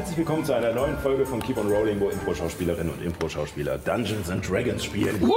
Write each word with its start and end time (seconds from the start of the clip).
Herzlich 0.00 0.16
willkommen 0.16 0.46
zu 0.46 0.54
einer 0.54 0.72
neuen 0.72 0.96
Folge 0.96 1.26
von 1.26 1.42
Keep 1.42 1.58
on 1.58 1.70
Rolling, 1.70 2.00
wo 2.00 2.08
Impro-Schauspielerinnen 2.08 2.90
und 2.90 3.04
Impro-Schauspieler 3.04 3.76
Dungeons 3.76 4.30
and 4.30 4.48
Dragons 4.48 4.82
spielen. 4.82 5.30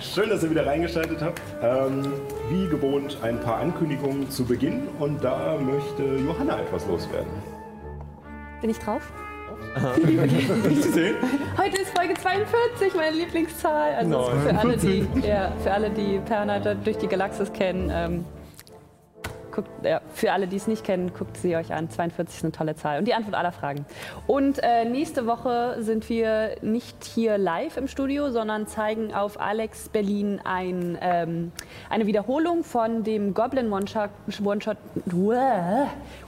Schön, 0.00 0.28
dass 0.28 0.42
ihr 0.42 0.50
wieder 0.50 0.66
reingeschaltet 0.66 1.22
habt. 1.22 1.40
Ähm, 1.62 2.12
wie 2.50 2.66
gewohnt 2.66 3.16
ein 3.22 3.38
paar 3.38 3.58
Ankündigungen 3.58 4.28
zu 4.28 4.44
Beginn 4.44 4.88
und 4.98 5.22
da 5.22 5.56
möchte 5.56 6.02
Johanna 6.02 6.58
etwas 6.58 6.84
loswerden. 6.88 7.30
Bin 8.60 8.70
ich 8.70 8.78
drauf? 8.80 9.02
Nicht 10.68 10.82
zu 10.82 10.90
sehen? 10.90 11.14
Heute 11.56 11.80
ist 11.80 11.96
Folge 11.96 12.14
42, 12.14 12.92
meine 12.96 13.16
Lieblingszahl. 13.16 13.94
Also 13.94 14.32
für 14.44 14.58
alle, 14.58 14.76
die, 14.76 15.06
ja, 15.24 15.52
für 15.62 15.70
alle, 15.70 15.90
die 15.90 16.18
Pernater 16.26 16.74
durch 16.74 16.98
die 16.98 17.06
Galaxis 17.06 17.52
kennen, 17.52 17.88
ähm, 17.94 18.24
guckt, 19.58 19.84
ja, 19.84 20.00
für 20.14 20.32
alle, 20.32 20.46
die 20.46 20.56
es 20.56 20.68
nicht 20.68 20.84
kennen, 20.84 21.12
guckt 21.12 21.36
sie 21.36 21.56
euch 21.56 21.72
an. 21.72 21.90
42 21.90 22.36
ist 22.36 22.44
eine 22.44 22.52
tolle 22.52 22.76
Zahl. 22.76 23.00
Und 23.00 23.08
die 23.08 23.14
Antwort 23.14 23.34
aller 23.34 23.50
Fragen. 23.50 23.84
Und 24.28 24.60
äh, 24.62 24.84
nächste 24.84 25.26
Woche 25.26 25.78
sind 25.80 26.08
wir 26.08 26.54
nicht 26.62 27.02
hier 27.02 27.38
live 27.38 27.76
im 27.76 27.88
Studio, 27.88 28.30
sondern 28.30 28.68
zeigen 28.68 29.12
auf 29.12 29.40
Alex 29.40 29.88
Berlin 29.88 30.40
ein, 30.44 30.96
ähm, 31.00 31.50
eine 31.90 32.06
Wiederholung 32.06 32.62
von 32.62 33.02
dem 33.02 33.34
Goblin 33.34 33.72
One-Shot 33.72 34.10
One-Shot 34.44 34.76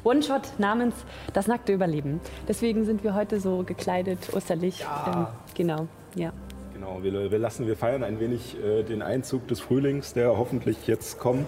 One-Shot 0.03 0.59
namens 0.59 0.95
Das 1.33 1.47
nackte 1.47 1.73
Überleben. 1.73 2.21
Deswegen 2.49 2.85
sind 2.85 3.05
wir 3.05 3.15
heute 3.15 3.39
so 3.39 3.63
gekleidet, 3.63 4.35
osterlich. 4.35 4.85
Ähm, 5.07 5.27
genau, 5.55 5.87
ja. 6.17 6.33
Genau, 6.75 6.99
wir, 7.03 7.31
wir 7.31 7.39
lassen, 7.39 7.69
wir 7.69 7.77
feiern 7.77 8.03
ein 8.03 8.19
wenig 8.19 8.57
äh, 8.61 8.83
den 8.83 9.03
Einzug 9.03 9.47
des 9.47 9.61
Frühlings, 9.61 10.15
der 10.15 10.37
hoffentlich 10.37 10.89
jetzt 10.89 11.21
kommt. 11.21 11.47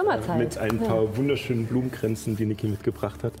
Sommerzeit. 0.00 0.38
Mit 0.38 0.58
ein 0.58 0.78
paar 0.78 1.16
wunderschönen 1.16 1.66
Blumenkränzen, 1.66 2.36
die 2.36 2.46
Niki 2.46 2.66
mitgebracht 2.68 3.22
hat. 3.22 3.34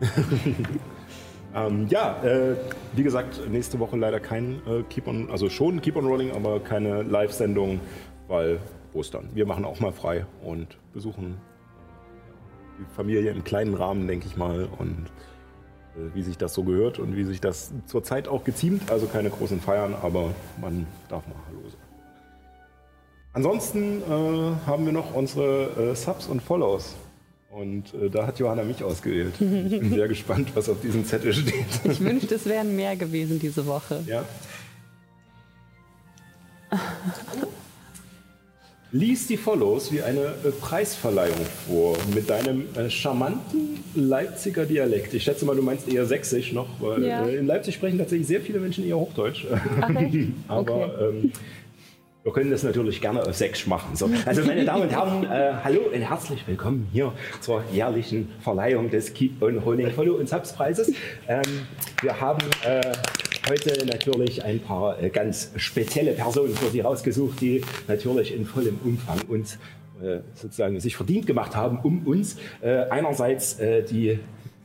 ähm, 1.54 1.86
ja, 1.88 2.22
äh, 2.22 2.54
wie 2.94 3.02
gesagt, 3.02 3.40
nächste 3.50 3.78
Woche 3.80 3.96
leider 3.96 4.20
kein 4.20 4.60
äh, 4.66 4.82
Keep 4.88 5.08
on, 5.08 5.30
also 5.30 5.48
schon 5.50 5.80
Keep 5.80 5.96
on 5.96 6.06
Rolling, 6.06 6.30
aber 6.32 6.60
keine 6.60 7.02
Live-Sendung, 7.02 7.80
weil 8.28 8.58
Ostern. 8.92 9.28
Wir 9.34 9.46
machen 9.46 9.64
auch 9.64 9.80
mal 9.80 9.92
frei 9.92 10.24
und 10.44 10.78
besuchen 10.92 11.36
die 12.78 12.94
Familie 12.94 13.30
im 13.32 13.42
kleinen 13.42 13.74
Rahmen, 13.74 14.06
denke 14.06 14.26
ich 14.26 14.36
mal, 14.36 14.68
und 14.78 15.06
äh, 15.96 16.14
wie 16.14 16.22
sich 16.22 16.38
das 16.38 16.54
so 16.54 16.62
gehört 16.62 17.00
und 17.00 17.16
wie 17.16 17.24
sich 17.24 17.40
das 17.40 17.72
zurzeit 17.86 18.28
auch 18.28 18.44
geziemt. 18.44 18.90
Also 18.90 19.06
keine 19.06 19.30
großen 19.30 19.60
Feiern, 19.60 19.94
aber 20.00 20.30
man 20.60 20.86
darf 21.08 21.26
mal. 21.26 21.34
Ansonsten 23.34 24.00
äh, 24.02 24.66
haben 24.66 24.86
wir 24.86 24.92
noch 24.92 25.12
unsere 25.14 25.90
äh, 25.92 25.94
Subs 25.96 26.26
und 26.28 26.40
Follows. 26.40 26.94
Und 27.50 27.92
äh, 27.94 28.08
da 28.10 28.26
hat 28.26 28.38
Johanna 28.38 28.62
mich 28.64 28.82
ausgewählt. 28.82 29.34
Ich 29.40 29.46
bin 29.80 29.90
sehr 29.92 30.08
gespannt, 30.14 30.48
was 30.54 30.68
auf 30.68 30.80
diesem 30.80 31.04
Zettel 31.04 31.32
steht. 31.32 31.66
Ich 31.84 32.00
wünschte, 32.00 32.36
es 32.36 32.46
wären 32.46 32.74
mehr 32.74 32.96
gewesen 32.96 33.38
diese 33.38 33.66
Woche. 33.66 34.02
Ja. 34.06 34.24
Lies 38.92 39.26
die 39.26 39.36
Follows 39.36 39.90
wie 39.90 40.02
eine 40.02 40.20
äh, 40.44 40.50
Preisverleihung 40.60 41.40
vor 41.66 41.96
mit 42.14 42.30
deinem 42.30 42.66
äh, 42.76 42.88
charmanten 42.88 43.80
Leipziger 43.96 44.64
Dialekt. 44.66 45.12
Ich 45.14 45.24
schätze 45.24 45.44
mal, 45.44 45.56
du 45.56 45.62
meinst 45.62 45.88
eher 45.88 46.06
sächsisch 46.06 46.52
noch, 46.52 46.68
weil 46.80 47.04
Ja. 47.04 47.24
äh, 47.26 47.36
in 47.36 47.46
Leipzig 47.46 47.74
sprechen 47.74 47.98
tatsächlich 47.98 48.28
sehr 48.28 48.40
viele 48.40 48.60
Menschen 48.60 48.84
eher 48.86 48.96
Hochdeutsch. 48.96 49.46
Ach, 49.80 49.90
echt? 49.96 50.28
Aber 50.48 51.10
ähm, 51.10 51.32
wir 52.24 52.32
können 52.32 52.50
das 52.50 52.62
natürlich 52.62 53.02
gerne 53.02 53.22
auf 53.22 53.36
Sächsisch 53.36 53.66
machen. 53.66 53.94
So. 53.94 54.08
Also 54.24 54.42
meine 54.44 54.64
Damen 54.64 54.84
und 54.84 54.90
Herren, 54.90 55.24
äh, 55.24 55.52
hallo 55.62 55.80
und 55.92 56.00
herzlich 56.00 56.42
willkommen 56.48 56.88
hier 56.90 57.12
zur 57.40 57.62
jährlichen 57.70 58.30
Verleihung 58.40 58.88
des 58.88 59.12
Keep 59.12 59.42
on 59.42 59.62
Holding 59.62 59.90
Follow 59.90 60.14
und 60.14 60.26
Subs 60.26 60.54
Preises. 60.54 60.90
Ähm, 61.28 61.42
wir 62.00 62.18
haben 62.18 62.40
äh, 62.66 62.80
heute 63.46 63.84
natürlich 63.84 64.42
ein 64.42 64.58
paar 64.58 65.02
äh, 65.02 65.10
ganz 65.10 65.52
spezielle 65.56 66.12
Personen 66.12 66.54
für 66.54 66.70
Sie 66.70 66.80
rausgesucht, 66.80 67.42
die 67.42 67.62
natürlich 67.88 68.34
in 68.34 68.46
vollem 68.46 68.78
Umfang 68.82 69.20
uns 69.28 69.58
äh, 70.02 70.20
sozusagen 70.32 70.80
sich 70.80 70.96
verdient 70.96 71.26
gemacht 71.26 71.54
haben, 71.54 71.78
um 71.82 72.06
uns 72.06 72.38
äh, 72.62 72.84
einerseits 72.88 73.60
äh, 73.60 73.82
die 73.82 74.18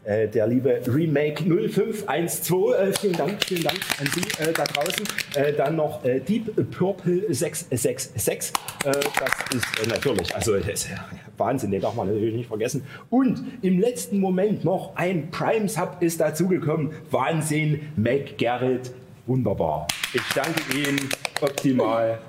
äh, 0.10 0.28
der 0.28 0.48
liebe 0.48 0.82
Remake 0.88 1.44
0512, 1.44 2.80
äh, 2.80 2.94
vielen 2.94 3.14
Dank, 3.14 3.46
vielen 3.46 3.64
Dank 3.64 3.80
an 4.00 4.08
Sie 4.08 4.22
äh, 4.42 4.52
da 4.52 4.64
draußen. 4.64 5.08
Äh, 5.36 5.54
dann 5.54 5.76
noch 5.76 6.04
äh, 6.04 6.20
Deep 6.20 6.72
Purple 6.72 7.32
666, 7.32 8.54
äh, 8.86 8.92
das 8.92 9.56
ist 9.56 9.88
natürlich, 9.88 10.36
also 10.36 10.58
das 10.58 10.68
ist 10.68 10.90
Wahnsinn, 11.38 11.70
den 11.70 11.82
darf 11.82 11.94
man 11.94 12.08
natürlich 12.08 12.34
nicht 12.34 12.48
vergessen. 12.48 12.84
Und 13.12 13.44
im 13.62 13.80
letzten 13.80 14.20
Moment 14.20 14.66
noch 14.66 14.96
ein 14.96 15.30
Prime 15.30 15.70
Sub 15.70 15.98
ist 16.00 16.20
dazugekommen, 16.20 16.92
Wahnsinn, 17.12 17.82
Mac 17.96 18.36
Gerrit, 18.40 18.92
wunderbar. 19.28 19.88
Ich 20.14 20.24
danke 20.34 20.62
Ihnen, 20.76 21.00
optimal. 21.40 22.20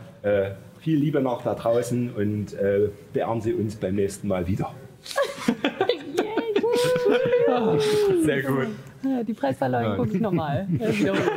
Viel 0.81 0.99
Liebe 0.99 1.21
noch 1.21 1.43
da 1.43 1.55
draußen 1.55 2.13
und 2.13 2.55
beehren 3.13 3.41
Sie 3.41 3.55
uns 3.55 3.77
beim 3.77 3.95
nächsten 3.95 4.29
Mal 4.29 4.47
wieder. 4.47 4.75
Sehr 8.25 8.43
gut. 8.43 8.69
Die 9.27 9.33
Preisverleihung 9.33 9.97
gucke 9.97 10.15
ich 10.15 10.21
nochmal. 10.21 10.69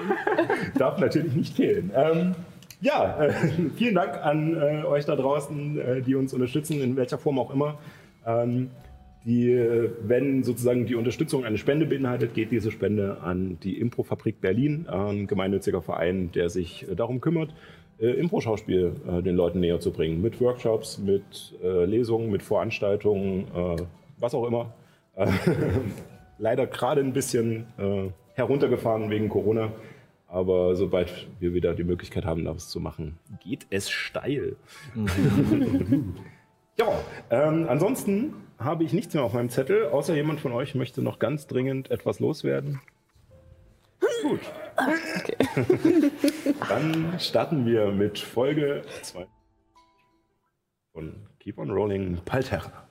Darf 0.77 0.99
natürlich 0.99 1.33
nicht 1.33 1.55
fehlen. 1.55 1.91
Ähm, 1.95 2.35
ja, 2.81 3.23
äh, 3.23 3.33
vielen 3.75 3.95
Dank 3.95 4.17
an 4.25 4.55
äh, 4.55 4.83
euch 4.83 5.05
da 5.05 5.15
draußen, 5.15 5.79
äh, 5.79 6.01
die 6.01 6.15
uns 6.15 6.33
unterstützen, 6.33 6.81
in 6.81 6.97
welcher 6.97 7.17
Form 7.17 7.39
auch 7.39 7.53
immer. 7.53 7.77
Ähm, 8.25 8.71
die, 9.25 9.51
äh, 9.51 9.89
wenn 10.01 10.43
sozusagen 10.43 10.85
die 10.85 10.95
Unterstützung 10.95 11.45
eine 11.45 11.57
Spende 11.57 11.85
beinhaltet, 11.85 12.33
geht 12.33 12.51
diese 12.51 12.71
Spende 12.71 13.19
an 13.21 13.57
die 13.63 13.79
Improfabrik 13.79 14.41
Berlin, 14.41 14.87
ein 14.89 15.27
gemeinnütziger 15.27 15.81
Verein, 15.81 16.31
der 16.33 16.49
sich 16.49 16.89
äh, 16.89 16.95
darum 16.95 17.21
kümmert, 17.21 17.53
äh, 17.99 18.07
Impro-Schauspiel 18.07 18.95
den 19.23 19.35
Leuten 19.37 19.61
näher 19.61 19.79
zu 19.79 19.91
bringen. 19.91 20.21
Mit 20.21 20.41
Workshops, 20.41 20.97
mit 20.97 21.53
Lesungen, 21.61 22.31
mit 22.31 22.41
Veranstaltungen, 22.41 23.45
was 24.19 24.33
auch 24.33 24.45
immer. 24.45 24.73
Äh, 25.15 25.31
leider 26.37 26.67
gerade 26.67 27.01
ein 27.01 27.13
bisschen 27.13 27.67
äh, 27.77 28.09
heruntergefahren 28.33 29.09
wegen 29.09 29.29
Corona. 29.29 29.71
Aber 30.27 30.75
sobald 30.75 31.27
wir 31.39 31.53
wieder 31.53 31.75
die 31.75 31.83
Möglichkeit 31.83 32.25
haben, 32.25 32.43
das 32.43 32.69
zu 32.69 32.79
machen, 32.79 33.19
geht 33.39 33.67
es 33.69 33.89
steil. 33.89 34.55
ja, 36.79 36.87
ähm, 37.29 37.67
ansonsten 37.69 38.33
habe 38.57 38.83
ich 38.83 38.93
nichts 38.93 39.13
mehr 39.13 39.23
auf 39.23 39.33
meinem 39.33 39.49
Zettel, 39.49 39.85
außer 39.87 40.15
jemand 40.15 40.39
von 40.39 40.51
euch 40.51 40.73
möchte 40.73 41.03
noch 41.03 41.19
ganz 41.19 41.45
dringend 41.45 41.91
etwas 41.91 42.19
loswerden. 42.19 42.81
Gut. 44.23 44.39
Dann 46.69 47.19
starten 47.19 47.65
wir 47.65 47.91
mit 47.91 48.17
Folge 48.17 48.83
2 49.03 49.27
von 50.93 51.27
Keep 51.39 51.57
on 51.57 51.71
Rolling 51.71 52.21
Palterra. 52.25 52.87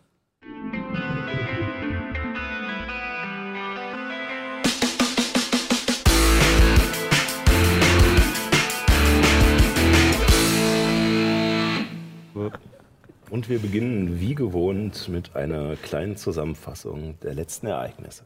Und 13.33 13.49
wir 13.49 13.61
beginnen 13.61 14.21
wie 14.21 14.35
gewohnt 14.35 15.09
mit 15.09 15.35
einer 15.35 15.77
kleinen 15.77 16.19
Zusammenfassung 16.19 17.19
der 17.23 17.33
letzten 17.33 17.67
Ereignisse. 17.67 18.25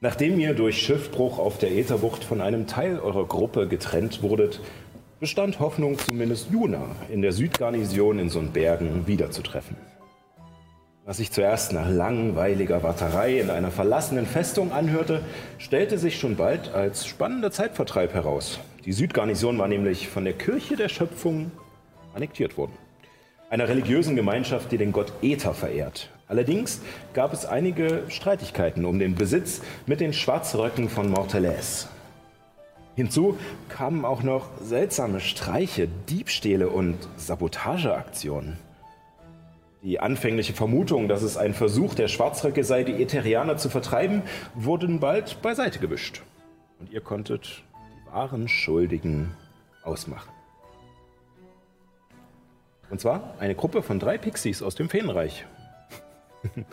Nachdem 0.00 0.40
ihr 0.40 0.54
durch 0.54 0.80
Schiffbruch 0.80 1.38
auf 1.38 1.58
der 1.58 1.70
Ätherbucht 1.72 2.24
von 2.24 2.40
einem 2.40 2.66
Teil 2.66 2.98
eurer 2.98 3.26
Gruppe 3.26 3.68
getrennt 3.68 4.22
wurdet, 4.22 4.62
bestand 5.20 5.60
Hoffnung, 5.60 5.98
zumindest 5.98 6.50
Juna 6.50 6.86
in 7.12 7.20
der 7.20 7.32
Südgarnison 7.32 8.18
in 8.20 8.30
Sundbergen 8.30 9.06
wiederzutreffen. 9.06 9.76
Was 11.04 11.18
sich 11.18 11.30
zuerst 11.30 11.74
nach 11.74 11.90
langweiliger 11.90 12.82
Warterei 12.82 13.38
in 13.38 13.50
einer 13.50 13.70
verlassenen 13.70 14.24
Festung 14.24 14.72
anhörte, 14.72 15.20
stellte 15.58 15.98
sich 15.98 16.18
schon 16.18 16.36
bald 16.36 16.72
als 16.72 17.06
spannender 17.06 17.50
Zeitvertreib 17.50 18.14
heraus. 18.14 18.60
Die 18.86 18.92
Südgarnison 18.92 19.58
war 19.58 19.68
nämlich 19.68 20.08
von 20.08 20.24
der 20.24 20.32
Kirche 20.32 20.76
der 20.76 20.88
Schöpfung 20.88 21.52
annektiert 22.14 22.56
worden. 22.56 22.72
Einer 23.50 23.68
religiösen 23.68 24.16
Gemeinschaft, 24.16 24.72
die 24.72 24.78
den 24.78 24.92
Gott 24.92 25.12
Äther 25.22 25.54
verehrt. 25.54 26.10
Allerdings 26.28 26.80
gab 27.14 27.32
es 27.32 27.46
einige 27.46 28.02
Streitigkeiten 28.08 28.84
um 28.84 28.98
den 28.98 29.14
Besitz 29.14 29.62
mit 29.86 30.00
den 30.00 30.12
Schwarzröcken 30.12 30.88
von 30.88 31.08
Mortelais. 31.08 31.88
Hinzu 32.96 33.38
kamen 33.68 34.04
auch 34.04 34.22
noch 34.22 34.48
seltsame 34.60 35.20
Streiche, 35.20 35.86
Diebstähle 36.08 36.68
und 36.68 36.96
Sabotageaktionen. 37.16 38.56
Die 39.82 40.00
anfängliche 40.00 40.54
Vermutung, 40.54 41.06
dass 41.06 41.22
es 41.22 41.36
ein 41.36 41.54
Versuch 41.54 41.94
der 41.94 42.08
Schwarzröcke 42.08 42.64
sei, 42.64 42.82
die 42.82 43.00
Ätherianer 43.00 43.56
zu 43.58 43.68
vertreiben, 43.68 44.22
wurden 44.54 44.98
bald 44.98 45.42
beiseite 45.42 45.78
gewischt. 45.78 46.22
Und 46.80 46.90
ihr 46.90 47.02
konntet 47.02 47.62
die 47.92 48.12
wahren 48.12 48.48
Schuldigen 48.48 49.36
ausmachen. 49.84 50.35
Und 52.90 53.00
zwar 53.00 53.34
eine 53.38 53.54
Gruppe 53.54 53.82
von 53.82 53.98
drei 53.98 54.18
Pixies 54.18 54.62
aus 54.62 54.74
dem 54.74 54.88
Feenreich. 54.88 55.44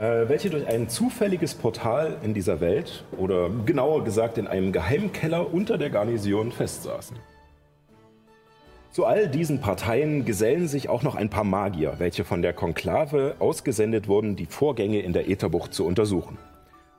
Äh, 0.00 0.30
welche 0.30 0.48
durch 0.48 0.66
ein 0.66 0.88
zufälliges 0.88 1.54
Portal 1.54 2.16
in 2.22 2.32
dieser 2.32 2.62
Welt, 2.62 3.04
oder 3.18 3.50
genauer 3.66 4.02
gesagt 4.02 4.38
in 4.38 4.46
einem 4.46 4.72
Geheimkeller 4.72 5.52
unter 5.52 5.76
der 5.76 5.90
Garnison 5.90 6.52
festsaßen. 6.52 7.18
Zu 8.92 9.04
all 9.04 9.28
diesen 9.28 9.60
Parteien 9.60 10.24
gesellen 10.24 10.68
sich 10.68 10.88
auch 10.88 11.02
noch 11.02 11.16
ein 11.16 11.28
paar 11.28 11.44
Magier, 11.44 11.96
welche 11.98 12.24
von 12.24 12.40
der 12.40 12.54
Konklave 12.54 13.36
ausgesendet 13.40 14.08
wurden, 14.08 14.36
die 14.36 14.46
Vorgänge 14.46 15.00
in 15.00 15.12
der 15.12 15.28
Ätherbucht 15.28 15.74
zu 15.74 15.84
untersuchen. 15.84 16.38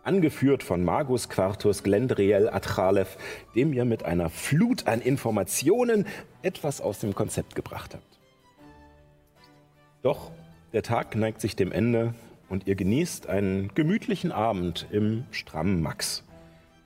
Angeführt 0.04 0.62
von 0.62 0.84
Magus 0.84 1.28
Quartus 1.28 1.82
Glendriel 1.82 2.50
Atralev, 2.50 3.18
dem 3.56 3.74
ihr 3.74 3.86
mit 3.86 4.06
einer 4.06 4.30
Flut 4.30 4.86
an 4.86 5.02
Informationen 5.02 6.06
etwas 6.44 6.82
aus 6.82 7.00
dem 7.00 7.16
Konzept 7.16 7.56
gebracht 7.56 7.96
habt. 7.96 8.11
Doch 10.02 10.32
der 10.74 10.84
Tag 10.84 11.16
neigt 11.16 11.42
sich 11.42 11.56
dem 11.56 11.72
Ende 11.72 12.14
und 12.50 12.68
ihr 12.68 12.76
genießt 12.76 13.28
einen 13.28 13.74
gemütlichen 13.76 14.32
Abend 14.32 14.88
im 14.92 15.26
strammen 15.32 15.82
Max. 15.82 16.24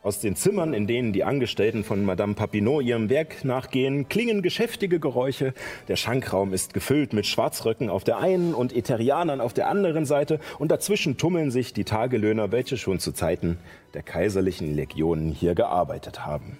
Aus 0.03 0.19
den 0.19 0.35
Zimmern, 0.35 0.75
in 0.75 0.85
denen 0.85 1.13
die 1.13 1.23
Angestellten 1.23 1.83
von 1.83 2.05
Madame 2.05 2.35
Papineau 2.35 2.79
ihrem 2.79 3.09
Werk 3.09 3.43
nachgehen, 3.43 4.07
klingen 4.07 4.43
geschäftige 4.43 4.99
Geräusche. 4.99 5.55
Der 5.87 5.95
Schankraum 5.95 6.53
ist 6.53 6.75
gefüllt 6.75 7.13
mit 7.13 7.25
Schwarzröcken 7.25 7.89
auf 7.89 8.03
der 8.03 8.19
einen 8.19 8.53
und 8.53 8.75
Eterianern 8.75 9.41
auf 9.41 9.53
der 9.53 9.67
anderen 9.67 10.05
Seite 10.05 10.39
und 10.59 10.69
dazwischen 10.69 11.17
tummeln 11.17 11.49
sich 11.49 11.73
die 11.73 11.85
Tagelöhner, 11.85 12.51
welche 12.51 12.77
schon 12.77 12.99
zu 12.99 13.13
Zeiten 13.13 13.57
der 13.95 14.03
kaiserlichen 14.03 14.75
Legionen 14.75 15.31
hier 15.31 15.55
gearbeitet 15.55 16.23
haben. 16.23 16.59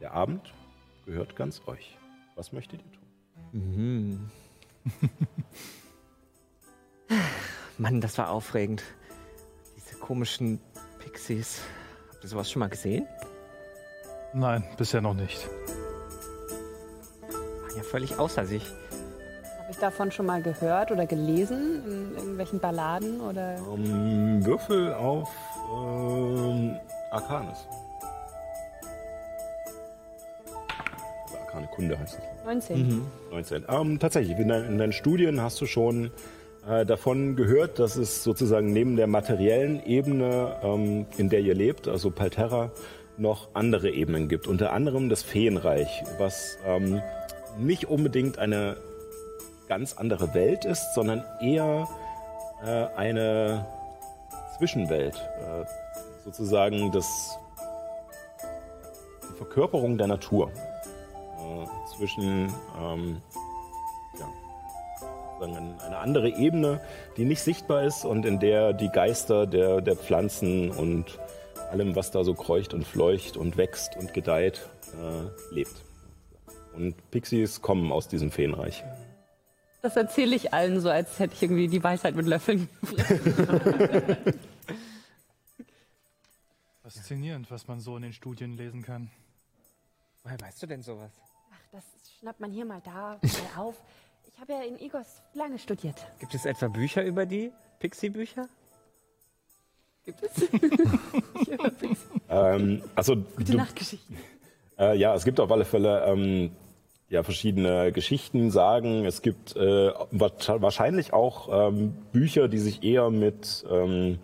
Der 0.00 0.12
Abend 0.12 0.52
gehört 1.06 1.34
ganz 1.34 1.62
euch. 1.66 1.98
Was 2.36 2.52
möchtet 2.52 2.80
ihr 2.82 2.92
tun? 2.92 3.00
Mhm. 3.52 4.30
Mann, 7.78 8.00
das 8.00 8.18
war 8.18 8.30
aufregend. 8.30 8.82
Diese 9.76 9.96
komischen 9.96 10.60
Pixies. 10.98 11.60
Habt 12.12 12.24
ihr 12.24 12.28
sowas 12.28 12.50
schon 12.50 12.60
mal 12.60 12.68
gesehen? 12.68 13.06
Nein, 14.32 14.64
bisher 14.76 15.00
noch 15.00 15.14
nicht. 15.14 15.48
War 17.62 17.76
ja 17.76 17.82
völlig 17.82 18.18
außer 18.18 18.46
sich. 18.46 18.64
Habe 19.58 19.70
ich 19.70 19.78
davon 19.78 20.12
schon 20.12 20.26
mal 20.26 20.42
gehört 20.42 20.90
oder 20.90 21.06
gelesen? 21.06 21.84
In 21.84 22.14
irgendwelchen 22.16 22.60
Balladen 22.60 23.20
oder? 23.20 23.56
Um, 23.66 24.44
Würfel 24.44 24.92
auf 24.94 25.30
ähm, 25.72 26.78
Arcanis. 27.10 27.66
Arkane 31.40 31.66
Kunde 31.68 31.98
heißt 31.98 32.18
es. 32.18 32.29
19. 32.44 32.88
Mhm. 32.88 33.06
19. 33.30 33.64
Ähm, 33.68 33.98
tatsächlich, 33.98 34.38
in, 34.38 34.48
dein, 34.48 34.64
in, 34.64 34.78
deinen 34.78 34.92
Studien 34.92 35.40
hast 35.40 35.60
du 35.60 35.66
schon 35.66 36.10
äh, 36.68 36.84
davon 36.84 37.36
gehört, 37.36 37.78
dass 37.78 37.96
es 37.96 38.24
sozusagen 38.24 38.72
neben 38.72 38.96
der 38.96 39.06
materiellen 39.06 39.84
Ebene, 39.84 40.56
ähm, 40.62 41.06
in 41.16 41.28
der 41.28 41.40
ihr 41.40 41.54
lebt, 41.54 41.88
also 41.88 42.10
Palterra, 42.10 42.70
noch 43.16 43.48
andere 43.54 43.90
Ebenen 43.90 44.28
gibt. 44.28 44.46
Unter 44.46 44.72
anderem 44.72 45.08
das 45.08 45.22
Feenreich, 45.22 46.02
was 46.18 46.58
ähm, 46.66 47.02
nicht 47.58 47.86
unbedingt 47.86 48.38
eine 48.38 48.76
ganz 49.68 49.94
andere 49.94 50.34
Welt 50.34 50.64
ist, 50.64 50.94
sondern 50.94 51.24
eher 51.40 51.86
äh, 52.64 52.86
eine 52.96 53.66
Zwischenwelt. 54.56 55.14
Äh, 55.14 55.64
sozusagen 56.24 56.90
das, 56.92 57.38
die 59.30 59.36
Verkörperung 59.36 59.98
der 59.98 60.06
Natur 60.06 60.50
zwischen 62.00 62.50
ähm, 62.80 63.20
ja, 64.18 64.26
eine 65.38 65.98
andere 65.98 66.30
Ebene, 66.30 66.80
die 67.18 67.26
nicht 67.26 67.42
sichtbar 67.42 67.84
ist 67.84 68.06
und 68.06 68.24
in 68.24 68.40
der 68.40 68.72
die 68.72 68.88
Geister 68.88 69.46
der, 69.46 69.82
der 69.82 69.96
Pflanzen 69.96 70.70
und 70.70 71.18
allem, 71.70 71.94
was 71.94 72.10
da 72.10 72.24
so 72.24 72.32
kreucht 72.32 72.72
und 72.72 72.86
fleucht 72.86 73.36
und 73.36 73.58
wächst 73.58 73.98
und 73.98 74.14
gedeiht, 74.14 74.66
äh, 74.94 75.54
lebt. 75.54 75.84
Und 76.72 76.94
Pixies 77.10 77.60
kommen 77.60 77.92
aus 77.92 78.08
diesem 78.08 78.30
Feenreich. 78.30 78.82
Das 79.82 79.94
erzähle 79.94 80.34
ich 80.34 80.54
allen 80.54 80.80
so, 80.80 80.88
als 80.88 81.18
hätte 81.18 81.34
ich 81.34 81.42
irgendwie 81.42 81.68
die 81.68 81.84
Weisheit 81.84 82.14
mit 82.16 82.24
Löffeln. 82.26 82.70
Faszinierend, 86.82 87.50
was 87.50 87.68
man 87.68 87.78
so 87.78 87.94
in 87.96 88.04
den 88.04 88.14
Studien 88.14 88.56
lesen 88.56 88.80
kann. 88.80 89.10
Woher 90.22 90.40
weißt 90.40 90.62
du 90.62 90.66
denn 90.66 90.80
sowas? 90.82 91.12
Schnappt 92.20 92.40
man 92.40 92.50
hier 92.52 92.66
mal 92.66 92.82
da 92.84 93.18
mal 93.22 93.56
auf. 93.56 93.74
Ich 94.28 94.38
habe 94.38 94.52
ja 94.52 94.62
in 94.62 94.78
Igos 94.78 95.22
lange 95.32 95.58
studiert. 95.58 95.96
Gibt 96.18 96.34
es 96.34 96.44
etwa 96.44 96.68
Bücher 96.68 97.02
über 97.02 97.24
die? 97.24 97.50
Pixie-Bücher? 97.78 98.46
Gibt 100.04 100.22
es? 100.22 100.48
ähm, 102.28 102.82
also, 102.94 103.16
Gute 103.36 103.56
Nachtgeschichten. 103.56 104.16
Äh, 104.78 104.96
ja, 104.96 105.14
es 105.14 105.26
gibt 105.26 105.38
auf 105.40 105.52
alle 105.52 105.66
Fälle 105.66 106.06
ähm, 106.06 106.52
ja, 107.10 107.22
verschiedene 107.22 107.92
Geschichten, 107.92 108.50
Sagen. 108.50 109.04
Es 109.04 109.20
gibt 109.20 109.54
äh, 109.54 109.92
wahrscheinlich 110.10 111.12
auch 111.12 111.68
ähm, 111.68 111.92
Bücher, 112.12 112.48
die 112.48 112.56
sich 112.56 112.82
eher 112.82 113.10
mit 113.10 113.62
ähm, 113.70 114.18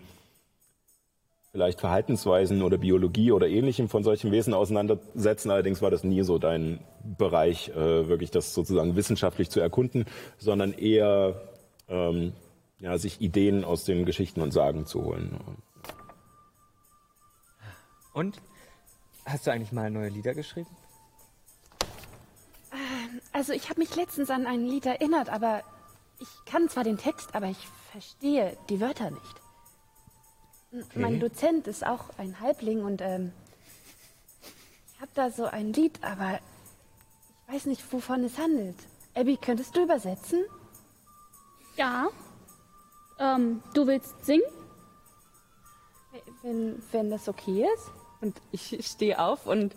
vielleicht 1.51 1.79
Verhaltensweisen 1.79 2.61
oder 2.61 2.77
Biologie 2.77 3.31
oder 3.31 3.47
ähnlichem 3.47 3.89
von 3.89 4.03
solchen 4.03 4.31
Wesen 4.31 4.53
auseinandersetzen. 4.53 5.51
Allerdings 5.51 5.81
war 5.81 5.91
das 5.91 6.03
nie 6.03 6.21
so 6.23 6.37
dein 6.37 6.79
Bereich, 7.17 7.69
äh, 7.69 8.07
wirklich 8.07 8.31
das 8.31 8.53
sozusagen 8.53 8.95
wissenschaftlich 8.95 9.49
zu 9.49 9.59
erkunden, 9.59 10.05
sondern 10.37 10.73
eher 10.73 11.41
ähm, 11.87 12.33
ja, 12.79 12.97
sich 12.97 13.21
Ideen 13.21 13.63
aus 13.63 13.85
den 13.85 14.05
Geschichten 14.05 14.41
und 14.41 14.51
Sagen 14.51 14.85
zu 14.85 15.03
holen. 15.03 15.39
Und? 18.13 18.41
Hast 19.25 19.45
du 19.45 19.51
eigentlich 19.51 19.71
mal 19.71 19.91
neue 19.91 20.09
Lieder 20.09 20.33
geschrieben? 20.33 20.69
Ähm, 22.71 23.21
also 23.33 23.53
ich 23.53 23.69
habe 23.69 23.79
mich 23.79 23.95
letztens 23.95 24.29
an 24.29 24.45
ein 24.45 24.65
Lied 24.65 24.85
erinnert, 24.85 25.29
aber 25.29 25.61
ich 26.19 26.51
kann 26.51 26.69
zwar 26.69 26.83
den 26.83 26.97
Text, 26.97 27.35
aber 27.35 27.47
ich 27.47 27.67
verstehe 27.91 28.57
die 28.69 28.79
Wörter 28.79 29.11
nicht. 29.11 29.46
Okay. 30.71 30.99
Mein 30.99 31.19
Dozent 31.19 31.67
ist 31.67 31.85
auch 31.85 32.09
ein 32.17 32.39
Halbling 32.41 32.83
und 32.83 33.01
ähm, 33.01 33.31
ich 34.93 35.01
habe 35.01 35.11
da 35.13 35.31
so 35.31 35.45
ein 35.45 35.71
Lied, 35.71 36.03
aber 36.03 36.39
ich 37.47 37.53
weiß 37.53 37.65
nicht, 37.67 37.93
wovon 37.93 38.23
es 38.25 38.37
handelt. 38.37 38.75
Abby, 39.15 39.37
könntest 39.37 39.75
du 39.75 39.83
übersetzen? 39.83 40.43
Ja. 41.77 42.09
Ähm, 43.19 43.63
du 43.73 43.87
willst 43.87 44.25
singen? 44.25 44.43
Wenn, 46.43 46.81
wenn 46.91 47.09
das 47.09 47.29
okay 47.29 47.65
ist. 47.75 47.91
Und 48.19 48.41
ich 48.51 48.85
stehe 48.85 49.19
auf 49.19 49.45
und 49.45 49.75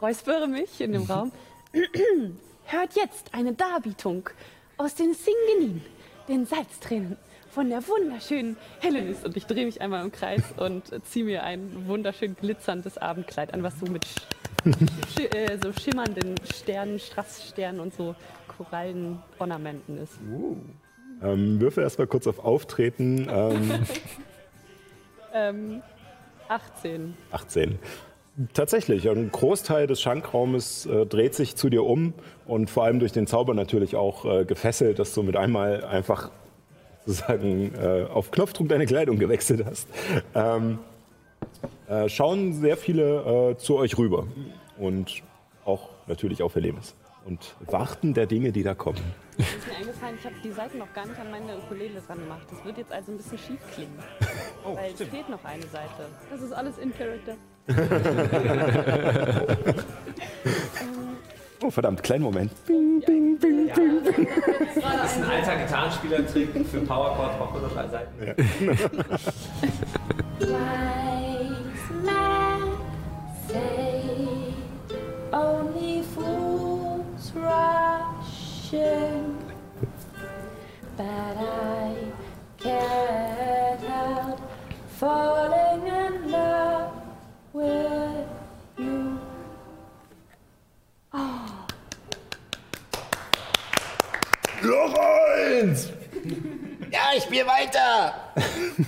räuspere 0.00 0.48
mich 0.48 0.80
in 0.80 0.92
dem 0.92 1.02
Raum. 1.10 1.30
Hört 2.64 2.94
jetzt 2.96 3.34
eine 3.34 3.52
Darbietung 3.52 4.28
aus 4.78 4.94
den 4.94 5.14
Singenin, 5.14 5.84
den 6.28 6.46
Salztränen 6.46 7.16
von 7.58 7.70
der 7.70 7.82
wunderschönen 7.88 8.56
Helenis. 8.78 9.24
Und 9.24 9.36
ich 9.36 9.44
drehe 9.44 9.66
mich 9.66 9.80
einmal 9.80 10.04
im 10.04 10.12
Kreis 10.12 10.44
und 10.58 10.84
ziehe 11.04 11.24
mir 11.24 11.42
ein 11.42 11.88
wunderschön 11.88 12.36
glitzerndes 12.36 12.98
Abendkleid 12.98 13.52
an, 13.52 13.64
was 13.64 13.80
so 13.80 13.86
mit 13.86 14.06
sch 14.06 15.34
äh, 15.34 15.58
so 15.60 15.72
schimmernden 15.72 16.36
Sternen, 16.54 17.00
Strasssternen 17.00 17.80
und 17.80 17.92
so 17.92 18.14
Korallenornamenten 18.56 19.98
ist. 19.98 20.20
Uh. 20.32 20.54
Ähm, 21.20 21.60
würfel 21.60 21.82
erstmal 21.82 22.06
kurz 22.06 22.28
auf 22.28 22.38
Auftreten. 22.38 23.26
Ähm. 23.28 23.72
ähm, 25.34 25.82
18. 26.46 27.16
18. 27.32 27.76
Tatsächlich, 28.54 29.10
ein 29.10 29.32
Großteil 29.32 29.88
des 29.88 30.00
Schankraumes 30.00 30.86
äh, 30.86 31.06
dreht 31.06 31.34
sich 31.34 31.56
zu 31.56 31.70
dir 31.70 31.82
um 31.82 32.14
und 32.46 32.70
vor 32.70 32.84
allem 32.84 33.00
durch 33.00 33.10
den 33.10 33.26
Zauber 33.26 33.52
natürlich 33.52 33.96
auch 33.96 34.24
äh, 34.24 34.44
gefesselt, 34.44 35.00
dass 35.00 35.12
du 35.12 35.24
mit 35.24 35.36
einmal 35.36 35.84
einfach 35.84 36.30
sozusagen 37.08 37.74
äh, 37.74 38.06
auf 38.12 38.30
Knopfdruck 38.30 38.68
deine 38.68 38.86
Kleidung 38.86 39.18
gewechselt 39.18 39.64
hast, 39.64 39.88
ähm, 40.34 40.78
äh, 41.88 42.08
schauen 42.08 42.52
sehr 42.52 42.76
viele 42.76 43.52
äh, 43.52 43.56
zu 43.56 43.76
euch 43.76 43.96
rüber 43.96 44.26
und 44.76 45.22
auch 45.64 45.88
natürlich 46.06 46.42
auf 46.42 46.54
Helemis. 46.54 46.94
und 47.24 47.56
warten 47.66 48.14
der 48.14 48.26
Dinge, 48.26 48.52
die 48.52 48.62
da 48.62 48.74
kommen. 48.74 49.00
Ist 49.36 49.66
mir 49.66 49.76
eingefallen, 49.76 50.16
ich 50.18 50.24
habe 50.24 50.36
die 50.42 50.50
Seite 50.50 50.78
noch 50.78 50.92
gar 50.92 51.06
nicht 51.06 51.18
an 51.18 51.30
meine 51.30 51.58
Ukulele 51.58 52.00
dran 52.06 52.18
gemacht. 52.18 52.46
Das 52.50 52.64
wird 52.64 52.78
jetzt 52.78 52.92
also 52.92 53.12
ein 53.12 53.18
bisschen 53.18 53.38
schief 53.38 53.60
klingen. 53.74 53.98
weil 54.64 54.92
es 54.92 55.02
fehlt 55.02 55.28
noch 55.28 55.44
eine 55.44 55.66
Seite. 55.66 56.06
Das 56.30 56.40
ist 56.40 56.52
alles 56.52 56.78
in 56.78 56.92
Character. 56.96 57.36
Oh, 61.62 61.70
verdammt, 61.70 62.02
kleinen 62.02 62.22
Moment. 62.22 62.52
Das 64.80 65.16
ist 65.16 65.22
ein 65.22 65.30
alter 65.30 65.56
Gitarrenspieler-Trick 65.56 66.50
für 66.70 66.80
Powerchord, 66.80 67.38
nur 67.60 67.68
drei 67.68 67.88
Seiten. 67.88 68.12
Wise 68.20 68.90
ich 97.18 97.24
spiele 97.24 97.46
weiter. 97.46 98.14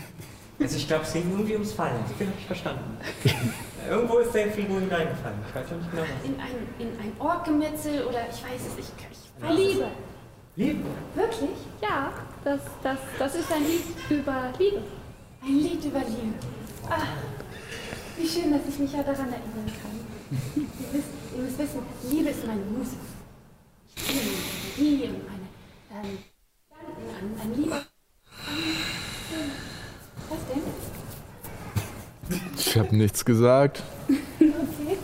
Also 0.62 0.76
ich 0.76 0.86
glaube, 0.86 1.04
es 1.04 1.14
ging 1.14 1.30
irgendwie 1.30 1.54
ums 1.54 1.72
Fallen. 1.72 2.04
So 2.06 2.12
viel 2.12 2.26
habe 2.26 2.36
ich 2.38 2.44
verstanden. 2.44 2.98
Irgendwo 3.88 4.18
ist 4.18 4.34
der 4.34 4.52
Figur 4.52 4.78
hineingefallen. 4.78 5.38
Ich 5.48 5.54
weiß 5.54 5.66
schon 5.70 5.78
nicht 5.78 5.90
genau 5.90 6.02
was. 6.02 6.28
In 6.28 6.38
ein, 6.38 6.68
in 6.78 7.00
ein 7.00 7.12
Ohrgemetzel 7.18 8.04
oder 8.04 8.26
ich 8.28 8.44
weiß 8.44 8.60
es, 8.68 8.78
ich, 8.78 8.92
ich 9.10 9.56
Liebe. 9.56 9.86
Liebe. 10.56 10.84
Wirklich? 11.14 11.56
Ja, 11.80 12.12
das, 12.44 12.60
das, 12.82 12.98
das 13.18 13.34
ist 13.36 13.50
ein 13.50 13.64
Lied 13.64 13.84
über 14.10 14.52
Liebe. 14.58 14.82
Ein 15.42 15.56
Lied 15.60 15.82
über 15.82 16.00
Liebe. 16.00 16.34
Ah, 16.90 17.06
wie 18.18 18.28
schön, 18.28 18.52
dass 18.52 18.60
ich 18.68 18.78
mich 18.78 18.92
ja 18.92 19.02
daran 19.02 19.32
erinnern 19.32 19.72
kann. 19.80 20.06
Ihr 20.56 20.66
müsst, 20.92 21.08
ihr 21.34 21.42
müsst 21.42 21.58
wissen, 21.58 21.80
Liebe 22.10 22.28
ist 22.28 22.46
meine 22.46 22.60
Muse. 22.60 22.96
Ich 23.96 24.08
liebe 24.08 24.26
meine 24.26 24.50
Energie 24.76 25.08
und 25.08 25.26
meine 25.26 25.48
ähm, 26.06 26.18
Gedanken 26.68 27.40
an, 27.40 27.40
an 27.40 27.54
Liebe. 27.56 27.76
Ähm, 29.32 29.50
Was 30.28 30.38
denn? 30.48 30.62
Ich 32.70 32.78
habe 32.78 32.94
nichts 32.94 33.24
gesagt. 33.24 33.82
Okay. 34.08 34.96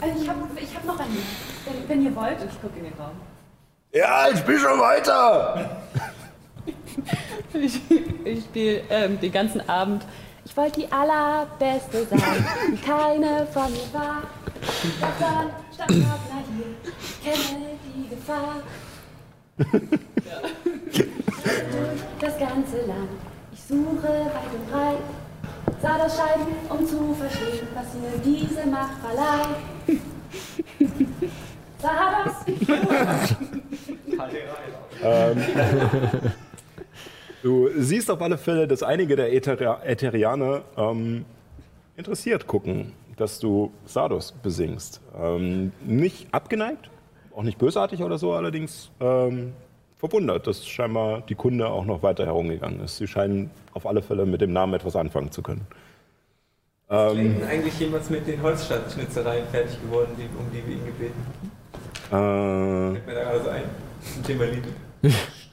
Also 0.00 0.22
ich 0.22 0.28
habe 0.28 0.38
ich 0.54 0.76
hab 0.76 0.84
noch 0.84 1.00
ein 1.00 1.10
Lied, 1.10 1.24
wenn, 1.66 1.88
wenn 1.88 2.04
ihr 2.04 2.14
wollt. 2.14 2.36
Ich 2.48 2.62
gucke 2.62 2.78
in 2.78 2.84
den 2.84 2.92
Raum. 2.92 3.16
Ja, 3.92 4.28
ich 4.32 4.38
spiele 4.38 4.60
schon 4.60 4.78
weiter! 4.78 5.82
Ich, 7.52 7.80
ich 8.24 8.44
spiele 8.44 8.82
ähm, 8.88 9.18
den 9.18 9.32
ganzen 9.32 9.68
Abend. 9.68 10.06
Ich 10.44 10.56
wollte 10.56 10.82
die 10.82 10.92
allerbeste 10.92 12.06
sein, 12.06 12.46
die 12.70 12.76
keine 12.80 13.48
von 13.48 13.72
mir 13.72 13.92
war. 13.92 14.22
Dann 15.18 15.50
stand 15.74 15.90
Wagner 15.90 16.44
hier, 16.54 16.66
ich 17.02 17.20
kenne 17.24 17.66
die 17.96 18.08
Gefahr. 18.10 18.62
Durch 19.58 21.08
das 22.20 22.38
ganze 22.38 22.76
Land, 22.86 23.10
ich 23.52 23.60
suche 23.60 24.06
weit 24.06 24.54
und 24.54 24.70
breit, 24.70 24.98
sah 25.80 25.98
das 25.98 26.16
Scheiden, 26.16 26.46
um 26.68 26.86
zu 26.86 27.14
verstehen, 27.14 27.66
was 27.74 27.94
mir 27.94 28.18
diese 28.24 28.66
Macht 28.66 28.98
verleiht. 29.00 29.56
Sah 31.82 32.24
das? 32.24 32.44
Du 37.42 37.70
siehst 37.78 38.10
auf 38.10 38.20
alle 38.20 38.36
Fälle, 38.36 38.68
dass 38.68 38.82
einige 38.82 39.16
der 39.16 39.32
Äther 39.32 39.80
Ätherianer 39.82 40.60
ähm, 40.76 41.24
interessiert 41.96 42.46
gucken, 42.46 42.92
dass 43.16 43.38
du 43.38 43.72
Sardos 43.86 44.32
besingst. 44.32 45.00
Ähm, 45.18 45.72
nicht 45.82 46.28
abgeneigt, 46.32 46.90
auch 47.34 47.42
nicht 47.42 47.56
bösartig 47.56 48.02
oder 48.02 48.18
so, 48.18 48.34
allerdings 48.34 48.90
ähm, 49.00 49.54
verwundert, 50.00 50.46
dass 50.46 50.66
scheinbar 50.66 51.22
die 51.28 51.34
Kunde 51.34 51.68
auch 51.68 51.84
noch 51.84 52.02
weiter 52.02 52.24
herumgegangen 52.26 52.80
ist. 52.80 52.96
Sie 52.96 53.06
scheinen 53.06 53.50
auf 53.74 53.86
alle 53.86 54.02
Fälle 54.02 54.26
mit 54.26 54.40
dem 54.40 54.52
Namen 54.52 54.74
etwas 54.74 54.96
anfangen 54.96 55.30
zu 55.30 55.42
können. 55.42 55.66
Ähm, 56.90 57.40
Ist 57.40 57.48
eigentlich 57.48 57.78
jemals 57.78 58.10
mit 58.10 58.26
den 58.26 58.42
Holzschnitzereien 58.42 59.46
fertig 59.52 59.80
geworden, 59.80 60.10
die, 60.18 60.24
um 60.36 60.50
die 60.52 60.66
wir 60.66 60.74
ihn 60.76 60.86
gebeten 60.86 61.14
haben? 62.10 62.90
äh, 62.90 62.94
Fällt 62.94 63.06
mir 63.06 63.14
da 63.14 63.22
gerade 63.24 63.44
so 63.44 63.50
ein. 63.50 63.62
Zum 64.14 64.24
Thema 64.24 64.44
Liebe. 64.46 64.68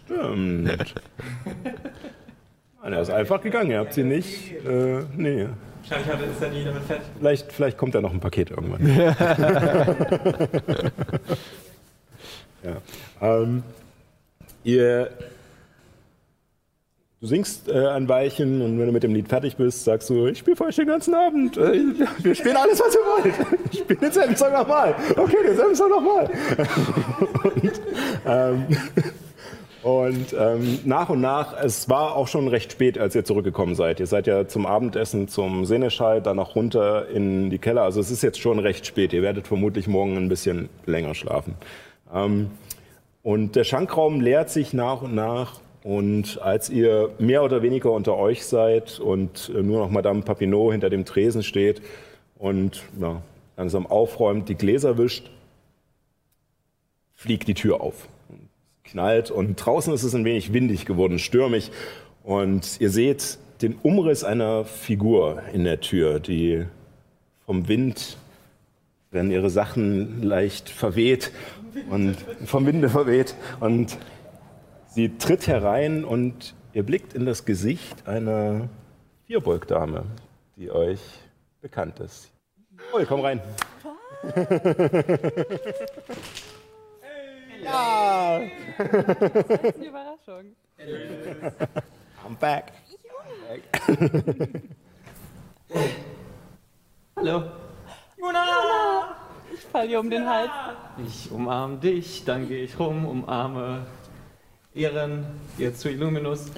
stimmt. 0.06 0.96
Nein, 2.82 2.94
er 2.94 3.02
ist 3.02 3.10
einfach 3.12 3.42
gegangen, 3.42 3.72
ihr 3.72 3.80
habt 3.80 3.94
sie 3.94 4.04
nicht. 4.04 4.54
Äh, 4.66 5.02
nee. 5.16 5.48
Wahrscheinlich 5.82 6.14
hatte, 6.14 6.24
ist 6.24 6.42
er 6.42 6.50
nie 6.50 6.64
damit 6.64 6.84
fertig. 6.84 7.06
Vielleicht, 7.20 7.52
vielleicht 7.52 7.78
kommt 7.78 7.94
ja 7.94 8.00
noch 8.02 8.14
ein 8.14 8.20
Paket 8.22 8.50
irgendwann. 8.52 8.88
ja. 12.64 12.78
Ähm, 13.22 13.64
ihr, 14.68 15.10
du 17.22 17.28
singst 17.28 17.70
äh, 17.70 17.88
ein 17.88 18.08
Weilchen 18.10 18.62
und 18.62 18.78
wenn 18.78 18.86
du 18.86 18.92
mit 18.92 19.04
dem 19.04 19.16
Lied 19.16 19.30
fertig 19.30 19.56
bist, 19.56 19.86
sagst 19.86 20.10
du, 20.10 20.28
ich 20.28 20.40
spiele 20.40 20.58
für 20.58 20.66
euch 20.66 20.76
den 20.76 20.88
ganzen 20.88 21.16
Abend. 21.16 21.58
Äh, 21.58 21.82
wir 22.20 22.36
spielen 22.36 22.58
alles, 22.58 22.80
was 22.80 22.94
ihr 22.94 23.02
wollt. 23.02 23.34
Ich 23.72 23.80
spiele 23.80 24.00
denselben 24.00 24.36
Song 24.36 24.52
nochmal. 24.52 24.94
Okay, 25.16 25.38
denselben 25.46 25.76
Song 25.76 25.90
nochmal. 25.90 26.30
und 27.44 27.82
ähm, 28.26 28.66
und 29.84 30.36
ähm, 30.38 30.80
nach 30.84 31.08
und 31.10 31.22
nach, 31.22 31.56
es 31.64 31.88
war 31.88 32.16
auch 32.16 32.28
schon 32.28 32.50
recht 32.50 32.74
spät, 32.74 32.98
als 32.98 33.16
ihr 33.16 33.24
zurückgekommen 33.24 33.74
seid. 33.74 34.02
Ihr 34.02 34.08
seid 34.08 34.28
ja 34.28 34.46
zum 34.48 34.66
Abendessen 34.66 35.30
zum 35.30 35.64
Seneschall, 35.64 36.22
dann 36.22 36.36
noch 36.36 36.56
runter 36.56 37.08
in 37.08 37.50
die 37.50 37.58
Keller. 37.58 37.84
Also 37.84 38.02
es 38.02 38.12
ist 38.12 38.22
jetzt 38.22 38.40
schon 38.40 38.60
recht 38.60 38.86
spät. 38.86 39.14
Ihr 39.14 39.22
werdet 39.22 39.48
vermutlich 39.48 39.88
morgen 39.88 40.18
ein 40.18 40.28
bisschen 40.28 40.68
länger 40.86 41.16
schlafen. 41.16 41.54
Ähm, 42.14 42.52
und 43.28 43.58
der 43.58 43.66
Schankraum 43.66 44.22
leert 44.22 44.50
sich 44.50 44.72
nach 44.72 45.02
und 45.02 45.14
nach. 45.14 45.60
Und 45.84 46.42
als 46.42 46.70
ihr 46.70 47.10
mehr 47.20 47.44
oder 47.44 47.62
weniger 47.62 47.92
unter 47.92 48.16
euch 48.16 48.46
seid 48.46 49.02
und 49.02 49.52
äh, 49.54 49.62
nur 49.62 49.80
noch 49.80 49.90
Madame 49.90 50.22
Papineau 50.22 50.72
hinter 50.72 50.90
dem 50.90 51.04
Tresen 51.04 51.44
steht 51.44 51.82
und 52.38 52.84
ja, 53.02 53.22
langsam 53.58 53.86
aufräumt, 53.86 54.48
die 54.48 54.56
Gläser 54.56 54.98
wischt, 54.98 55.30
fliegt 57.16 57.50
die 57.50 57.54
Tür 57.54 57.82
auf 57.82 58.08
knallt 58.86 59.30
und 59.30 59.58
draußen 59.58 59.94
ist 59.94 60.04
es 60.04 60.16
ein 60.16 60.24
wenig 60.24 60.54
windig 60.54 60.86
geworden, 60.86 61.20
stürmig 61.20 61.72
und 62.24 62.80
ihr 62.80 62.90
seht 62.90 63.40
den 63.62 63.76
Umriss 63.84 64.24
einer 64.24 64.64
Figur 64.64 65.42
in 65.52 65.66
der 65.66 65.82
Tür, 65.82 66.22
die 66.22 66.64
vom 67.46 67.68
Wind, 67.68 68.16
werden 69.12 69.32
ihre 69.32 69.50
Sachen 69.50 70.24
leicht 70.24 70.70
verweht 70.70 71.32
und 71.90 72.18
vom 72.46 72.66
Winde 72.66 72.90
verweht 72.90 73.36
und 73.60 73.98
sie 74.88 75.18
tritt 75.18 75.48
herein 75.48 76.04
und 76.04 76.56
ihr 76.74 76.84
blickt 76.84 77.14
in 77.14 77.26
das 77.26 77.46
Gesicht 77.46 78.08
einer 78.08 78.70
Vierbeugdame, 79.26 80.06
die 80.56 80.72
euch 80.72 81.02
bekannt 81.62 82.00
ist. 82.00 82.32
Oh, 82.94 83.02
komm 83.08 83.22
rein. 83.22 83.42
Ja! 87.62 88.42
Das 88.78 88.88
ist 88.88 89.76
eine 89.76 89.86
Überraschung. 89.86 90.56
I'm 92.26 92.36
back. 92.40 92.72
Hallo. 97.16 97.44
Ich 99.54 99.62
fall 99.62 99.88
dir 99.88 100.00
um 100.00 100.10
den 100.10 100.28
Hals. 100.28 100.50
Ich 101.06 101.32
umarme 101.32 101.78
dich, 101.78 102.24
dann 102.26 102.48
gehe 102.48 102.64
ich 102.64 102.78
rum, 102.80 103.06
umarme 103.06 103.86
Ehren, 104.74 105.26
jetzt 105.58 105.82
zu 105.82 105.90
Illuminus 105.90 106.52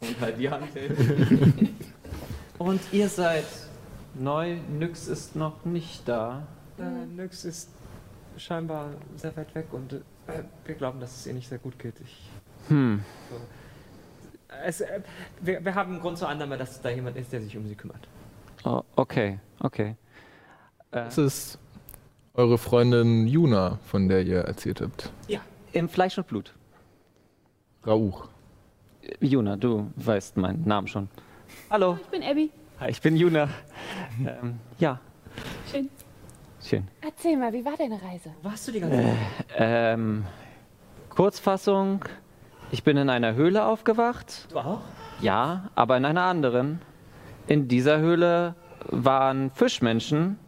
und 0.00 0.20
halt 0.20 0.38
die 0.38 0.48
Hand. 0.50 0.68
und 2.58 2.80
ihr 2.92 3.08
seid 3.08 3.44
neu, 4.14 4.56
Nyx 4.78 5.08
ist 5.08 5.36
noch 5.36 5.64
nicht 5.64 6.08
da. 6.08 6.46
Äh, 6.78 7.06
Nyx 7.06 7.44
ist 7.44 7.70
scheinbar 8.36 8.90
sehr 9.16 9.36
weit 9.36 9.54
weg 9.54 9.66
und 9.72 9.92
äh, 9.94 9.98
wir 10.64 10.74
glauben, 10.74 11.00
dass 11.00 11.16
es 11.16 11.26
ihr 11.26 11.34
nicht 11.34 11.48
sehr 11.48 11.58
gut 11.58 11.78
geht. 11.78 11.94
Ich, 12.00 12.30
Hm. 12.68 13.02
es, 14.64 14.80
äh, 14.82 15.00
wir, 15.40 15.64
wir 15.64 15.74
haben 15.74 16.00
Grund 16.00 16.18
zur 16.18 16.28
Annahme, 16.28 16.56
dass 16.58 16.80
da 16.82 16.90
jemand 16.90 17.16
ist, 17.16 17.32
der 17.32 17.40
sich 17.40 17.56
um 17.56 17.66
sie 17.66 17.74
kümmert. 17.74 18.06
Oh, 18.64 18.82
okay, 18.96 19.38
okay. 19.60 19.96
Äh, 20.90 21.04
Das 21.04 21.18
ist 21.18 21.58
eure 22.34 22.58
Freundin 22.58 23.26
Juna, 23.26 23.78
von 23.86 24.08
der 24.08 24.22
ihr 24.22 24.40
erzählt 24.40 24.80
habt. 24.80 25.10
Ja. 25.26 25.40
Im 25.72 25.88
Fleisch 25.88 26.16
und 26.18 26.26
Blut. 26.26 26.54
Rauch. 27.86 28.28
Juna, 29.20 29.56
du 29.56 29.90
weißt 29.96 30.36
meinen 30.36 30.66
Namen 30.66 30.88
schon. 30.88 31.08
Hallo. 31.70 31.98
Ich 32.02 32.08
bin 32.08 32.22
Abby. 32.22 32.50
Hi, 32.80 32.90
ich 32.90 33.00
bin 33.00 33.16
Juna. 33.16 33.48
ähm, 34.20 34.58
ja, 34.78 34.98
Schön. 35.70 35.88
Schön. 36.62 36.88
Erzähl 37.00 37.36
mal, 37.36 37.52
wie 37.52 37.64
war 37.64 37.76
deine 37.76 38.00
Reise? 38.02 38.30
Warst 38.42 38.66
du 38.66 38.72
die 38.72 38.80
ganze 38.80 38.96
Zeit? 39.02 39.14
Ähm, 39.56 40.24
Kurzfassung, 41.10 42.04
ich 42.72 42.82
bin 42.82 42.96
in 42.96 43.08
einer 43.10 43.34
Höhle 43.34 43.64
aufgewacht. 43.64 44.48
Du 44.50 44.58
auch? 44.58 44.80
Ja, 45.20 45.70
aber 45.76 45.96
in 45.96 46.04
einer 46.04 46.22
anderen. 46.24 46.80
In 47.46 47.68
dieser 47.68 47.98
Höhle 47.98 48.54
waren 48.86 49.50
Fischmenschen. 49.52 50.38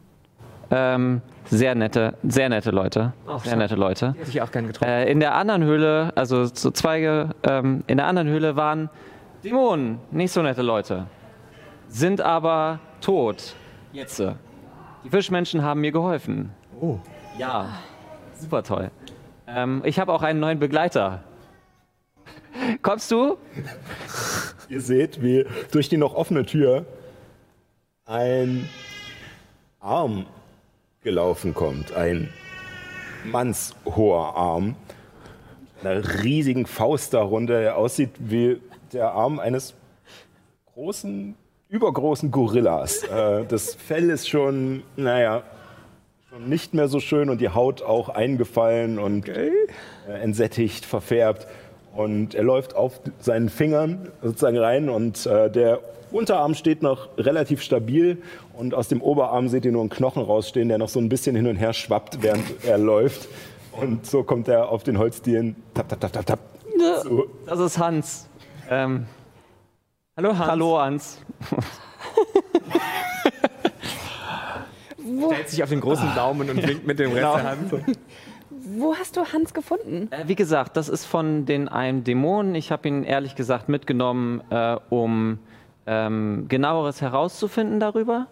Ähm, 0.71 1.23
sehr 1.47 1.75
nette, 1.75 2.15
sehr 2.23 2.49
nette 2.49 2.71
Leute. 2.71 3.13
Ach, 3.27 3.41
sehr 3.41 3.51
schön. 3.51 3.59
nette 3.59 3.75
Leute. 3.75 4.13
Die 4.15 4.21
hätte 4.21 4.31
ich 4.31 4.43
auch 4.43 4.53
gern 4.53 4.67
getroffen. 4.69 4.89
Äh, 4.89 5.11
in 5.11 5.19
der 5.21 5.35
anderen 5.35 5.65
Höhle, 5.65 6.13
also 6.15 6.45
so 6.45 6.71
Zweige, 6.71 7.31
ähm, 7.43 7.83
in 7.89 7.97
der 7.97 8.07
anderen 8.07 8.29
Höhle 8.29 8.55
waren 8.57 8.89
Dämonen, 9.43 9.99
nicht 10.11 10.33
so 10.33 10.43
nette 10.43 10.63
Leute. 10.63 11.07
Sind 11.89 12.21
aber 12.21 12.79
tot. 13.01 13.55
Jetzt. 13.93 14.23
Die 15.05 15.09
Fischmenschen 15.09 15.63
haben 15.63 15.81
mir 15.81 15.91
geholfen. 15.91 16.51
Oh. 16.81 16.99
Ja, 17.37 17.69
super 18.39 18.63
toll. 18.63 18.91
Ähm, 19.49 19.83
ich 19.85 19.99
habe 19.99 20.13
auch 20.13 20.23
einen 20.23 20.39
neuen 20.39 20.59
Begleiter. 20.61 21.25
Kommst 22.83 23.11
du? 23.11 23.39
Ihr 24.69 24.81
seht, 24.81 25.21
wie 25.21 25.47
durch 25.73 25.89
die 25.89 25.97
noch 25.97 26.15
offene 26.15 26.47
Tür 26.47 26.87
ein 28.05 28.69
Arm 29.81 30.27
gelaufen 31.03 31.55
kommt. 31.55 31.95
Ein 31.95 32.29
mannshoher 33.25 34.37
Arm. 34.37 34.77
Einer 35.83 36.23
riesigen 36.23 36.67
Faust 36.67 37.15
darunter, 37.15 37.61
der 37.61 37.77
aussieht 37.79 38.11
wie 38.19 38.61
der 38.93 39.13
Arm 39.13 39.39
eines 39.39 39.75
großen, 40.75 41.35
übergroßen 41.71 42.31
Gorillas. 42.31 43.03
Äh, 43.05 43.47
das 43.47 43.75
Fell 43.75 44.11
ist 44.11 44.29
schon, 44.29 44.83
naja, 44.97 45.43
schon 46.29 46.51
nicht 46.51 46.75
mehr 46.75 46.89
so 46.89 47.01
schön 47.01 47.31
und 47.31 47.41
die 47.41 47.49
Haut 47.49 47.81
auch 47.81 48.11
eingefallen 48.11 48.99
und 48.99 49.27
äh, 49.29 49.53
entsättigt, 50.07 50.85
verfärbt. 50.85 51.47
Und 51.95 52.35
er 52.35 52.45
läuft 52.45 52.77
auf 52.77 53.01
seinen 53.21 53.49
Fingern 53.49 54.13
sozusagen 54.23 54.59
rein 54.59 54.91
und 54.91 55.25
äh, 55.25 55.51
der 55.51 55.81
Unterarm 56.13 56.55
steht 56.55 56.83
noch 56.83 57.09
relativ 57.19 57.63
stabil 57.63 58.21
und 58.57 58.75
aus 58.75 58.89
dem 58.89 59.01
Oberarm 59.03 59.49
seht 59.49 59.65
ihr 59.65 59.73
nur 59.73 59.83
einen 59.83 59.91
Knochen 59.91 60.23
rausstehen, 60.23 60.69
der 60.69 60.79
noch 60.79 60.89
so 60.89 60.99
ein 61.01 61.09
bisschen 61.09 61.37
hin 61.37 61.47
und 61.47 61.57
her 61.57 61.73
schwappt, 61.73 62.23
während 62.23 62.45
er 62.65 62.79
läuft. 62.79 63.29
Und 63.73 64.05
so 64.07 64.23
kommt 64.23 64.49
er 64.49 64.69
auf 64.71 64.83
den 64.83 64.99
Holzdielen. 64.99 65.57
Tap, 65.75 65.89
tap, 65.89 66.01
tap, 66.01 66.13
tap, 66.13 66.27
tap. 66.27 66.39
So. 67.05 67.27
Das 67.47 67.59
ist 67.61 67.79
Hans. 67.79 68.29
Ähm, 68.69 69.07
Hallo 70.17 70.37
Hans. 70.37 70.49
hallo 70.51 70.79
Hans. 70.81 71.19
Stellt 75.29 75.49
sich 75.49 75.63
auf 75.63 75.69
den 75.71 75.81
großen 75.81 76.15
Daumen 76.15 76.51
und 76.51 76.67
winkt 76.67 76.87
mit 76.87 76.99
dem 76.99 77.13
Rest 77.13 77.21
Genau. 77.23 77.37
der 77.37 77.45
Hand. 77.51 77.73
Wo 78.77 78.95
hast 78.95 79.17
du 79.17 79.25
Hans 79.33 79.55
gefunden? 79.55 80.09
Äh, 80.13 80.29
wie 80.29 80.35
gesagt, 80.37 80.77
das 80.77 80.89
ist 80.89 81.05
von 81.05 81.47
den 81.47 81.69
einem 81.69 82.05
Dämonen. 82.05 82.55
Ich 82.55 82.71
habe 82.71 82.87
ihn 82.89 83.05
ehrlich 83.05 83.35
gesagt 83.35 83.69
mitgenommen, 83.69 84.43
äh, 84.51 84.77
um 84.91 85.39
ähm, 85.87 86.47
genaueres 86.49 87.01
herauszufinden 87.01 87.81
darüber. 87.81 88.27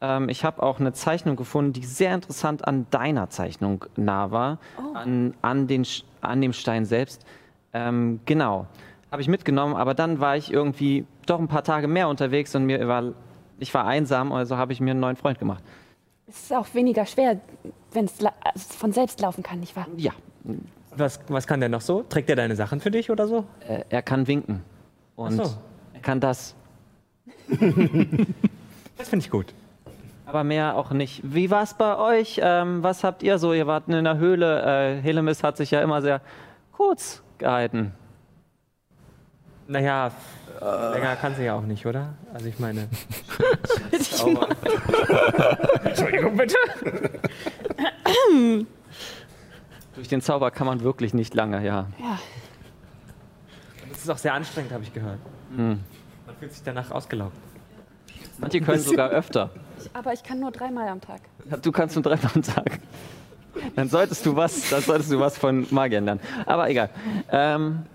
Ähm, 0.00 0.28
ich 0.28 0.44
habe 0.44 0.62
auch 0.62 0.80
eine 0.80 0.92
Zeichnung 0.92 1.36
gefunden, 1.36 1.72
die 1.72 1.84
sehr 1.84 2.14
interessant 2.14 2.66
an 2.66 2.86
deiner 2.90 3.30
Zeichnung 3.30 3.84
nah 3.96 4.30
war, 4.30 4.58
an, 4.94 5.34
an, 5.42 5.66
den, 5.66 5.84
an 6.20 6.40
dem 6.40 6.52
Stein 6.52 6.84
selbst. 6.84 7.24
Ähm, 7.72 8.20
genau, 8.24 8.66
habe 9.10 9.22
ich 9.22 9.28
mitgenommen, 9.28 9.74
aber 9.74 9.94
dann 9.94 10.20
war 10.20 10.36
ich 10.36 10.52
irgendwie 10.52 11.06
doch 11.26 11.38
ein 11.38 11.48
paar 11.48 11.64
Tage 11.64 11.88
mehr 11.88 12.08
unterwegs 12.08 12.54
und 12.54 12.66
mir 12.66 12.86
war, 12.88 13.12
ich 13.58 13.72
war 13.74 13.86
einsam, 13.86 14.32
also 14.32 14.56
habe 14.56 14.72
ich 14.72 14.80
mir 14.80 14.92
einen 14.92 15.00
neuen 15.00 15.16
Freund 15.16 15.38
gemacht. 15.38 15.62
Es 16.26 16.44
ist 16.44 16.52
auch 16.54 16.66
weniger 16.74 17.04
schwer, 17.06 17.38
wenn 17.92 18.06
es 18.06 18.18
also 18.18 18.74
von 18.78 18.92
selbst 18.92 19.20
laufen 19.20 19.42
kann, 19.42 19.60
nicht 19.60 19.76
wahr? 19.76 19.86
Ja, 19.96 20.12
Was, 20.96 21.20
was 21.28 21.46
kann 21.46 21.60
der 21.60 21.68
noch 21.68 21.80
so? 21.80 22.02
Trägt 22.02 22.28
der 22.28 22.36
deine 22.36 22.56
Sachen 22.56 22.80
für 22.80 22.90
dich 22.90 23.10
oder 23.10 23.26
so? 23.28 23.44
äh, 23.68 23.84
er 23.88 24.02
kann 24.02 24.26
winken 24.26 24.62
und 25.16 25.40
Ach 25.40 25.44
so. 25.46 25.54
er 25.92 26.00
kann 26.00 26.20
das. 26.20 26.54
Das 28.96 29.08
finde 29.08 29.24
ich 29.24 29.30
gut. 29.30 29.52
Aber 30.24 30.44
mehr 30.44 30.76
auch 30.76 30.90
nicht. 30.90 31.20
Wie 31.24 31.50
war 31.50 31.62
es 31.64 31.74
bei 31.74 31.96
euch? 31.96 32.40
Ähm, 32.42 32.82
was 32.82 33.04
habt 33.04 33.22
ihr 33.22 33.38
so? 33.38 33.52
Ihr 33.52 33.66
wart 33.66 33.88
in 33.88 33.94
einer 33.94 34.18
Höhle. 34.18 34.62
Äh, 34.98 35.02
Helemis 35.02 35.42
hat 35.42 35.56
sich 35.56 35.72
ja 35.72 35.82
immer 35.82 36.00
sehr 36.00 36.20
kurz 36.72 37.22
gehalten. 37.38 37.92
Naja, 39.66 40.12
länger 40.60 41.16
kann 41.16 41.34
sie 41.34 41.44
ja 41.44 41.54
auch 41.54 41.62
nicht, 41.62 41.86
oder? 41.86 42.14
Also 42.32 42.46
ich 42.46 42.58
meine. 42.58 42.88
Entschuldigung 45.84 46.36
bitte. 46.36 46.56
Durch 49.94 50.08
den 50.08 50.20
Zauber 50.20 50.50
kann 50.50 50.66
man 50.66 50.82
wirklich 50.82 51.14
nicht 51.14 51.34
lange, 51.34 51.64
ja. 51.64 51.86
Ja. 51.98 52.18
Das 53.90 53.98
ist 53.98 54.10
auch 54.10 54.18
sehr 54.18 54.34
anstrengend, 54.34 54.72
habe 54.72 54.82
ich 54.84 54.92
gehört. 54.92 55.18
Man 55.56 55.80
fühlt 56.44 56.52
sich 56.52 56.62
danach 56.62 56.90
ausgelaugt. 56.90 57.32
Manche 58.36 58.60
können 58.60 58.82
sogar 58.82 59.08
öfter. 59.08 59.50
Aber 59.94 60.12
ich 60.12 60.22
kann 60.22 60.40
nur 60.40 60.50
dreimal 60.50 60.88
am 60.88 61.00
Tag. 61.00 61.22
Du 61.62 61.72
kannst 61.72 61.96
nur 61.96 62.02
dreimal 62.02 62.30
am 62.34 62.42
Tag. 62.42 62.80
Dann 63.76 63.88
solltest 63.88 64.26
du 64.26 64.36
was, 64.36 64.68
dann 64.68 64.82
solltest 64.82 65.10
du 65.10 65.18
was 65.18 65.38
von 65.38 65.66
Magiern 65.70 66.04
lernen. 66.04 66.20
Aber 66.44 66.68
egal. 66.68 66.90
Ähm, 67.30 67.86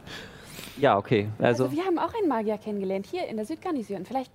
ja, 0.78 0.98
okay. 0.98 1.30
Also, 1.38 1.66
Also, 1.66 1.76
wir 1.76 1.86
haben 1.86 2.00
auch 2.00 2.14
einen 2.16 2.28
Magier 2.28 2.58
kennengelernt, 2.58 3.06
hier 3.06 3.28
in 3.28 3.36
der 3.36 3.46
Südgarnison. 3.46 4.06
Vielleicht 4.06 4.32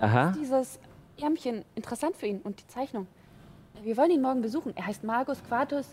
aha. 0.00 0.30
ist 0.30 0.38
dieses 0.40 0.80
Ärmchen 1.20 1.64
interessant 1.74 2.16
für 2.16 2.26
ihn 2.26 2.40
und 2.42 2.58
die 2.58 2.66
Zeichnung. 2.68 3.06
Wir 3.82 3.98
wollen 3.98 4.12
ihn 4.12 4.22
morgen 4.22 4.40
besuchen. 4.40 4.72
Er 4.76 4.86
heißt 4.86 5.04
Magus 5.04 5.42
Quartus 5.46 5.88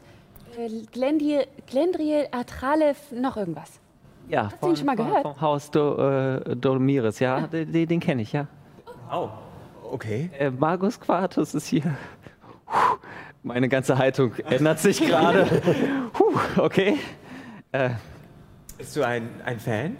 äh, 0.57 0.69
Glendriel, 0.93 1.45
Glendriel 1.67 2.27
Atralev, 2.31 3.11
noch 3.11 3.35
irgendwas. 3.35 3.81
Ja, 4.29 4.49
du 4.61 4.69
ihn 4.69 4.75
schon 4.75 4.85
mal 4.85 4.95
gehört? 4.95 5.23
Vom 5.23 5.41
Haus 5.41 5.71
Do, 5.71 5.97
äh, 5.97 6.55
Dolmires, 6.55 7.19
ja, 7.19 7.47
den, 7.47 7.71
den, 7.71 7.87
den 7.87 7.99
kenne 7.99 8.21
ich, 8.21 8.31
ja. 8.31 8.47
Oh, 9.11 9.29
okay. 9.91 10.29
Äh, 10.37 10.51
Magus 10.51 10.99
Quartus 10.99 11.55
ist 11.55 11.65
hier. 11.65 11.81
Puh, 12.65 12.97
meine 13.41 13.67
ganze 13.67 13.97
Haltung 13.97 14.33
ändert 14.49 14.79
sich 14.79 15.05
gerade. 15.05 15.47
Okay. 16.57 16.97
Äh, 17.71 17.91
Bist 18.77 18.95
du 18.95 19.03
ein, 19.03 19.29
ein 19.45 19.59
Fan? 19.59 19.97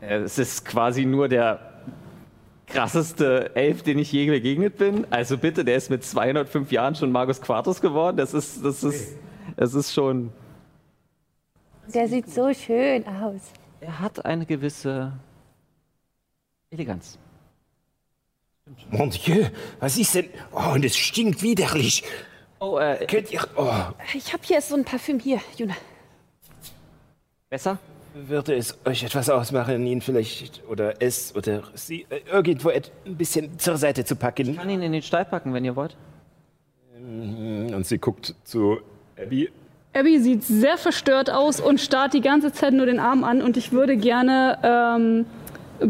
äh, 0.00 0.18
es 0.18 0.38
ist 0.38 0.64
quasi 0.64 1.04
nur 1.04 1.28
der 1.28 1.60
krasseste 2.66 3.54
Elf, 3.54 3.82
den 3.82 3.98
ich 3.98 4.10
je 4.12 4.28
begegnet 4.28 4.76
bin. 4.78 5.06
Also 5.10 5.38
bitte, 5.38 5.64
der 5.64 5.76
ist 5.76 5.90
mit 5.90 6.04
205 6.04 6.70
Jahren 6.72 6.94
schon 6.94 7.12
Magus 7.12 7.40
Quartus 7.40 7.80
geworden. 7.80 8.16
Das 8.16 8.34
ist, 8.34 8.64
das 8.64 8.82
ist, 8.84 9.16
das 9.56 9.74
ist 9.74 9.92
schon. 9.94 10.32
Der 11.92 12.08
sieht 12.08 12.30
so 12.30 12.52
schön 12.54 13.06
aus. 13.06 13.40
Er 13.80 14.00
hat 14.00 14.24
eine 14.24 14.46
gewisse 14.46 15.12
Eleganz. 16.70 17.18
Mon 18.90 19.10
Dieu, 19.10 19.46
was 19.78 19.98
ist 19.98 20.14
denn? 20.14 20.30
Oh, 20.52 20.72
und 20.72 20.84
es 20.84 20.96
stinkt 20.96 21.42
widerlich. 21.42 22.02
Oh, 22.60 22.78
äh, 22.78 23.04
Könnt 23.06 23.30
ihr. 23.30 23.46
Oh, 23.56 23.70
Ich 24.14 24.32
habe 24.32 24.42
hier 24.44 24.60
so 24.62 24.74
ein 24.74 24.84
Parfüm. 24.84 25.18
Hier, 25.18 25.40
Juna. 25.56 25.74
besser? 27.50 27.78
würde 28.14 28.54
es 28.54 28.78
euch 28.84 29.02
etwas 29.02 29.28
ausmachen, 29.28 29.84
ihn 29.86 30.00
vielleicht 30.00 30.62
oder 30.68 31.02
es 31.02 31.34
oder 31.34 31.64
sie 31.74 32.06
äh, 32.08 32.20
irgendwo 32.30 32.68
ein 32.68 32.82
bisschen 33.04 33.58
zur 33.58 33.76
Seite 33.76 34.04
zu 34.04 34.16
packen? 34.16 34.50
Ich 34.50 34.56
kann 34.56 34.70
ihn 34.70 34.82
in 34.82 34.92
den 34.92 35.02
Stall 35.02 35.24
packen, 35.24 35.52
wenn 35.52 35.64
ihr 35.64 35.76
wollt. 35.76 35.96
Und 36.96 37.84
sie 37.84 37.98
guckt 37.98 38.34
zu 38.44 38.78
Abby. 39.18 39.50
Abby 39.94 40.18
sieht 40.18 40.42
sehr 40.42 40.76
verstört 40.76 41.30
aus 41.30 41.60
und 41.60 41.80
starrt 41.80 42.14
die 42.14 42.20
ganze 42.20 42.52
Zeit 42.52 42.72
nur 42.72 42.86
den 42.86 42.98
Arm 42.98 43.22
an 43.24 43.40
und 43.42 43.56
ich 43.56 43.70
würde 43.72 43.96
gerne 43.96 44.58
ähm, 44.62 45.26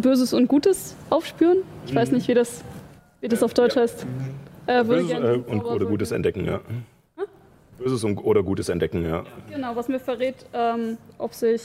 Böses 0.00 0.32
und 0.34 0.46
Gutes 0.48 0.94
aufspüren. 1.10 1.58
Ich 1.86 1.94
weiß 1.94 2.10
nicht, 2.12 2.28
wie 2.28 2.34
das, 2.34 2.62
wie 3.20 3.28
das 3.28 3.42
auf 3.42 3.54
Deutsch 3.54 3.76
heißt. 3.76 4.06
Äh, 4.66 4.72
würde 4.72 4.84
Böses 4.88 5.08
gerne 5.08 5.28
äh, 5.34 5.38
und, 5.50 5.64
oder 5.64 5.86
Gutes 5.86 6.10
entdecken, 6.12 6.44
ja. 6.44 6.60
Böses 7.78 8.04
und, 8.04 8.18
oder 8.18 8.42
Gutes 8.42 8.68
entdecken, 8.68 9.04
ja. 9.04 9.24
Genau, 9.50 9.74
was 9.74 9.88
mir 9.88 9.98
verrät, 9.98 10.36
ähm, 10.52 10.96
ob 11.18 11.34
sich 11.34 11.62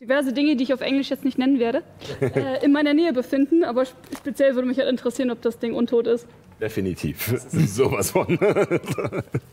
diverse 0.00 0.32
Dinge, 0.32 0.56
die 0.56 0.64
ich 0.64 0.72
auf 0.74 0.80
Englisch 0.80 1.10
jetzt 1.10 1.24
nicht 1.24 1.38
nennen 1.38 1.58
werde, 1.58 1.82
äh, 2.20 2.64
in 2.64 2.72
meiner 2.72 2.94
Nähe 2.94 3.12
befinden. 3.12 3.64
Aber 3.64 3.82
sp- 3.84 4.00
speziell 4.16 4.54
würde 4.54 4.66
mich 4.66 4.78
halt 4.78 4.88
interessieren, 4.88 5.30
ob 5.30 5.42
das 5.42 5.58
Ding 5.58 5.74
untot 5.74 6.06
ist. 6.06 6.26
Definitiv. 6.60 7.34
Sowas 7.50 8.10
von. 8.12 8.38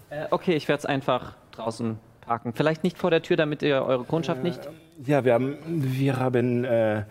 Äh, 0.10 0.26
okay, 0.32 0.56
ich 0.56 0.68
werde 0.70 0.80
es 0.80 0.86
einfach 0.86 1.34
draußen 1.52 1.98
parken. 2.26 2.54
Vielleicht 2.54 2.84
nicht 2.84 2.98
vor 2.98 3.12
der 3.12 3.22
Tür, 3.22 3.38
damit 3.38 3.62
ihr 3.62 3.84
eure 3.84 4.04
Kundschaft 4.04 4.44
nicht. 4.44 4.60
Ja, 5.06 5.26
wir 5.26 5.34
haben, 5.34 5.58
wir 5.66 6.18
haben 6.18 6.64
äh, 6.64 7.04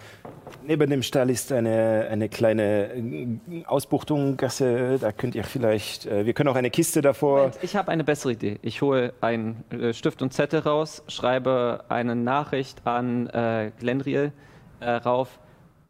neben 0.67 0.89
dem 0.89 1.03
Stall 1.03 1.31
ist 1.31 1.53
eine, 1.53 2.07
eine 2.11 2.29
kleine 2.29 2.95
äh, 2.95 3.65
Ausbuchtung, 3.67 4.37
Gasse. 4.37 4.99
Da 5.01 5.13
könnt 5.13 5.35
ihr 5.35 5.45
vielleicht, 5.45 6.07
äh, 6.07 6.25
wir 6.25 6.33
können 6.33 6.49
auch 6.49 6.55
eine 6.57 6.71
Kiste 6.71 7.03
davor. 7.03 7.51
Ich 7.61 7.77
habe 7.77 7.91
eine 7.91 8.05
bessere 8.05 8.33
Idee. 8.33 8.59
Ich 8.63 8.83
hole 8.83 9.13
einen 9.21 9.65
äh, 9.71 9.93
Stift 9.93 10.23
und 10.23 10.33
Zettel 10.33 10.61
raus, 10.61 11.03
schreibe 11.09 11.85
eine 11.89 12.15
Nachricht 12.15 12.87
an 12.87 13.27
äh, 13.29 13.73
Glendriel 13.79 14.33
äh, 14.81 14.91
rauf. 14.91 15.39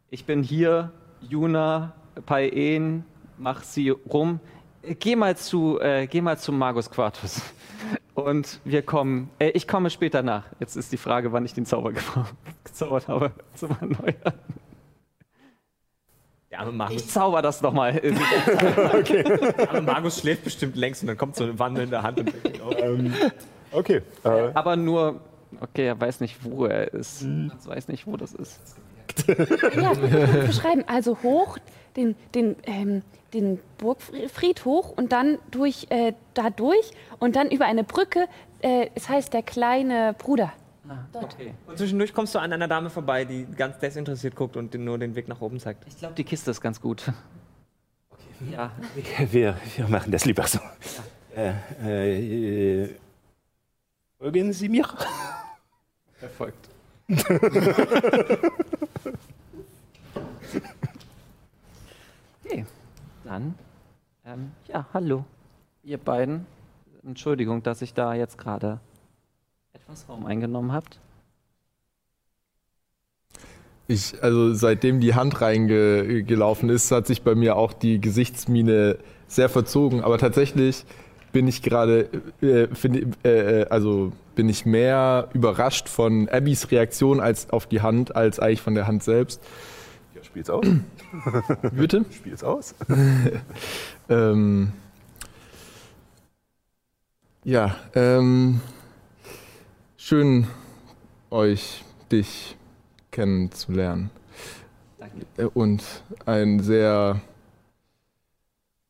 Ich 0.09 0.25
bin 0.25 0.43
hier, 0.43 0.91
Juna, 1.21 1.93
Paien, 2.25 3.05
mach 3.37 3.63
sie 3.63 3.89
rum. 3.89 4.39
geh 4.99 5.15
mal 5.15 5.37
zu, 5.37 5.79
äh, 5.79 6.07
geh 6.07 6.21
mal 6.21 6.37
zu 6.37 6.51
Magus 6.51 6.89
Quartus. 6.89 7.41
Und 8.15 8.59
wir 8.63 8.81
kommen, 8.83 9.29
äh, 9.39 9.49
ich 9.49 9.67
komme 9.67 9.89
später 9.89 10.21
nach. 10.21 10.45
Jetzt 10.59 10.75
ist 10.75 10.91
die 10.91 10.97
Frage, 10.97 11.31
wann 11.31 11.45
ich 11.45 11.53
den 11.53 11.65
Zauber 11.65 11.91
gezaubert 12.63 13.07
habe. 13.07 13.31
Zum 13.55 13.71
Erneuern. 13.71 14.33
Der 16.51 16.59
arme 16.59 16.71
Magus, 16.71 16.95
Ich 16.97 17.07
zauber 17.09 17.41
das 17.41 17.61
nochmal. 17.61 17.93
der 18.01 19.69
arme 19.69 19.81
Magus 19.81 20.19
schläft 20.19 20.43
bestimmt 20.43 20.75
längst 20.75 21.01
und 21.01 21.07
dann 21.07 21.17
kommt 21.17 21.35
so 21.35 21.43
eine 21.45 21.57
wandelnde 21.57 22.03
Hand 22.03 22.19
und 22.19 22.27
deckt 22.31 22.57
ihn 22.57 22.61
auf. 22.61 22.75
Okay. 23.71 24.01
Äh, 24.23 24.51
Aber 24.53 24.75
nur, 24.75 25.19
okay, 25.61 25.87
er 25.87 25.99
weiß 25.99 26.19
nicht, 26.19 26.43
wo 26.43 26.65
er 26.67 26.93
ist. 26.93 27.23
Er 27.23 27.49
weiß 27.65 27.87
nicht, 27.87 28.05
wo 28.05 28.17
das 28.17 28.33
ist. 28.33 28.77
Ja, 29.75 29.93
beschreiben. 30.45 30.83
Also 30.87 31.17
hoch, 31.23 31.57
den, 31.95 32.15
den, 32.33 32.55
ähm, 32.63 33.01
den 33.33 33.59
Burgfried 33.77 34.65
hoch 34.65 34.93
und 34.95 35.11
dann 35.11 35.37
durch, 35.51 35.87
äh, 35.89 36.13
da 36.33 36.49
durch 36.49 36.91
und 37.19 37.35
dann 37.35 37.49
über 37.49 37.65
eine 37.65 37.83
Brücke. 37.83 38.27
Äh, 38.61 38.89
es 38.95 39.09
heißt 39.09 39.33
der 39.33 39.43
kleine 39.43 40.15
Bruder. 40.17 40.53
Okay. 41.13 41.53
Und 41.65 41.77
zwischendurch 41.77 42.13
kommst 42.13 42.35
du 42.35 42.39
an 42.39 42.51
einer 42.51 42.67
Dame 42.67 42.89
vorbei, 42.89 43.23
die 43.23 43.45
ganz 43.45 43.79
desinteressiert 43.79 44.35
guckt 44.35 44.57
und 44.57 44.73
nur 44.73 44.97
den 44.97 45.15
Weg 45.15 45.27
nach 45.27 45.39
oben 45.39 45.59
zeigt. 45.59 45.87
Ich 45.87 45.97
glaube, 45.97 46.15
die 46.15 46.23
Kiste 46.23 46.51
ist 46.51 46.59
ganz 46.59 46.81
gut. 46.81 47.11
Ja, 48.51 48.71
wir, 49.31 49.55
wir 49.75 49.87
machen 49.87 50.11
das 50.11 50.25
lieber 50.25 50.45
so. 50.45 50.59
Äh, 51.35 51.53
äh, 51.83 52.83
äh, 52.83 52.95
folgen 54.19 54.51
Sie 54.51 54.67
mir? 54.67 54.85
erfolgt. 56.21 56.69
okay, 62.53 62.65
dann, 63.23 63.55
ähm, 64.25 64.51
ja, 64.67 64.85
hallo, 64.93 65.25
ihr 65.83 65.97
beiden. 65.97 66.45
Entschuldigung, 67.03 67.63
dass 67.63 67.81
ich 67.81 67.93
da 67.93 68.13
jetzt 68.13 68.37
gerade 68.37 68.79
etwas 69.73 70.07
Raum 70.07 70.25
eingenommen 70.25 70.71
habt. 70.71 70.99
Ich, 73.87 74.23
also 74.23 74.53
seitdem 74.53 75.01
die 75.01 75.13
Hand 75.13 75.41
reingelaufen 75.41 76.69
ist, 76.69 76.91
hat 76.91 77.05
sich 77.05 77.23
bei 77.23 77.35
mir 77.35 77.57
auch 77.57 77.73
die 77.73 77.99
Gesichtsmine 77.99 78.97
sehr 79.27 79.49
verzogen. 79.49 80.01
Aber 80.01 80.17
tatsächlich 80.17 80.85
bin 81.33 81.47
ich 81.47 81.61
gerade, 81.61 82.09
äh, 82.41 82.63
äh, 82.63 83.05
äh, 83.23 83.65
also 83.69 84.13
bin 84.35 84.47
ich 84.47 84.65
mehr 84.65 85.27
überrascht 85.33 85.89
von 85.89 86.29
Abbys 86.29 86.71
Reaktion 86.71 87.19
als 87.19 87.49
auf 87.49 87.65
die 87.65 87.81
Hand, 87.81 88.15
als 88.15 88.39
eigentlich 88.39 88.61
von 88.61 88.75
der 88.75 88.87
Hand 88.87 89.03
selbst. 89.03 89.41
Spiel's 90.33 90.49
aus. 90.49 90.65
Bitte? 91.73 92.05
Spiel's 92.09 92.43
aus. 92.43 92.73
Ähm, 94.09 94.73
ja, 97.43 97.75
ähm, 97.93 98.59
schön 99.95 100.47
euch, 101.29 101.85
dich 102.11 102.57
kennenzulernen. 103.11 104.09
Danke. 104.97 105.25
Äh, 105.37 105.45
Und 105.53 106.03
ein 106.25 106.59
sehr 106.59 107.21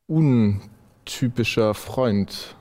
untypischer 0.08 1.74
Freund, 1.74 2.56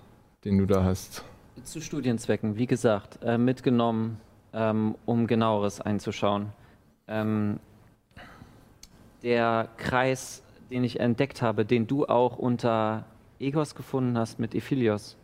den 0.44 0.58
du 0.58 0.66
da 0.66 0.82
hast. 0.84 1.24
Zu 1.62 1.80
Studienzwecken, 1.80 2.56
wie 2.56 2.66
gesagt, 2.66 3.20
äh, 3.22 3.38
mitgenommen, 3.38 4.20
ähm, 4.52 4.96
um 5.06 5.26
genaueres 5.26 5.80
einzuschauen. 5.80 6.52
Der 9.22 9.68
Kreis, 9.76 10.42
den 10.70 10.85
ich 10.85 11.00
entdeckt 11.00 11.42
habe, 11.42 11.64
den 11.64 11.87
du 11.87 12.06
auch 12.06 12.38
unter 12.38 13.04
Egos 13.38 13.74
gefunden 13.74 14.16
hast 14.18 14.38
mit 14.38 14.54
Ephilios, 14.54 15.16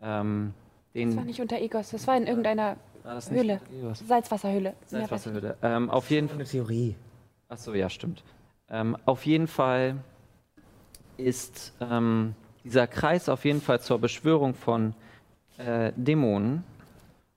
ähm, 0.00 0.54
den 0.94 1.10
Das 1.10 1.16
war 1.16 1.24
nicht 1.24 1.40
unter 1.40 1.60
Egos, 1.60 1.90
das 1.90 2.06
war 2.06 2.16
in 2.16 2.26
irgendeiner 2.26 2.76
War 3.02 3.20
Höhle. 3.30 3.60
Salzwasserhöhle. 3.94 4.74
Salzwasserhöhle. 4.86 5.56
Ähm, 5.62 5.90
auf 5.90 6.10
jeden 6.10 6.28
Fall. 6.28 6.36
Eine 6.36 6.44
Theorie. 6.44 6.94
Achso, 7.48 7.74
ja, 7.74 7.88
stimmt. 7.88 8.22
Ähm, 8.70 8.96
auf 9.04 9.26
jeden 9.26 9.46
Fall 9.46 9.96
ist 11.16 11.72
ähm, 11.80 12.34
dieser 12.64 12.86
Kreis 12.86 13.28
auf 13.28 13.44
jeden 13.44 13.60
Fall 13.60 13.80
zur 13.80 13.98
Beschwörung 13.98 14.54
von 14.54 14.94
äh, 15.58 15.92
Dämonen. 15.96 16.64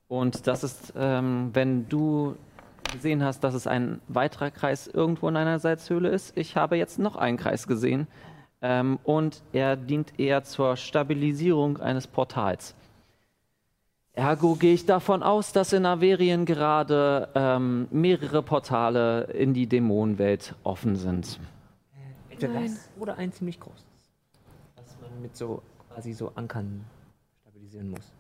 Und 0.08 0.48
das 0.48 0.64
ist, 0.64 0.94
ähm, 0.96 1.50
wenn 1.54 1.90
du 1.90 2.36
gesehen 2.92 3.24
hast, 3.24 3.44
dass 3.44 3.54
es 3.54 3.68
ein 3.68 4.02
weiterer 4.08 4.52
Kreis 4.52 4.88
irgendwo 4.88 5.28
in 5.30 5.36
einer 5.36 5.60
Salzhöhle 5.60 6.10
ist. 6.10 6.38
Ich 6.38 6.56
habe 6.56 6.78
jetzt 6.78 7.00
noch 7.00 7.16
einen 7.16 7.38
Kreis 7.38 7.68
gesehen. 7.68 8.08
Ähm, 8.62 9.00
und 9.04 9.44
er 9.54 9.76
dient 9.76 10.20
eher 10.20 10.44
zur 10.44 10.78
Stabilisierung 10.78 11.78
eines 11.80 12.08
Portals. 12.08 12.74
Ergo 14.14 14.56
gehe 14.56 14.74
ich 14.74 14.86
davon 14.86 15.24
aus, 15.24 15.52
dass 15.52 15.74
in 15.74 15.86
Averien 15.86 16.46
gerade 16.46 17.30
ähm, 17.36 17.88
mehrere 17.92 18.42
Portale 18.42 19.26
in 19.26 19.54
die 19.54 19.68
Dämonenwelt 19.68 20.56
offen 20.64 20.96
sind. 20.96 21.38
Entweder 22.30 22.62
das 22.62 22.90
oder 22.98 23.18
ein 23.18 23.34
ziemlich 23.34 23.60
großes. 23.60 23.86
Was 24.78 24.98
man 25.02 25.22
mit 25.22 25.36
so 25.36 25.62
quasi 25.94 26.14
so 26.14 26.32
Ankern 26.36 26.86
stabilisieren 27.76 27.90
muss. 27.90 28.12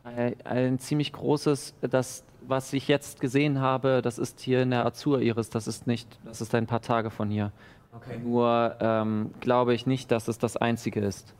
Ein, 0.43 0.79
ziemlich 0.79 1.13
großes, 1.13 1.75
das, 1.81 2.23
was 2.41 2.73
ich 2.73 2.87
jetzt 2.87 3.19
gesehen 3.19 3.59
habe, 3.59 4.01
das 4.01 4.17
ist 4.17 4.39
hier 4.39 4.61
in 4.61 4.71
der 4.71 4.85
Azur 4.85 5.21
Iris, 5.21 5.49
das 5.49 5.67
ist 5.67 5.87
nicht, 5.87 6.19
das 6.25 6.41
ist 6.41 6.53
ein 6.55 6.67
paar 6.67 6.81
Tage 6.81 7.09
von 7.09 7.29
hier. 7.29 7.51
Okay. 7.95 8.19
Nur 8.19 8.75
ähm, 8.79 9.31
glaube 9.39 9.73
ich 9.73 9.85
nicht, 9.85 10.11
dass 10.11 10.27
es 10.27 10.37
das 10.37 10.57
einzige 10.57 10.99
ist. 10.99 11.33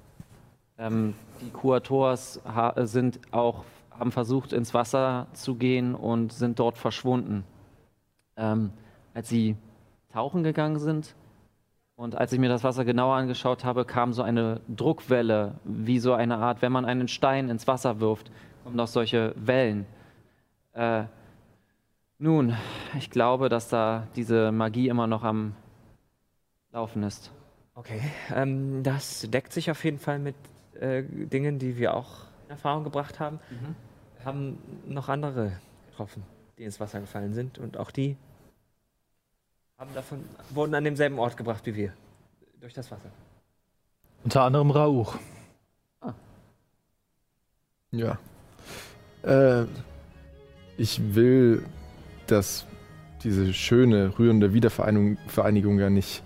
Ähm, 0.78 1.14
die 1.42 1.50
Kuators 1.50 2.40
sind 2.84 3.20
auch, 3.32 3.66
haben 3.92 4.12
versucht, 4.12 4.54
ins 4.54 4.74
Wasser 4.74 5.28
zu 5.34 5.56
gehen 5.56 5.96
und 5.96 6.32
sind 6.32 6.60
dort 6.60 6.78
verschwunden. 6.78 7.44
Ähm, 8.38 8.72
als 9.14 9.30
sie 9.30 9.56
tauchen 10.12 10.44
gegangen 10.44 10.80
sind 10.80 11.16
und 11.96 12.16
als 12.16 12.34
ich 12.34 12.40
mir 12.40 12.50
das 12.50 12.64
Wasser 12.64 12.84
genauer 12.84 13.16
angeschaut 13.16 13.64
habe, 13.64 13.86
kam 13.86 14.12
so 14.12 14.22
eine 14.22 14.60
Druckwelle, 14.68 15.56
wie 15.64 16.00
so 16.00 16.14
eine 16.14 16.38
Art, 16.38 16.62
wenn 16.62 16.72
man 16.72 16.86
einen 16.86 17.08
Stein 17.08 17.50
ins 17.50 17.68
Wasser 17.68 18.00
wirft, 18.00 18.32
kommen 18.64 18.80
auch 18.80 18.88
solche 18.88 19.34
Wellen. 19.38 19.86
Äh, 20.74 21.06
nun, 22.18 22.56
ich 22.98 23.10
glaube, 23.10 23.50
dass 23.50 23.70
da 23.70 24.08
diese 24.16 24.52
Magie 24.52 24.90
immer 24.90 25.08
noch 25.08 25.24
am 25.24 25.56
Laufen 26.72 27.04
ist. 27.04 27.32
Okay, 27.76 28.02
ähm, 28.34 28.84
das 28.84 29.22
deckt 29.30 29.54
sich 29.54 29.72
auf 29.72 29.84
jeden 29.86 30.00
Fall 30.00 30.20
mit 30.20 30.36
äh, 30.80 31.04
Dingen, 31.04 31.60
die 31.60 31.78
wir 31.78 31.94
auch 31.94 32.26
in 32.46 32.52
Erfahrung 32.52 32.84
gebracht 32.84 33.20
haben. 33.20 33.40
Wir 34.18 34.26
haben 34.26 34.58
noch 34.88 35.08
andere 35.08 35.54
getroffen, 35.90 36.24
die 36.58 36.64
ins 36.64 36.80
Wasser 36.80 37.00
gefallen 37.00 37.34
sind 37.34 37.58
und 37.58 37.78
auch 37.78 37.92
die 37.92 38.18
haben 39.78 39.94
davon, 39.94 40.24
wurden 40.52 40.74
an 40.74 40.84
demselben 40.84 41.20
Ort 41.20 41.38
gebracht 41.38 41.66
wie 41.66 41.76
wir. 41.76 41.94
Durch 42.62 42.74
das 42.74 42.90
Wasser. 42.92 43.12
Unter 44.24 44.44
anderem 44.44 44.72
Rauch. 44.72 45.18
Ja. 47.92 48.18
Äh, 49.24 49.66
ich 50.78 51.16
will, 51.16 51.64
dass 52.28 52.66
diese 53.24 53.54
schöne, 53.54 54.18
rührende 54.20 54.54
Wiedervereinigung 54.54 55.18
Vereinigung 55.28 55.80
ja 55.80 55.90
nicht 55.90 56.24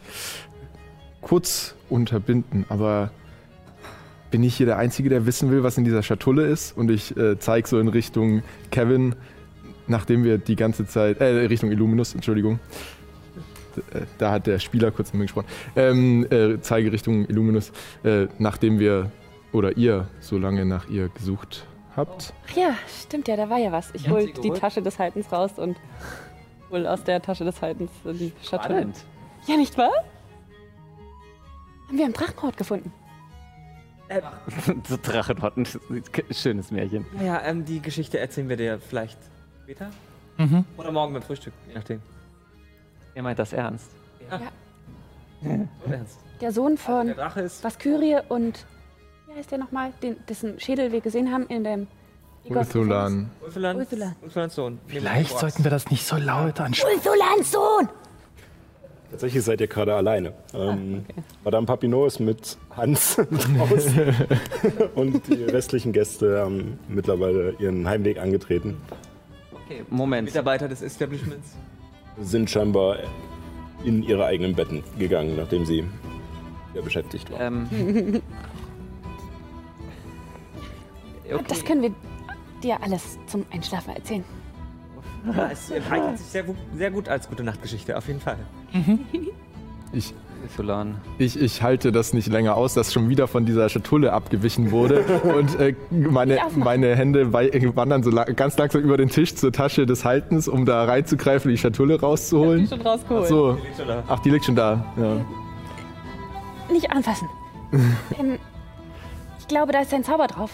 kurz 1.21 1.75
unterbinden, 1.89 2.65
aber 2.69 3.11
bin 4.31 4.43
ich 4.43 4.55
hier 4.55 4.65
der 4.65 4.77
Einzige, 4.77 5.09
der 5.09 5.25
wissen 5.25 5.51
will, 5.51 5.63
was 5.63 5.77
in 5.77 5.83
dieser 5.85 6.03
Schatulle 6.03 6.45
ist? 6.45 6.75
Und 6.77 6.89
ich 6.91 7.15
äh, 7.17 7.37
zeige 7.39 7.67
so 7.67 7.79
in 7.79 7.87
Richtung 7.87 8.43
Kevin, 8.71 9.15
nachdem 9.87 10.23
wir 10.23 10.37
die 10.37 10.55
ganze 10.55 10.85
Zeit, 10.85 11.19
äh, 11.19 11.25
Richtung 11.25 11.71
Illuminus, 11.71 12.13
Entschuldigung. 12.13 12.59
Äh, 13.93 14.01
Da 14.17 14.31
hat 14.31 14.47
der 14.47 14.59
Spieler 14.59 14.91
kurz 14.91 15.11
mit 15.13 15.19
mir 15.19 15.25
gesprochen. 15.25 15.47
Ähm, 15.75 16.25
äh, 16.31 16.59
zeige 16.61 16.91
Richtung 16.91 17.25
Illuminus, 17.27 17.71
äh, 18.03 18.27
nachdem 18.37 18.79
wir 18.79 19.11
oder 19.51 19.77
ihr 19.77 20.07
so 20.19 20.37
lange 20.37 20.65
nach 20.65 20.87
ihr 20.89 21.09
gesucht 21.09 21.65
habt. 21.95 22.33
Ach 22.51 22.55
ja, 22.55 22.75
stimmt 22.87 23.27
ja, 23.27 23.35
da 23.35 23.49
war 23.49 23.57
ja 23.57 23.71
was. 23.71 23.89
Ich 23.93 24.03
Ja, 24.03 24.11
hol 24.11 24.31
die? 24.31 24.51
Tasche 24.51 24.81
des 24.81 24.99
Haltens 24.99 25.31
raus 25.31 25.53
und 25.57 25.75
hol 26.69 26.85
aus 26.85 27.03
der 27.03 27.21
Tasche 27.21 27.45
des 27.45 27.61
Haltens 27.61 27.91
die 28.05 28.31
Schatulle. 28.43 28.87
Ja, 29.47 29.57
nicht 29.57 29.77
wahr? 29.77 29.91
Haben 31.87 31.97
wir 31.97 32.05
einen 32.05 32.13
Drachenhaut 32.13 32.57
gefunden. 32.57 32.93
so 34.87 34.97
Drachenhotten, 35.01 35.67
schönes 36.31 36.71
Märchen. 36.71 37.05
Naja, 37.15 37.41
ähm, 37.45 37.63
die 37.65 37.79
Geschichte 37.79 38.17
erzählen 38.19 38.49
wir 38.49 38.57
dir 38.57 38.79
vielleicht 38.79 39.19
später 39.63 39.89
Mhm. 40.37 40.63
oder 40.77 40.91
morgen 40.91 41.11
beim 41.13 41.21
Frühstück, 41.21 41.53
je 41.67 41.73
nachdem. 41.75 42.01
Ihr 43.15 43.23
meint 43.23 43.39
das 43.39 43.53
ernst? 43.53 43.89
Ja. 44.29 44.39
Ja. 45.41 45.67
Ernst. 45.89 46.19
Der 46.41 46.51
Sohn 46.51 46.77
von 46.77 47.15
Vaskyrie 47.17 48.19
und 48.29 48.65
wie 49.27 49.35
heißt 49.35 49.51
der 49.51 49.57
nochmal? 49.57 49.91
Den, 50.01 50.17
dessen 50.27 50.59
Schädel 50.59 50.91
wir 50.91 51.01
gesehen 51.01 51.31
haben 51.31 51.45
in 51.47 51.63
dem 51.63 51.87
Ulthulan. 52.45 53.29
Ulfulan, 53.41 53.77
Ulfulan. 53.77 54.15
Ulfulans 54.21 54.55
Sohn. 54.55 54.79
Vielleicht 54.87 55.37
sollten 55.37 55.63
wir 55.63 55.71
das 55.71 55.89
nicht 55.91 56.05
so 56.05 56.15
laut 56.17 56.59
ansprechen. 56.59 56.97
Ulthulans 56.97 57.51
Sohn! 57.51 57.89
Tatsächlich 59.11 59.43
seid 59.43 59.59
ihr 59.59 59.67
gerade 59.67 59.95
alleine. 59.95 60.33
Ähm, 60.53 61.05
Madame 61.43 61.65
Papineau 61.65 62.05
ist 62.05 62.19
mit 62.19 62.57
Hans 62.75 63.15
draußen 63.57 64.15
und 64.95 65.27
die 65.27 65.43
restlichen 65.45 65.93
Gäste 65.93 66.39
haben 66.39 66.79
mittlerweile 66.87 67.51
ihren 67.59 67.87
Heimweg 67.87 68.19
angetreten. 68.19 68.77
Okay, 69.65 69.83
Moment. 69.89 70.27
Mitarbeiter 70.27 70.67
des 70.67 70.81
Establishments. 70.81 71.55
Sind 72.21 72.49
scheinbar 72.49 72.97
in 73.83 74.03
ihre 74.03 74.25
eigenen 74.25 74.55
Betten 74.55 74.83
gegangen, 74.97 75.35
nachdem 75.37 75.65
sie 75.65 75.85
sehr 76.73 76.81
beschäftigt 76.81 77.31
waren. 77.31 77.67
Ähm, 77.71 78.21
Das 81.47 81.63
können 81.63 81.83
wir 81.83 81.93
dir 82.63 82.81
alles 82.81 83.19
zum 83.27 83.45
Einschlafen 83.51 83.95
erzählen. 83.95 84.23
ja, 85.27 85.49
es 85.51 85.71
eignet 85.91 86.17
sich 86.17 86.25
sehr, 86.27 86.43
sehr 86.75 86.89
gut 86.89 87.07
als 87.07 87.29
gute 87.29 87.43
Nachtgeschichte, 87.43 87.95
auf 87.95 88.07
jeden 88.07 88.19
Fall. 88.19 88.37
Ich, 89.91 90.13
Solan. 90.55 90.95
ich, 91.17 91.39
ich 91.39 91.61
halte 91.61 91.91
das 91.91 92.13
nicht 92.13 92.27
länger 92.27 92.55
aus, 92.55 92.73
dass 92.73 92.91
schon 92.93 93.09
wieder 93.09 93.27
von 93.27 93.45
dieser 93.45 93.69
Schatulle 93.69 94.13
abgewichen 94.13 94.71
wurde. 94.71 95.01
und 95.23 95.59
äh, 95.59 95.75
meine, 95.91 96.39
meine 96.55 96.95
Hände 96.95 97.33
wandern 97.33 98.03
so 98.03 98.09
la 98.09 98.23
ganz 98.25 98.57
langsam 98.57 98.81
über 98.81 98.97
den 98.97 99.09
Tisch 99.09 99.35
zur 99.35 99.51
Tasche 99.51 99.85
des 99.85 100.05
Haltens, 100.05 100.47
um 100.47 100.65
da 100.65 100.85
reinzugreifen, 100.85 101.51
die 101.51 101.57
Schatulle 101.57 101.99
rauszuholen. 101.99 102.67
schon 102.67 102.81
rausgeholt. 102.81 103.27
So. 103.27 103.57
Ach, 104.07 104.19
die 104.19 104.29
liegt 104.29 104.45
schon 104.45 104.55
da. 104.55 104.85
Ja. 104.97 105.17
Nicht 106.71 106.91
anfassen. 106.91 107.27
ähm, 107.71 108.39
ich 109.39 109.47
glaube, 109.47 109.71
da 109.71 109.81
ist 109.81 109.93
ein 109.93 110.03
Zauber 110.03 110.27
drauf. 110.27 110.51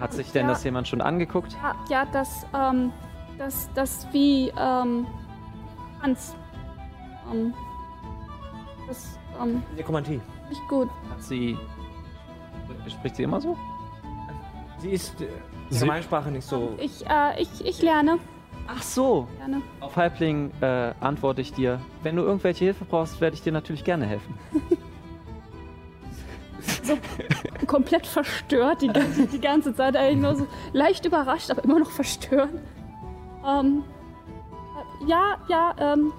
Hat 0.00 0.12
sich 0.12 0.30
denn 0.32 0.46
Ja. 0.46 0.52
das 0.52 0.64
jemand 0.64 0.86
schon 0.88 1.00
angeguckt? 1.00 1.56
Ja, 1.62 1.74
ja 1.90 2.06
das, 2.12 2.46
ähm, 2.54 2.92
das, 3.36 3.68
das 3.74 4.06
wie, 4.12 4.52
ähm, 4.58 5.06
Hans. 6.00 6.34
Ähm, 7.32 7.52
das, 8.88 9.18
ähm, 9.40 9.62
Nekromantie. 9.76 10.20
nicht 10.48 10.68
gut. 10.68 10.88
Hat 11.10 11.22
sie. 11.22 11.56
Spricht 12.88 13.16
sie 13.16 13.22
immer 13.24 13.40
so? 13.40 13.56
Sie 14.78 14.90
ist 14.90 15.20
äh, 15.20 15.26
Sie- 15.70 15.76
ihre 15.78 15.86
Meinsprache 15.86 16.30
nicht 16.30 16.46
so. 16.46 16.74
Ich, 16.78 17.04
äh, 17.06 17.42
ich, 17.42 17.64
ich 17.66 17.82
lerne. 17.82 18.18
Ach 18.66 18.82
so. 18.82 19.26
Gerne. 19.38 19.62
Auf 19.80 19.96
Halbling 19.96 20.50
äh, 20.60 20.92
antworte 21.00 21.40
ich 21.40 21.52
dir. 21.52 21.80
Wenn 22.02 22.16
du 22.16 22.22
irgendwelche 22.22 22.64
Hilfe 22.66 22.84
brauchst, 22.84 23.20
werde 23.20 23.34
ich 23.34 23.42
dir 23.42 23.52
natürlich 23.52 23.84
gerne 23.84 24.06
helfen. 24.06 24.38
Komplett 27.66 28.06
verstört 28.06 28.82
die 28.82 28.88
ganze, 28.88 29.26
die 29.26 29.40
ganze 29.40 29.74
Zeit. 29.74 29.96
Eigentlich 29.96 30.22
nur 30.22 30.36
so 30.36 30.46
leicht 30.72 31.04
überrascht, 31.04 31.50
aber 31.50 31.62
immer 31.64 31.78
noch 31.78 31.90
verstört. 31.90 32.50
Ähm, 33.46 33.84
äh, 35.02 35.10
ja, 35.10 35.36
ja, 35.48 35.74
ähm, 35.78 36.12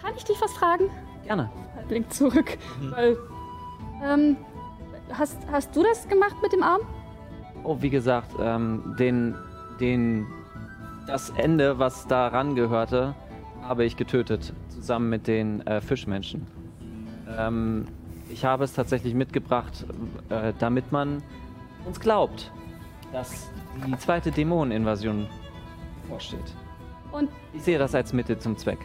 kann 0.00 0.12
ich 0.16 0.24
dich 0.24 0.40
was 0.40 0.52
fragen? 0.52 0.84
Gerne. 1.26 1.50
Halbling 1.74 2.08
zurück, 2.08 2.56
weil, 2.90 3.16
ähm, 4.02 4.36
hast, 5.12 5.38
hast 5.50 5.74
du 5.74 5.82
das 5.82 6.08
gemacht 6.08 6.36
mit 6.40 6.52
dem 6.52 6.62
Arm? 6.62 6.82
Oh, 7.64 7.76
wie 7.80 7.90
gesagt, 7.90 8.30
ähm, 8.40 8.94
den, 8.98 9.34
den, 9.80 10.26
das 11.08 11.30
Ende, 11.30 11.80
was 11.80 12.06
daran 12.06 12.54
gehörte, 12.54 13.14
habe 13.62 13.84
ich 13.84 13.96
getötet, 13.96 14.52
zusammen 14.68 15.10
mit 15.10 15.26
den 15.26 15.66
äh, 15.66 15.80
Fischmenschen. 15.80 16.46
Ähm, 17.36 17.86
ich 18.30 18.44
habe 18.44 18.62
es 18.62 18.72
tatsächlich 18.72 19.14
mitgebracht, 19.14 19.84
äh, 20.28 20.52
damit 20.60 20.92
man 20.92 21.22
uns 21.86 21.98
glaubt, 21.98 22.52
dass 23.12 23.50
die 23.84 23.98
zweite 23.98 24.30
Dämoneninvasion 24.30 25.26
vorsteht. 26.08 26.54
Und 27.10 27.30
Ich 27.52 27.62
sehe 27.62 27.78
das 27.78 27.94
als 27.96 28.12
Mittel 28.12 28.38
zum 28.38 28.56
Zweck. 28.56 28.78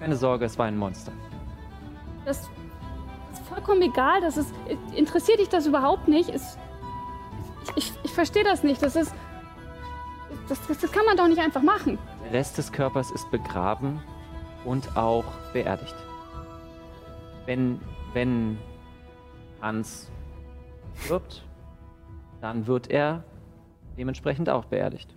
Keine 0.00 0.16
Sorge, 0.16 0.44
es 0.44 0.58
war 0.58 0.66
ein 0.66 0.76
Monster. 0.76 1.12
Das 2.24 2.48
ist 3.32 3.48
vollkommen 3.48 3.82
egal. 3.82 4.20
Das 4.20 4.36
ist, 4.36 4.52
interessiert 4.94 5.40
dich 5.40 5.48
das 5.48 5.66
überhaupt 5.66 6.08
nicht? 6.08 6.28
Es, 6.30 6.58
ich, 7.76 7.92
ich, 8.02 8.12
verstehe 8.12 8.44
das 8.44 8.62
nicht. 8.62 8.82
Das 8.82 8.96
ist. 8.96 9.14
Das, 10.48 10.66
das, 10.66 10.78
das 10.78 10.92
kann 10.92 11.04
man 11.04 11.16
doch 11.16 11.28
nicht 11.28 11.40
einfach 11.40 11.62
machen. 11.62 11.98
Der 12.24 12.32
Rest 12.32 12.58
des 12.58 12.72
Körpers 12.72 13.10
ist 13.10 13.30
begraben 13.30 14.02
und 14.64 14.96
auch 14.96 15.24
beerdigt. 15.52 15.94
Wenn, 17.46 17.80
wenn 18.12 18.58
Hans 19.60 20.10
stirbt, 20.94 21.44
dann 22.40 22.66
wird 22.66 22.90
er 22.90 23.24
dementsprechend 23.96 24.48
auch 24.48 24.66
beerdigt. 24.66 25.14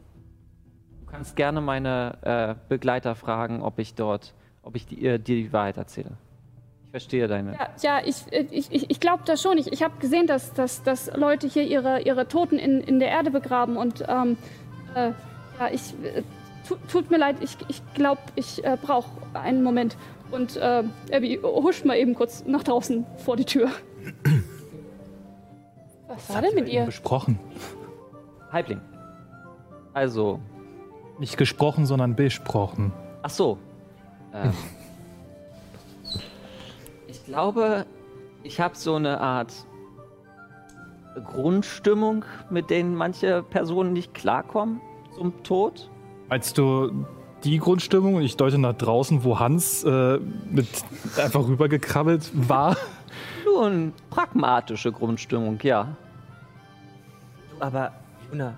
Du 1.01 1.05
kannst 1.05 1.35
gerne 1.35 1.61
meine 1.61 2.17
äh, 2.21 2.55
Begleiter 2.69 3.15
fragen, 3.15 3.61
ob 3.61 3.79
ich 3.79 3.95
dort, 3.95 4.33
ob 4.63 4.75
ich 4.75 4.85
die, 4.85 5.05
äh, 5.05 5.19
dir 5.19 5.35
die 5.35 5.53
Wahrheit 5.53 5.77
erzähle. 5.77 6.11
Ich 6.91 6.99
verstehe 6.99 7.29
deine. 7.29 7.53
Ja, 7.53 7.69
ja 7.81 8.01
ich, 8.03 8.17
ich, 8.51 8.69
ich, 8.69 8.89
ich 8.89 8.99
glaube 8.99 9.23
das 9.25 9.41
schon. 9.41 9.57
Ich, 9.57 9.71
ich 9.71 9.81
habe 9.81 9.97
gesehen, 9.99 10.27
dass, 10.27 10.51
dass, 10.51 10.83
dass 10.83 11.09
Leute 11.15 11.47
hier 11.47 11.63
ihre, 11.63 12.01
ihre 12.01 12.27
Toten 12.27 12.59
in, 12.59 12.81
in 12.81 12.99
der 12.99 13.07
Erde 13.07 13.31
begraben. 13.31 13.77
Und 13.77 14.03
ähm, 14.09 14.35
äh, 14.93 15.11
ja, 15.57 15.69
ich. 15.71 15.93
Äh, 16.03 16.23
tu, 16.67 16.75
tut 16.91 17.09
mir 17.09 17.17
leid, 17.17 17.37
ich, 17.39 17.55
ich 17.69 17.81
glaube, 17.93 18.19
ich 18.35 18.61
äh, 18.65 18.77
brauche 18.81 19.09
einen 19.33 19.63
Moment. 19.63 19.95
Und 20.31 20.57
äh, 20.57 20.83
Abby 21.13 21.39
huscht 21.41 21.85
mal 21.85 21.95
eben 21.95 22.13
kurz 22.13 22.43
nach 22.45 22.63
draußen 22.63 23.05
vor 23.23 23.37
die 23.37 23.45
Tür. 23.45 23.69
Was 26.09 26.29
war 26.29 26.41
denn 26.41 26.55
mit 26.55 26.67
ihr? 26.67 26.83
Besprochen. 26.83 27.39
Halbling. 28.51 28.81
Also, 29.93 30.41
Nicht 31.19 31.37
gesprochen, 31.37 31.85
sondern 31.85 32.17
besprochen. 32.17 32.91
Ach 33.21 33.29
so. 33.29 33.57
Ähm, 34.33 34.51
glaube, 37.31 37.85
ich 38.43 38.59
habe 38.59 38.75
so 38.75 38.95
eine 38.95 39.21
Art 39.21 39.53
Grundstimmung, 41.27 42.25
mit 42.49 42.69
denen 42.69 42.93
manche 42.93 43.41
Personen 43.41 43.93
nicht 43.93 44.13
klarkommen 44.13 44.81
zum 45.15 45.41
Tod. 45.43 45.89
Als 46.27 46.51
du 46.51 47.05
die 47.45 47.57
Grundstimmung, 47.57 48.15
und 48.15 48.23
ich 48.23 48.35
deute 48.35 48.57
nach 48.57 48.73
draußen, 48.73 49.23
wo 49.23 49.39
Hans 49.39 49.85
äh, 49.85 50.19
mit 50.49 50.67
einfach 51.17 51.47
rübergekrabbelt 51.47 52.31
war. 52.33 52.75
Nun, 53.45 53.93
pragmatische 54.09 54.91
Grundstimmung, 54.91 55.57
ja. 55.63 55.95
Du, 57.49 57.63
aber, 57.63 57.93
Juna, 58.29 58.57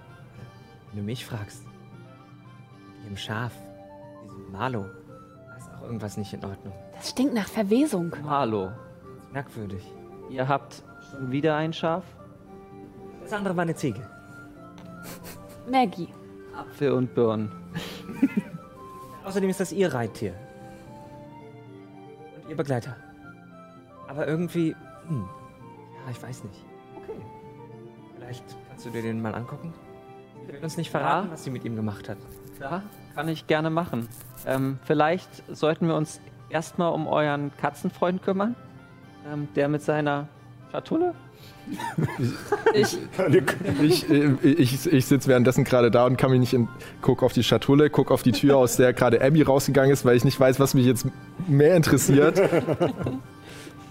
wenn 0.90 1.02
du 1.02 1.06
mich 1.06 1.26
fragst, 1.28 1.64
mit 3.02 3.12
dem 3.12 3.18
Schaf, 3.18 3.52
diesem 4.24 4.52
Malo, 4.52 4.86
da 5.48 5.58
ist 5.58 5.70
auch 5.78 5.84
irgendwas 5.84 6.18
nicht 6.18 6.34
in 6.34 6.44
Ordnung. 6.44 6.74
Das 7.04 7.10
stinkt 7.10 7.34
nach 7.34 7.50
Verwesung. 7.50 8.14
Hallo. 8.30 8.72
Merkwürdig. 9.34 9.84
Ihr 10.30 10.48
habt 10.48 10.82
schon 11.12 11.34
wieder 11.34 11.58
ein 11.58 11.74
Schaf? 11.74 12.06
Das 13.22 13.34
andere 13.34 13.58
war 13.58 13.64
eine 13.64 13.76
Ziege. 13.76 14.08
Maggie. 15.70 16.08
Apfel 16.56 16.94
und 16.94 17.14
Birnen. 17.14 17.52
Außerdem 19.26 19.50
ist 19.50 19.60
das 19.60 19.74
ihr 19.74 19.94
Reittier. 19.94 20.34
Und 22.42 22.50
ihr 22.50 22.56
Begleiter. 22.56 22.96
Aber 24.08 24.26
irgendwie, 24.26 24.74
hm, 25.10 25.28
ja, 26.06 26.10
ich 26.10 26.24
weiß 26.24 26.46
nicht. 26.46 26.64
Okay. 26.96 27.20
Vielleicht 28.16 28.46
kannst 28.70 28.86
du 28.86 28.92
dir 28.92 29.02
den 29.02 29.22
mal 29.22 29.36
angucken? 29.36 29.74
Sie 30.48 30.54
wird 30.54 30.64
uns 30.64 30.78
nicht 30.78 30.90
verraten, 30.90 31.28
Ja. 31.28 31.34
was 31.34 31.44
sie 31.44 31.50
mit 31.50 31.66
ihm 31.66 31.76
gemacht 31.76 32.08
hat. 32.08 32.18
Ja, 32.62 32.82
kann 33.14 33.28
ich 33.28 33.46
gerne 33.48 33.70
machen. 33.70 34.08
Ähm, 34.46 34.80
vielleicht 34.86 35.44
sollten 35.54 35.90
wir 35.90 35.96
uns 35.96 36.22
erstmal 36.54 36.94
um 36.94 37.08
euren 37.08 37.52
Katzenfreund 37.60 38.24
kümmern. 38.24 38.56
Ähm, 39.32 39.48
der 39.56 39.68
mit 39.68 39.82
seiner 39.82 40.28
Schatulle? 40.72 41.14
Ich, 42.74 42.98
Ich, 43.82 44.10
äh, 44.10 44.34
ich, 44.44 44.86
ich 44.92 45.06
sitze 45.06 45.28
währenddessen 45.30 45.64
gerade 45.64 45.92
da 45.92 46.06
und 46.06 46.18
kann 46.18 46.32
mich 46.32 46.40
nicht 46.40 46.54
in. 46.54 46.68
Guck 47.02 47.22
auf 47.24 47.32
die 47.34 47.44
Schatulle, 47.44 47.90
guck 47.90 48.12
auf 48.12 48.24
die 48.24 48.32
Tür, 48.32 48.58
aus 48.58 48.78
der 48.78 48.94
gerade 48.94 49.22
Abby 49.22 49.44
rausgegangen 49.44 49.92
ist, 49.92 50.04
weil 50.04 50.18
ich 50.18 50.24
nicht 50.26 50.40
weiß, 50.40 50.60
was 50.60 50.74
mich 50.74 50.86
jetzt 50.86 51.06
mehr 51.48 51.76
interessiert. 51.76 52.42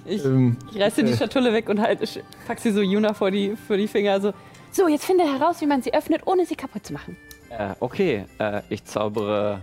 Ich, 0.04 0.24
Ähm, 0.24 0.56
ich 0.74 0.80
reiße 0.80 1.04
die 1.04 1.16
Schatulle 1.16 1.52
weg 1.52 1.68
und 1.68 1.80
halt, 1.80 2.02
ich 2.02 2.20
pack 2.46 2.58
sie 2.58 2.72
so 2.72 2.82
Juna 2.82 3.14
vor 3.14 3.30
die, 3.30 3.54
vor 3.68 3.76
die 3.76 3.86
Finger. 3.86 4.20
So, 4.20 4.32
So, 4.72 4.88
jetzt 4.88 5.04
finde 5.04 5.24
heraus, 5.24 5.60
wie 5.60 5.66
man 5.66 5.80
sie 5.80 5.94
öffnet, 5.94 6.22
ohne 6.26 6.44
sie 6.44 6.56
kaputt 6.56 6.84
zu 6.84 6.92
machen. 6.92 7.16
Äh, 7.50 7.74
okay, 7.80 8.24
äh, 8.38 8.62
ich 8.68 8.84
zaubere 8.84 9.60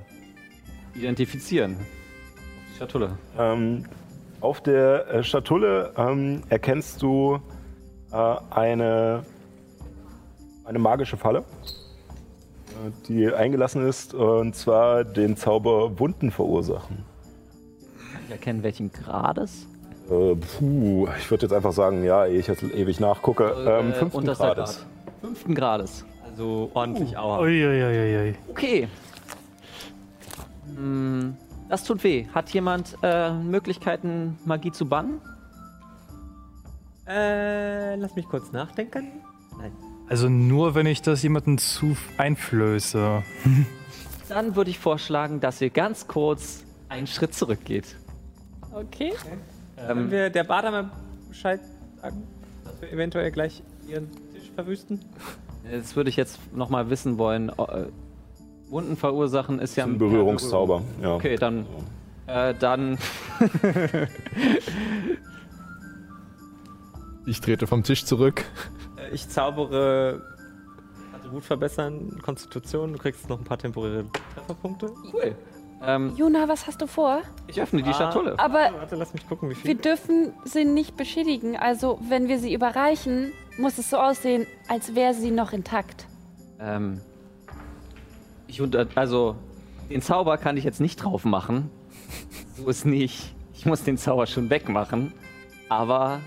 identifizieren. 0.95 1.75
Schatulle. 2.79 3.17
Ähm, 3.37 3.85
auf 4.41 4.61
der 4.61 5.07
äh, 5.09 5.23
Schatulle 5.23 5.91
ähm, 5.97 6.43
erkennst 6.49 7.01
du 7.01 7.39
äh, 8.11 8.35
eine, 8.51 9.23
eine 10.63 10.79
magische 10.79 11.17
Falle, 11.17 11.39
äh, 11.39 12.91
die 13.07 13.33
eingelassen 13.33 13.85
ist, 13.85 14.13
und 14.13 14.55
zwar 14.55 15.03
den 15.03 15.35
Zauber 15.35 15.99
Wunden 15.99 16.31
verursachen. 16.31 17.03
Kann 18.13 18.21
ich 18.25 18.31
erkennen, 18.31 18.63
welchen 18.63 18.91
Grades? 18.93 19.67
Äh, 20.09 20.35
puh, 20.35 21.07
ich 21.19 21.29
würde 21.29 21.45
jetzt 21.47 21.53
einfach 21.53 21.73
sagen, 21.73 22.03
ja, 22.05 22.25
ehe 22.25 22.39
ich 22.39 22.47
jetzt 22.47 22.63
ewig 22.63 23.01
nachgucke, 23.01 23.53
ähm, 23.67 23.91
Äh, 23.91 23.93
fünften 23.93 24.17
unterster 24.17 24.55
Grades. 24.55 24.77
Grad. 24.77 24.85
Fünften 25.21 25.53
Grades. 25.53 26.05
Also 26.31 26.71
ordentlich 26.73 27.17
Aua. 27.17 27.39
Uiuiuiui. 27.41 28.35
Okay. 28.49 28.87
Hm, 30.75 31.35
Das 31.69 31.83
tut 31.83 32.03
weh. 32.03 32.25
Hat 32.33 32.49
jemand 32.49 32.97
äh, 33.03 33.31
Möglichkeiten, 33.31 34.37
Magie 34.43 34.71
zu 34.71 34.87
bannen? 34.87 35.21
Äh, 37.07 37.95
lass 37.95 38.15
mich 38.15 38.25
kurz 38.25 38.51
nachdenken. 38.51 39.21
Nein. 39.57 39.71
Also 40.07 40.27
nur, 40.27 40.73
wenn 40.73 40.87
ich 40.87 41.03
das 41.03 41.21
jemandem 41.21 41.59
zu 41.59 41.95
einflöße. 42.17 43.23
Dann 44.29 44.55
würde 44.55 44.71
ich 44.71 44.79
vorschlagen, 44.79 45.39
dass 45.39 45.61
ihr 45.61 45.69
ganz 45.69 46.07
kurz 46.07 46.63
einen 46.89 47.05
Schritt 47.05 47.35
zurückgeht. 47.35 47.95
Okay. 48.71 49.13
Können 49.75 50.11
wir 50.11 50.29
der 50.29 50.43
Badame 50.43 50.91
Bescheid 51.27 51.61
sagen, 52.01 52.23
dass 52.65 52.81
wir 52.81 52.91
eventuell 52.91 53.31
gleich 53.31 53.61
ihren 53.87 54.09
Tisch 54.33 54.51
verwüsten? 54.53 54.99
Das 55.71 55.95
würde 55.95 56.09
ich 56.09 56.15
jetzt 56.15 56.39
noch 56.55 56.69
mal 56.69 56.89
wissen 56.89 57.17
wollen. 57.17 57.51
Wunden 58.69 58.95
verursachen 58.97 59.59
ist 59.59 59.75
ja 59.75 59.83
Ein 59.85 59.97
Berührungszauber, 59.97 60.81
ja. 61.01 61.15
Okay, 61.15 61.35
dann, 61.37 61.65
äh, 62.27 62.53
dann 62.53 62.97
Ich 67.25 67.41
trete 67.41 67.67
vom 67.67 67.83
Tisch 67.83 68.05
zurück. 68.05 68.43
Äh, 68.97 69.13
Ich 69.13 69.27
zaubere 69.29 70.21
Attribut 71.15 71.43
verbessern, 71.43 72.19
Konstitution, 72.23 72.93
du 72.93 72.99
kriegst 72.99 73.29
noch 73.29 73.39
ein 73.39 73.43
paar 73.43 73.57
temporäre 73.57 74.05
Trefferpunkte. 74.35 74.91
Cool. 75.13 75.35
Ähm, 75.81 76.13
Juna, 76.17 76.47
was 76.49 76.67
hast 76.67 76.81
du 76.81 76.87
vor? 76.87 77.21
ich 77.47 77.61
öffne 77.61 77.81
die 77.81 77.89
Ah. 77.91 77.93
Schatulle. 77.93 78.37
Aber 78.37 78.69
Warte, 78.77 78.95
lass 78.97 79.13
mich 79.13 79.27
gucken, 79.27 79.49
wie 79.49 79.53
wir 79.55 79.61
viel. 79.61 79.75
dürfen 79.75 80.33
sie 80.43 80.65
nicht 80.65 80.97
beschädigen. 80.97 81.55
Also, 81.55 81.99
wenn 82.09 82.27
wir 82.27 82.37
sie 82.39 82.53
überreichen, 82.53 83.31
muss 83.57 83.77
es 83.77 83.89
so 83.89 83.97
aussehen, 83.97 84.45
als 84.67 84.93
wäre 84.93 85.13
sie 85.13 85.31
noch 85.31 85.53
intakt. 85.53 86.05
Ähm, 86.59 86.99
ich 88.49 88.61
unter, 88.61 88.87
also 88.95 89.35
den 89.89 90.01
Zauber 90.01 90.37
kann 90.37 90.57
ich 90.57 90.63
jetzt 90.63 90.81
nicht 90.81 90.97
drauf 90.97 91.23
machen. 91.23 91.69
So 92.57 92.67
ist 92.67 92.85
nicht. 92.85 93.33
Ich 93.53 93.65
muss 93.65 93.85
den 93.85 93.97
Zauber 93.97 94.27
schon 94.27 94.49
wegmachen. 94.49 95.13
Aber 95.69 96.19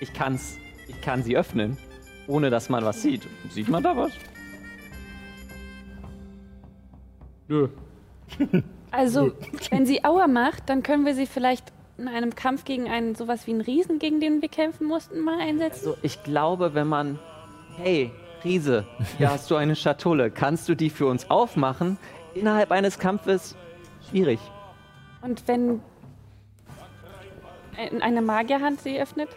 ich 0.00 0.12
kann's, 0.12 0.58
ich 0.88 1.00
kann 1.02 1.22
sie 1.22 1.36
öffnen, 1.36 1.76
ohne 2.26 2.50
dass 2.50 2.68
man 2.68 2.84
was 2.84 3.00
sieht. 3.00 3.22
Sieht 3.50 3.68
man 3.68 3.84
da 3.84 3.96
was? 3.96 4.12
Nö. 7.46 7.68
Also, 8.90 9.32
wenn 9.70 9.86
sie 9.86 10.04
Aua 10.04 10.28
macht, 10.28 10.68
dann 10.68 10.84
können 10.84 11.04
wir 11.04 11.16
sie 11.16 11.26
vielleicht 11.26 11.72
in 11.98 12.06
einem 12.06 12.36
Kampf 12.36 12.64
gegen 12.64 12.88
einen 12.88 13.16
sowas 13.16 13.48
wie 13.48 13.50
einen 13.50 13.60
Riesen, 13.60 13.98
gegen 13.98 14.20
den 14.20 14.40
wir 14.40 14.48
kämpfen 14.48 14.86
mussten, 14.86 15.18
mal 15.18 15.40
einsetzen. 15.40 15.88
Also 15.88 15.98
ich 16.02 16.22
glaube, 16.22 16.74
wenn 16.74 16.86
man, 16.86 17.18
hey 17.76 18.12
Riese, 18.44 18.84
hier 19.18 19.30
hast 19.30 19.50
du 19.50 19.56
eine 19.56 19.74
Schatulle, 19.74 20.30
kannst 20.30 20.68
du 20.68 20.74
die 20.74 20.90
für 20.90 21.06
uns 21.06 21.30
aufmachen? 21.30 21.98
Innerhalb 22.34 22.70
eines 22.72 22.98
Kampfes 22.98 23.56
schwierig. 24.10 24.38
Und 25.22 25.46
wenn 25.48 25.80
ein- 27.76 28.02
eine 28.02 28.20
Magierhand 28.22 28.80
sie 28.80 29.00
öffnet? 29.00 29.28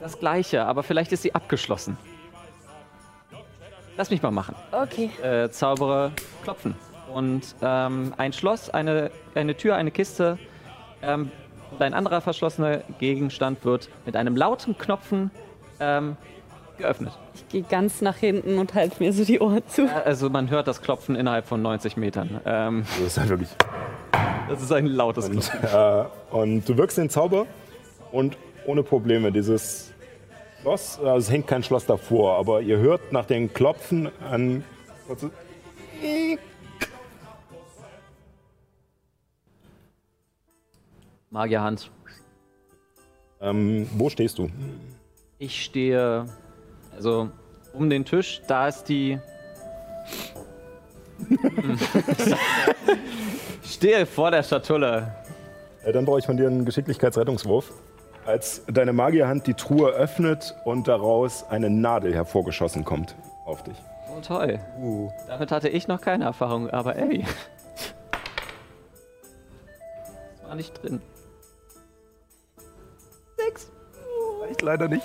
Das 0.00 0.18
gleiche, 0.18 0.64
aber 0.66 0.82
vielleicht 0.82 1.10
ist 1.12 1.22
sie 1.22 1.34
abgeschlossen. 1.34 1.96
Lass 3.96 4.10
mich 4.10 4.22
mal 4.22 4.30
machen. 4.30 4.54
Okay. 4.72 5.10
Äh, 5.22 5.48
zaubere 5.50 6.12
klopfen. 6.44 6.74
Und 7.12 7.42
ähm, 7.62 8.12
ein 8.18 8.32
Schloss, 8.34 8.68
eine, 8.68 9.10
eine 9.34 9.56
Tür, 9.56 9.74
eine 9.76 9.90
Kiste 9.90 10.38
ähm, 11.02 11.30
und 11.70 11.80
ein 11.80 11.94
anderer 11.94 12.20
verschlossener 12.20 12.78
Gegenstand 12.98 13.64
wird 13.64 13.88
mit 14.04 14.14
einem 14.16 14.36
lauten 14.36 14.76
Knopfen 14.76 15.30
ähm, 15.80 16.16
geöffnet. 16.78 17.12
Ich 17.34 17.48
gehe 17.48 17.62
ganz 17.62 18.00
nach 18.00 18.16
hinten 18.16 18.58
und 18.58 18.74
halte 18.74 19.02
mir 19.02 19.12
so 19.12 19.24
die 19.24 19.40
Ohren 19.40 19.62
zu. 19.68 19.88
Also 20.04 20.30
man 20.30 20.50
hört 20.50 20.66
das 20.68 20.82
Klopfen 20.82 21.16
innerhalb 21.16 21.46
von 21.46 21.62
90 21.62 21.96
Metern. 21.96 22.40
Ähm, 22.44 22.84
Das 22.98 23.06
ist 23.06 23.18
halt 23.18 23.28
wirklich. 23.30 23.48
das 24.48 24.62
ist 24.62 24.72
ein 24.72 24.86
lautes 24.86 25.28
Und, 25.28 25.40
Klopfen. 25.40 25.60
äh, 25.64 26.04
und 26.34 26.68
du 26.68 26.76
wirkst 26.76 26.98
den 26.98 27.10
Zauber 27.10 27.46
und 28.12 28.36
ohne 28.66 28.82
Probleme 28.82 29.30
dieses 29.32 29.92
Schloss, 30.62 30.98
also 30.98 31.16
es 31.18 31.30
hängt 31.30 31.46
kein 31.46 31.62
Schloss 31.62 31.86
davor, 31.86 32.36
aber 32.38 32.60
ihr 32.60 32.78
hört 32.78 33.12
nach 33.12 33.24
dem 33.26 33.52
Klopfen 33.52 34.10
an. 34.28 34.64
Magierhand. 41.30 41.90
Ähm, 43.40 43.88
wo 43.94 44.08
stehst 44.08 44.38
du? 44.38 44.48
Ich 45.38 45.62
stehe 45.64 46.26
also 46.96 47.28
um 47.72 47.90
den 47.90 48.04
Tisch, 48.04 48.42
da 48.46 48.68
ist 48.68 48.84
die. 48.84 49.18
ich 53.62 53.70
stehe 53.74 54.06
vor 54.06 54.30
der 54.30 54.42
Schatulle. 54.42 55.14
Äh, 55.84 55.92
dann 55.92 56.04
brauche 56.04 56.18
ich 56.18 56.26
von 56.26 56.36
dir 56.36 56.48
einen 56.48 56.64
Geschicklichkeitsrettungswurf. 56.64 57.72
Als 58.24 58.62
deine 58.66 58.92
Magierhand 58.92 59.46
die 59.46 59.54
Truhe 59.54 59.90
öffnet 59.90 60.54
und 60.64 60.88
daraus 60.88 61.44
eine 61.48 61.70
Nadel 61.70 62.12
hervorgeschossen 62.12 62.84
kommt 62.84 63.14
auf 63.44 63.62
dich. 63.62 63.76
Oh 64.10 64.20
toll. 64.20 64.58
Damit 65.28 65.52
hatte 65.52 65.68
ich 65.68 65.86
noch 65.86 66.00
keine 66.00 66.24
Erfahrung, 66.24 66.68
aber 66.70 66.96
ey. 66.96 67.24
Das 70.40 70.48
war 70.48 70.56
nicht 70.56 70.82
drin. 70.82 71.00
Sechs. 73.36 73.70
Reicht 74.42 74.62
leider 74.62 74.88
nicht. 74.88 75.04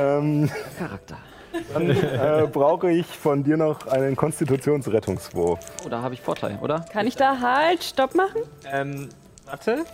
Ähm, 0.00 0.50
Charakter. 0.78 1.16
dann 1.72 1.90
äh, 1.90 2.46
brauche 2.50 2.90
ich 2.90 3.06
von 3.06 3.44
dir 3.44 3.56
noch 3.56 3.86
einen 3.86 4.16
Konstitutionsrettungswurf. 4.16 5.60
Oh, 5.84 5.88
da 5.88 6.02
habe 6.02 6.14
ich 6.14 6.20
Vorteil, 6.20 6.58
oder? 6.62 6.80
Kann 6.92 7.06
ich 7.06 7.16
da 7.16 7.38
halt 7.40 7.84
Stopp 7.84 8.14
machen? 8.14 8.40
Ähm, 8.70 9.08
warte. 9.44 9.84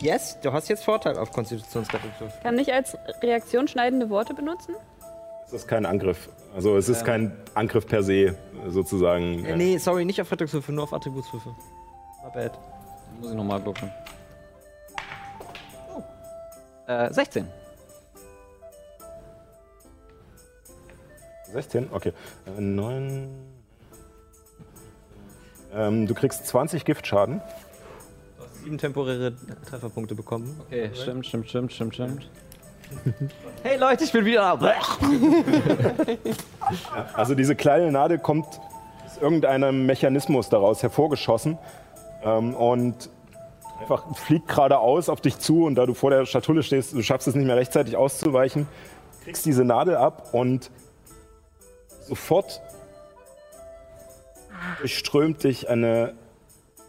Yes, 0.00 0.38
du 0.42 0.52
hast 0.52 0.68
jetzt 0.68 0.84
Vorteil 0.84 1.18
auf 1.18 1.32
Konstitutionsrettungswurf. 1.32 2.40
Kann 2.42 2.58
ich 2.58 2.72
als 2.72 2.96
Reaktion 3.22 3.66
schneidende 3.68 4.10
Worte 4.10 4.34
benutzen? 4.34 4.74
Es 5.46 5.52
ist 5.52 5.68
kein 5.68 5.86
Angriff. 5.86 6.28
Also 6.54 6.76
es 6.76 6.88
ist 6.88 7.00
Ähm. 7.00 7.06
kein 7.06 7.32
Angriff 7.54 7.86
per 7.86 8.02
se, 8.02 8.34
sozusagen. 8.68 9.44
Äh, 9.44 9.56
nee, 9.56 9.78
sorry, 9.78 10.04
nicht 10.04 10.20
auf 10.20 10.30
Rettungswürfe, 10.30 10.72
nur 10.72 10.84
auf 10.84 10.92
Attributswürfe. 10.92 11.48
My 12.24 12.30
bad. 12.34 12.52
Muss 13.20 13.30
ich 13.30 13.36
nochmal 13.36 13.60
gucken. 13.60 13.90
Äh, 16.86 17.12
16. 17.12 17.46
16? 21.52 21.88
Okay. 21.92 22.12
Äh, 22.56 22.60
9. 22.60 23.28
Ähm, 25.74 26.06
du 26.06 26.14
kriegst 26.14 26.46
20 26.46 26.84
Giftschaden. 26.84 27.40
Du 28.36 28.44
hast 28.44 28.64
sieben 28.64 28.78
temporäre 28.78 29.34
Trefferpunkte 29.68 30.14
bekommen. 30.14 30.60
Okay, 30.66 30.90
stimmt, 30.94 31.26
stimmt, 31.26 31.48
stimmt, 31.48 31.72
stimmt, 31.72 31.94
stimmt. 31.94 32.30
hey 33.62 33.78
Leute, 33.78 34.04
ich 34.04 34.12
bin 34.12 34.24
wieder 34.24 34.56
da. 34.56 34.74
Also 37.14 37.34
diese 37.34 37.56
kleine 37.56 37.90
Nadel 37.90 38.18
kommt 38.18 38.46
aus 39.04 39.18
irgendeinem 39.20 39.86
Mechanismus 39.86 40.48
daraus 40.48 40.82
hervorgeschossen 40.82 41.58
ähm, 42.22 42.54
und 42.54 43.10
einfach 43.80 44.04
fliegt 44.16 44.48
geradeaus 44.48 45.08
auf 45.08 45.20
dich 45.20 45.38
zu 45.38 45.64
und 45.64 45.76
da 45.76 45.86
du 45.86 45.94
vor 45.94 46.10
der 46.10 46.26
Schatulle 46.26 46.62
stehst, 46.62 46.92
du 46.92 47.02
schaffst 47.02 47.28
es 47.28 47.34
nicht 47.34 47.46
mehr 47.46 47.56
rechtzeitig 47.56 47.96
auszuweichen, 47.96 48.66
kriegst 49.24 49.46
diese 49.46 49.64
Nadel 49.64 49.96
ab 49.96 50.30
und 50.32 50.70
sofort 52.08 52.60
durchströmt 54.80 55.44
dich 55.44 55.68
eine 55.68 56.14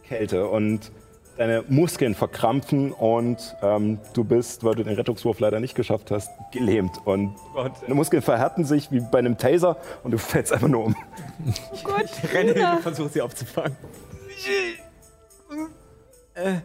Kälte 0.06 0.48
und 0.48 0.90
deine 1.36 1.64
Muskeln 1.68 2.14
verkrampfen 2.14 2.92
und 2.92 3.56
ähm, 3.62 3.98
du 4.12 4.24
bist, 4.24 4.62
weil 4.64 4.74
du 4.74 4.82
den 4.84 4.94
Rettungswurf 4.94 5.40
leider 5.40 5.60
nicht 5.60 5.74
geschafft 5.74 6.10
hast, 6.10 6.30
gelähmt 6.52 6.98
und 7.06 7.34
deine 7.82 7.94
Muskeln 7.94 8.20
verhärten 8.22 8.64
sich 8.64 8.90
wie 8.90 9.00
bei 9.00 9.20
einem 9.20 9.38
Taser 9.38 9.76
und 10.02 10.10
du 10.10 10.18
fällst 10.18 10.52
einfach 10.52 10.68
nur 10.68 10.84
um. 10.84 10.96
Oh 11.72 11.76
Gott, 11.84 12.10
Ich 12.22 12.34
renne 12.34 12.52
hin 12.52 12.60
Juna. 12.60 12.72
und 12.76 12.82
versuche 12.82 13.08
sie 13.08 13.22
aufzufangen. 13.22 13.74
Äh, 16.34 16.56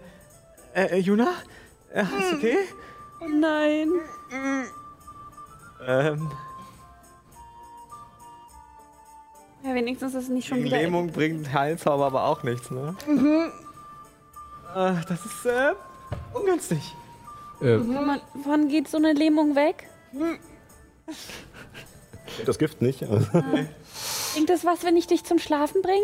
äh, 0.73 0.97
Juna? 0.97 1.27
Äh, 1.93 2.01
ist 2.01 2.33
okay? 2.33 2.57
Oh 3.21 3.27
nein. 3.29 3.89
Ähm, 5.87 6.31
Ja, 9.65 9.73
wenigstens 9.73 10.13
ist 10.13 10.23
es 10.23 10.29
nicht 10.29 10.47
schon 10.47 10.63
wieder. 10.63 10.77
Lähmung 10.77 11.11
bringt 11.11 11.51
Heilzauber 11.51 12.05
aber 12.05 12.25
auch 12.25 12.43
nichts, 12.43 12.69
ne? 12.69 12.95
Mhm. 13.07 13.51
Äh, 14.75 14.93
das 15.07 15.25
ist, 15.25 15.45
äh, 15.45 15.73
ungünstig. 16.33 16.93
Äh, 17.61 17.79
Wann, 17.79 18.21
wann 18.45 18.67
geht 18.67 18.87
so 18.89 18.97
eine 18.97 19.13
Lähmung 19.13 19.55
weg? 19.55 19.89
Das 22.45 22.59
Gift 22.59 22.81
nicht. 22.81 22.99
Bringt 22.99 24.49
das 24.49 24.65
was, 24.65 24.83
wenn 24.83 24.97
ich 24.97 25.07
dich 25.07 25.23
zum 25.23 25.39
Schlafen 25.39 25.81
bringe? 25.81 26.01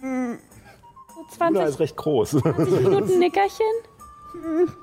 So 0.00 0.06
Luna 0.06 0.38
20, 1.36 1.62
ist 1.64 1.80
recht 1.80 1.96
groß. 1.96 2.30
20 2.30 2.80
Minuten 2.82 3.18
Nickerchen? 3.18 3.66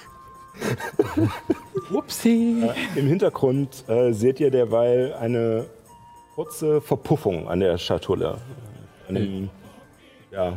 Upsi. 1.92 2.62
Äh, 2.62 2.98
Im 2.98 3.06
Hintergrund 3.06 3.84
äh, 3.88 4.12
seht 4.12 4.40
ihr 4.40 4.50
derweil 4.50 5.14
eine 5.14 5.66
kurze 6.34 6.80
Verpuffung 6.80 7.48
an 7.48 7.60
der 7.60 7.78
Schatulle. 7.78 8.38
An 9.08 9.14
dem 9.14 9.50
ja, 10.30 10.56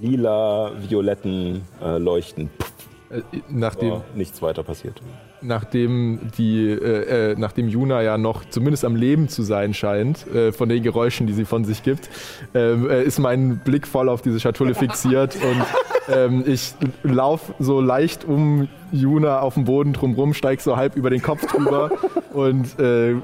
lila-violetten 0.00 1.62
äh, 1.82 1.98
Leuchten. 1.98 2.50
Puff. 2.58 2.72
Äh, 3.10 3.22
nachdem, 3.48 3.92
Aber 3.92 4.04
nichts 4.14 4.42
weiter 4.42 4.62
passiert. 4.62 5.00
Nachdem 5.46 6.18
die, 6.36 6.68
äh, 6.68 7.32
äh, 7.32 7.34
nachdem 7.38 7.68
Juna 7.68 8.02
ja 8.02 8.18
noch 8.18 8.44
zumindest 8.48 8.84
am 8.84 8.96
Leben 8.96 9.28
zu 9.28 9.42
sein 9.42 9.74
scheint, 9.74 10.26
äh, 10.28 10.52
von 10.52 10.68
den 10.68 10.82
Geräuschen, 10.82 11.26
die 11.26 11.32
sie 11.32 11.44
von 11.44 11.64
sich 11.64 11.82
gibt, 11.82 12.08
ähm, 12.54 12.88
äh, 12.90 13.02
ist 13.02 13.18
mein 13.18 13.58
Blick 13.58 13.86
voll 13.86 14.08
auf 14.08 14.22
diese 14.22 14.40
Schatulle 14.40 14.74
fixiert 14.76 15.36
und 15.36 16.14
ähm, 16.14 16.44
ich 16.46 16.74
laufe 17.02 17.54
so 17.58 17.80
leicht 17.80 18.24
um 18.24 18.68
Juna 18.92 19.40
auf 19.40 19.54
dem 19.54 19.64
Boden 19.64 19.92
drumrum, 19.92 20.34
steig 20.34 20.60
so 20.60 20.76
halb 20.76 20.96
über 20.96 21.10
den 21.10 21.22
Kopf 21.22 21.46
drüber 21.46 21.90
und 22.32 22.78
äh, 22.78 23.16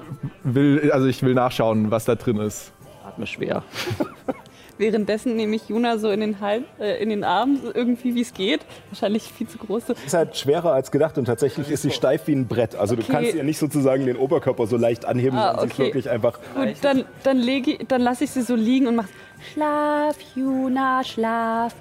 will, 0.44 0.90
also 0.92 1.06
ich 1.06 1.22
will 1.22 1.34
nachschauen, 1.34 1.90
was 1.90 2.04
da 2.04 2.14
drin 2.14 2.38
ist. 2.38 2.72
Atme 3.04 3.26
schwer. 3.26 3.62
Währenddessen 4.78 5.36
nehme 5.36 5.56
ich 5.56 5.68
Juna 5.68 5.98
so 5.98 6.10
in 6.10 6.20
den, 6.20 6.40
Hals, 6.40 6.64
äh, 6.80 7.02
in 7.02 7.10
den 7.10 7.24
Arm, 7.24 7.58
so 7.62 7.72
irgendwie 7.74 8.14
wie 8.14 8.22
es 8.22 8.32
geht. 8.34 8.60
Wahrscheinlich 8.90 9.22
viel 9.24 9.46
zu 9.46 9.58
groß. 9.58 9.84
Ist 10.04 10.14
halt 10.14 10.36
schwerer 10.36 10.72
als 10.72 10.90
gedacht 10.90 11.18
und 11.18 11.26
tatsächlich 11.26 11.70
ist 11.70 11.82
sie 11.82 11.90
steif 11.90 12.26
wie 12.26 12.32
ein 12.34 12.46
Brett. 12.48 12.74
Also 12.74 12.96
du 12.96 13.02
Okay. 13.02 13.12
kannst 13.12 13.34
ihr 13.34 13.44
nicht 13.44 13.58
sozusagen 13.58 14.06
den 14.06 14.16
Oberkörper 14.16 14.66
so 14.66 14.76
leicht 14.76 15.04
anheben, 15.04 15.38
Ah, 15.38 15.50
sondern 15.50 15.60
sie 15.60 15.66
ist 15.66 15.72
okay. 15.74 15.82
wirklich 15.88 16.10
einfach. 16.10 16.38
Gut, 16.54 16.74
dann, 16.82 17.04
dann, 17.22 17.36
lege 17.38 17.72
ich- 17.72 17.86
dann 17.88 18.00
lasse 18.00 18.24
ich 18.24 18.30
sie 18.30 18.42
so 18.42 18.54
liegen 18.54 18.86
und 18.86 18.96
mache 18.96 19.08
Schlaf, 19.52 20.16
Juna, 20.34 21.04
schlaf. 21.04 21.74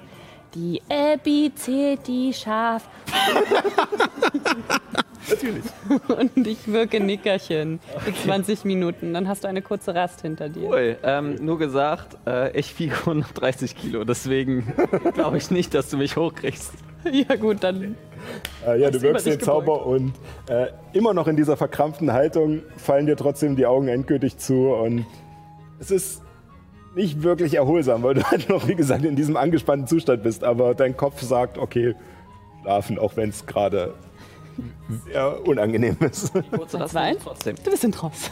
Die 0.54 0.82
Abby 0.90 1.50
zählt 1.54 2.06
die 2.06 2.32
Schaf. 2.34 2.86
Natürlich. 5.28 5.64
Und 6.08 6.46
ich 6.46 6.70
wirke 6.70 7.00
Nickerchen 7.00 7.80
für 7.98 8.14
20 8.14 8.64
Minuten. 8.64 9.14
Dann 9.14 9.28
hast 9.28 9.44
du 9.44 9.48
eine 9.48 9.62
kurze 9.62 9.94
Rast 9.94 10.22
hinter 10.22 10.48
dir. 10.48 10.68
Cool, 10.68 10.96
ähm, 11.02 11.36
nur 11.40 11.58
gesagt, 11.58 12.16
äh, 12.26 12.58
ich 12.58 12.78
wiege 12.78 12.94
130 12.94 13.76
Kilo, 13.76 14.04
deswegen 14.04 14.72
glaube 15.14 15.38
ich 15.38 15.50
nicht, 15.50 15.74
dass 15.74 15.90
du 15.90 15.96
mich 15.96 16.16
hochkriegst. 16.16 16.72
Ja 17.10 17.34
gut, 17.34 17.64
dann 17.64 17.96
Äh, 18.64 18.80
ja, 18.80 18.90
du 18.90 19.02
wirkst 19.02 19.26
den 19.26 19.40
Zauber 19.40 19.84
und 19.86 20.12
äh, 20.48 20.68
immer 20.92 21.14
noch 21.14 21.26
in 21.26 21.36
dieser 21.36 21.56
verkrampften 21.56 22.12
Haltung 22.12 22.62
fallen 22.76 23.06
dir 23.06 23.16
trotzdem 23.16 23.56
die 23.56 23.66
Augen 23.66 23.88
endgültig 23.88 24.38
zu 24.38 24.68
und 24.68 25.04
es 25.80 25.90
ist 25.90 26.22
nicht 26.94 27.22
wirklich 27.22 27.54
erholsam, 27.54 28.04
weil 28.04 28.14
du 28.14 28.22
halt 28.30 28.48
noch, 28.48 28.68
wie 28.68 28.76
gesagt, 28.76 29.04
in 29.04 29.16
diesem 29.16 29.36
angespannten 29.36 29.88
Zustand 29.88 30.22
bist, 30.22 30.44
aber 30.44 30.74
dein 30.74 30.96
Kopf 30.96 31.20
sagt, 31.22 31.58
okay, 31.58 31.96
schlafen, 32.62 32.98
auch 32.98 33.16
wenn 33.16 33.30
es 33.30 33.46
gerade 33.46 33.94
sehr 35.06 35.46
unangenehm 35.46 35.96
ist. 36.00 36.32
Kurze 36.50 36.84
Zwei? 36.86 37.14
trotzdem. 37.14 37.56
du 37.62 37.70
bist 37.70 38.02
raus. 38.02 38.30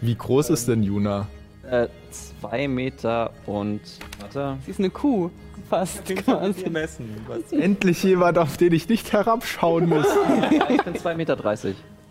Wie 0.00 0.14
groß 0.14 0.50
ist 0.50 0.68
denn 0.68 0.82
Juna? 0.82 1.26
Äh, 1.68 1.88
zwei 2.10 2.66
Meter 2.68 3.30
und. 3.46 3.80
Warte. 4.20 4.56
Sie 4.64 4.70
ist 4.70 4.78
eine 4.78 4.90
Kuh, 4.90 5.30
fast 5.68 6.04
quasi. 6.04 6.68
messen. 6.70 7.10
Was? 7.26 7.52
Endlich 7.52 8.02
jemand, 8.02 8.38
auf 8.38 8.56
den 8.56 8.72
ich 8.72 8.88
nicht 8.88 9.12
herabschauen 9.12 9.88
muss. 9.88 10.06
Ja, 10.50 10.68
ich 10.70 10.82
bin 10.82 10.94
2,30 10.94 11.14
Meter. 11.16 11.36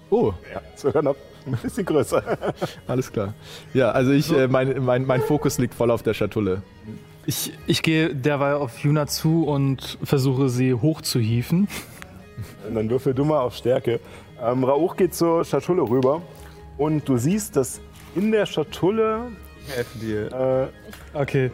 Oh, 0.09 0.33
Ja, 0.53 0.61
sogar 0.75 1.01
noch 1.01 1.15
ein 1.45 1.57
bisschen 1.61 1.85
größer. 1.85 2.23
alles 2.87 3.11
klar. 3.11 3.33
Ja, 3.73 3.91
also 3.91 4.11
ich, 4.11 4.31
äh, 4.31 4.47
mein, 4.47 4.83
mein, 4.83 5.05
mein 5.05 5.21
Fokus 5.21 5.57
liegt 5.57 5.73
voll 5.73 5.91
auf 5.91 6.03
der 6.03 6.13
Schatulle. 6.13 6.61
Ich, 7.25 7.51
ich 7.67 7.81
gehe 7.81 8.13
derweil 8.15 8.55
auf 8.55 8.79
Juna 8.79 9.07
zu 9.07 9.43
und 9.45 9.97
versuche 10.03 10.49
sie 10.49 10.73
hochzuhieven. 10.73 11.67
Und 12.67 12.75
dann 12.75 12.89
würfel 12.89 13.13
du 13.13 13.25
mal 13.25 13.39
auf 13.39 13.55
Stärke. 13.55 13.99
Ähm, 14.41 14.63
Rauch 14.63 14.95
geht 14.95 15.13
zur 15.13 15.43
Schatulle 15.43 15.81
rüber 15.81 16.21
und 16.77 17.07
du 17.09 17.17
siehst, 17.17 17.55
dass 17.55 17.81
in 18.15 18.31
der 18.31 18.45
Schatulle 18.45 19.31
Helfen 19.67 19.99
dir. 20.01 20.71
äh, 21.13 21.17
Okay. 21.19 21.51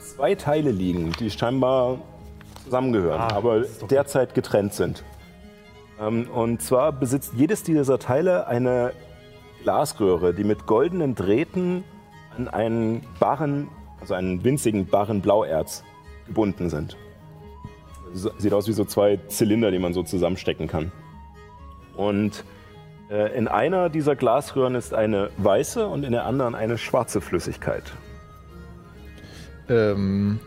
zwei 0.00 0.34
Teile 0.34 0.70
liegen, 0.70 1.12
die 1.18 1.30
scheinbar 1.30 1.98
zusammengehören, 2.64 3.20
Ah, 3.20 3.34
aber 3.34 3.62
derzeit 3.90 4.34
getrennt 4.34 4.74
sind. 4.74 5.02
Ähm, 6.00 6.28
und 6.30 6.60
zwar 6.62 6.92
besitzt 6.92 7.32
jedes 7.36 7.62
dieser 7.62 7.98
Teile 7.98 8.46
eine 8.46 8.92
Glasröhre, 9.62 10.34
die 10.34 10.44
mit 10.44 10.66
goldenen 10.66 11.14
Drähten 11.14 11.82
an 12.36 12.48
einen 12.48 13.02
Barren, 13.18 13.68
also 14.00 14.14
einen 14.14 14.44
winzigen 14.44 14.86
Barren 14.86 15.22
Blauerz 15.22 15.82
gebunden 16.26 16.68
sind. 16.70 16.96
Sieht 18.12 18.52
aus 18.52 18.68
wie 18.68 18.72
so 18.72 18.84
zwei 18.84 19.18
Zylinder, 19.28 19.70
die 19.70 19.78
man 19.78 19.92
so 19.92 20.02
zusammenstecken 20.02 20.68
kann. 20.68 20.92
Und 21.96 22.44
äh, 23.10 23.36
in 23.36 23.48
einer 23.48 23.88
dieser 23.88 24.16
Glasröhren 24.16 24.74
ist 24.74 24.94
eine 24.94 25.30
weiße 25.38 25.86
und 25.86 26.04
in 26.04 26.12
der 26.12 26.24
anderen 26.24 26.54
eine 26.54 26.78
schwarze 26.78 27.20
Flüssigkeit. 27.20 27.84
Ähm, 29.68 30.40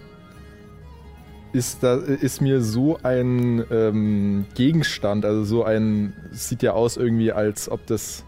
ist, 1.51 1.83
da, 1.83 1.95
ist 1.95 2.41
mir 2.41 2.61
so 2.61 2.99
ein 3.01 3.65
ähm, 3.71 4.45
Gegenstand, 4.55 5.25
also 5.25 5.43
so 5.43 5.63
ein, 5.63 6.13
sieht 6.31 6.61
ja 6.61 6.73
aus 6.73 6.97
irgendwie, 6.97 7.31
als 7.31 7.69
ob 7.69 7.85
das 7.87 8.23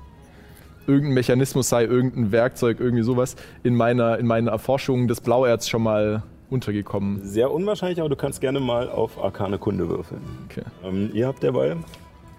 irgendein 0.88 1.14
Mechanismus 1.14 1.70
sei, 1.70 1.86
irgendein 1.86 2.32
Werkzeug, 2.32 2.80
irgendwie 2.80 3.04
sowas, 3.04 3.36
in 3.64 3.76
meiner, 3.76 4.18
in 4.18 4.26
meinen 4.26 4.48
Erforschungen 4.48 5.08
des 5.08 5.22
Blauerz 5.22 5.68
schon 5.68 5.84
mal 5.84 6.24
untergekommen. 6.52 7.22
Sehr 7.24 7.52
unwahrscheinlich, 7.52 8.00
aber 8.00 8.10
du 8.10 8.16
kannst 8.16 8.42
gerne 8.42 8.60
mal 8.60 8.90
auf 8.90 9.18
Arkane 9.24 9.58
Kunde 9.58 9.90
würfeln. 9.90 10.22
Okay. 10.50 10.64
Ähm, 10.84 11.10
ihr 11.14 11.28
habt 11.28 11.42
derweil 11.42 11.78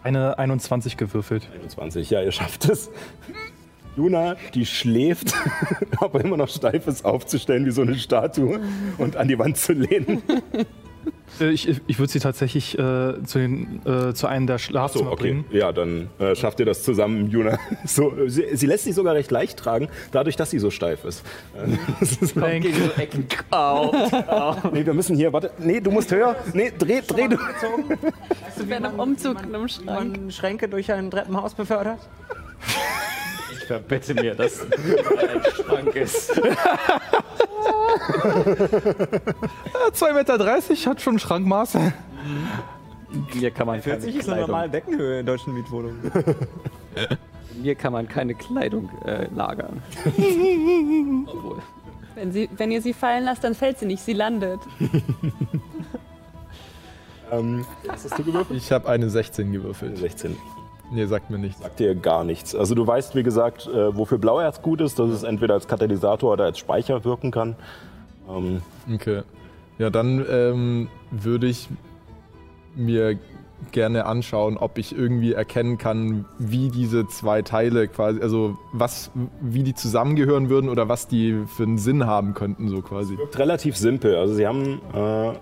Eine 0.02 0.38
21 0.38 0.96
gewürfelt. 0.96 1.48
21. 1.54 2.10
Ja, 2.10 2.22
ihr 2.22 2.32
schafft 2.32 2.68
es. 2.68 2.90
Luna, 3.96 4.36
die 4.54 4.64
schläft, 4.64 5.34
aber 6.00 6.24
immer 6.24 6.36
noch 6.36 6.48
steif 6.48 6.86
ist, 6.86 7.04
aufzustellen 7.04 7.66
wie 7.66 7.72
so 7.72 7.82
eine 7.82 7.94
Statue 7.94 8.60
und 8.98 9.16
an 9.16 9.28
die 9.28 9.38
Wand 9.38 9.58
zu 9.58 9.72
lehnen. 9.72 10.22
Äh, 11.40 11.50
Ich, 11.50 11.68
ich 11.86 11.98
würde 11.98 12.12
sie 12.12 12.20
tatsächlich 12.20 12.78
äh, 12.78 13.22
zu, 13.24 13.38
den, 13.38 13.80
äh, 13.86 14.12
zu 14.14 14.26
einem 14.26 14.46
der 14.46 14.58
Schlafzimmer 14.58 15.06
So, 15.06 15.10
okay. 15.12 15.22
bringen. 15.22 15.44
Ja, 15.50 15.72
dann 15.72 16.08
äh, 16.18 16.34
schafft 16.36 16.60
ihr 16.60 16.66
das 16.66 16.82
zusammen, 16.82 17.30
Juna. 17.30 17.58
So, 17.86 18.12
sie, 18.26 18.44
sie 18.54 18.66
lässt 18.66 18.84
sich 18.84 18.94
sogar 18.94 19.14
recht 19.14 19.30
leicht 19.30 19.58
tragen, 19.58 19.88
dadurch, 20.12 20.36
dass 20.36 20.50
sie 20.50 20.58
so 20.58 20.70
steif 20.70 21.04
ist. 21.04 21.24
Äh, 21.54 21.76
das 22.00 22.12
ist 22.16 22.32
Frank, 22.32 22.62
Gegen 22.62 22.76
so 22.76 22.90
Ecken. 23.00 23.26
Au. 23.50 23.92
nee, 24.72 24.84
wir 24.84 24.94
müssen 24.94 25.16
hier, 25.16 25.32
warte. 25.32 25.50
Nee, 25.58 25.80
du 25.80 25.90
musst 25.90 26.10
höher. 26.12 26.36
Nee, 26.52 26.72
dreh, 26.78 27.00
dreh 27.06 27.28
du. 27.28 27.36
Das 28.56 28.68
wäre 28.68 28.80
noch 28.82 28.96
Umzug 28.98 29.42
in 29.42 29.54
einem 29.54 29.64
Wie 29.64 29.68
Schrank. 29.68 29.86
man 29.86 30.30
Schränke 30.30 30.68
durch 30.68 30.92
ein 30.92 31.10
Treppenhaus 31.10 31.54
befördert? 31.54 31.98
Ich 33.62 33.68
verbitte 33.68 34.14
mir, 34.14 34.34
dass 34.34 34.60
ein 34.62 35.42
Schrank 35.54 35.94
ist. 35.94 36.34
Ja, 36.36 36.42
2,30 39.92 40.14
Meter 40.14 40.90
hat 40.90 41.00
schon 41.00 41.18
Schrankmaße. 41.18 41.92
Mir 43.34 43.50
kann 43.50 43.66
man 43.66 43.80
keine 43.80 44.00
40 44.00 44.16
ist 44.16 44.28
eine 44.28 44.40
normale 44.42 44.68
Deckenhöhe 44.68 45.20
in 45.20 45.26
deutschen 45.26 45.54
Mietwohnungen. 45.54 46.10
mir 47.62 47.74
kann 47.74 47.92
man 47.92 48.08
keine 48.08 48.34
Kleidung 48.34 48.90
äh, 49.04 49.28
lagern. 49.34 49.82
Obwohl. 51.26 51.62
Wenn, 52.14 52.32
sie, 52.32 52.48
wenn 52.56 52.70
ihr 52.72 52.82
sie 52.82 52.92
fallen 52.92 53.24
lasst, 53.24 53.44
dann 53.44 53.54
fällt 53.54 53.78
sie 53.78 53.86
nicht, 53.86 54.02
sie 54.02 54.12
landet. 54.12 54.60
Ähm, 57.30 57.64
was 57.86 58.04
hast 58.04 58.18
du 58.18 58.24
gewürfelt? 58.24 58.60
Ich 58.60 58.70
habe 58.70 58.88
eine 58.90 59.08
16 59.08 59.52
gewürfelt. 59.52 59.96
16. 59.96 60.36
Nee, 60.92 61.06
sagt 61.06 61.30
mir 61.30 61.38
nichts. 61.38 61.62
Sagt 61.62 61.80
dir 61.80 61.94
gar 61.94 62.22
nichts. 62.22 62.54
Also 62.54 62.74
du 62.74 62.86
weißt, 62.86 63.14
wie 63.14 63.22
gesagt, 63.22 63.66
äh, 63.66 63.96
wofür 63.96 64.18
Blauerz 64.18 64.60
gut 64.60 64.80
ist, 64.82 64.98
dass 64.98 65.08
es 65.10 65.22
entweder 65.22 65.54
als 65.54 65.66
Katalysator 65.66 66.32
oder 66.34 66.44
als 66.44 66.58
Speicher 66.58 67.04
wirken 67.04 67.30
kann. 67.30 67.56
Ähm, 68.28 68.60
Okay. 68.92 69.22
Ja, 69.78 69.88
dann 69.90 70.24
ähm, 70.30 70.88
würde 71.10 71.46
ich 71.46 71.68
mir 72.74 73.18
gerne 73.70 74.06
anschauen, 74.06 74.56
ob 74.56 74.76
ich 74.76 74.96
irgendwie 74.96 75.32
erkennen 75.32 75.78
kann, 75.78 76.24
wie 76.38 76.68
diese 76.68 77.06
zwei 77.06 77.42
Teile 77.42 77.88
quasi, 77.88 78.20
also 78.20 78.58
was, 78.72 79.10
wie 79.40 79.62
die 79.62 79.74
zusammengehören 79.74 80.48
würden 80.50 80.68
oder 80.68 80.88
was 80.88 81.06
die 81.08 81.44
für 81.46 81.62
einen 81.62 81.78
Sinn 81.78 82.06
haben 82.06 82.34
könnten, 82.34 82.68
so 82.68 82.82
quasi. 82.82 83.16
wirkt 83.16 83.38
relativ 83.38 83.76
simpel. 83.76 84.16
Also 84.16 84.34
sie 84.34 84.46
haben 84.46 84.80
äh, 84.94 85.32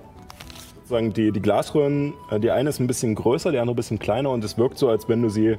sozusagen 0.90 1.12
die, 1.12 1.30
die 1.30 1.40
Glasröhren, 1.40 2.14
äh, 2.30 2.40
die 2.40 2.50
eine 2.50 2.68
ist 2.68 2.80
ein 2.80 2.88
bisschen 2.88 3.14
größer, 3.14 3.52
die 3.52 3.58
andere 3.58 3.74
ein 3.74 3.76
bisschen 3.76 3.98
kleiner 4.00 4.30
und 4.30 4.42
es 4.42 4.58
wirkt 4.58 4.76
so, 4.76 4.88
als 4.88 5.08
wenn 5.08 5.22
du 5.22 5.28
sie 5.28 5.56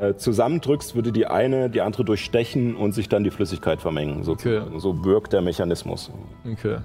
äh, 0.00 0.14
zusammendrückst, 0.14 0.94
würde 0.94 1.10
die 1.10 1.26
eine 1.26 1.68
die 1.68 1.80
andere 1.80 2.04
durchstechen 2.04 2.76
und 2.76 2.92
sich 2.92 3.08
dann 3.08 3.24
die 3.24 3.30
Flüssigkeit 3.30 3.80
vermengen. 3.80 4.22
Sozusagen. 4.22 4.68
Okay. 4.68 4.80
So 4.80 5.04
wirkt 5.04 5.32
der 5.32 5.42
Mechanismus. 5.42 6.10
Okay. 6.50 6.78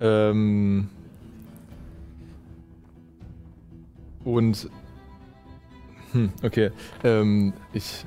Ähm. 0.00 0.88
Und. 4.24 4.70
Hm, 6.12 6.30
okay. 6.44 6.70
Ähm, 7.02 7.52
ich. 7.72 8.06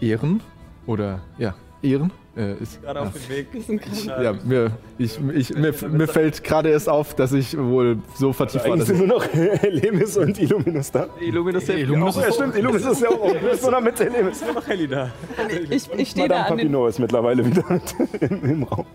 Äh, 0.00 0.06
Ehren? 0.06 0.42
Oder. 0.86 1.20
Ja, 1.38 1.54
Ehren? 1.82 2.12
Äh, 2.38 2.54
ist, 2.62 2.80
Gerade 2.80 3.00
auf 3.00 3.12
dem 3.12 3.28
Weg. 3.28 3.48
Ja, 4.06 4.32
mir, 4.44 4.70
ich, 4.96 5.18
ich, 5.34 5.54
mir, 5.54 5.74
mir 5.88 6.06
fällt 6.06 6.44
gerade 6.44 6.68
erst 6.70 6.88
auf, 6.88 7.14
dass 7.14 7.32
ich 7.32 7.58
wohl 7.58 7.98
so 8.14 8.32
vertieft 8.32 8.64
war. 8.64 8.74
Eigentlich 8.74 8.88
Dass 8.88 8.96
sind 8.96 9.08
nur 9.08 9.18
noch 9.18 9.26
Lemis 9.62 10.16
und 10.16 10.38
Illuminus 10.38 10.92
da. 10.92 11.08
Illuminus 11.20 11.64
hilft 11.64 11.80
Illuminus 11.80 12.16
Ja, 12.16 12.32
stimmt, 12.32 12.54
Illuminus 12.54 12.92
ist 12.92 13.02
ja 13.02 13.08
auch. 13.08 13.32
Du 13.38 13.48
bist 13.48 13.62
nur 13.62 13.72
noch 13.72 13.80
mit 13.80 13.98
Lemis. 13.98 14.40
Nur 14.44 14.54
noch 14.54 14.66
Heli 14.68 14.86
da. 14.86 15.10
Ich, 15.68 15.90
ich 15.92 16.10
stehe 16.10 16.28
da 16.28 16.34
Madame 16.36 16.50
an 16.52 16.56
Papineau 16.58 16.86
ist 16.86 16.98
mittlerweile 17.00 17.44
wieder 17.44 17.64
mit 17.68 17.82
im, 18.20 18.44
im 18.44 18.62
Raum. 18.62 18.86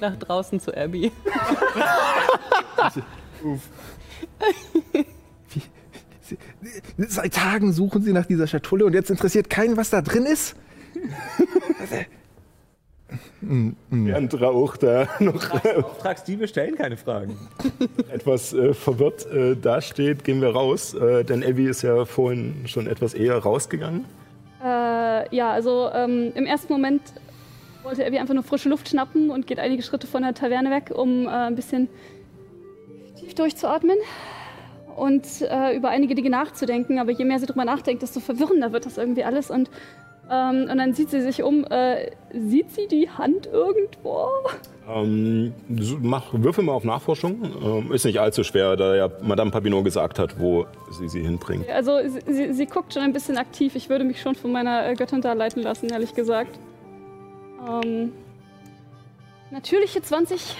nach 0.00 0.16
draußen 0.16 0.60
zu 0.60 0.76
Abby. 0.76 1.10
seit 6.98 7.34
Tagen 7.34 7.72
suchen 7.72 8.02
sie 8.02 8.12
nach 8.12 8.26
dieser 8.26 8.46
Schatulle 8.46 8.84
und 8.84 8.94
jetzt 8.94 9.10
interessiert 9.10 9.50
keinen, 9.50 9.76
was 9.76 9.90
da 9.90 10.02
drin 10.02 10.24
ist? 10.24 10.54
Während 13.90 14.40
Rauch 14.40 14.76
da 14.76 15.08
noch 15.20 15.64
Auftragsdiebe 15.64 16.46
stellen 16.46 16.76
keine 16.76 16.96
Fragen. 16.96 17.36
etwas 18.12 18.52
äh, 18.52 18.74
verwirrt 18.74 19.26
äh, 19.26 19.56
dasteht, 19.56 20.24
gehen 20.24 20.40
wir 20.40 20.50
raus. 20.50 20.94
Äh, 20.94 21.24
denn 21.24 21.42
Abby 21.42 21.66
ist 21.66 21.82
ja 21.82 22.04
vorhin 22.04 22.66
schon 22.66 22.86
etwas 22.86 23.14
eher 23.14 23.38
rausgegangen. 23.38 24.04
Äh, 24.62 25.34
ja, 25.34 25.50
also 25.50 25.90
ähm, 25.92 26.32
im 26.34 26.46
ersten 26.46 26.72
Moment 26.72 27.00
wollte 27.82 28.06
Abby 28.06 28.18
einfach 28.18 28.34
nur 28.34 28.42
frische 28.42 28.68
Luft 28.68 28.88
schnappen 28.88 29.30
und 29.30 29.46
geht 29.46 29.58
einige 29.58 29.82
Schritte 29.82 30.06
von 30.06 30.22
der 30.22 30.34
Taverne 30.34 30.70
weg, 30.70 30.92
um 30.94 31.26
äh, 31.26 31.30
ein 31.30 31.56
bisschen 31.56 31.88
tief 33.18 33.34
durchzuatmen 33.34 33.96
und 34.96 35.24
äh, 35.40 35.74
über 35.74 35.88
einige 35.88 36.14
Dinge 36.14 36.30
nachzudenken. 36.30 36.98
Aber 36.98 37.10
je 37.10 37.24
mehr 37.24 37.38
sie 37.38 37.46
drüber 37.46 37.64
nachdenkt, 37.64 38.02
desto 38.02 38.20
verwirrender 38.20 38.72
wird 38.72 38.86
das 38.86 38.98
irgendwie 38.98 39.24
alles. 39.24 39.50
Und, 39.50 39.70
ähm, 40.30 40.68
und 40.70 40.78
dann 40.78 40.94
sieht 40.94 41.10
sie 41.10 41.20
sich 41.22 41.42
um. 41.42 41.64
Äh, 41.70 42.12
sieht 42.32 42.70
sie 42.70 42.86
die 42.86 43.10
Hand 43.10 43.46
irgendwo? 43.46 44.28
Ähm, 44.88 45.52
mach, 46.00 46.32
würfel 46.32 46.62
mal 46.62 46.72
auf 46.72 46.84
Nachforschung. 46.84 47.42
Ähm, 47.62 47.92
ist 47.92 48.04
nicht 48.04 48.20
allzu 48.20 48.44
schwer, 48.44 48.76
da 48.76 48.94
ja 48.94 49.10
Madame 49.22 49.50
Papineau 49.50 49.82
gesagt 49.82 50.20
hat, 50.20 50.38
wo 50.38 50.66
sie 50.90 51.08
sie 51.08 51.22
hinbringt. 51.22 51.68
Also 51.68 51.98
sie, 52.06 52.32
sie, 52.32 52.52
sie 52.52 52.66
guckt 52.66 52.94
schon 52.94 53.02
ein 53.02 53.12
bisschen 53.12 53.38
aktiv. 53.38 53.74
Ich 53.74 53.88
würde 53.88 54.04
mich 54.04 54.20
schon 54.20 54.36
von 54.36 54.52
meiner 54.52 54.88
äh, 54.88 54.94
Göttin 54.94 55.20
da 55.20 55.32
leiten 55.32 55.62
lassen, 55.62 55.88
ehrlich 55.88 56.14
gesagt. 56.14 56.56
Ähm, 57.68 58.12
natürliche 59.50 60.00
20 60.00 60.56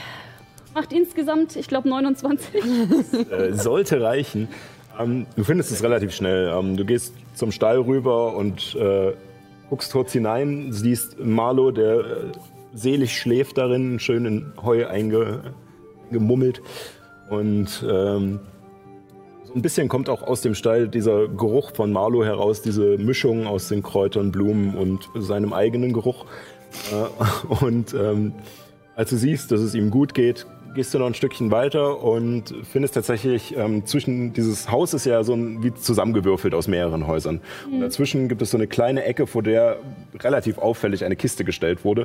macht 0.74 0.92
insgesamt, 0.92 1.54
ich 1.54 1.68
glaube, 1.68 1.88
29. 1.88 2.54
äh, 3.30 3.52
sollte 3.52 4.00
reichen. 4.02 4.48
Ähm, 4.98 5.26
du 5.36 5.44
findest 5.44 5.70
es 5.70 5.82
relativ 5.84 6.12
schnell. 6.12 6.52
Ähm, 6.52 6.76
du 6.76 6.84
gehst 6.84 7.14
zum 7.34 7.52
Stall 7.52 7.78
rüber 7.78 8.34
und 8.34 8.74
äh, 8.74 9.12
guckst 9.70 9.92
kurz 9.92 10.12
hinein, 10.12 10.72
siehst 10.72 11.18
Marlo, 11.20 11.70
der 11.70 12.00
äh, 12.00 12.04
selig 12.74 13.16
schläft 13.16 13.56
darin, 13.56 14.00
schön 14.00 14.26
in 14.26 14.52
Heu 14.62 14.86
eingemummelt. 14.86 16.60
Und 17.30 17.86
ähm, 17.88 18.40
so 19.44 19.54
ein 19.54 19.62
bisschen 19.62 19.88
kommt 19.88 20.08
auch 20.08 20.22
aus 20.22 20.40
dem 20.40 20.56
Stall 20.56 20.88
dieser 20.88 21.28
Geruch 21.28 21.72
von 21.72 21.92
Marlo 21.92 22.24
heraus, 22.24 22.62
diese 22.62 22.98
Mischung 22.98 23.46
aus 23.46 23.68
den 23.68 23.84
Kräutern, 23.84 24.32
Blumen 24.32 24.74
und 24.74 25.08
seinem 25.14 25.52
eigenen 25.52 25.92
Geruch. 25.92 26.26
Äh, 26.92 27.64
und 27.64 27.94
ähm, 27.94 28.32
als 28.96 29.10
du 29.10 29.16
siehst, 29.16 29.52
dass 29.52 29.60
es 29.60 29.74
ihm 29.74 29.90
gut 29.90 30.14
geht, 30.14 30.46
gehst 30.74 30.94
du 30.94 30.98
noch 30.98 31.06
ein 31.06 31.14
Stückchen 31.14 31.50
weiter 31.50 32.02
und 32.02 32.54
findest 32.64 32.94
tatsächlich, 32.94 33.56
ähm, 33.56 33.86
zwischen 33.86 34.32
dieses 34.32 34.70
Haus 34.70 34.94
ist 34.94 35.04
ja 35.04 35.22
so 35.24 35.34
ein, 35.34 35.62
wie 35.62 35.74
zusammengewürfelt 35.74 36.54
aus 36.54 36.68
mehreren 36.68 37.06
Häusern. 37.06 37.40
Und 37.70 37.80
dazwischen 37.80 38.28
gibt 38.28 38.42
es 38.42 38.50
so 38.50 38.56
eine 38.56 38.66
kleine 38.66 39.04
Ecke, 39.04 39.26
vor 39.26 39.42
der 39.42 39.78
relativ 40.18 40.58
auffällig 40.58 41.04
eine 41.04 41.16
Kiste 41.16 41.44
gestellt 41.44 41.84
wurde, 41.84 42.04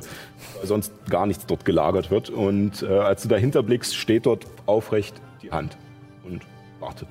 weil 0.58 0.66
sonst 0.66 0.92
gar 1.08 1.26
nichts 1.26 1.46
dort 1.46 1.64
gelagert 1.64 2.10
wird. 2.10 2.30
Und 2.30 2.82
äh, 2.82 2.86
als 2.86 3.22
du 3.22 3.28
dahinter 3.28 3.62
blickst, 3.62 3.96
steht 3.96 4.26
dort 4.26 4.46
aufrecht 4.66 5.14
die 5.42 5.52
Hand 5.52 5.76
und 6.24 6.42
wartet. 6.80 7.08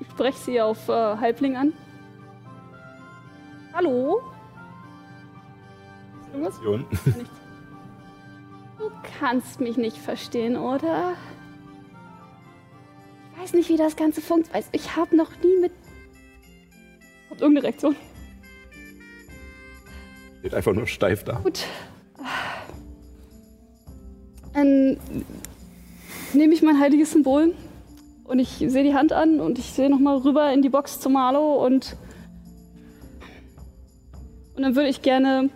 Ich 0.00 0.06
spreche 0.10 0.38
sie 0.38 0.60
auf 0.60 0.88
äh, 0.88 0.92
Halbling 0.92 1.56
an. 1.56 1.72
Hallo? 3.72 4.20
Irgendwas? 6.32 6.60
Nichts. 7.06 7.41
Du 8.82 8.90
kannst 9.20 9.60
mich 9.60 9.76
nicht 9.76 9.96
verstehen, 9.96 10.56
oder? 10.56 11.14
Ich 13.32 13.40
weiß 13.40 13.52
nicht, 13.52 13.68
wie 13.68 13.76
das 13.76 13.94
Ganze 13.94 14.20
funktioniert. 14.20 14.66
Ich 14.72 14.96
habe 14.96 15.16
noch 15.16 15.30
nie 15.40 15.60
mit. 15.60 15.72
Kommt 17.28 17.40
irgendeine 17.40 17.68
Reaktion? 17.68 17.94
Steht 20.40 20.54
einfach 20.54 20.72
nur 20.72 20.88
steif 20.88 21.22
da. 21.22 21.34
Gut. 21.34 21.64
Dann 24.52 24.98
nehme 26.32 26.52
ich 26.52 26.62
mein 26.62 26.80
heiliges 26.80 27.12
Symbol 27.12 27.54
und 28.24 28.40
ich 28.40 28.48
sehe 28.66 28.82
die 28.82 28.94
Hand 28.94 29.12
an 29.12 29.38
und 29.38 29.60
ich 29.60 29.66
sehe 29.66 29.90
nochmal 29.90 30.16
rüber 30.16 30.52
in 30.52 30.60
die 30.60 30.70
Box 30.70 30.98
zu 30.98 31.08
Marlo 31.08 31.64
und, 31.64 31.96
und 34.56 34.62
dann 34.62 34.74
würde 34.74 34.88
ich 34.88 35.02
gerne 35.02 35.50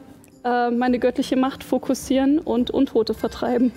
äh, 0.47 0.71
meine 0.71 0.99
göttliche 1.01 1.37
Macht 1.37 1.65
fokussieren 1.65 2.39
und 2.39 2.71
Untote 2.71 3.15
vertreiben. 3.15 3.73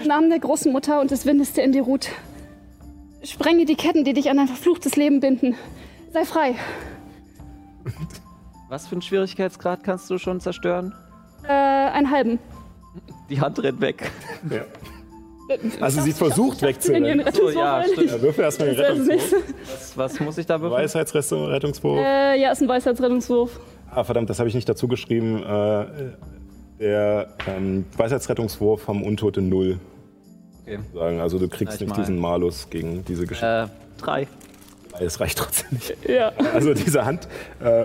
Im 0.00 0.06
Namen 0.08 0.30
der 0.30 0.38
großen 0.38 0.70
Mutter 0.70 1.00
und 1.00 1.10
des 1.10 1.26
Windes, 1.26 1.52
der 1.52 1.64
in 1.64 1.72
dir 1.72 1.82
ruht. 1.82 2.08
Sprenge 3.24 3.64
die 3.64 3.74
Ketten, 3.74 4.04
die 4.04 4.12
dich 4.12 4.30
an 4.30 4.38
ein 4.38 4.46
verfluchtes 4.46 4.94
Leben 4.96 5.20
binden. 5.20 5.56
Sei 6.12 6.24
frei. 6.24 6.54
Was 8.68 8.86
für 8.86 8.92
einen 8.92 9.02
Schwierigkeitsgrad 9.02 9.82
kannst 9.82 10.08
du 10.10 10.18
schon 10.18 10.40
zerstören? 10.40 10.94
Äh, 11.44 11.52
einen 11.52 12.10
halben. 12.10 12.38
Die 13.28 13.40
Hand 13.40 13.60
rennt 13.62 13.80
weg. 13.80 14.12
Ja. 14.48 14.62
Also 15.80 16.00
sie 16.00 16.12
versucht 16.12 16.62
wegzurennen. 16.62 17.24
So, 17.32 17.50
ja, 17.50 17.84
stimmt. 17.90 18.10
Ja, 18.10 18.22
würfel 18.22 18.44
erstmal 18.44 18.74
den 18.74 18.80
Rettungswurf. 18.80 19.44
Was, 19.66 19.98
was 19.98 20.20
muss 20.20 20.38
ich 20.38 20.46
da 20.46 20.60
würfeln? 20.60 20.82
Weisheitsrettungswurf. 20.82 21.98
Äh, 21.98 22.40
ja, 22.40 22.52
ist 22.52 22.62
ein 22.62 22.68
Weisheitsrettungswurf. 22.68 23.60
Ah, 23.90 24.04
verdammt, 24.04 24.30
das 24.30 24.38
habe 24.38 24.48
ich 24.48 24.54
nicht 24.54 24.68
dazu 24.68 24.88
geschrieben. 24.88 25.42
Äh, 25.42 25.86
der 26.80 27.28
ähm, 27.46 27.84
Weisheitsrettungswurf 27.96 28.88
haben 28.88 29.04
Untote 29.04 29.40
null. 29.40 29.78
Okay. 30.62 30.78
Sagen. 30.94 31.20
Also 31.20 31.38
du 31.38 31.48
kriegst 31.48 31.80
nicht 31.80 31.90
mal. 31.90 31.96
diesen 31.96 32.18
Malus 32.18 32.68
gegen 32.70 33.04
diese 33.04 33.26
Geschichte. 33.26 33.68
Äh, 33.70 34.00
drei. 34.00 34.28
Es 35.00 35.20
reicht 35.20 35.38
trotzdem 35.38 35.68
nicht. 35.72 35.96
Ja. 36.08 36.32
Also 36.52 36.74
diese 36.74 37.04
Hand, 37.04 37.26
äh, 37.62 37.84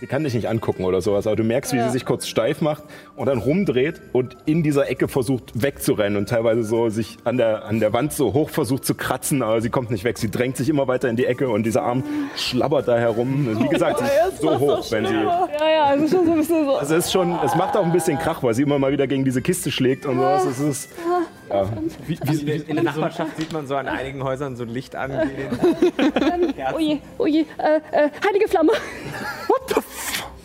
sie 0.00 0.06
kann 0.06 0.24
dich 0.24 0.34
nicht 0.34 0.48
angucken 0.48 0.84
oder 0.84 1.00
sowas, 1.00 1.26
aber 1.26 1.36
du 1.36 1.44
merkst, 1.44 1.72
wie 1.72 1.76
Ja. 1.76 1.86
sie 1.86 1.92
sich 1.92 2.04
kurz 2.04 2.26
steif 2.26 2.60
macht 2.60 2.82
und 3.16 3.26
dann 3.26 3.38
rumdreht 3.38 4.00
und 4.12 4.36
in 4.46 4.62
dieser 4.62 4.88
Ecke 4.90 5.08
versucht 5.08 5.62
wegzurennen 5.62 6.16
und 6.16 6.28
teilweise 6.28 6.62
so 6.62 6.88
sich 6.88 7.18
an 7.24 7.36
der, 7.36 7.64
an 7.66 7.80
der 7.80 7.92
Wand 7.92 8.12
so 8.12 8.32
hoch 8.32 8.50
versucht 8.50 8.84
zu 8.84 8.94
kratzen, 8.94 9.42
aber 9.42 9.60
sie 9.60 9.70
kommt 9.70 9.90
nicht 9.90 10.04
weg. 10.04 10.18
Sie 10.18 10.30
drängt 10.30 10.56
sich 10.56 10.68
immer 10.68 10.88
weiter 10.88 11.08
in 11.08 11.16
die 11.16 11.26
Ecke 11.26 11.48
und 11.48 11.64
dieser 11.64 11.82
Arm 11.82 12.02
schlabbert 12.36 12.88
da 12.88 12.96
herum. 12.98 13.58
Wie 13.62 13.68
gesagt, 13.68 13.98
sie 13.98 14.04
ist 14.32 14.40
so 14.40 14.58
hoch, 14.58 14.90
wenn 14.90 15.06
sie... 15.06 15.14
Ja, 15.14 15.48
ja, 15.60 15.84
also 15.84 16.08
schon 16.16 16.26
so 16.26 16.32
ein 16.32 16.38
bisschen 16.38 16.64
so. 16.64 16.76
Also 16.76 16.94
es 16.96 17.06
ist 17.06 17.12
schon, 17.12 17.38
es 17.44 17.54
macht 17.54 17.76
auch 17.76 17.84
ein 17.84 17.92
bisschen 17.92 18.18
Krach, 18.18 18.42
weil 18.42 18.54
sie 18.54 18.62
immer 18.62 18.78
mal 18.78 18.92
wieder 18.92 19.06
gegen 19.06 19.24
diese 19.24 19.42
Kiste 19.42 19.70
schlägt 19.70 20.06
und 20.06 20.16
sowas. 20.16 20.44
Es 20.46 20.58
ist, 20.60 20.88
ja. 21.50 21.68
Wie, 22.06 22.18
wie, 22.22 22.52
In 22.52 22.76
der 22.76 22.84
Nachbarschaft 22.84 23.36
sieht 23.36 23.52
man 23.52 23.66
so 23.66 23.76
an 23.76 23.88
einigen 23.88 24.22
Häusern 24.22 24.56
so 24.56 24.62
ein 24.64 24.68
Licht 24.68 24.94
angehen. 24.96 25.58
Oh 26.74 26.78
je, 26.78 26.98
oh 27.18 27.26
je, 27.26 27.44
äh, 27.58 27.80
äh, 27.92 28.10
heilige 28.26 28.48
Flamme. 28.48 28.72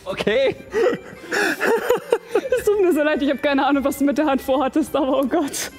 Okay. 0.05 0.55
Es 2.57 2.65
tut 2.65 2.81
mir 2.81 2.93
so 2.93 3.01
leid, 3.01 3.21
ich 3.21 3.29
habe 3.29 3.39
keine 3.39 3.65
Ahnung, 3.65 3.83
was 3.83 3.97
du 3.97 4.05
mit 4.05 4.17
der 4.17 4.25
Hand 4.25 4.41
vorhattest, 4.41 4.95
aber 4.95 5.19
oh 5.19 5.25
Gott. 5.25 5.71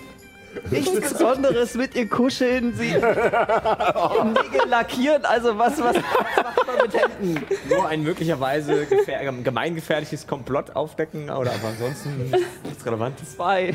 Nichts 0.71 1.13
Besonderes 1.13 1.75
mit 1.75 1.95
ihr 1.95 2.09
kuscheln, 2.09 2.75
sie 2.75 2.89
ihre 2.89 4.27
Nägel 4.27 4.69
lackieren. 4.69 5.25
Also 5.25 5.59
was, 5.59 5.79
was, 5.79 5.97
was 5.97 6.43
macht 6.43 6.67
man 6.67 6.77
mit 6.83 6.95
Händen? 6.95 7.47
Nur 7.69 7.87
ein 7.87 8.03
möglicherweise 8.03 8.87
gefähr 8.87 9.33
gemeingefährliches 9.33 10.27
Komplott 10.27 10.75
aufdecken, 10.75 11.31
oder 11.31 11.53
aber 11.53 11.69
ansonsten 11.69 12.33
nichts 12.65 12.85
Relevantes. 12.85 13.37
Zwei. 13.37 13.75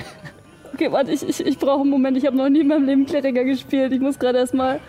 Okay, 0.73 0.91
warte, 0.91 1.11
ich, 1.11 1.27
ich, 1.27 1.45
ich 1.45 1.57
brauche 1.57 1.81
einen 1.81 1.89
Moment. 1.89 2.17
Ich 2.17 2.25
habe 2.25 2.37
noch 2.37 2.49
nie 2.49 2.61
in 2.61 2.67
meinem 2.67 2.85
Leben 2.85 3.05
Kleriker 3.05 3.43
gespielt. 3.43 3.91
Ich 3.91 3.99
muss 3.99 4.17
gerade 4.17 4.39
erstmal. 4.39 4.79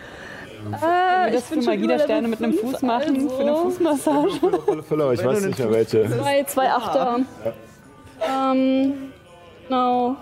Ah, 0.71 1.25
wir 1.25 1.33
das 1.33 1.47
für 1.49 1.61
Magie-der-Sterne 1.61 2.27
mit 2.27 2.41
einem 2.41 2.53
Fuß 2.53 2.81
machen? 2.83 3.29
Für 3.29 3.41
eine 3.41 3.55
Fußmassage. 3.55 4.29
volle 4.87 5.13
ich 5.13 5.25
weiß 5.25 5.45
nicht 5.45 5.59
mehr 5.59 5.71
welche. 5.71 6.09
Zwei, 6.09 6.43
zwei 6.43 6.69
Achter. 6.69 7.19
Ähm, 8.25 8.93
genau. 9.67 10.15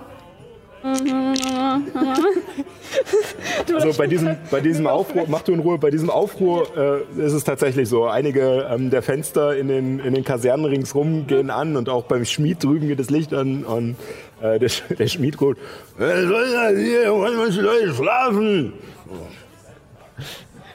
Also 3.73 3.97
bei 3.97 4.07
diesem, 4.07 4.35
bei 4.49 4.59
diesem 4.59 4.87
Aufruhr, 4.87 5.25
mach 5.27 5.43
du 5.43 5.53
in 5.53 5.59
Ruhe, 5.59 5.77
bei 5.77 5.91
diesem 5.91 6.09
Aufruhr 6.09 6.65
äh, 6.75 7.23
ist 7.23 7.33
es 7.33 7.43
tatsächlich 7.43 7.87
so. 7.87 8.05
Einige 8.05 8.67
ähm, 8.71 8.89
der 8.89 9.03
Fenster 9.03 9.55
in 9.55 9.67
den, 9.67 9.99
in 9.99 10.15
den 10.15 10.23
Kasernen 10.23 10.65
ringsrum 10.65 11.27
gehen 11.27 11.51
an 11.51 11.77
und 11.77 11.87
auch 11.87 12.05
beim 12.05 12.25
Schmied 12.25 12.63
drüben 12.63 12.87
geht 12.87 12.99
das 12.99 13.11
Licht 13.11 13.33
an 13.33 13.63
und 13.63 13.95
äh, 14.41 14.59
der, 14.59 14.69
der 14.97 15.07
Schmied 15.07 15.39
ruft, 15.41 15.59
wer 15.97 16.27
soll 16.27 16.51
denn 16.51 16.83
hier, 16.83 17.11
wollen 17.11 17.37
manche 17.37 17.61
Leute 17.61 17.93
schlafen? 17.93 18.73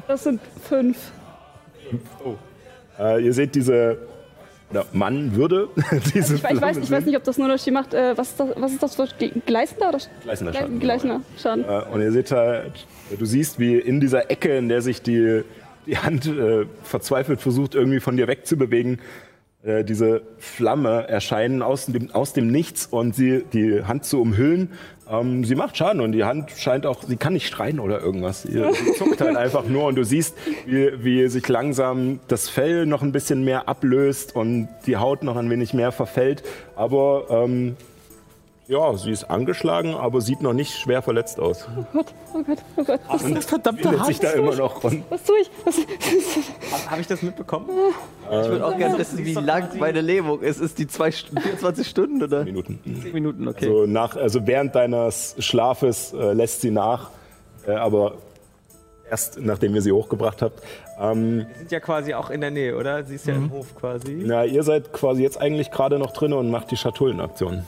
Das 0.07 0.25
sind 0.25 0.41
fünf. 0.69 0.97
Oh. 2.25 2.35
Äh, 2.99 3.25
ihr 3.25 3.33
seht 3.33 3.55
diese 3.55 3.99
oder 4.71 4.85
Mann 4.93 5.35
würde 5.37 5.69
diese 6.14 6.35
Ich, 6.35 6.45
ich, 6.45 6.61
weiß, 6.61 6.77
ich 6.79 6.91
weiß 6.91 7.05
nicht, 7.05 7.17
ob 7.17 7.25
das 7.25 7.39
nur 7.39 7.47
Unterschied 7.47 7.73
macht. 7.73 7.95
Äh, 7.95 8.17
was, 8.17 8.31
ist 8.31 8.41
das, 8.41 8.49
was 8.57 8.73
ist 8.73 8.83
das 8.83 8.97
für 8.97 9.07
gleißender 9.47 9.89
oder 9.89 9.99
Gleißender 10.25 10.53
Schaden. 10.53 10.81
Gleißender 10.81 11.21
Schaden. 11.41 11.64
Äh, 11.64 11.83
und 11.93 12.01
ihr 12.01 12.12
seht 12.12 12.33
halt, 12.33 12.87
du 13.17 13.25
siehst, 13.25 13.61
wie 13.61 13.77
in 13.77 14.01
dieser 14.01 14.31
Ecke, 14.31 14.57
in 14.57 14.69
der 14.69 14.83
sich 14.83 15.03
die, 15.03 15.43
die 15.87 15.99
Hand 15.99 16.27
äh, 16.27 16.67
verzweifelt 16.83 17.41
versucht, 17.41 17.77
irgendwie 17.77 18.01
von 18.01 18.17
dir 18.17 18.27
wegzubewegen, 18.27 19.01
äh, 19.67 19.85
diese 19.85 20.23
Flamme 20.39 21.09
erscheinen 21.09 21.61
aus 21.61 21.87
dem, 21.87 22.11
aus 22.12 22.33
dem 22.33 22.47
Nichts 22.47 22.87
und 22.87 23.14
sie 23.17 23.45
die 23.53 23.83
Hand 23.83 24.05
zu 24.05 24.21
umhüllen. 24.21 24.71
Ähm, 25.11 25.45
sie 25.45 25.57
macht 25.57 25.77
Schaden 25.77 26.01
und 26.01 26.12
die 26.12 26.25
Hand 26.25 26.53
scheint 26.57 26.87
auch, 26.87 27.03
sie 27.03 27.17
kann 27.17 27.33
nicht 27.33 27.49
schreien 27.49 27.81
oder 27.81 28.01
irgendwas. 28.01 28.43
Sie, 28.43 28.53
sie 28.53 28.93
zuckt 28.97 29.21
halt 29.21 29.37
einfach 29.37 29.67
nur 29.67 29.87
und 29.87 29.97
du 29.97 30.05
siehst, 30.05 30.37
wie, 30.67 30.93
wie 31.03 31.29
sich 31.29 31.47
langsam 31.49 32.21
das 32.29 32.49
Fell 32.49 32.87
noch 32.87 33.03
ein 33.03 33.11
bisschen 33.11 33.45
mehr 33.45 33.69
ablöst 33.69 34.37
und 34.37 34.69
die 34.87 34.97
Haut 34.97 35.25
noch 35.25 35.37
ein 35.37 35.51
wenig 35.51 35.75
mehr 35.75 35.91
verfällt. 35.91 36.45
Aber 36.77 37.27
ähm, 37.29 37.77
ja, 38.69 38.95
sie 38.97 39.11
ist 39.12 39.25
angeschlagen, 39.25 39.95
aber 39.95 40.21
sieht 40.21 40.43
noch 40.43 40.53
nicht 40.53 40.75
schwer 40.77 41.01
verletzt 41.03 41.39
aus. 41.39 41.69
Oh 41.79 41.85
Gott, 41.93 42.07
oh 42.35 42.43
Gott, 42.43 42.59
oh 42.77 42.85
Gott. 42.85 43.01
Was 43.09 43.23
ist 43.23 43.37
das 43.37 43.45
verdammte 43.47 43.91
Hand? 43.91 44.07
sich 44.07 44.19
da 44.19 44.31
immer 44.33 44.55
noch 44.57 44.83
rum. 44.83 45.05
Was 45.09 45.23
tue 45.23 45.37
ich? 45.41 45.51
Was, 45.64 45.77
Habe 46.73 46.91
hab 46.91 47.01
ich 47.01 47.07
das 47.07 47.23
mitbekommen? 47.23 47.69
Ich 48.25 48.31
würde 48.49 48.67
auch 48.67 48.77
gerne 48.77 48.99
wissen, 48.99 49.19
wie 49.25 49.35
lang 49.35 49.69
meine 49.79 50.01
Lähmung 50.01 50.41
ist. 50.41 50.61
Ist 50.61 50.79
die 50.79 50.87
zwei, 50.89 51.09
St- 51.11 51.39
24 51.41 51.87
Stunden 51.87 52.23
oder? 52.23 52.45
Minuten. 52.45 52.81
10 53.03 53.12
Minuten, 53.12 53.47
okay. 53.47 53.67
Also, 53.67 53.87
nach, 53.87 54.17
also 54.17 54.47
während 54.47 54.75
deines 54.75 55.37
Schlafes 55.39 56.12
äh, 56.12 56.33
lässt 56.33 56.61
sie 56.61 56.71
nach, 56.73 57.11
äh, 57.67 57.73
aber 57.73 58.14
erst 59.09 59.39
nachdem 59.41 59.75
ihr 59.77 59.83
sie 59.83 59.93
hochgebracht 59.93 60.43
habt. 60.43 60.61
Ähm, 60.99 61.47
Wir 61.49 61.59
sind 61.59 61.71
ja 61.73 61.79
quasi 61.81 62.14
auch 62.14 62.31
in 62.31 62.41
der 62.41 62.51
Nähe, 62.51 62.77
oder? 62.77 63.05
Sie 63.05 63.14
ist 63.14 63.27
ja 63.27 63.35
im 63.35 63.53
Hof 63.53 63.77
quasi. 63.77 64.23
na, 64.27 64.45
ihr 64.45 64.64
seid 64.64 64.93
quasi 64.93 65.23
jetzt 65.23 65.41
eigentlich 65.41 65.71
gerade 65.71 65.99
noch 66.01 66.12
drin 66.12 66.33
und 66.33 66.51
macht 66.51 66.73
die 66.73 66.77
Schatullenaktion. 66.77 67.62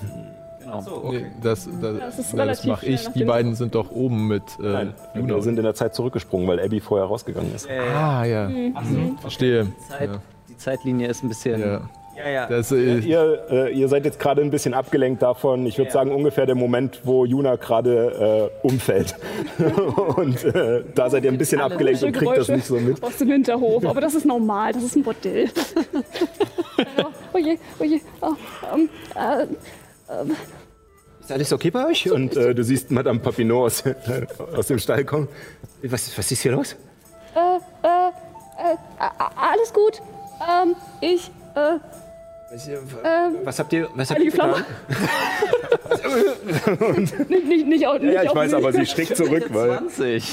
Ach 0.71 0.83
so, 0.83 1.09
Nee, 1.11 1.19
okay. 1.19 1.27
das 1.43 1.69
das, 1.81 1.99
Das 1.99 2.19
ist 2.19 2.35
na, 2.35 2.45
das 2.47 2.65
mache 2.65 2.87
ich. 2.87 3.09
Die 3.09 3.25
beiden 3.25 3.55
sind 3.55 3.75
doch 3.75 3.91
oben 3.91 4.27
mit 4.29 4.43
äh, 4.61 4.63
Nein, 4.63 4.95
Juna. 5.15 5.35
wir 5.37 5.43
sind 5.43 5.59
in 5.59 5.65
der 5.65 5.75
Zeit 5.75 5.95
zurückgesprungen, 5.95 6.47
weil 6.49 6.61
Abby 6.61 6.81
vorher 6.81 7.07
rausgegangen 7.07 7.55
ist. 7.55 7.69
Ah, 7.71 8.25
ja. 8.25 8.49
Mhm. 8.49 9.19
Verstehe. 9.19 9.67
Zeit, 9.89 10.11
Ja. 10.11 10.21
Die 10.49 10.57
Zeitlinie 10.57 11.09
ist 11.09 11.23
ein 11.23 11.29
bisschen. 11.29 11.61
Ja. 11.61 11.81
Ja, 12.17 12.29
ja. 12.29 12.47
Das, 12.49 12.73
äh, 12.73 12.99
Ihr, 12.99 13.45
äh, 13.49 13.73
ihr 13.73 13.87
seid 13.87 14.05
jetzt 14.05 14.19
gerade 14.19 14.43
ein 14.43 14.51
bisschen 14.51 14.75
abgelenkt 14.75 15.23
davon. 15.23 15.65
Ich 15.67 15.79
würde 15.79 15.87
Ja. 15.91 15.93
sagen, 15.93 16.11
ungefähr 16.11 16.47
der 16.47 16.57
Moment, 16.57 17.01
wo 17.05 17.25
Juna 17.25 17.55
gerade 17.55 18.51
äh, 18.63 18.67
umfällt. 18.67 19.15
und 20.17 20.43
äh, 20.45 20.83
da 20.97 21.09
seid 21.11 21.23
ihr 21.25 21.31
ein 21.31 21.39
bisschen 21.39 21.61
abgelenkt 21.61 22.03
und 22.03 22.11
kriegt 22.13 22.37
das 22.37 22.49
nicht 22.49 22.67
so 22.67 22.75
mit. 22.75 23.01
Aus 23.05 23.19
dem 23.19 23.29
Hinterhof. 23.31 23.87
Aber 23.87 24.01
das 24.01 24.17
ist 24.17 24.27
normal, 24.27 24.73
das 24.73 24.83
ist 24.83 24.97
ein 24.97 25.05
Bordell. 25.05 25.45
oh, 27.33 27.39
je, 27.39 27.57
oh 27.79 27.85
je. 27.85 28.01
Oh, 28.21 28.33
ähm, 28.75 28.89
äh, 29.15 29.43
ähm, 30.13 30.37
Ist 31.29 31.33
alles 31.33 31.53
okay 31.53 31.71
bei 31.71 31.87
euch? 31.87 32.11
Und 32.11 32.39
äh, 32.39 32.55
du 32.55 32.65
siehst 32.65 32.91
Madame 32.91 33.21
Papineau 33.21 33.67
aus, 33.67 33.85
aus 34.57 34.67
dem 34.69 34.79
Stall 34.79 35.05
kommen. 35.05 35.29
Was, 35.83 36.17
was 36.17 36.33
ist 36.33 36.41
hier 36.41 36.53
los? 36.53 36.75
äh, 37.35 37.57
äh, 37.87 38.73
äh, 38.73 38.77
alles 39.37 39.71
gut. 39.75 40.01
Ähm, 40.41 40.75
ich, 41.03 41.31
äh, 41.55 41.77
Was, 42.51 42.67
ähm, 42.67 42.79
was 43.45 43.59
habt 43.59 43.75
ihr, 43.75 43.91
was 43.95 44.11
habt 44.11 44.21
ihr 44.21 44.33
Flamme. 44.33 44.65
getan? 44.89 45.09
nicht, 47.29 47.47
nicht, 47.47 47.67
nicht, 47.67 47.87
au- 47.87 47.99
nicht 47.99 48.15
Ja, 48.15 48.23
ich 48.23 48.35
weiß, 48.35 48.53
mich. 48.53 48.65
aber 48.65 48.73
sie 48.73 48.87
schreckt 48.87 49.15
zurück, 49.15 49.45
weil 49.51 49.81
20. 49.91 50.33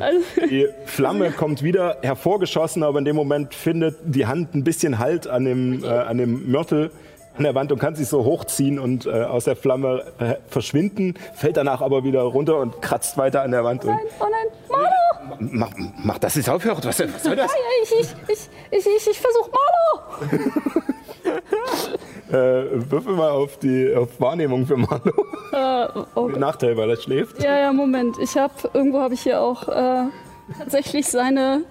Also, 0.00 0.20
die 0.50 0.68
Flamme 0.84 1.30
kommt 1.30 1.62
wieder 1.62 1.96
hervorgeschossen, 2.02 2.82
aber 2.82 2.98
in 2.98 3.06
dem 3.06 3.16
Moment 3.16 3.54
findet 3.54 3.96
die 4.04 4.26
Hand 4.26 4.54
ein 4.54 4.64
bisschen 4.64 4.98
Halt 4.98 5.26
an 5.26 5.46
dem, 5.46 5.82
äh, 5.82 5.86
an 5.88 6.18
dem 6.18 6.50
Mörtel 6.50 6.90
an 7.36 7.44
der 7.44 7.54
Wand 7.54 7.72
und 7.72 7.78
kann 7.78 7.94
sich 7.94 8.08
so 8.08 8.24
hochziehen 8.24 8.78
und 8.78 9.06
äh, 9.06 9.10
aus 9.10 9.44
der 9.44 9.56
Flamme 9.56 10.04
äh, 10.18 10.34
verschwinden, 10.48 11.14
fällt 11.34 11.56
danach 11.56 11.80
aber 11.80 12.04
wieder 12.04 12.22
runter 12.22 12.58
und 12.58 12.80
kratzt 12.82 13.18
weiter 13.18 13.42
an 13.42 13.50
der 13.50 13.64
Wand. 13.64 13.84
Und 13.84 13.90
nein, 13.90 14.00
oh 14.20 14.26
nein, 14.30 14.46
Marlo! 14.68 15.46
mach, 15.52 15.70
mach, 16.02 16.18
dass 16.18 16.36
es 16.36 16.48
aufhört. 16.48 16.84
Was, 16.84 17.00
was 17.00 17.22
soll 17.22 17.36
das? 17.36 17.50
Ja, 17.50 17.58
ich, 17.82 17.92
ich, 18.00 18.14
ich, 18.28 18.48
ich, 18.70 18.86
ich, 18.86 19.10
ich 19.10 19.20
versuch 19.20 19.48
Marlo! 19.50 20.42
Äh, 22.28 22.90
würfel 22.90 23.14
mal 23.14 23.30
auf 23.30 23.56
die 23.58 23.94
auf 23.94 24.20
Wahrnehmung 24.20 24.66
für 24.66 24.76
Marlo. 24.76 25.12
Äh, 25.52 25.86
oh, 26.16 26.26
Nachteil, 26.28 26.76
weil 26.76 26.90
er 26.90 26.96
schläft. 26.96 27.42
ja, 27.42 27.56
ja, 27.56 27.72
Moment. 27.72 28.18
Ich 28.18 28.36
hab, 28.36 28.74
irgendwo 28.74 28.98
habe 28.98 29.14
ich 29.14 29.20
hier 29.20 29.40
auch 29.40 29.68
äh, 29.68 30.06
tatsächlich 30.58 31.06
seine, 31.06 31.62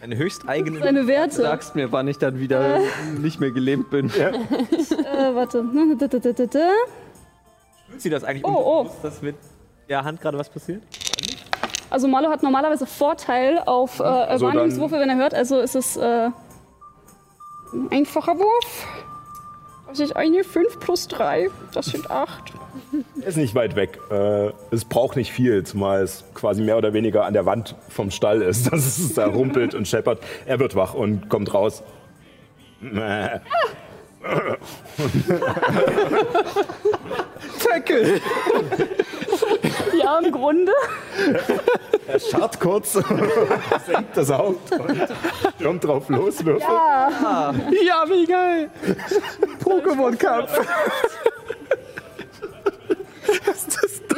Eine 0.00 0.16
höchst 0.16 0.48
eigene. 0.48 0.78
seine 0.80 1.02
Du 1.02 1.06
Werte. 1.08 1.42
sagst 1.42 1.74
mir, 1.74 1.90
wann 1.92 2.06
ich 2.08 2.18
dann 2.18 2.38
wieder 2.38 2.80
nicht 3.20 3.40
mehr 3.40 3.50
gelähmt 3.50 3.90
bin. 3.90 4.10
Ja. 4.18 4.28
Äh, 4.30 5.34
warte. 5.34 5.64
Fühlt 7.88 8.00
sie 8.02 8.10
das 8.10 8.24
eigentlich 8.24 8.44
Oh, 8.44 8.84
oh. 8.86 8.90
dass 9.02 9.22
mit 9.22 9.36
der 9.88 10.04
Hand 10.04 10.20
gerade 10.20 10.38
was 10.38 10.48
passiert? 10.48 10.82
Also 11.90 12.06
Marlo 12.06 12.28
hat 12.30 12.42
normalerweise 12.42 12.86
Vorteil 12.86 13.58
auf 13.64 13.98
äh, 14.00 14.02
Also 14.04 14.46
Wahrnehmungswürfe, 14.46 14.98
wenn 15.00 15.08
er 15.08 15.16
hört. 15.16 15.34
Also 15.34 15.58
ist 15.60 15.74
es 15.74 15.96
äh, 15.96 16.28
ein 17.72 17.90
einfacher 17.90 18.38
Wurf. 18.38 18.86
Das 19.88 20.00
ist 20.00 20.14
eine 20.14 20.44
5 20.44 20.80
plus 20.80 21.08
3. 21.08 21.48
Das 21.72 21.86
sind 21.86 22.10
8. 22.10 22.52
Er 23.20 23.26
ist 23.26 23.36
nicht 23.36 23.54
weit 23.54 23.74
weg. 23.74 23.98
Äh, 24.10 24.50
es 24.70 24.84
braucht 24.84 25.16
nicht 25.16 25.32
viel, 25.32 25.64
zumal 25.64 26.02
es 26.02 26.24
quasi 26.34 26.62
mehr 26.62 26.76
oder 26.76 26.92
weniger 26.92 27.24
an 27.24 27.32
der 27.32 27.46
Wand 27.46 27.74
vom 27.88 28.10
Stall 28.10 28.42
ist, 28.42 28.70
dass 28.72 28.98
es 28.98 29.14
da 29.14 29.26
rumpelt 29.26 29.74
und 29.74 29.88
scheppert. 29.88 30.22
Er 30.46 30.58
wird 30.58 30.74
wach 30.76 30.94
und 30.94 31.28
kommt 31.28 31.54
raus. 31.54 31.82
Tackle! 37.60 38.20
Im 40.22 40.32
Grunde. 40.32 40.72
Er 42.06 42.18
scharrt 42.18 42.58
kurz, 42.58 42.92
senkt 43.86 44.16
das 44.16 44.32
Haupt 44.32 44.72
und 44.72 44.98
stürmt 45.56 45.84
drauf 45.84 46.08
los, 46.08 46.42
würfelt. 46.42 46.62
Ja. 46.62 47.52
Ja, 47.86 48.04
wie 48.08 48.24
geil! 48.24 48.70
Pokémon-Kampf! 49.62 50.58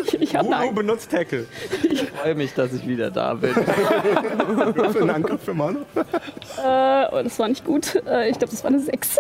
Ich, 0.05 0.21
ich 0.21 0.37
hab 0.37 0.47
Bruno 0.47 0.73
benutzt 0.73 1.11
Tackle. 1.11 1.47
Ich 1.83 2.03
freue 2.11 2.37
mich, 2.37 2.55
dass 2.55 2.73
ich 2.73 2.87
wieder 2.87 3.11
da 3.11 3.35
bin. 3.35 3.57
Würfel 3.57 5.03
einen 5.03 5.11
Angriff 5.11 5.43
für 5.43 5.55
Manu. 5.55 5.81
äh, 5.97 7.07
oh, 7.11 7.23
das 7.25 7.39
war 7.41 7.49
nicht 7.49 7.65
gut. 7.65 7.97
Äh, 8.07 8.31
ich 8.31 8.39
glaube, 8.39 8.53
das 8.53 8.63
war 8.63 8.71
eine 8.71 8.79
6. 8.79 9.19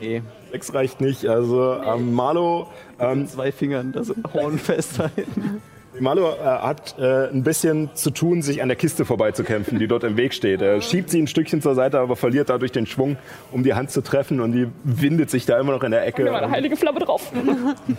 Nee, 0.00 0.22
Sechs 0.54 0.72
reicht 0.72 1.00
nicht. 1.00 1.26
Also 1.26 1.80
ähm, 1.82 2.12
Marlo, 2.12 2.68
ähm, 2.98 3.26
zwei 3.26 3.52
Fingern 3.52 3.92
das 3.92 4.12
Horn 4.32 4.58
festhalten. 4.58 5.62
Marlo 6.00 6.32
äh, 6.32 6.44
hat 6.44 6.96
äh, 6.98 7.28
ein 7.28 7.42
bisschen 7.42 7.90
zu 7.94 8.10
tun, 8.10 8.42
sich 8.42 8.62
an 8.62 8.68
der 8.68 8.76
Kiste 8.76 9.04
vorbeizukämpfen, 9.04 9.78
die 9.78 9.86
dort 9.86 10.04
im 10.04 10.16
Weg 10.16 10.34
steht. 10.34 10.60
Er 10.60 10.80
schiebt 10.80 11.10
sie 11.10 11.22
ein 11.22 11.26
Stückchen 11.26 11.62
zur 11.62 11.74
Seite, 11.74 12.00
aber 12.00 12.16
verliert 12.16 12.50
dadurch 12.50 12.72
den 12.72 12.86
Schwung, 12.86 13.16
um 13.52 13.62
die 13.62 13.74
Hand 13.74 13.90
zu 13.90 14.00
treffen 14.00 14.40
und 14.40 14.52
die 14.52 14.66
windet 14.82 15.30
sich 15.30 15.46
da 15.46 15.58
immer 15.58 15.72
noch 15.72 15.82
in 15.82 15.92
der 15.92 16.06
Ecke. 16.06 16.24
Mir 16.24 16.32
war 16.32 16.42
eine 16.42 16.50
heilige 16.50 16.76
Flamme 16.76 17.00
drauf. 17.00 17.30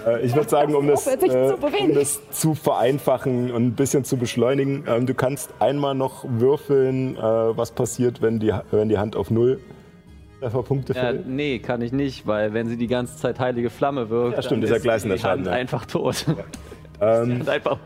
Äh, 0.05 0.25
ich 0.25 0.35
würde 0.35 0.49
sagen, 0.49 0.75
um 0.75 0.87
das, 0.87 1.07
äh, 1.07 1.53
um 1.79 1.93
das 1.93 2.19
zu 2.31 2.53
vereinfachen 2.53 3.51
und 3.51 3.65
ein 3.67 3.71
bisschen 3.73 4.03
zu 4.03 4.17
beschleunigen, 4.17 4.83
ähm, 4.87 5.05
du 5.05 5.13
kannst 5.13 5.49
einmal 5.59 5.95
noch 5.95 6.25
würfeln, 6.27 7.15
äh, 7.15 7.21
was 7.21 7.71
passiert, 7.71 8.21
wenn 8.21 8.39
die, 8.39 8.53
wenn 8.71 8.89
die 8.89 8.97
Hand 8.97 9.15
auf 9.15 9.31
null 9.31 9.59
Trefferpunkte 10.49 10.93
Ja, 10.93 11.01
fällt. 11.01 11.27
nee, 11.27 11.57
kann 11.59 11.81
ich 11.81 11.91
nicht, 11.91 12.27
weil 12.27 12.53
wenn 12.53 12.67
sie 12.69 12.77
die 12.77 12.85
ganze 12.87 13.17
Zeit 13.17 13.39
heilige 13.39 13.69
Flamme 13.71 14.09
wirkt, 14.11 14.35
Ja, 14.37 14.41
stimmt, 14.43 14.59
dann 14.61 14.63
ist 14.65 14.69
ja 14.69 14.75
ist 14.77 14.83
gleißender 14.83 15.15
die 15.15 15.21
Schaden, 15.21 15.39
Hand 15.45 15.47
ja. 15.47 15.53
einfach 15.53 15.85
tot. 15.85 16.25
Ähm, 17.01 17.41
Und 17.41 17.49
einfach. 17.49 17.77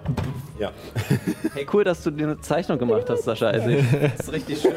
ja. 0.60 0.70
Hey, 1.56 1.66
cool, 1.74 1.84
dass 1.84 2.04
du 2.04 2.12
dir 2.12 2.28
eine 2.28 2.40
Zeichnung 2.42 2.78
gemacht 2.78 3.10
hast, 3.10 3.24
Sascha. 3.24 3.48
Also, 3.48 3.68
das 4.02 4.20
ist 4.28 4.32
richtig 4.32 4.62
schön. 4.62 4.74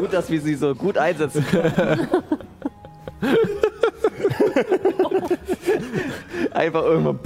gut, 0.00 0.10
dass 0.10 0.30
wir 0.30 0.40
sie 0.40 0.54
so 0.54 0.74
gut 0.74 0.96
einsetzen 0.96 1.44
können. 1.44 2.08
Einfach 6.52 6.82
irgendwann. 6.82 7.18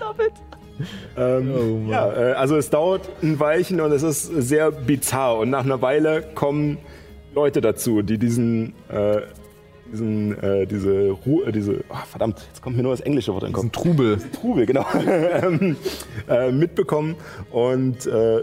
Love 0.00 0.26
it. 0.26 0.32
Ähm, 1.16 1.88
ja, 1.88 2.12
äh, 2.12 2.32
also 2.34 2.56
es 2.56 2.70
dauert 2.70 3.08
ein 3.22 3.40
Weilchen 3.40 3.80
und 3.80 3.90
es 3.90 4.02
ist 4.02 4.22
sehr 4.24 4.70
bizarr. 4.70 5.38
Und 5.38 5.50
nach 5.50 5.64
einer 5.64 5.82
Weile 5.82 6.22
kommen 6.34 6.78
Leute 7.34 7.60
dazu, 7.60 8.02
die 8.02 8.18
diesen, 8.18 8.74
äh, 8.88 9.22
diesen, 9.92 10.40
äh, 10.40 10.66
diese 10.66 11.10
Ruhe, 11.10 11.50
diese, 11.50 11.84
ah, 11.88 12.04
verdammt, 12.08 12.40
jetzt 12.48 12.62
kommt 12.62 12.76
mir 12.76 12.82
nur 12.82 12.92
das 12.92 13.00
englische 13.00 13.32
Wort 13.32 13.42
in 13.42 13.48
den 13.48 13.54
Kopf. 13.54 13.70
Trubel. 13.72 14.18
Trubel, 14.32 14.66
genau, 14.66 14.86
ähm, 15.42 15.76
äh, 16.28 16.52
mitbekommen 16.52 17.16
und 17.50 18.06
äh, 18.06 18.38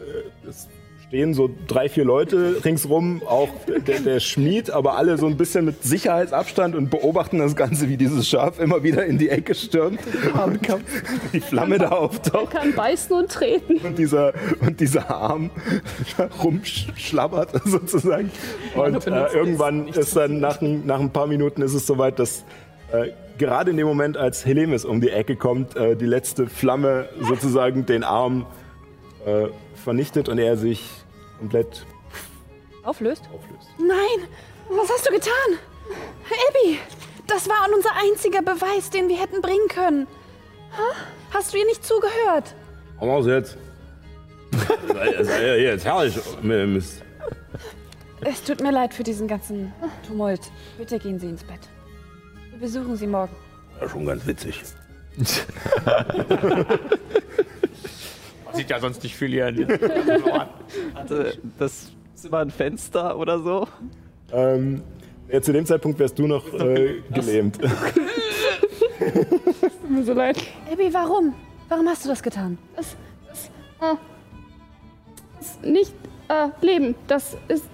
es 0.48 0.68
stehen 1.08 1.34
so 1.34 1.50
drei, 1.68 1.88
vier 1.88 2.04
Leute 2.04 2.62
ringsrum, 2.66 3.22
auch 3.26 3.50
der, 3.88 4.00
der 4.00 4.20
Schmied, 4.20 4.72
aber 4.72 4.98
alle 4.98 5.18
so 5.18 5.28
ein 5.28 5.38
bisschen 5.38 5.64
mit 5.66 5.84
Sicherheitsabstand 5.84 6.76
und 6.76 6.90
beobachten 6.90 7.38
das 7.38 7.56
Ganze, 7.56 7.90
wie 7.90 7.98
dieses 7.98 8.28
Schaf 8.28 8.60
immer 8.60 8.82
wieder 8.84 9.06
in 9.06 9.18
die 9.18 9.30
Ecke 9.30 9.54
stürmt. 9.54 10.00
Die 11.32 11.40
Flamme 11.42 11.78
da 11.78 11.90
auftaucht. 11.90 12.52
Kann 12.52 12.74
beißen 12.74 13.16
und 13.16 13.32
treten. 13.32 13.78
Und 13.86 13.98
dieser, 14.00 14.34
und 14.62 14.80
dieser 14.80 15.10
Arm 15.10 15.52
rumschlabbert 16.44 17.52
sozusagen. 17.66 18.32
Und 18.76 19.08
äh, 19.08 19.28
irgendwann 19.34 19.88
ist 19.90 20.16
dann 20.16 20.40
nach, 20.40 20.62
ein- 20.62 20.86
nach 20.86 21.00
ein 21.00 21.12
paar 21.12 21.28
Minuten 21.28 21.62
ist 21.62 21.74
es 21.74 21.86
soweit, 21.86 22.20
dass 22.20 22.44
äh, 22.92 23.10
gerade 23.38 23.72
in 23.72 23.78
dem 23.78 23.88
Moment, 23.88 24.18
als 24.18 24.46
Helemis 24.46 24.86
um 24.86 25.02
die 25.02 25.10
Ecke 25.10 25.36
kommt, 25.36 25.76
äh, 25.76 25.96
die 25.96 26.06
letzte 26.06 26.48
Flamme 26.48 27.10
sozusagen 27.22 27.86
den 27.86 28.04
Arm 28.04 28.46
äh, 29.26 29.48
vernichtet 29.86 30.28
und 30.28 30.38
er 30.40 30.58
sich 30.58 30.84
komplett 31.40 31.86
Auflöst? 32.84 33.24
auflöst. 33.34 33.70
Nein, 33.80 34.28
was 34.70 34.90
hast 34.90 35.08
du 35.08 35.12
getan? 35.14 35.60
Abby, 36.50 36.80
das 37.28 37.48
war 37.48 37.56
unser 37.74 37.92
einziger 37.96 38.42
Beweis, 38.42 38.90
den 38.90 39.08
wir 39.08 39.18
hätten 39.20 39.42
bringen 39.42 39.68
können. 39.70 40.08
Ha? 40.74 40.96
Hast 41.32 41.54
du 41.54 41.58
ihr 41.58 41.66
nicht 41.66 41.86
zugehört? 41.86 42.54
Wir 43.00 43.20
es 43.22 43.28
jetzt? 43.28 43.58
Sei- 44.94 45.24
sei 45.24 45.58
jetzt 45.60 45.86
herrlich, 45.86 46.16
Miss. 46.42 47.02
Es 48.22 48.42
tut 48.44 48.62
mir 48.62 48.72
leid 48.72 48.94
für 48.94 49.04
diesen 49.04 49.28
ganzen 49.28 49.72
Tumult. 50.08 50.42
Bitte 50.78 50.98
gehen 51.00 51.20
Sie 51.20 51.28
ins 51.30 51.44
Bett. 51.44 51.60
Wir 52.52 52.60
besuchen 52.60 52.96
Sie 52.96 53.08
morgen. 53.08 53.36
Ja, 53.80 53.88
schon 53.90 54.06
ganz 54.06 54.26
witzig. 54.26 54.62
Sieht 58.56 58.70
ja 58.70 58.80
sonst 58.80 59.04
nicht 59.04 59.16
viel 59.16 59.30
hier. 59.30 59.46
Hatte 60.96 61.38
das 61.60 61.92
Zimmer 62.16 62.40
ein 62.40 62.50
Fenster 62.50 63.18
oder 63.18 63.40
so? 63.40 63.68
Ähm, 64.32 64.82
ja, 65.30 65.42
zu 65.42 65.54
dem 65.54 65.66
Zeitpunkt 65.66 66.00
wärst 66.00 66.18
du 66.20 66.28
noch 66.28 66.54
äh, 66.54 67.02
gelähmt. 67.14 67.60
Tut 69.00 69.90
mir 69.90 70.04
so 70.04 70.14
leid. 70.14 70.38
Abby, 70.72 70.94
warum? 70.94 71.34
Warum 71.68 71.88
hast 71.88 72.06
du 72.06 72.10
das 72.10 72.22
getan? 72.22 72.58
Das, 72.76 72.96
das, 73.28 73.46
äh, 73.82 73.96
das 75.38 75.48
ist 75.48 75.64
nicht 75.64 75.94
äh, 76.30 76.48
Leben. 76.66 76.96
Das 77.08 77.38
ist 77.48 77.66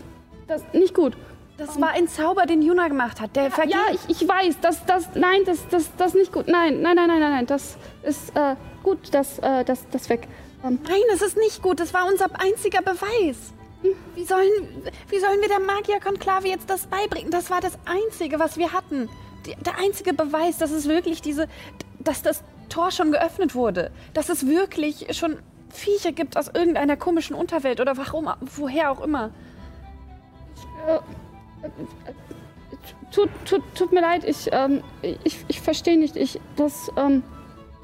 das 0.48 0.64
nicht 0.74 0.94
gut. 0.94 1.16
Das 1.58 1.80
war 1.80 1.92
ein 1.92 2.08
Zauber, 2.08 2.46
den 2.46 2.62
Juna 2.62 2.88
gemacht 2.88 3.22
hat. 3.22 3.36
Der 3.36 3.52
vergeht. 3.52 3.74
Ja, 3.74 3.86
ich, 3.94 4.22
ich 4.22 4.28
weiß, 4.28 4.58
das, 4.62 4.84
das, 4.86 5.10
nein, 5.14 5.42
das, 5.46 5.68
das, 5.70 5.96
das 5.96 6.14
nicht 6.14 6.32
gut. 6.32 6.48
Nein, 6.48 6.82
nein, 6.82 6.96
nein, 6.96 7.08
nein, 7.08 7.20
nein, 7.20 7.32
nein, 7.32 7.46
das 7.46 7.78
ist 8.02 8.36
äh, 8.36 8.56
gut, 8.82 9.14
das, 9.14 9.38
äh, 9.40 9.64
das, 9.64 9.88
das 9.90 10.10
weg. 10.10 10.28
Nein, 10.64 11.02
das 11.10 11.22
ist 11.22 11.38
nicht 11.38 11.62
gut. 11.62 11.80
Das 11.80 11.94
war 11.94 12.08
unser 12.08 12.28
einziger 12.40 12.82
Beweis. 12.82 13.54
Wie 14.16 14.26
sollen, 14.26 14.52
wie 15.10 15.20
sollen 15.20 15.42
wir 15.42 15.48
der 15.48 15.60
Magierkonklave 15.60 16.48
jetzt 16.48 16.70
das 16.70 16.86
beibringen? 16.86 17.32
Das 17.32 17.50
war 17.50 17.62
das 17.62 17.78
Einzige, 17.86 18.40
was 18.40 18.58
wir 18.58 18.74
hatten. 18.74 19.10
Die, 19.46 19.56
der 19.56 19.80
einzige 19.80 20.14
Beweis, 20.14 20.60
dass 20.60 20.72
es 20.72 20.88
wirklich 20.88 21.22
diese, 21.22 21.48
dass 22.00 22.22
das 22.22 22.44
Tor 22.70 22.92
schon 22.92 23.12
geöffnet 23.12 23.56
wurde. 23.56 23.92
Dass 24.14 24.30
es 24.30 24.46
wirklich 24.46 25.08
schon 25.18 25.38
Viecher 25.70 26.12
gibt 26.12 26.38
aus 26.38 26.50
irgendeiner 26.50 26.96
komischen 26.96 27.36
Unterwelt 27.36 27.80
oder 27.80 27.98
warum, 27.98 28.30
woher 28.42 28.92
auch 28.92 29.02
immer. 29.02 29.32
äh, 30.88 31.00
tut, 33.12 33.30
tut, 33.46 33.64
tut 33.74 33.92
mir 33.92 34.02
leid, 34.02 34.24
ich, 34.24 34.50
ähm, 34.52 34.84
ich, 35.02 35.44
ich 35.48 35.62
verstehe 35.62 35.98
nicht. 35.98 36.16
Ich, 36.16 36.40
das, 36.56 36.92
ähm, 36.98 37.24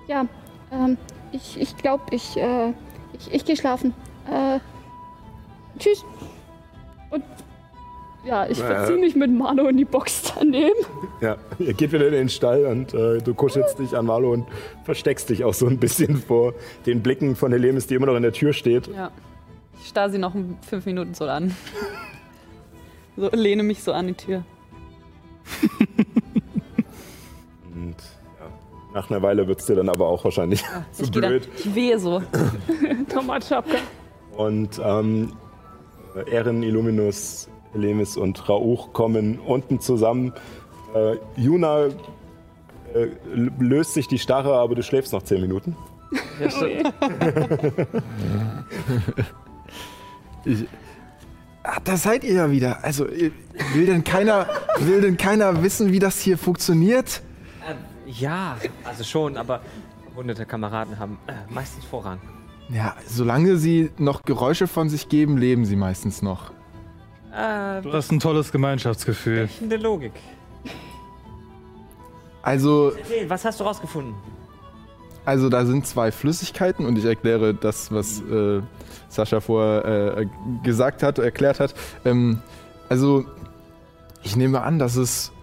ja, 0.07 0.25
ähm, 0.71 0.97
ich, 1.31 1.59
ich 1.59 1.77
glaube, 1.77 2.03
ich, 2.11 2.37
äh, 2.37 2.73
ich, 3.17 3.33
ich 3.33 3.45
gehe 3.45 3.55
schlafen. 3.55 3.93
Äh, 4.29 4.59
tschüss. 5.79 6.03
Und 7.09 7.23
ja, 8.25 8.45
ich 8.47 8.57
Ja. 8.59 8.65
verziehe 8.67 8.97
mich 8.97 9.15
mit 9.15 9.31
Mano 9.31 9.67
in 9.67 9.77
die 9.77 9.85
Box 9.85 10.33
daneben. 10.37 10.75
Ja, 11.21 11.37
ihr 11.59 11.73
geht 11.73 11.91
wieder 11.93 12.07
in 12.07 12.13
den 12.13 12.29
Stall 12.29 12.65
und 12.65 12.93
äh, 12.93 13.19
du 13.19 13.33
kuschelst 13.33 13.79
dich 13.79 13.95
an 13.95 14.05
Marlo 14.05 14.33
und 14.33 14.45
versteckst 14.83 15.29
dich 15.29 15.43
auch 15.45 15.53
so 15.53 15.67
ein 15.67 15.77
bisschen 15.77 16.17
vor 16.17 16.53
den 16.85 17.01
Blicken 17.01 17.35
von 17.35 17.51
Helemis, 17.51 17.87
die 17.87 17.95
immer 17.95 18.07
noch 18.07 18.15
in 18.15 18.23
der 18.23 18.33
Tür 18.33 18.51
steht. 18.53 18.87
Ja. 18.87 19.11
Ich 19.79 19.87
starre 19.87 20.09
sie 20.09 20.17
noch 20.17 20.33
fünf 20.67 20.85
Minuten 20.85 21.13
so 21.13 21.25
an. 21.25 21.55
so, 23.15 23.29
lehne 23.31 23.63
mich 23.63 23.81
so 23.83 23.93
an 23.93 24.07
die 24.07 24.13
Tür. 24.15 24.43
Nach 28.97 29.11
einer 29.11 29.21
Weile 29.21 29.47
wird 29.47 29.59
es 29.59 29.67
dir 29.67 29.75
dann 29.75 29.89
aber 29.89 30.07
auch 30.07 30.23
wahrscheinlich 30.23 30.63
zu 30.91 31.03
ich, 31.03 31.11
geh 31.11 31.21
da, 31.21 31.27
blöd. 31.27 31.47
ich 31.55 31.75
wehe 31.75 31.99
so. 31.99 32.19
Tomatschapka. 33.13 33.77
Und 34.35 34.81
ähm, 34.83 35.33
Erin, 36.31 36.63
Illuminus, 36.63 37.47
Helemis 37.73 38.17
und 38.17 38.49
Rauch 38.49 38.93
kommen 38.93 39.37
unten 39.37 39.79
zusammen. 39.79 40.33
Äh, 40.95 41.17
Juna 41.39 41.85
äh, 41.85 41.91
löst 43.59 43.93
sich 43.93 44.07
die 44.07 44.17
Starre, 44.17 44.55
aber 44.55 44.73
du 44.73 44.81
schläfst 44.81 45.13
noch 45.13 45.21
zehn 45.21 45.41
Minuten. 45.41 45.75
Ja, 46.39 46.49
stimmt. 46.49 46.93
Ich, 50.45 50.65
ah, 51.63 51.77
da 51.83 51.97
seid 51.97 52.23
ihr 52.23 52.33
ja 52.33 52.49
wieder. 52.49 52.83
Also 52.83 53.05
äh, 53.05 53.31
will 53.73 53.85
denn 53.85 54.03
keiner, 54.03 54.47
will 54.79 55.01
denn 55.01 55.17
keiner 55.17 55.61
wissen, 55.61 55.91
wie 55.91 55.99
das 55.99 56.19
hier 56.19 56.37
funktioniert? 56.39 57.21
Ja, 58.07 58.57
also 58.85 59.03
schon, 59.03 59.37
aber 59.37 59.61
verwundete 60.05 60.45
Kameraden 60.45 60.97
haben 60.97 61.17
äh, 61.27 61.33
meistens 61.53 61.85
Vorrang. 61.85 62.19
Ja, 62.69 62.95
solange 63.05 63.57
sie 63.57 63.91
noch 63.97 64.23
Geräusche 64.23 64.67
von 64.67 64.89
sich 64.89 65.09
geben, 65.09 65.37
leben 65.37 65.65
sie 65.65 65.75
meistens 65.75 66.21
noch. 66.21 66.51
Äh, 67.33 67.81
Du 67.81 67.93
hast 67.93 68.11
ein 68.11 68.19
tolles 68.19 68.51
Gemeinschaftsgefühl. 68.51 69.49
eine 69.61 69.77
Logik. 69.77 70.13
Also, 72.41 72.91
Erzähl, 72.97 73.29
was 73.29 73.43
hast 73.45 73.59
du 73.59 73.63
rausgefunden? 73.65 74.15
also 75.25 75.49
da 75.49 75.65
sind 75.65 75.85
zwei 75.85 76.09
Flüssigkeiten 76.13 76.85
und 76.85 76.97
ich 76.97 77.03
erkläre 77.03 77.53
das, 77.53 77.91
was 77.91 78.21
äh, 78.21 78.61
Sascha 79.09 79.41
vorher 79.41 80.19
äh, 80.19 80.27
gesagt 80.63 81.03
hat, 81.03 81.19
erklärt 81.19 81.59
hat. 81.59 81.73
Ähm, 82.05 82.41
also, 82.87 83.25
ich 84.23 84.37
nehme 84.37 84.61
an, 84.61 84.79
dass 84.79 84.95
es 84.95 85.33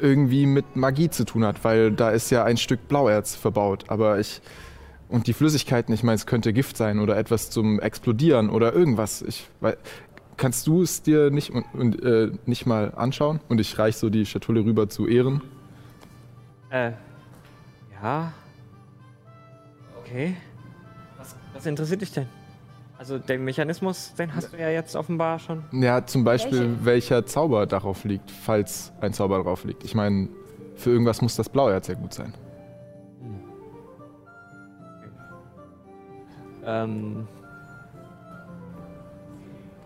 irgendwie 0.00 0.46
mit 0.46 0.76
Magie 0.76 1.10
zu 1.10 1.24
tun 1.24 1.44
hat, 1.44 1.64
weil 1.64 1.92
da 1.92 2.10
ist 2.10 2.30
ja 2.30 2.44
ein 2.44 2.56
Stück 2.56 2.88
Blauerz 2.88 3.34
verbaut. 3.34 3.84
Aber 3.88 4.18
ich. 4.18 4.40
Und 5.08 5.26
die 5.26 5.32
Flüssigkeiten, 5.32 5.94
ich 5.94 6.02
meine, 6.02 6.16
es 6.16 6.26
könnte 6.26 6.52
Gift 6.52 6.76
sein 6.76 6.98
oder 6.98 7.16
etwas 7.16 7.50
zum 7.50 7.78
Explodieren 7.78 8.50
oder 8.50 8.72
irgendwas. 8.72 9.22
Ich 9.22 9.46
weiß. 9.60 9.76
Kannst 10.36 10.66
du 10.66 10.82
es 10.82 11.02
dir 11.02 11.30
nicht, 11.30 11.50
und, 11.50 11.64
und, 11.74 12.02
äh, 12.02 12.32
nicht 12.46 12.66
mal 12.66 12.92
anschauen? 12.96 13.38
Und 13.48 13.60
ich 13.60 13.78
reiche 13.78 13.98
so 13.98 14.10
die 14.10 14.26
Schatulle 14.26 14.64
rüber 14.64 14.88
zu 14.88 15.06
Ehren. 15.06 15.42
Äh, 16.70 16.92
ja. 18.02 18.32
Okay. 20.00 20.36
Was, 21.16 21.36
was 21.52 21.66
interessiert 21.66 22.02
dich 22.02 22.10
denn? 22.10 22.26
Also 22.96 23.18
den 23.18 23.44
Mechanismus, 23.44 24.14
den 24.14 24.34
hast 24.34 24.52
du 24.52 24.56
ja 24.56 24.70
jetzt 24.70 24.94
offenbar 24.94 25.38
schon. 25.38 25.64
Ja, 25.72 26.06
zum 26.06 26.24
Beispiel, 26.24 26.76
welcher 26.82 27.26
Zauber 27.26 27.66
darauf 27.66 28.04
liegt, 28.04 28.30
falls 28.30 28.92
ein 29.00 29.12
Zauber 29.12 29.42
drauf 29.42 29.64
liegt. 29.64 29.84
Ich 29.84 29.94
meine, 29.94 30.28
für 30.76 30.90
irgendwas 30.90 31.20
muss 31.20 31.36
das 31.36 31.48
Blauerz 31.48 31.88
ja 31.88 31.94
gut 31.94 32.14
sein. 32.14 32.32
Ähm. 36.64 37.28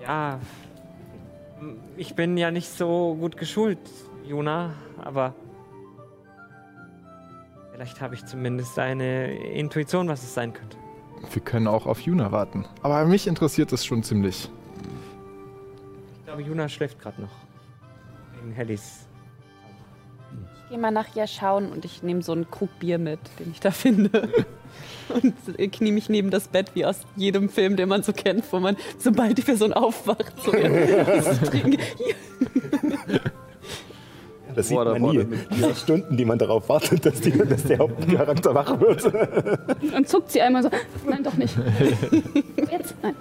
Ja. 0.03 0.39
Ich 1.97 2.15
bin 2.15 2.37
ja 2.37 2.51
nicht 2.51 2.69
so 2.69 3.17
gut 3.19 3.37
geschult, 3.37 3.79
Juna, 4.25 4.75
aber. 5.03 5.35
Vielleicht 7.73 8.01
habe 8.01 8.15
ich 8.15 8.25
zumindest 8.27 8.79
eine 8.79 9.35
Intuition, 9.35 10.09
was 10.09 10.23
es 10.23 10.35
sein 10.35 10.53
könnte. 10.53 10.77
Wir 11.33 11.43
können 11.43 11.67
auch 11.67 11.87
auf 11.87 12.01
Juna 12.01 12.33
warten. 12.33 12.65
Aber 12.83 13.05
mich 13.05 13.27
interessiert 13.27 13.73
es 13.73 13.85
schon 13.85 14.03
ziemlich. 14.03 14.51
Ich 16.19 16.25
glaube, 16.25 16.43
Juna 16.43 16.69
schläft 16.69 17.01
gerade 17.01 17.23
noch. 17.23 17.31
Wegen 18.41 18.53
Hellis. 18.53 19.07
Ich 20.65 20.71
gehe 20.71 20.79
mal 20.79 20.91
nach 20.91 21.17
ihr 21.17 21.27
schauen 21.27 21.73
und 21.73 21.85
ich 21.85 22.03
nehme 22.03 22.23
so 22.23 22.33
einen 22.33 22.51
Krug 22.51 22.69
Bier 22.79 22.99
mit, 22.99 23.21
den 23.39 23.51
ich 23.51 23.61
da 23.61 23.71
finde. 23.71 24.29
Und 25.09 25.73
knie 25.73 25.93
mich 25.93 26.11
neben 26.11 26.31
das 26.31 26.49
Bett, 26.49 26.73
wie 26.75 26.85
aus 26.85 27.01
jedem 27.17 27.49
Film, 27.49 27.77
den 27.77 27.89
man 27.89 28.03
so 28.03 28.13
kennt, 28.13 28.45
wo 28.53 28.61
man, 28.61 28.77
sobald 28.99 29.39
die 29.39 29.43
Person 29.43 29.73
aufwacht, 29.73 30.35
so 30.43 30.53
das 30.53 31.41
trinken. 31.41 31.81
Das 34.59 34.67
sieht 34.67 34.77
Boah, 34.77 34.87
da 34.87 34.99
man 34.99 35.13
nie. 35.13 35.25
Diese 35.55 35.73
Stunden, 35.77 36.17
die 36.17 36.25
man 36.25 36.37
darauf 36.37 36.69
wartet, 36.69 37.07
dass, 37.07 37.21
die, 37.21 37.31
dass 37.31 37.63
der 37.63 37.79
Hauptcharakter 37.79 38.53
wach 38.57 38.81
wird. 38.81 39.05
Dann 39.93 40.05
zuckt 40.05 40.33
sie 40.33 40.41
einmal 40.41 40.65
so. 40.65 40.71
Nein, 41.09 41.23
doch 41.23 41.35
nicht. 41.35 41.57
Jetzt? 42.69 42.97
Nein. 43.01 43.15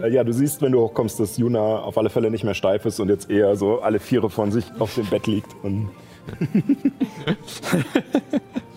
Äh, 0.00 0.08
Ja, 0.10 0.22
du 0.22 0.32
siehst, 0.32 0.62
wenn 0.62 0.70
du 0.70 0.78
hochkommst, 0.82 1.18
dass 1.18 1.36
Juna 1.36 1.80
auf 1.80 1.98
alle 1.98 2.10
Fälle 2.10 2.30
nicht 2.30 2.44
mehr 2.44 2.54
steif 2.54 2.86
ist 2.86 3.00
und 3.00 3.08
jetzt 3.08 3.28
eher 3.28 3.56
so 3.56 3.80
alle 3.80 3.98
Viere 3.98 4.30
von 4.30 4.52
sich 4.52 4.66
auf 4.78 4.94
dem 4.94 5.06
Bett 5.06 5.26
liegt. 5.26 5.52
Und 5.64 5.90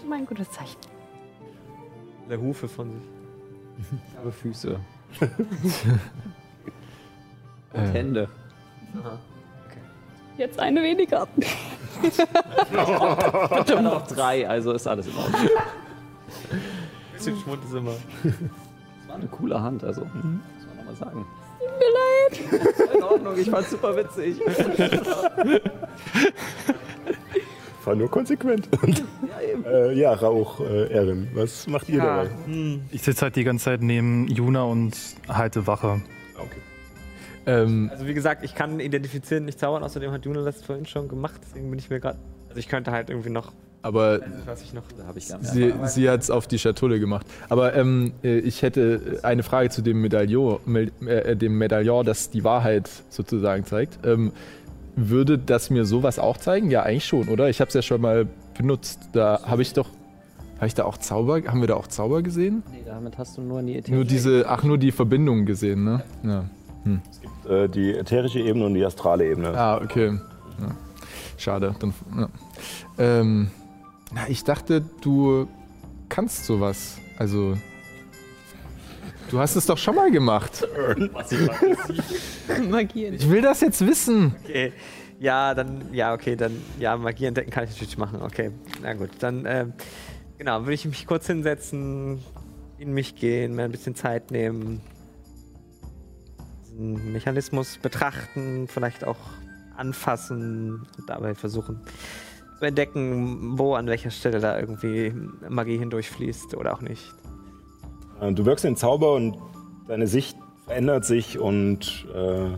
Schon 0.02 0.10
mal 0.10 0.18
ein 0.18 0.26
gutes 0.26 0.50
Zeichen. 0.50 0.80
Der 2.28 2.42
Hufe 2.42 2.68
von 2.68 2.90
sich. 2.90 3.02
Ich 4.12 4.18
habe 4.18 4.32
Füße. 4.32 4.80
Äh. 7.74 7.78
Und 7.78 7.94
Hände. 7.94 8.30
Jetzt 10.38 10.60
eine 10.60 10.82
weniger. 10.84 11.28
Bitte 12.02 13.82
noch 13.82 14.06
drei, 14.08 14.48
also 14.48 14.74
ist 14.74 14.88
alles 14.88 15.08
in 15.08 15.16
Ordnung. 15.16 15.50
Bisschen 17.14 17.40
Schmund 17.40 17.64
ist 17.64 17.74
immer. 17.74 17.94
Das 18.24 18.34
war 19.08 19.16
eine 19.16 19.28
coole 19.28 19.62
Hand, 19.62 19.84
also. 19.84 20.02
Muss 20.02 20.14
man 20.14 20.78
nochmal 20.78 20.96
sagen. 20.96 21.26
Tut 21.60 21.70
mir 21.80 21.92
leid. 21.94 22.94
In 22.96 23.04
Ordnung, 23.04 23.38
ich 23.38 23.50
fand's 23.50 23.72
super 23.72 23.96
witzig. 23.96 24.40
War 27.86 27.96
nur 27.96 28.10
konsequent. 28.10 28.68
ja, 28.82 29.42
eben. 29.48 29.64
Äh, 29.64 29.94
ja, 29.94 30.14
Rauch, 30.14 30.60
äh, 30.60 30.92
Erin, 30.92 31.30
was 31.34 31.68
macht 31.68 31.88
ihr 31.88 32.00
dabei? 32.02 32.30
Ich 32.92 33.04
sitze 33.04 33.22
halt 33.22 33.36
die 33.36 33.44
ganze 33.44 33.66
Zeit 33.66 33.82
neben 33.82 34.28
Juna 34.28 34.64
und 34.64 34.98
halte 35.30 35.68
Wache. 35.68 36.02
Ähm, 37.46 37.90
Also 37.92 38.08
wie 38.08 38.14
gesagt, 38.14 38.44
ich 38.44 38.56
kann 38.56 38.80
identifizieren, 38.80 39.46
nicht 39.46 39.60
zaubern. 39.60 39.84
Außerdem 39.84 40.12
hat 40.12 40.26
Juna 40.26 40.42
das 40.44 40.62
vorhin 40.64 40.86
schon 40.86 41.08
gemacht. 41.08 41.40
Deswegen 41.46 41.70
bin 41.70 41.80
ich 41.80 41.90
mir 41.90 42.00
gerade. 42.00 42.18
Also 42.48 42.60
ich 42.60 42.68
könnte 42.68 42.92
halt 42.92 43.10
irgendwie 43.10 43.30
noch. 43.30 43.52
aber 43.82 44.20
Was 44.46 44.62
ich 44.62 44.74
noch. 44.74 44.84
Da 44.98 45.06
habe 45.06 45.20
ich 45.20 45.28
gar 45.30 45.44
sie, 45.44 45.74
sie 45.86 46.10
hat 46.10 46.22
es 46.22 46.30
auf 46.32 46.48
die 46.48 46.58
Schatulle 46.60 47.00
gemacht. 47.00 47.26
Aber 47.50 47.76
ähm, 47.76 48.14
äh, 48.24 48.40
ich 48.40 48.62
hätte 48.62 49.20
eine 49.24 49.44
Frage 49.44 49.70
zu 49.70 49.82
dem 49.82 50.02
Medaillon, 50.02 50.60
Mel- 50.66 50.92
äh, 51.06 51.36
dem 51.36 51.58
Medaillon, 51.58 52.06
das 52.06 52.30
die 52.30 52.44
Wahrheit 52.44 52.90
sozusagen 53.10 53.66
zeigt. 53.66 54.00
Ähm, 54.06 54.32
würde 54.96 55.38
das 55.38 55.70
mir 55.70 55.86
sowas 55.86 56.20
auch 56.20 56.38
zeigen? 56.38 56.72
Ja, 56.72 56.84
eigentlich 56.84 57.06
schon, 57.06 57.28
oder? 57.28 57.50
Ich 57.50 57.60
habe 57.60 57.68
es 57.68 57.74
ja 57.74 57.82
schon 57.82 58.00
mal 58.02 58.28
benutzt. 58.58 59.00
Da 59.14 59.42
habe 59.46 59.62
ich 59.62 59.74
doch. 59.74 59.90
Habe 60.56 60.68
ich 60.68 60.74
da 60.74 60.86
auch 60.86 60.98
Zauber? 60.98 61.42
Haben 61.46 61.60
wir 61.60 61.68
da 61.68 61.76
auch 61.76 61.88
Zauber 61.88 62.22
gesehen? 62.22 62.64
Nee, 62.72 62.84
damit 62.86 63.18
hast 63.18 63.38
du 63.38 63.42
nur 63.42 63.62
nie 63.62 63.84
Nur 63.90 64.06
diese, 64.06 64.46
ach, 64.48 64.64
nur 64.64 64.78
die 64.78 64.94
Verbindung 64.94 65.46
gesehen, 65.46 65.84
ne? 65.84 66.02
Ja. 66.24 66.46
Hm. 66.86 67.02
Äh, 67.50 67.68
die 67.68 67.94
ätherische 67.94 68.40
Ebene 68.40 68.66
und 68.66 68.76
die 68.76 68.86
astrale 68.86 69.26
Ebene. 69.30 69.50
Ah, 69.50 69.82
okay. 69.84 70.20
Ja. 70.60 70.76
Schade. 71.38 71.76
Dann, 71.80 71.94
ja. 72.16 72.30
ähm, 72.98 73.50
na, 74.14 74.30
ich 74.30 74.44
dachte, 74.44 74.84
du 75.02 75.48
kannst 76.08 76.46
sowas. 76.46 76.98
Also. 77.18 77.58
Du 79.32 79.40
hast 79.40 79.56
es 79.56 79.66
doch 79.66 79.78
schon 79.78 79.96
mal 79.96 80.12
gemacht. 80.12 80.68
Magie. 82.70 83.08
Ich 83.08 83.28
will 83.30 83.42
das 83.42 83.62
jetzt 83.62 83.86
wissen. 83.86 84.36
Okay. 84.44 84.72
Ja, 85.20 85.56
dann, 85.56 85.94
ja, 85.94 86.14
okay, 86.14 86.36
dann, 86.36 86.62
ja, 86.80 86.96
Magie 86.96 87.26
entdecken 87.26 87.50
kann 87.50 87.64
ich 87.64 87.72
natürlich 87.72 87.98
machen. 87.98 88.22
Okay, 88.22 88.52
na 88.82 88.94
gut, 88.94 89.12
dann, 89.20 89.46
ähm, 89.48 89.74
genau, 90.38 90.62
würde 90.62 90.74
ich 90.74 90.86
mich 90.86 91.08
kurz 91.08 91.26
hinsetzen, 91.28 92.20
in 92.78 92.94
mich 92.94 93.16
gehen, 93.16 93.56
mir 93.56 93.64
ein 93.64 93.72
bisschen 93.72 93.96
Zeit 93.96 94.30
nehmen, 94.30 94.82
diesen 96.76 97.14
Mechanismus 97.14 97.78
betrachten, 97.78 98.68
vielleicht 98.68 99.06
auch 99.06 99.18
anfassen 99.78 100.86
und 100.98 101.10
dabei 101.10 101.36
versuchen 101.36 101.82
zu 102.60 102.66
entdecken, 102.66 103.58
wo, 103.58 103.76
an 103.76 103.88
welcher 103.88 104.12
Stelle 104.12 104.40
da 104.40 104.58
irgendwie 104.60 105.14
Magie 105.50 105.78
hindurchfließt 105.78 106.56
oder 106.56 106.74
auch 106.74 106.82
nicht. 106.82 107.14
Äh, 108.22 108.32
Du 108.32 108.46
wirkst 108.46 108.64
den 108.64 108.78
Zauber 108.78 109.14
und 109.14 109.38
deine 109.88 110.08
Sicht 110.08 110.38
verändert 110.66 111.06
sich 111.06 111.38
und 111.38 112.06
äh, 112.14 112.58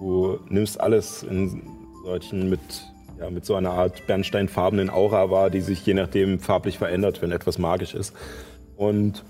du 0.00 0.38
nimmst 0.48 0.80
alles 0.80 1.22
in 1.22 1.62
solchen 2.04 2.50
mit, 2.50 2.60
ja, 3.18 3.30
mit 3.30 3.44
so 3.44 3.54
einer 3.54 3.70
Art 3.70 4.06
bernsteinfarbenen 4.06 4.90
Aura 4.90 5.30
wahr, 5.30 5.50
die 5.50 5.60
sich 5.60 5.84
je 5.86 5.94
nachdem 5.94 6.40
farblich 6.40 6.78
verändert, 6.78 7.22
wenn 7.22 7.32
etwas 7.32 7.58
magisch 7.58 7.94
ist. 7.94 8.14
Und 8.76 9.24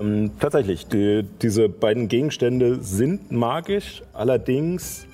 ähm, 0.00 0.32
tatsächlich, 0.38 0.86
die, 0.86 1.24
diese 1.42 1.68
beiden 1.68 2.08
Gegenstände 2.08 2.82
sind 2.82 3.30
magisch, 3.30 4.02
allerdings 4.12 5.06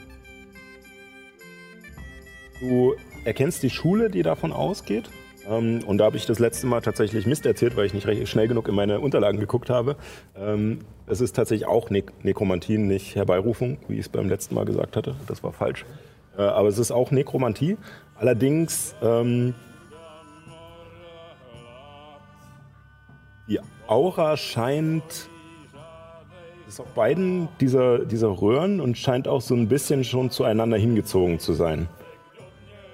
du 2.61 2.95
erkennst 3.25 3.63
die 3.63 3.71
Schule, 3.71 4.11
die 4.11 4.23
davon 4.23 4.53
ausgeht. 4.53 5.09
Ähm, 5.49 5.81
und 5.87 5.99
da 5.99 6.05
habe 6.07 6.17
ich 6.17 6.27
das 6.27 6.39
letzte 6.39 6.67
Mal 6.67 6.81
tatsächlich 6.81 7.27
Mist 7.27 7.47
erzählt, 7.47 7.77
weil 7.77 7.87
ich 7.87 7.95
nicht 7.95 8.29
schnell 8.29 8.49
genug 8.49 8.69
in 8.69 8.75
meine 8.75 9.01
Unterlagen 9.01 9.41
geguckt 9.41 9.71
habe. 9.71 9.97
Ähm, 10.37 10.81
es 11.07 11.21
ist 11.21 11.35
tatsächlich 11.37 11.67
auch 11.69 11.91
ne 11.91 12.05
Nekromantie, 12.23 12.79
nicht 12.79 13.17
Herbeirufung, 13.17 13.79
wie 13.89 13.95
ich 13.95 14.01
es 14.01 14.09
beim 14.09 14.29
letzten 14.29 14.55
Mal 14.55 14.65
gesagt 14.65 14.97
hatte. 14.97 15.15
Das 15.27 15.43
war 15.43 15.53
falsch. 15.53 15.85
Äh, 16.37 16.43
aber 16.43 16.69
es 16.69 16.79
ist 16.79 16.91
auch 16.91 17.11
Nekromantie. 17.11 17.77
Allerdings 18.17 18.95
ähm, 19.03 19.55
die 23.49 23.61
Aura 23.89 24.37
scheint 24.37 25.29
ist 26.69 26.81
auf 26.81 26.89
beiden 26.89 27.49
dieser, 27.61 28.01
dieser 28.01 28.29
Röhren 28.29 28.81
und 28.81 28.99
scheint 28.99 29.27
auch 29.27 29.41
so 29.41 29.55
ein 29.55 29.69
bisschen 29.69 30.05
schon 30.05 30.31
zueinander 30.31 30.77
hingezogen 30.77 31.39
zu 31.39 31.55
sein. 31.55 31.89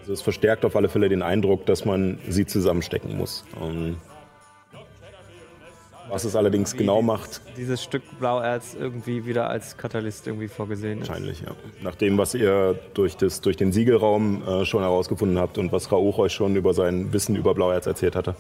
Also 0.00 0.12
es 0.12 0.22
verstärkt 0.22 0.64
auf 0.64 0.76
alle 0.76 0.88
Fälle 0.88 1.08
den 1.08 1.22
Eindruck, 1.22 1.66
dass 1.66 1.84
man 1.84 2.18
sie 2.28 2.46
zusammenstecken 2.46 3.16
muss. 3.16 3.44
Ähm, 3.60 3.96
was 6.08 6.22
es 6.22 6.36
allerdings 6.36 6.76
genau 6.76 7.02
macht, 7.02 7.40
Dieses 7.56 7.82
Stück 7.82 8.02
Blauerz 8.20 8.76
irgendwie 8.78 9.26
wieder 9.26 9.48
als 9.48 9.76
Katalyst 9.76 10.28
irgendwie 10.28 10.46
vorgesehen 10.46 11.00
ist. 11.00 11.08
wahrscheinlich, 11.08 11.40
ja. 11.40 11.48
Nach 11.82 11.96
dem, 11.96 12.18
was 12.18 12.34
ihr 12.34 12.78
durch, 12.92 13.16
das, 13.16 13.40
durch 13.40 13.56
den 13.56 13.72
Siegelraum 13.72 14.46
äh, 14.46 14.64
schon 14.64 14.82
herausgefunden 14.82 15.38
habt 15.38 15.58
und 15.58 15.72
was 15.72 15.90
Rauch 15.90 16.18
euch 16.18 16.32
schon 16.32 16.54
über 16.54 16.74
sein 16.74 17.12
Wissen 17.12 17.34
über 17.34 17.54
Blauerz 17.54 17.86
erzählt 17.86 18.14
hatte, 18.14 18.36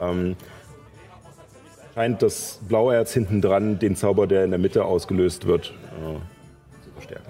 ähm, 0.00 0.36
scheint 1.98 2.22
das 2.22 2.60
Blauerz 2.68 3.12
hinten 3.12 3.42
dran 3.42 3.80
den 3.80 3.96
Zauber, 3.96 4.28
der 4.28 4.44
in 4.44 4.50
der 4.50 4.60
Mitte 4.60 4.84
ausgelöst 4.84 5.46
wird, 5.46 5.74
äh, 6.00 6.84
zu 6.84 6.90
verstärken. 6.92 7.26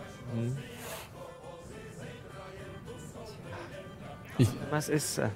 Was 4.71 4.91
ist. 4.91 5.17
Äh 5.17 5.29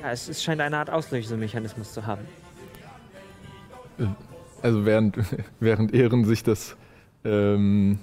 ja, 0.00 0.10
es, 0.10 0.26
es 0.30 0.42
scheint 0.42 0.62
eine 0.62 0.78
Art 0.78 0.88
Auslösemechanismus 0.88 1.92
zu 1.92 2.06
haben. 2.06 2.26
Also 4.62 4.86
während, 4.86 5.18
während 5.60 5.92
Ehren 5.92 6.24
sich 6.24 6.42
das 6.42 6.76
ähm, 7.26 7.98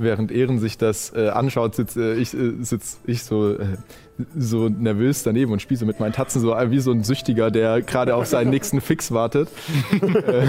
während 0.00 0.32
Ehren 0.32 0.58
sich 0.58 0.78
das 0.78 1.12
äh, 1.14 1.28
anschaut, 1.28 1.74
sitze 1.74 2.14
ich, 2.14 2.34
äh, 2.34 2.54
sitz 2.62 2.98
ich 3.04 3.22
so, 3.22 3.52
äh, 3.56 3.76
so 4.36 4.68
nervös 4.68 5.22
daneben 5.22 5.52
und 5.52 5.60
spiele 5.62 5.78
so 5.78 5.86
mit 5.86 6.00
meinen 6.00 6.12
Tatzen 6.12 6.40
so 6.40 6.54
äh, 6.54 6.70
wie 6.70 6.80
so 6.80 6.90
ein 6.92 7.04
Süchtiger, 7.04 7.50
der 7.50 7.82
gerade 7.82 8.14
auf 8.14 8.26
seinen 8.26 8.50
nächsten 8.50 8.80
Fix 8.80 9.12
wartet. 9.12 9.48
äh, 10.02 10.46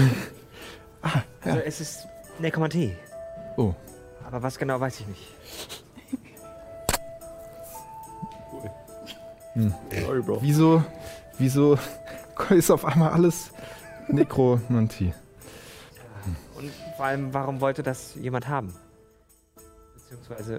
Also 1.42 1.58
es 1.64 1.80
ist 1.80 2.06
Nekromantie. 2.38 2.92
oh, 3.56 3.74
Aber 4.26 4.42
was 4.42 4.58
genau 4.58 4.80
weiß 4.80 5.00
ich 5.00 5.06
nicht. 5.06 5.22
hm. 9.54 9.74
Sorry, 10.06 10.22
Bro. 10.22 10.38
wieso, 10.40 10.82
wieso 11.38 11.78
ist 12.50 12.70
auf 12.70 12.84
einmal 12.84 13.10
alles 13.10 13.52
Nekromantie? 14.08 15.12
Und 16.56 16.70
vor 16.96 17.04
allem, 17.06 17.34
warum 17.34 17.60
wollte 17.60 17.82
das 17.82 18.14
jemand 18.14 18.48
haben? 18.48 18.72
Beziehungsweise 20.12 20.58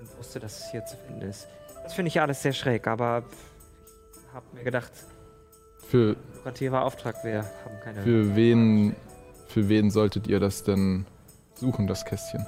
und 0.00 0.18
wusste, 0.18 0.40
dass 0.40 0.58
es 0.58 0.70
hier 0.70 0.84
zu 0.84 0.96
finden 0.96 1.22
ist. 1.22 1.46
Das 1.84 1.94
finde 1.94 2.08
ich 2.08 2.14
ja 2.14 2.22
alles 2.22 2.42
sehr 2.42 2.52
schräg, 2.52 2.86
aber 2.88 3.22
ich 4.12 4.34
habe 4.34 4.44
mir 4.54 4.64
gedacht, 4.64 4.90
Für, 5.88 6.16
lukrativer 6.34 6.82
Auftrag, 6.84 7.22
wir 7.24 7.38
haben 7.44 7.80
keine. 7.82 8.02
für 8.02 8.34
wen, 8.36 8.96
für 9.46 9.68
wen 9.68 9.90
solltet 9.90 10.26
ihr 10.26 10.40
das 10.40 10.64
denn 10.64 11.06
suchen, 11.54 11.86
das 11.86 12.04
Kästchen? 12.04 12.44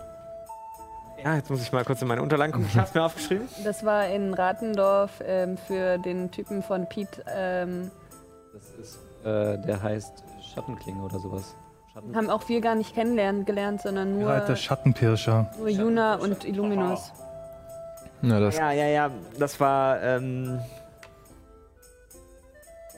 Ja, 1.22 1.36
jetzt 1.36 1.50
muss 1.50 1.62
ich 1.62 1.70
mal 1.70 1.84
kurz 1.84 2.02
in 2.02 2.08
meine 2.08 2.22
Unterlagen 2.22 2.52
gucken. 2.52 2.66
Ich 2.68 2.76
habe 2.76 2.88
es 2.88 2.94
mir 2.94 3.04
aufgeschrieben. 3.04 3.46
Das 3.62 3.84
war 3.84 4.08
in 4.08 4.32
Ratendorf 4.34 5.22
ähm, 5.24 5.56
für 5.58 5.98
den 5.98 6.30
Typen 6.30 6.62
von 6.62 6.88
Pete. 6.88 7.22
Ähm, 7.28 7.90
Das 8.52 8.62
ist, 8.80 8.98
äh, 9.24 9.58
der 9.66 9.82
heißt 9.82 10.24
Schattenklinge 10.52 11.02
oder 11.02 11.18
sowas. 11.20 11.54
Schatten 11.92 12.16
haben 12.16 12.30
auch 12.30 12.48
wir 12.48 12.60
gar 12.60 12.76
nicht 12.76 12.94
kennenlernen 12.94 13.44
gelernt, 13.44 13.82
sondern 13.82 14.18
nur, 14.20 14.38
der 14.38 14.56
Schattenpirscher. 14.56 15.50
nur 15.58 15.68
Juna 15.68 16.14
und 16.16 16.44
Illuminus. 16.44 17.12
Na, 18.22 18.38
das, 18.38 18.56
Ja, 18.56 18.70
ja, 18.70 18.86
ja. 18.86 19.10
Das 19.38 19.58
war. 19.58 20.00
Ähm, 20.02 20.60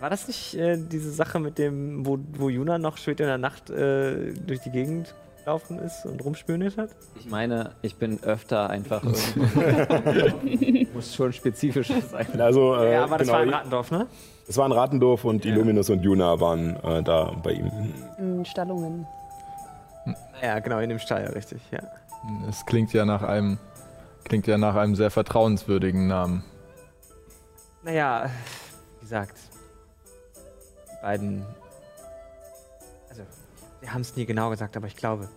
war 0.01 0.11
das 0.11 0.27
nicht 0.27 0.55
äh, 0.55 0.77
diese 0.77 1.13
Sache 1.13 1.39
mit 1.39 1.59
dem, 1.59 2.05
wo, 2.05 2.19
wo 2.33 2.49
Juna 2.49 2.77
noch 2.77 2.97
spät 2.97 3.21
in 3.21 3.27
der 3.27 3.39
Nacht 3.39 3.71
äh, 3.71 4.33
durch 4.35 4.61
die 4.61 4.71
Gegend 4.71 5.15
gelaufen 5.45 5.79
ist 5.79 6.07
und 6.07 6.25
rumspioniert 6.25 6.77
hat? 6.77 6.91
Ich 7.17 7.27
meine, 7.27 7.73
ich 7.83 7.97
bin 7.97 8.23
öfter 8.23 8.71
einfach 8.71 9.03
irgendwo. 9.05 10.95
Muss 10.95 11.15
schon 11.15 11.33
spezifischer 11.33 12.01
sein. 12.01 12.41
Also, 12.41 12.77
äh, 12.77 12.93
ja, 12.93 13.05
aber 13.05 13.19
das 13.19 13.27
genau, 13.27 13.39
war 13.39 13.45
in 13.45 13.51
Ratendorf, 13.51 13.91
ne? 13.91 14.07
Es 14.49 14.57
war 14.57 14.67
in 14.67 14.73
Ratendorf 14.73 15.25
und 15.25 15.45
Illuminus 15.45 15.91
und 15.91 16.03
Juna 16.03 16.41
waren 16.41 16.77
äh, 16.83 17.03
da 17.03 17.33
bei 17.43 17.53
ihm. 17.53 17.71
In 18.19 18.45
Stallungen. 18.45 19.07
Ja, 20.43 20.59
genau, 20.59 20.79
in 20.81 20.89
dem 20.89 20.99
Stall, 20.99 21.25
richtig, 21.27 21.61
ja. 21.71 21.79
es 22.49 22.67
klingt 22.67 22.93
ja 22.93 23.05
nach 23.05 23.23
einem, 23.23 23.59
klingt 24.25 24.47
ja 24.49 24.59
nach 24.59 24.75
einem 24.75 24.97
sehr 24.97 25.11
vertrauenswürdigen 25.11 26.09
Namen. 26.09 26.43
Naja, 27.85 28.31
wie 28.99 29.05
gesagt. 29.05 29.37
beiden. 31.03 31.45
Wir 33.83 33.93
haben 33.93 34.01
es 34.01 34.17
nie 34.17 34.25
genau 34.25 34.49
gesagt, 34.51 34.77
aber 34.77 34.87
ich 34.87 34.97
glaube. 34.97 35.29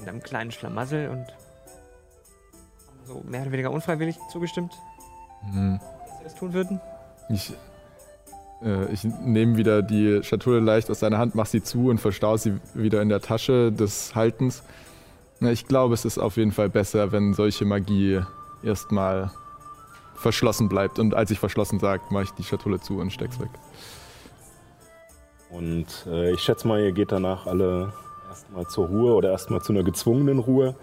In 0.00 0.08
einem 0.08 0.22
kleinen 0.22 0.50
Schlamassel 0.52 1.08
und. 1.08 1.26
haben 1.26 3.04
so 3.04 3.22
mehr 3.26 3.42
oder 3.42 3.52
weniger 3.52 3.70
unfreiwillig 3.72 4.16
zugestimmt, 4.30 4.72
Hm. 5.52 5.80
dass 6.06 6.18
wir 6.18 6.24
das 6.24 6.34
tun 6.36 6.52
würden. 6.52 6.80
Ich, 7.28 7.52
äh, 8.62 8.86
ich 8.92 9.02
nehme 9.04 9.56
wieder 9.56 9.82
die 9.82 10.22
Schatulle 10.22 10.60
leicht 10.60 10.88
aus 10.90 11.00
seiner 11.00 11.18
Hand, 11.18 11.34
mache 11.34 11.48
sie 11.50 11.62
zu 11.62 11.88
und 11.88 11.98
verstaue 11.98 12.38
sie 12.38 12.58
wieder 12.74 13.02
in 13.02 13.08
der 13.08 13.20
Tasche 13.20 13.72
des 13.72 14.14
Haltens. 14.14 14.62
Ich 15.40 15.66
glaube, 15.66 15.94
es 15.94 16.04
ist 16.04 16.18
auf 16.18 16.36
jeden 16.36 16.52
Fall 16.52 16.68
besser, 16.68 17.10
wenn 17.10 17.34
solche 17.34 17.64
Magie 17.64 18.20
erstmal 18.62 19.32
verschlossen 20.14 20.68
bleibt. 20.68 21.00
Und 21.00 21.14
als 21.14 21.32
ich 21.32 21.40
verschlossen 21.40 21.80
sage, 21.80 22.02
mache 22.10 22.24
ich 22.24 22.30
die 22.32 22.44
Schatulle 22.44 22.80
zu 22.80 22.98
und 23.00 23.12
steck's 23.12 23.40
weg. 23.40 23.50
Und 25.52 25.86
äh, 26.06 26.32
ich 26.32 26.40
schätze 26.40 26.66
mal, 26.66 26.80
ihr 26.80 26.92
geht 26.92 27.12
danach 27.12 27.46
alle 27.46 27.92
erstmal 28.28 28.66
zur 28.66 28.86
Ruhe 28.86 29.14
oder 29.14 29.30
erstmal 29.30 29.60
zu 29.60 29.72
einer 29.72 29.82
gezwungenen 29.82 30.38
Ruhe. 30.38 30.74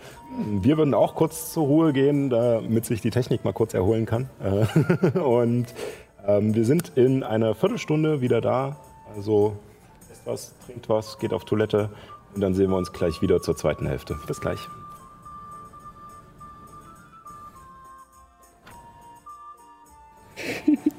Wir 0.62 0.78
würden 0.78 0.94
auch 0.94 1.16
kurz 1.16 1.52
zur 1.52 1.66
Ruhe 1.66 1.92
gehen, 1.94 2.30
damit 2.30 2.86
sich 2.86 3.02
die 3.02 3.10
Technik 3.10 3.44
mal 3.44 3.54
kurz 3.54 3.74
erholen 3.74 4.06
kann. 4.06 4.30
Äh, 4.40 5.20
und 5.20 5.66
ähm, 6.28 6.54
wir 6.54 6.66
sind 6.66 6.92
in 6.96 7.24
einer 7.24 7.56
Viertelstunde 7.56 8.22
wieder 8.22 8.42
da. 8.42 8.78
Also 9.16 9.56
esst 10.12 10.26
was, 10.26 10.54
trinkt 10.66 10.88
was, 10.88 11.18
geht 11.18 11.34
auf 11.34 11.46
Toilette 11.46 11.90
und 12.36 12.42
dann 12.42 12.54
sehen 12.54 12.70
wir 12.70 12.78
uns 12.78 12.94
gleich 12.94 13.24
wieder 13.24 13.42
zur 13.42 13.58
zweiten 13.58 13.88
Hälfte. 13.88 14.16
Bis 14.28 14.40
gleich. 14.40 14.60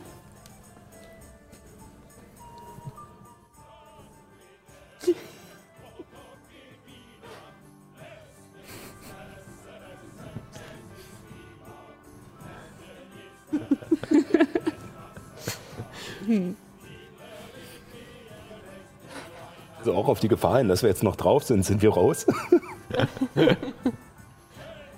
Also 19.79 19.95
auch 19.95 20.09
auf 20.09 20.21
die 20.21 20.29
Gefahr 20.29 20.59
hin, 20.59 20.69
dass 20.69 20.83
wir 20.83 20.91
jetzt 20.91 21.03
noch 21.03 21.17
drauf 21.17 21.45
sind, 21.45 21.65
sind 21.65 21.81
wir 21.83 21.91
raus. 21.91 22.27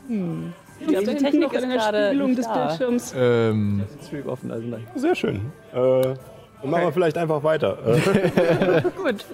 Hm. 0.08 0.52
Ich 0.80 0.86
Die 0.88 0.92
glaube, 0.94 1.06
die 1.14 1.16
Technik 1.16 1.52
ist 1.52 1.62
eine 1.62 1.74
gerade 1.74 2.06
Spiegelung 2.08 2.34
des. 2.34 2.48
Bildschirms. 2.48 3.14
Ähm, 3.16 3.84
Stream 4.04 4.28
offen, 4.28 4.50
also 4.50 4.66
nein. 4.66 4.84
Sehr 4.96 5.14
schön. 5.14 5.52
Äh, 5.72 5.74
dann 5.74 6.70
machen 6.70 6.84
wir 6.84 6.92
vielleicht 6.92 7.16
einfach 7.18 7.42
weiter. 7.44 7.78
Äh, 7.86 8.82
Gut. 8.96 9.24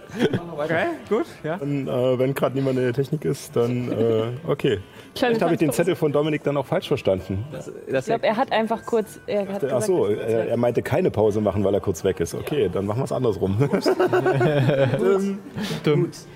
Okay, 0.59 0.87
gut, 1.09 1.27
ja. 1.43 1.57
dann, 1.57 1.87
äh, 1.87 2.19
wenn 2.19 2.35
gerade 2.35 2.55
niemand 2.55 2.79
in 2.79 2.85
der 2.85 2.93
Technik 2.93 3.25
ist, 3.25 3.55
dann 3.57 3.91
äh, 3.93 4.25
okay. 4.47 4.81
Vielleicht 5.19 5.43
habe 5.43 5.53
ich 5.55 5.59
den. 5.59 5.73
Zettel 5.73 5.95
von 5.97 6.13
Dominik 6.13 6.43
dann 6.43 6.57
auch 6.57 6.67
falsch 6.67 6.89
verstanden. 6.89 7.45
Das, 7.53 7.69
Ich 7.69 7.75
das 7.93 8.07
glaube, 8.07 8.27
er 8.27 8.37
hat 8.37 8.53
einfach 8.53 8.85
kurz. 8.87 9.21
Er 9.27 9.41
hat 9.43 9.49
Ach 9.57 9.61
gesagt, 9.61 9.83
so, 9.85 10.07
er 10.07 10.49
er, 10.49 10.57
meinte 10.57 10.83
keine 10.83 11.11
Pause 11.11 11.41
machen, 11.41 11.63
weil 11.65 11.75
er 11.75 11.81
kurz 11.81 12.05
weg 12.05 12.21
ist. 12.21 12.35
Okay, 12.35 12.71
dann 12.73 12.87
machen 12.87 12.99
wir 13.01 13.05
es 13.05 13.13
andersrum. 13.13 13.57
Dann 13.59 15.39
Dumm. 15.85 16.01
muss 16.07 16.27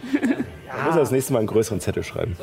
er 0.95 1.01
das 1.01 1.11
nächste 1.11 1.33
Mal 1.33 1.41
einen 1.41 1.49
größeren 1.49 1.80
Zettel 1.80 2.03
schreiben. 2.03 2.37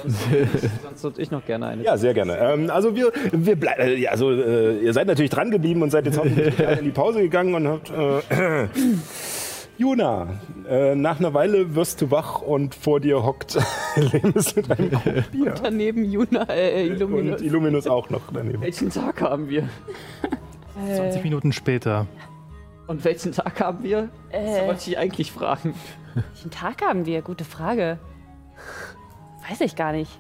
sonst 0.96 1.04
würde 1.04 1.22
ich 1.22 1.32
noch 1.32 1.46
gerne 1.46 1.68
eine. 1.68 1.84
Ja, 1.84 1.98
sehr 1.98 2.14
gerne. 2.14 2.38
Ähm, 2.38 2.70
also 2.70 2.96
wir, 2.96 3.12
wir 3.32 3.56
blei- 3.56 3.78
äh, 3.78 3.96
ja, 3.96 4.12
also, 4.12 4.32
äh, 4.32 4.80
ihr 4.80 4.94
seid 4.94 5.08
natürlich 5.08 5.32
dran 5.32 5.52
geblieben 5.52 5.82
und 5.82 5.90
seid 5.92 6.06
jetzt 6.06 6.18
hoffentlich 6.18 6.54
in 6.80 6.86
die 6.86 6.92
Pause 6.92 7.22
gegangen 7.22 7.54
und 7.56 7.68
habt. 7.68 7.90
Äh, 7.92 8.68
Juna, 9.80 10.28
äh, 10.68 10.94
nach 10.94 11.20
einer 11.20 11.34
Weile 11.34 11.74
wirst 11.74 12.02
du 12.02 12.12
wach 12.12 12.42
und 12.42 12.76
vor 12.76 13.00
dir 13.00 13.24
hockt 13.24 13.58
Lemis 13.96 14.54
mit 14.54 14.70
einem 14.70 14.92
Krug 14.92 15.32
Bier. 15.32 15.54
Daneben 15.64 16.04
Juna, 16.04 16.44
äh, 16.50 16.86
Illuminus. 16.86 17.40
Und 17.40 17.48
Illuminus 17.48 17.88
auch 17.88 18.10
noch 18.10 18.24
daneben. 18.34 18.62
Welchen 18.62 18.90
Tag 18.90 19.22
haben 19.22 19.48
wir? 19.48 19.70
20 20.96 21.24
Minuten 21.24 21.54
später. 21.54 22.08
Und 22.88 23.06
welchen 23.06 23.32
Tag 23.32 23.62
haben 23.62 23.82
wir? 23.82 24.10
Das 24.34 24.42
Äh, 24.42 24.68
wollte 24.68 24.90
ich 24.90 24.98
eigentlich 24.98 25.32
fragen. 25.32 25.74
welchen 26.14 26.52
Tag 26.52 26.82
haben 26.82 27.06
wir? 27.06 27.22
Gute 27.22 27.46
Frage. 27.46 28.00
Weiß 29.50 29.62
ich 29.62 29.78
gar 29.78 29.94
nicht. 29.94 30.12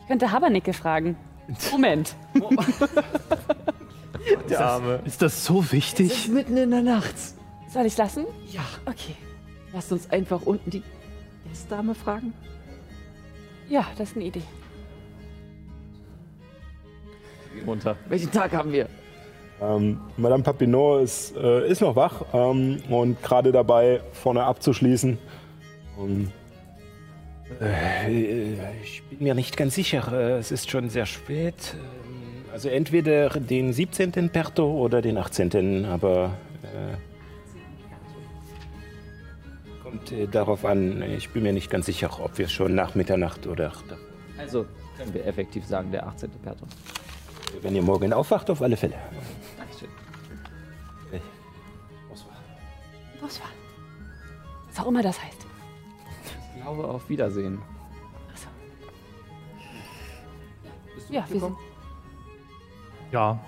Ich 0.00 0.08
könnte 0.08 0.32
Habernickel 0.32 0.74
fragen. 0.74 1.16
Moment. 1.70 2.16
Der 4.50 4.60
Arme. 4.60 5.00
Ist 5.04 5.22
das 5.22 5.44
so 5.44 5.70
wichtig? 5.70 6.28
mitten 6.28 6.56
in 6.56 6.72
der 6.72 6.82
Nacht. 6.82 7.14
Soll 7.78 7.86
ich 7.86 7.96
lassen? 7.96 8.26
Ja. 8.50 8.64
Okay. 8.86 9.14
Lasst 9.72 9.92
uns 9.92 10.10
einfach 10.10 10.42
unten 10.42 10.68
die 10.68 10.82
Gästdame 11.48 11.94
fragen. 11.94 12.32
Ja, 13.68 13.86
das 13.96 14.10
ist 14.10 14.16
eine 14.16 14.24
Idee. 14.24 14.42
Runter. 17.64 17.94
Welchen 18.08 18.32
Tag 18.32 18.52
haben 18.52 18.72
wir? 18.72 18.88
Ähm, 19.62 20.00
Madame 20.16 20.42
Papineau 20.42 20.98
ist, 20.98 21.36
äh, 21.36 21.68
ist 21.68 21.80
noch 21.80 21.94
wach 21.94 22.22
ähm, 22.32 22.82
und 22.88 23.22
gerade 23.22 23.52
dabei, 23.52 24.00
vorne 24.12 24.42
abzuschließen. 24.42 25.16
Und, 25.98 26.32
äh, 27.60 28.54
ich 28.82 29.04
bin 29.04 29.22
mir 29.22 29.34
nicht 29.36 29.56
ganz 29.56 29.76
sicher. 29.76 30.12
äh, 30.12 30.38
Es 30.38 30.50
ist 30.50 30.68
schon 30.68 30.90
sehr 30.90 31.06
spät. 31.06 31.76
Ähm, 31.76 32.44
Also 32.52 32.70
entweder 32.70 33.28
den 33.30 33.72
17. 33.72 34.30
Perto 34.30 34.68
oder 34.68 35.00
den 35.00 35.16
18. 35.16 35.84
Aber 35.84 36.32
äh, 36.64 36.96
kommt 39.88 40.12
äh, 40.12 40.26
darauf 40.26 40.64
an. 40.64 41.02
Ich 41.02 41.30
bin 41.30 41.42
mir 41.42 41.52
nicht 41.52 41.70
ganz 41.70 41.86
sicher, 41.86 42.20
ob 42.20 42.36
wir 42.36 42.48
schon 42.48 42.74
nach 42.74 42.94
Mitternacht 42.94 43.46
oder 43.46 43.72
Also 44.36 44.66
können 44.96 45.14
wir 45.14 45.26
effektiv 45.26 45.64
sagen, 45.66 45.90
der 45.90 46.06
18. 46.06 46.30
Perto. 46.42 46.66
wenn 47.62 47.74
ihr 47.74 47.82
morgen 47.82 48.12
aufwacht, 48.12 48.50
auf 48.50 48.60
alle 48.60 48.76
Fälle. 48.76 48.96
Dankeschön. 49.56 49.88
Was 53.20 53.40
war? 53.40 53.48
Was 54.68 54.80
auch 54.80 54.88
immer 54.88 55.02
das 55.02 55.22
heißt. 55.22 55.46
Ich 56.54 56.62
glaube, 56.62 56.86
auf 56.86 57.08
Wiedersehen. 57.08 57.58
Achso. 58.32 58.48
Bist 60.94 61.10
Ja, 61.10 61.24
wir 61.28 61.40
sind. 61.40 61.56
Ja. 63.10 63.40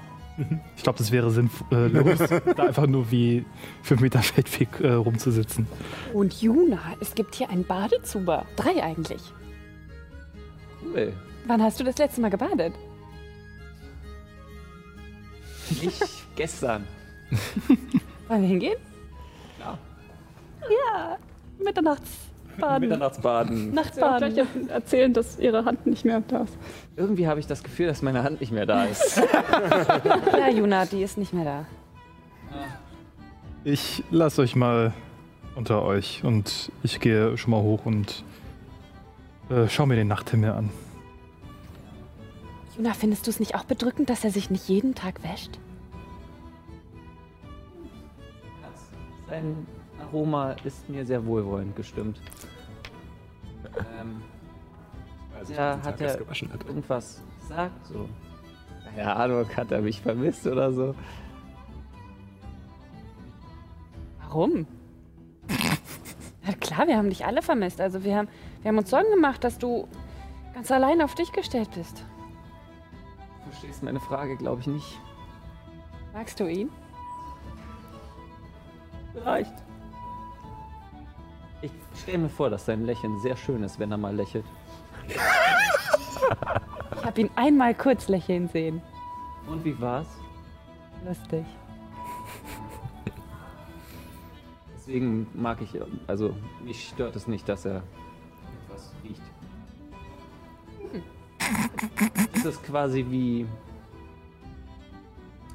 Ich 0.77 0.83
glaube, 0.83 0.99
das 0.99 1.13
wäre 1.13 1.31
sinnlos, 1.31 2.19
da 2.57 2.63
einfach 2.65 2.87
nur 2.87 3.11
wie 3.11 3.45
5 3.83 4.01
Meter 4.01 4.21
Feldweg 4.23 4.81
äh, 4.81 4.93
rumzusitzen. 4.93 5.67
Und 6.15 6.41
Juna, 6.41 6.79
es 7.01 7.15
gibt 7.15 7.35
hier 7.35 7.51
einen 7.51 7.65
Badezuber. 7.65 8.47
Drei 8.57 8.83
eigentlich. 8.83 9.21
Cool. 10.83 11.13
Wann 11.47 11.63
hast 11.63 11.79
du 11.81 11.85
das 11.85 11.99
letzte 11.99 12.21
Mal 12.21 12.31
gebadet? 12.31 12.75
Ich 15.71 16.01
gestern. 16.37 16.87
Wollen 18.29 18.43
wir 18.43 18.49
hingehen? 18.49 18.79
Klar. 19.57 19.79
Ja. 20.63 21.19
Mitternachtsbaden. 22.61 23.71
Mitternachtsbaden. 23.71 23.75
Nachtbaden. 23.75 24.35
Gleich 24.35 24.71
erzählen, 24.71 25.13
dass 25.13 25.39
ihre 25.39 25.65
Hand 25.65 25.87
nicht 25.87 26.05
mehr 26.05 26.21
da 26.21 26.43
ist. 26.43 26.57
Irgendwie 26.97 27.27
habe 27.27 27.41
ich 27.41 27.47
das 27.47 27.63
Gefühl, 27.63 27.87
dass 27.87 28.03
meine 28.03 28.23
Hand 28.23 28.41
nicht 28.41 28.53
mehr 28.53 28.67
da 28.67 28.85
ist. 28.85 29.23
Ja, 30.39 30.49
Juna, 30.49 30.87
die 30.87 31.03
ist 31.03 31.19
nicht 31.19 31.33
mehr 31.33 31.45
da. 31.45 31.67
Ich 33.65 34.03
lasse 34.11 34.43
euch 34.43 34.57
mal 34.57 34.93
unter 35.55 35.83
euch 35.83 36.25
und 36.25 36.73
ich 36.83 37.01
gehe 37.01 37.37
schon 37.37 37.51
mal 37.51 37.61
hoch 37.61 37.85
und 37.85 38.25
äh, 39.51 39.69
schau 39.69 39.87
mir 39.87 39.97
den 39.97 40.09
Nachthimmel 40.09 40.51
an. 40.51 40.71
Juna, 42.77 42.95
findest 42.95 43.27
du 43.27 43.31
es 43.31 43.41
nicht 43.41 43.55
auch 43.55 43.65
bedrückend, 43.65 44.09
dass 44.09 44.25
er 44.25 44.31
sich 44.31 44.51
nicht 44.51 44.69
jeden 44.69 44.95
Tag 44.95 45.23
wäscht? 45.23 45.59
Sein 49.29 49.67
Aroma 50.01 50.57
ist 50.65 50.89
mir 50.89 51.05
sehr 51.05 51.25
wohlwollend 51.27 51.77
gestimmt. 51.77 52.21
Ähm, 53.79 54.23
Also 55.39 55.53
ja, 55.55 55.79
hat 55.83 56.01
er 56.01 56.17
gewaschen 56.17 56.53
hat. 56.53 56.65
irgendwas 56.65 57.23
gesagt? 57.41 57.87
So. 57.87 58.09
Keine 58.95 59.15
Ahnung, 59.17 59.47
hat 59.57 59.71
er 59.73 59.81
mich 59.83 60.01
vermisst 60.01 60.47
oder 60.47 60.73
so? 60.73 60.95
Warum? 64.21 64.67
Ja, 66.47 66.55
klar, 66.57 66.87
wir 66.89 66.97
haben 66.97 67.11
dich 67.11 67.27
alle 67.27 67.43
vermisst. 67.43 67.81
Also 67.83 68.03
wir 68.03 68.17
haben, 68.17 68.29
wir 68.63 68.71
haben 68.71 68.79
uns 68.79 68.89
Sorgen 68.91 69.11
gemacht, 69.11 69.45
dass 69.45 69.59
du 69.59 69.87
ganz 70.55 70.73
allein 70.73 71.03
auf 71.03 71.15
dich 71.15 71.31
gestellt 71.33 71.69
bist. 71.75 72.03
Du 73.45 73.51
verstehst 73.51 73.83
meine 73.83 74.01
Frage, 74.01 74.37
glaube 74.39 74.63
ich, 74.63 74.67
nicht. 74.67 74.99
Magst 76.15 76.41
du 76.41 76.49
ihn? 76.51 76.71
Vielleicht. 79.13 79.53
Ich 81.63 81.71
stelle 81.95 82.19
mir 82.19 82.29
vor, 82.29 82.49
dass 82.49 82.65
sein 82.67 82.87
Lächeln 82.87 83.19
sehr 83.21 83.37
schön 83.37 83.63
ist, 83.63 83.79
wenn 83.79 83.91
er 83.91 83.99
mal 83.99 84.15
lächelt. 84.15 84.45
Ich 85.07 85.17
habe 87.05 87.21
ihn 87.21 87.31
einmal 87.37 87.75
kurz 87.75 88.09
lächeln 88.09 88.49
sehen. 88.49 88.81
Und 89.47 89.65
wie 89.65 89.79
war's? 89.81 90.07
Lustig. 91.07 91.45
Deswegen 94.75 95.27
mag 95.35 95.61
ich, 95.61 95.79
also 96.07 96.35
mich 96.65 96.89
stört 96.89 97.17
es 97.17 97.27
nicht, 97.27 97.49
dass 97.49 97.65
er 97.65 97.83
etwas 98.65 98.93
riecht. 99.05 99.23
Es 102.35 102.45
ist 102.45 102.63
quasi 102.65 103.05
wie 103.09 103.47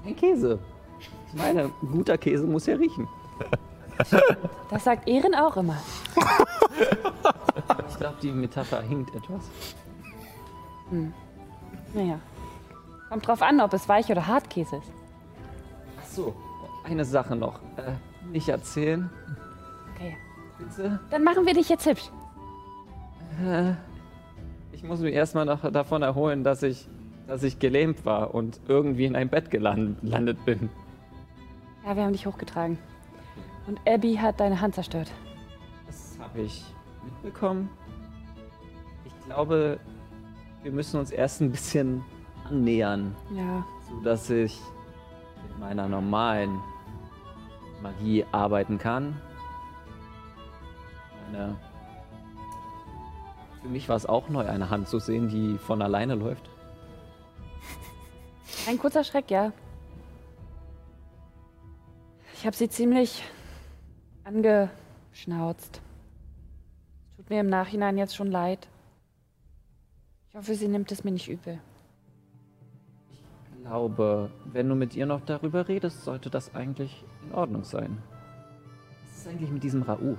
ein 0.06 0.16
Käse. 0.16 0.60
Ich 1.00 1.10
meine, 1.34 1.70
guter 1.92 2.18
Käse 2.18 2.46
muss 2.46 2.66
ja 2.66 2.76
riechen. 2.76 3.08
Das 4.70 4.84
sagt 4.84 5.08
Ehren 5.08 5.36
auch 5.36 5.56
immer. 5.58 5.78
Ich 7.90 7.98
glaube, 7.98 8.16
die 8.22 8.32
Metapher 8.32 8.82
hinkt 8.82 9.16
etwas. 9.16 9.50
Hm. 10.90 11.14
Naja. 11.94 12.20
Kommt 13.10 13.28
drauf 13.28 13.42
an, 13.42 13.62
ob 13.62 13.74
es 13.74 13.88
Weich- 13.88 14.10
oder 14.10 14.28
Hartkäse 14.28 14.78
ist. 14.78 14.92
Ach 16.02 16.06
so, 16.08 16.36
eine 16.84 17.06
Sache 17.06 17.36
noch. 17.36 17.60
Äh, 17.78 17.94
nicht 18.32 18.50
erzählen. 18.50 19.10
Okay. 19.96 20.18
Bitte? 20.58 21.00
Dann 21.10 21.24
machen 21.24 21.46
wir 21.46 21.54
dich 21.54 21.70
jetzt 21.70 21.86
hübsch. 21.86 22.10
Äh, 23.46 23.74
ich 24.74 24.84
muss 24.84 25.00
mich 25.00 25.14
erstmal 25.14 25.46
noch 25.46 25.72
davon 25.72 26.02
erholen, 26.02 26.44
dass 26.44 26.64
ich, 26.64 26.88
dass 27.28 27.44
ich 27.44 27.60
gelähmt 27.60 28.06
war 28.06 28.34
und 28.36 28.60
irgendwie 28.68 29.06
in 29.06 29.16
ein 29.16 29.30
Bett 29.30 29.50
gelan- 29.52 29.96
gelandet 30.02 30.44
bin. 30.46 30.70
Ja, 31.86 31.96
wir 31.96 32.04
haben 32.04 32.14
dich 32.14 32.26
hochgetragen. 32.26 32.78
Und 33.68 33.80
Abby 33.88 34.16
hat 34.16 34.40
deine 34.40 34.62
Hand 34.62 34.76
zerstört. 34.76 35.12
Das 35.88 36.18
habe 36.20 36.42
ich 36.42 36.64
mitbekommen. 37.04 37.70
Ich 39.06 39.26
glaube, 39.26 39.80
wir 40.64 40.72
müssen 40.72 41.00
uns 41.00 41.12
erst 41.12 41.42
ein 41.42 41.52
bisschen 41.52 42.04
annähern, 42.48 43.16
Ja. 43.32 43.66
sodass 43.90 44.30
ich 44.30 44.60
mit 45.48 45.60
meiner 45.60 45.88
normalen 45.88 46.60
Magie 47.82 48.26
arbeiten 48.32 48.78
kann. 48.78 49.20
Meine 51.32 51.58
Für 53.62 53.68
mich 53.70 53.90
war 53.90 53.96
es 53.96 54.06
auch 54.06 54.30
neu, 54.30 54.46
eine 54.48 54.70
Hand 54.70 54.88
zu 54.88 55.00
sehen, 55.00 55.28
die 55.30 55.58
von 55.58 55.82
alleine 55.82 56.14
läuft. 56.14 56.50
Ein 58.68 58.78
kurzer 58.78 59.04
Schreck, 59.04 59.32
ja. 59.32 59.52
Ich 62.36 62.46
habe 62.46 62.56
sie 62.56 62.70
ziemlich 62.70 63.24
angeschnauzt. 64.26 65.82
Es 67.12 67.18
tut 67.18 67.30
mir 67.30 67.40
im 67.40 67.48
Nachhinein 67.48 67.98
jetzt 67.98 68.16
schon 68.16 68.30
leid. 68.32 68.68
Ich 70.30 70.36
hoffe, 70.36 70.56
sie 70.56 70.68
nimmt 70.68 70.92
es 70.92 71.04
mir 71.04 71.12
nicht 71.12 71.30
übel. 71.30 71.60
Ich 73.14 73.24
glaube, 73.62 74.30
wenn 74.52 74.68
du 74.68 74.76
mit 74.76 74.96
ihr 74.96 75.06
noch 75.06 75.22
darüber 75.22 75.68
redest, 75.68 76.04
sollte 76.04 76.30
das 76.30 76.54
eigentlich 76.54 77.06
in 77.24 77.34
Ordnung 77.34 77.64
sein. 77.64 77.98
Was 79.04 79.20
ist 79.20 79.28
eigentlich 79.28 79.52
mit 79.52 79.64
diesem 79.64 79.84
Rauch? 79.84 80.18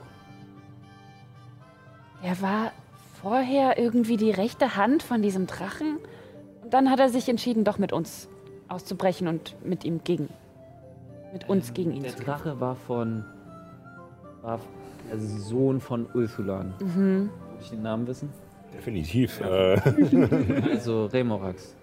Er 2.23 2.41
war 2.41 2.73
vorher 3.21 3.79
irgendwie 3.79 4.17
die 4.17 4.31
rechte 4.31 4.77
Hand 4.77 5.03
von 5.03 5.21
diesem 5.21 5.47
Drachen. 5.47 5.99
Und 6.63 6.73
dann 6.73 6.91
hat 6.91 6.99
er 6.99 7.09
sich 7.09 7.29
entschieden, 7.29 7.65
doch 7.65 7.79
mit 7.79 7.93
uns 7.93 8.29
auszubrechen 8.69 9.29
und 9.29 9.55
mit 9.65 9.85
ihm 9.85 10.03
gegen. 10.03 10.29
Mit 11.33 11.49
uns 11.49 11.75
gegen 11.75 11.93
ihn 11.93 12.03
Der 12.03 12.13
zu 12.13 12.19
kämpfen. 12.19 12.31
Drache 12.31 12.61
war 12.61 12.77
von. 12.77 13.25
War 14.47 14.61
der 15.11 15.19
Sohn 15.19 15.81
von 15.81 16.07
Ulthulan. 16.15 16.73
Mhm. 16.81 17.31
Würde 17.31 17.31
ich 17.61 17.71
den 17.71 17.83
Namen 17.83 18.07
wissen? 18.07 18.31
Definitiv. 18.73 19.41
Äh, 19.41 19.81
Also 20.71 21.07
Remorax. 21.07 21.75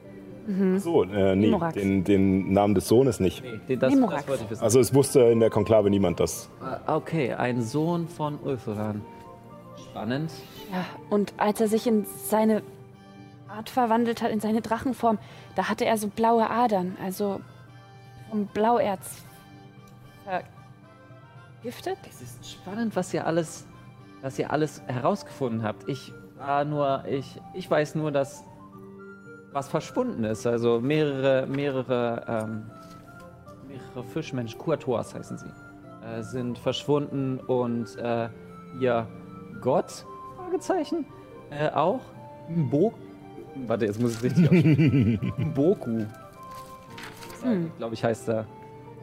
Mhm. 0.47 0.78
so, 0.80 1.03
äh, 1.03 1.36
nee, 1.36 1.55
den, 1.74 2.03
den 2.03 2.51
Namen 2.51 2.76
des 2.76 2.88
Sohnes 2.88 3.20
nicht. 3.22 3.43
Den, 3.70 3.80
das, 3.80 3.93
das 3.93 4.28
wollte 4.28 4.43
ich 4.43 4.49
wissen. 4.49 4.64
Also 4.64 4.80
es 4.80 4.93
wusste 4.93 5.22
in 5.22 5.39
der 5.39 5.49
Konklave 5.49 5.89
niemand 5.89 6.20
das. 6.20 6.49
Ah, 6.61 6.97
okay, 6.97 7.34
ein 7.34 7.61
Sohn 7.61 8.07
von 8.09 8.38
Ulthulan. 8.39 9.01
Spannend. 9.89 10.32
Ja, 10.72 10.86
und 11.09 11.34
als 11.38 11.61
er 11.61 11.68
sich 11.68 11.88
in 11.88 12.05
seine 12.26 12.61
Art 13.47 13.70
verwandelt 13.70 14.22
hat, 14.22 14.32
in 14.32 14.41
seine 14.41 14.61
Drachenform, 14.61 15.18
da 15.55 15.70
hatte 15.70 15.86
er 15.86 15.97
so 15.97 16.07
blaue 16.07 16.49
Adern, 16.49 16.97
also 17.01 17.39
vom 18.30 18.47
Blauerz 18.47 19.24
vergiftet. 21.64 21.97
Es 22.09 22.22
ist 22.22 22.51
spannend, 22.51 22.95
was 22.95 23.14
ihr 23.14 23.26
alles, 23.26 23.66
was 24.22 24.38
ihr 24.38 24.51
alles 24.51 24.82
herausgefunden 24.88 25.64
habt. 25.64 25.88
Ich 25.88 26.14
war 26.38 26.66
nur, 26.66 27.05
ich, 27.07 27.39
ich 27.53 27.70
weiß 27.70 27.95
nur, 27.95 28.11
dass 28.11 28.43
was 29.53 29.70
verschwunden 29.70 30.24
ist. 30.24 30.45
Also 30.45 30.82
mehrere, 30.82 31.47
mehrere, 31.47 32.26
ähm, 32.28 32.66
mehrere 33.68 34.03
Fischmenschen, 34.03 34.59
Kuatoas 34.59 35.16
heißen 35.16 35.38
sie, 35.38 35.51
äh, 36.05 36.22
sind 36.22 36.57
verschwunden 36.57 37.39
und 37.39 37.95
äh, 37.97 38.30
ihr 38.80 39.07
Gott, 39.61 40.05
Fragezeichen, 40.36 41.05
äh, 41.51 41.70
auch. 41.70 42.01
Mbo 42.49 42.93
Warte, 43.68 43.86
jetzt 43.86 44.01
muss 44.01 44.11
ich 44.11 44.18
es 44.18 44.24
richtig 44.24 44.45
aussprechen. 44.45 45.34
Mboku. 45.38 46.05
Hm. 47.43 47.72
Glaube 47.78 47.93
ich, 47.93 48.03
heißt 48.03 48.28
er. 48.30 48.47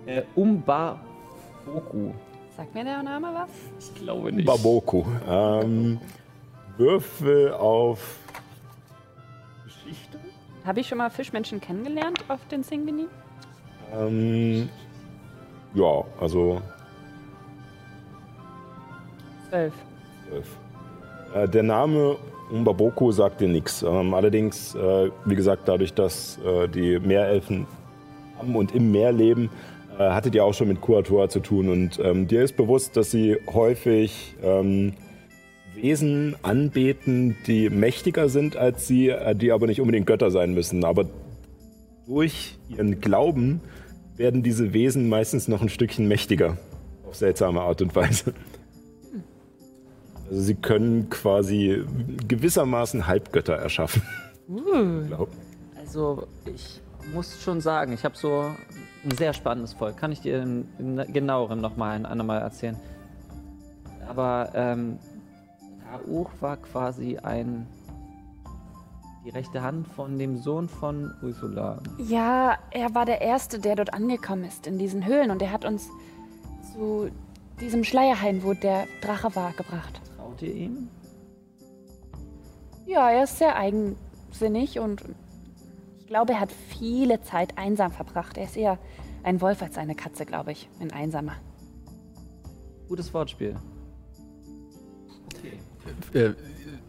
Äh, 0.07 0.23
Umbaboku. 0.35 2.13
Sagt 2.61 2.75
mir 2.75 2.85
der 2.85 3.03
Name 3.03 3.29
was? 3.33 3.49
Ich 3.79 4.03
glaube 4.03 4.31
nicht. 4.31 4.45
Baboku. 4.45 5.03
Ähm, 5.27 5.99
Würfel 6.77 7.55
auf 7.55 8.19
Geschichte? 9.65 10.19
Habe 10.67 10.81
ich 10.81 10.87
schon 10.87 10.99
mal 10.99 11.09
Fischmenschen 11.09 11.59
kennengelernt 11.59 12.23
auf 12.29 12.41
den 12.51 12.63
Singini? 12.63 13.07
Ähm, 13.99 14.69
ja, 15.73 16.05
also 16.21 16.61
Zwölf. 19.49 19.73
zwölf. 20.29 20.47
Äh, 21.35 21.49
der 21.49 21.63
Name 21.63 22.19
Umbaboku 22.51 23.11
sagt 23.11 23.41
dir 23.41 23.49
nichts. 23.49 23.83
Ähm, 23.83 24.13
allerdings, 24.13 24.75
äh, 24.75 25.11
wie 25.25 25.35
gesagt, 25.35 25.63
dadurch, 25.67 25.95
dass 25.95 26.39
äh, 26.45 26.69
die 26.69 26.99
Meerelfen 26.99 27.67
am 28.39 28.55
und 28.55 28.75
im 28.75 28.93
Meer 28.93 29.13
leben, 29.13 29.49
hattet 30.09 30.35
ihr 30.35 30.45
auch 30.45 30.55
schon 30.55 30.69
mit 30.69 30.81
Kuatua 30.81 31.29
zu 31.29 31.41
tun. 31.41 31.69
Und 31.69 31.99
ähm, 32.03 32.27
dir 32.27 32.43
ist 32.43 32.57
bewusst, 32.57 32.97
dass 32.97 33.11
sie 33.11 33.37
häufig 33.53 34.35
ähm, 34.43 34.95
Wesen 35.75 36.37
anbeten, 36.43 37.37
die 37.47 37.71
mächtiger 37.71 38.29
sind 38.29 38.57
als 38.57 38.87
sie, 38.87 39.09
äh, 39.09 39.35
die 39.35 39.53
aber 39.53 39.67
nicht 39.67 39.81
unbedingt 39.81 40.07
Götter 40.07 40.31
sein 40.31 40.55
müssen. 40.55 40.85
Aber 40.85 41.07
durch 42.07 42.59
ihren 42.69 43.01
Glauben 43.01 43.61
werden 44.17 44.43
diese 44.43 44.73
Wesen 44.73 45.09
meistens 45.09 45.49
noch 45.49 45.63
ein 45.63 45.69
Stückchen 45.69 46.09
mächtiger. 46.09 46.57
Auf 47.07 47.17
seltsame 47.17 47.61
Art 47.61 47.83
und 47.83 47.95
Weise. 47.95 48.35
Also 50.29 50.43
sie 50.43 50.55
können 50.55 51.11
quasi 51.11 51.83
gewissermaßen 52.29 53.07
Halbgötter 53.07 53.55
erschaffen. 53.55 54.03
Uh. 54.49 55.27
Also, 55.77 56.27
ich 56.45 56.81
muss 57.13 57.43
schon 57.43 57.61
sagen, 57.61 57.93
ich 57.93 58.05
habe 58.05 58.17
so 58.17 58.45
ein 59.05 59.11
sehr 59.17 59.33
spannendes 59.33 59.73
Volk. 59.73 59.97
Kann 59.97 60.13
ich 60.13 60.21
dir 60.21 60.43
in, 60.43 60.69
in 60.79 61.13
genauerem 61.13 61.61
nochmal 61.61 61.97
ein 61.97 62.07
andermal 62.07 62.41
erzählen. 62.41 62.77
Aber 64.09 64.51
ähm, 64.55 64.99
Rauch 66.09 66.31
war 66.41 66.57
quasi 66.57 67.19
ein 67.19 67.67
die 69.25 69.31
rechte 69.31 69.63
Hand 69.63 69.87
von 69.89 70.19
dem 70.19 70.39
Sohn 70.39 70.69
von 70.69 71.13
Ursula. 71.23 71.79
Ja, 71.99 72.59
er 72.71 72.95
war 72.95 73.05
der 73.05 73.21
Erste, 73.21 73.59
der 73.59 73.77
dort 73.77 73.93
angekommen 73.93 74.45
ist, 74.45 74.67
in 74.67 74.79
diesen 74.79 75.05
Höhlen. 75.05 75.31
Und 75.31 75.43
er 75.43 75.53
hat 75.53 75.65
uns 75.65 75.89
zu 76.73 77.11
diesem 77.61 77.85
Schleierhain, 77.85 78.43
wo 78.43 78.55
der 78.55 78.87
Drache 79.03 79.35
war, 79.37 79.53
gebracht. 79.53 80.01
Traut 80.17 80.41
ihr 80.41 80.55
ihm? 80.55 80.89
Ja, 82.87 83.11
er 83.11 83.25
ist 83.25 83.39
sehr 83.39 83.57
eigensinnig 83.57 84.79
und 84.79 85.05
glaube, 86.11 86.33
er 86.33 86.41
hat 86.41 86.51
viele 86.53 87.23
Zeit 87.23 87.57
einsam 87.57 87.93
verbracht. 87.93 88.37
Er 88.37 88.45
ist 88.45 88.57
eher 88.57 88.79
ein 89.23 89.41
Wolf 89.41 89.63
als 89.63 89.79
eine 89.79 89.95
Katze, 89.95 90.27
glaube 90.27 90.51
ich. 90.51 90.69
Ein 90.81 90.93
Einsamer. 90.93 91.37
Gutes 92.89 93.15
Wortspiel. 93.15 93.55
Äh, 96.13 96.31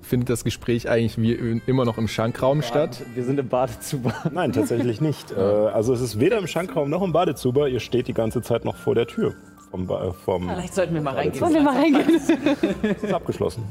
findet 0.01 0.29
das 0.29 0.43
Gespräch 0.43 0.89
eigentlich 0.89 1.21
wie 1.21 1.33
immer 1.67 1.85
noch 1.85 1.99
im 1.99 2.07
Schankraum 2.07 2.63
statt? 2.63 3.03
Wir 3.13 3.23
sind 3.23 3.39
im 3.39 3.47
Badezuber. 3.47 4.11
Nein, 4.31 4.53
tatsächlich 4.53 5.01
nicht. 5.01 5.31
Äh, 5.31 5.35
also 5.39 5.93
es 5.93 6.01
ist 6.01 6.19
weder 6.19 6.39
im 6.39 6.47
Schankraum 6.47 6.89
noch 6.89 7.03
im 7.03 7.13
Badezuber. 7.13 7.69
Ihr 7.69 7.79
steht 7.79 8.07
die 8.07 8.15
ganze 8.15 8.41
Zeit 8.41 8.65
noch 8.65 8.75
vor 8.75 8.95
der 8.95 9.05
Tür. 9.05 9.35
Vom, 9.69 9.87
äh, 9.87 10.11
vom 10.13 10.49
Vielleicht 10.49 10.73
sollten 10.73 10.95
wir 10.95 11.01
mal 11.01 11.13
reingehen. 11.13 11.41
Wollen 11.41 11.53
wir 11.53 11.61
mal 11.61 11.77
reingehen? 11.77 12.15
Es 12.15 13.03
ist 13.03 13.13
abgeschlossen. 13.13 13.63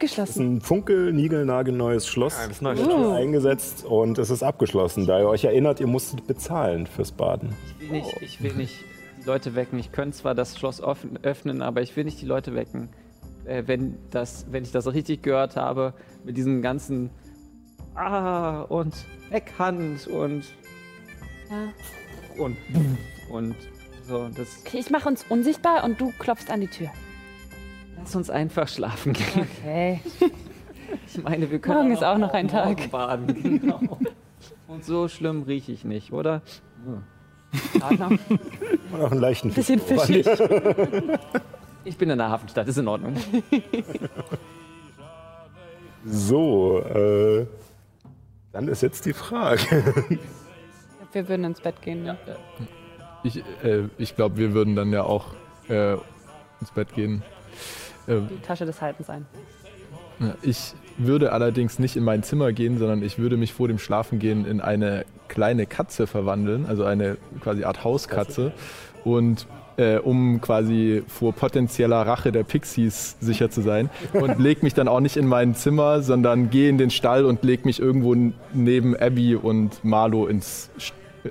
Ist 0.00 0.12
Es 0.12 0.12
ist 0.12 0.18
abgeschlossen. 0.20 0.56
ein 0.56 0.60
funkel 0.60 1.12
niegelnagelneues 1.12 2.06
Schloss. 2.06 2.34
Ja, 2.34 2.42
das 2.46 2.56
ist 2.56 2.62
neu. 2.62 2.76
Wird 2.76 2.90
schon 2.90 3.12
eingesetzt 3.12 3.84
und 3.84 4.18
es 4.18 4.30
ist 4.30 4.42
abgeschlossen. 4.42 5.06
Da 5.06 5.18
ihr 5.20 5.28
euch 5.28 5.44
erinnert, 5.44 5.80
ihr 5.80 5.86
musstet 5.86 6.26
bezahlen 6.26 6.86
fürs 6.86 7.12
Baden. 7.12 7.54
Ich 7.80 7.90
will 7.90 7.90
nicht, 7.98 8.22
ich 8.22 8.42
will 8.42 8.52
nicht 8.54 8.74
die 9.20 9.24
Leute 9.26 9.54
wecken. 9.54 9.78
Ich 9.78 9.90
könnte 9.92 10.16
zwar 10.16 10.34
das 10.34 10.56
Schloss 10.58 10.80
öffnen, 10.80 11.62
aber 11.62 11.82
ich 11.82 11.96
will 11.96 12.04
nicht 12.04 12.20
die 12.20 12.26
Leute 12.26 12.54
wecken. 12.54 12.88
Äh, 13.44 13.64
wenn, 13.66 13.96
das, 14.10 14.46
wenn 14.50 14.62
ich 14.62 14.70
das 14.72 14.86
richtig 14.92 15.22
gehört 15.22 15.56
habe, 15.56 15.94
mit 16.24 16.36
diesem 16.36 16.62
ganzen 16.62 17.10
Ah 17.94 18.62
und 18.62 18.94
Weckhand 19.30 20.06
und 20.06 20.44
Ja. 21.50 21.72
und 22.42 22.56
und 23.32 23.54
So, 24.06 24.28
das, 24.34 24.46
Okay, 24.64 24.78
ich 24.78 24.90
mache 24.90 25.08
uns 25.08 25.24
unsichtbar 25.28 25.82
und 25.84 26.00
du 26.00 26.12
klopfst 26.18 26.50
an 26.50 26.60
die 26.60 26.68
Tür. 26.68 26.88
Lass 28.00 28.16
uns 28.16 28.30
einfach 28.30 28.68
schlafen 28.68 29.12
gehen. 29.12 29.46
Okay. 29.60 30.00
Ich 31.06 31.22
meine, 31.22 31.50
wir 31.50 31.58
können 31.58 31.76
Morgen 31.76 31.92
ist 31.92 32.02
auch 32.02 32.16
noch 32.16 32.32
ein 32.32 32.48
Tag. 32.48 32.90
baden. 32.90 33.26
Genau. 33.60 33.98
Und 34.68 34.84
so 34.84 35.06
schlimm 35.08 35.42
rieche 35.42 35.72
ich 35.72 35.84
nicht, 35.84 36.12
oder? 36.12 36.40
Partner? 37.78 38.08
Und 38.90 39.00
auch 39.00 39.10
einen 39.10 39.20
leichten 39.20 39.52
Bisschen 39.52 39.80
Fisch. 39.80 40.00
fischig. 40.02 40.26
Ich 41.84 41.96
bin 41.98 42.08
in 42.08 42.16
der 42.18 42.30
Hafenstadt, 42.30 42.68
ist 42.68 42.78
in 42.78 42.88
Ordnung. 42.88 43.16
So, 46.06 46.80
äh, 46.80 47.46
dann 48.52 48.68
ist 48.68 48.82
jetzt 48.82 49.04
die 49.04 49.12
Frage. 49.12 49.60
Wir 51.12 51.28
würden 51.28 51.44
ins 51.44 51.60
Bett 51.60 51.80
gehen. 51.82 52.02
Ne? 52.04 52.16
Ich, 53.24 53.42
äh, 53.62 53.84
ich 53.98 54.16
glaube, 54.16 54.36
wir 54.38 54.54
würden 54.54 54.74
dann 54.76 54.90
ja 54.92 55.02
auch 55.02 55.34
äh, 55.68 55.94
ins 56.60 56.70
Bett 56.74 56.94
gehen. 56.94 57.22
Äh, 58.08 58.20
Die 58.30 58.40
Tasche 58.40 58.66
des 58.66 58.80
Haltens 58.80 59.08
ein. 59.10 59.26
Ich 60.42 60.74
würde 60.96 61.32
allerdings 61.32 61.78
nicht 61.78 61.94
in 61.94 62.02
mein 62.02 62.24
Zimmer 62.24 62.52
gehen, 62.52 62.78
sondern 62.78 63.02
ich 63.02 63.18
würde 63.18 63.36
mich 63.36 63.52
vor 63.52 63.68
dem 63.68 63.78
Schlafengehen 63.78 64.44
in 64.46 64.60
eine 64.60 65.04
kleine 65.28 65.66
Katze 65.66 66.08
verwandeln, 66.08 66.66
also 66.66 66.84
eine 66.84 67.18
quasi 67.40 67.62
Art 67.64 67.84
Hauskatze. 67.84 68.52
Und 69.04 69.46
äh, 69.76 69.98
um 69.98 70.40
quasi 70.40 71.04
vor 71.06 71.32
potenzieller 71.32 72.04
Rache 72.04 72.32
der 72.32 72.42
Pixies 72.42 73.16
sicher 73.20 73.48
zu 73.48 73.60
sein. 73.60 73.90
Und 74.12 74.38
leg 74.40 74.64
mich 74.64 74.74
dann 74.74 74.88
auch 74.88 74.98
nicht 74.98 75.16
in 75.16 75.28
mein 75.28 75.54
Zimmer, 75.54 76.02
sondern 76.02 76.50
gehe 76.50 76.68
in 76.68 76.78
den 76.78 76.90
Stall 76.90 77.24
und 77.24 77.44
leg 77.44 77.64
mich 77.64 77.78
irgendwo 77.78 78.16
neben 78.52 78.96
Abby 78.96 79.36
und 79.36 79.84
Marlo 79.84 80.26
ins, 80.26 80.70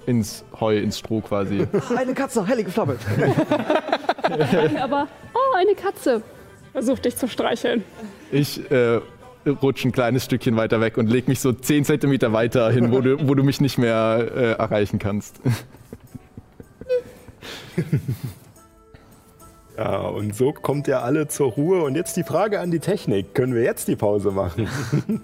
ins 0.06 0.46
Heu, 0.58 0.78
ins 0.78 1.00
Stroh 1.00 1.20
quasi. 1.20 1.68
Eine 1.94 2.14
Katze, 2.14 2.48
heilige 2.48 2.72
Flamme. 2.72 2.96
Aber, 4.82 5.08
oh, 5.34 5.58
eine 5.58 5.76
Katze. 5.76 6.22
Versuch 6.78 7.00
dich 7.00 7.18
zu 7.18 7.28
streicheln. 7.28 7.84
Ich 8.32 8.70
äh, 8.70 9.00
rutsche 9.48 9.88
ein 9.88 9.92
kleines 9.92 10.26
Stückchen 10.26 10.58
weiter 10.58 10.80
weg 10.80 11.00
und 11.00 11.08
leg 11.08 11.28
mich 11.28 11.40
so 11.40 11.52
10 11.52 11.86
Zentimeter 11.86 12.34
weiter 12.34 12.70
hin, 12.70 12.92
wo 12.92 13.02
du, 13.02 13.28
wo 13.28 13.34
du 13.34 13.42
mich 13.42 13.60
nicht 13.62 13.80
mehr 13.80 14.28
äh, 14.36 14.52
erreichen 14.52 15.00
kannst. 15.00 15.40
Ja, 19.76 20.00
und 20.00 20.36
so 20.36 20.54
kommt 20.54 20.88
ihr 20.88 21.04
alle 21.04 21.28
zur 21.28 21.52
Ruhe. 21.52 21.84
Und 21.84 21.94
jetzt 21.94 22.18
die 22.18 22.24
Frage 22.24 22.60
an 22.60 22.72
die 22.72 22.80
Technik. 22.80 23.36
Können 23.36 23.54
wir 23.54 23.62
jetzt 23.62 23.88
die 23.88 23.96
Pause 23.96 24.32
machen? 24.32 24.68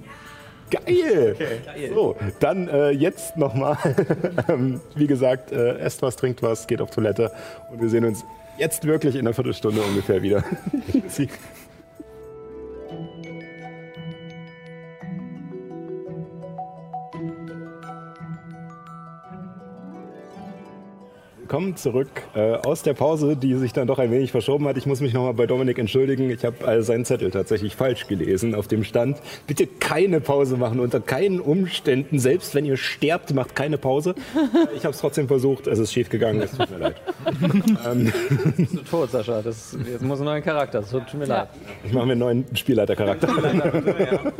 Geil! 0.69 1.35
So, 1.91 2.15
dann 2.39 2.67
äh, 2.67 2.91
jetzt 2.91 3.35
nochmal. 3.35 3.77
ähm, 4.47 4.79
wie 4.93 5.07
gesagt, 5.07 5.51
äh, 5.51 5.79
esst 5.79 6.03
was, 6.03 6.17
trinkt 6.17 6.43
was, 6.43 6.67
geht 6.67 6.81
auf 6.81 6.91
Toilette. 6.91 7.31
Und 7.71 7.81
wir 7.81 7.89
sehen 7.89 8.05
uns 8.05 8.23
jetzt 8.57 8.85
wirklich 8.85 9.15
in 9.15 9.21
einer 9.21 9.33
Viertelstunde 9.33 9.81
ungefähr 9.81 10.21
wieder. 10.21 10.43
Willkommen 21.53 21.75
zurück 21.75 22.09
äh, 22.33 22.53
aus 22.53 22.81
der 22.81 22.95
Pause, 22.95 23.35
die 23.35 23.53
sich 23.53 23.73
dann 23.73 23.85
doch 23.85 23.99
ein 23.99 24.09
wenig 24.09 24.31
verschoben 24.31 24.67
hat. 24.67 24.75
Ich 24.75 24.87
muss 24.87 25.01
mich 25.01 25.13
nochmal 25.13 25.35
bei 25.35 25.45
Dominik 25.45 25.77
entschuldigen. 25.77 26.31
Ich 26.31 26.43
habe 26.43 26.67
also 26.67 26.81
seinen 26.81 27.05
Zettel 27.05 27.29
tatsächlich 27.29 27.75
falsch 27.75 28.07
gelesen. 28.07 28.55
Auf 28.55 28.67
dem 28.67 28.83
stand, 28.83 29.19
bitte 29.45 29.67
keine 29.67 30.19
Pause 30.19 30.57
machen, 30.57 30.79
unter 30.79 30.99
keinen 30.99 31.39
Umständen. 31.39 32.17
Selbst 32.17 32.55
wenn 32.55 32.65
ihr 32.65 32.75
sterbt, 32.75 33.35
macht 33.35 33.55
keine 33.55 33.77
Pause. 33.77 34.15
Ich 34.75 34.83
habe 34.83 34.95
es 34.95 34.97
trotzdem 34.97 35.27
versucht. 35.27 35.67
Es 35.67 35.77
ist 35.77 35.93
schief 35.93 36.09
gegangen. 36.09 36.41
Es 36.41 36.57
tut 36.57 36.71
mir 36.71 36.77
leid. 36.79 36.95
ähm, 37.85 38.11
Bist 38.57 38.73
du 38.73 38.79
tot, 38.79 39.11
Sascha? 39.11 39.43
Das, 39.43 39.77
jetzt 39.87 40.01
muss 40.01 40.21
ein 40.21 40.25
neuer 40.25 40.41
Charakter. 40.41 40.79
Das 40.79 40.89
tut 40.89 41.13
mir 41.13 41.25
leid. 41.25 41.49
ich 41.85 41.93
mache 41.93 42.07
mir 42.07 42.13
einen 42.13 42.19
neuen 42.19 42.45
Spielleitercharakter. 42.55 43.27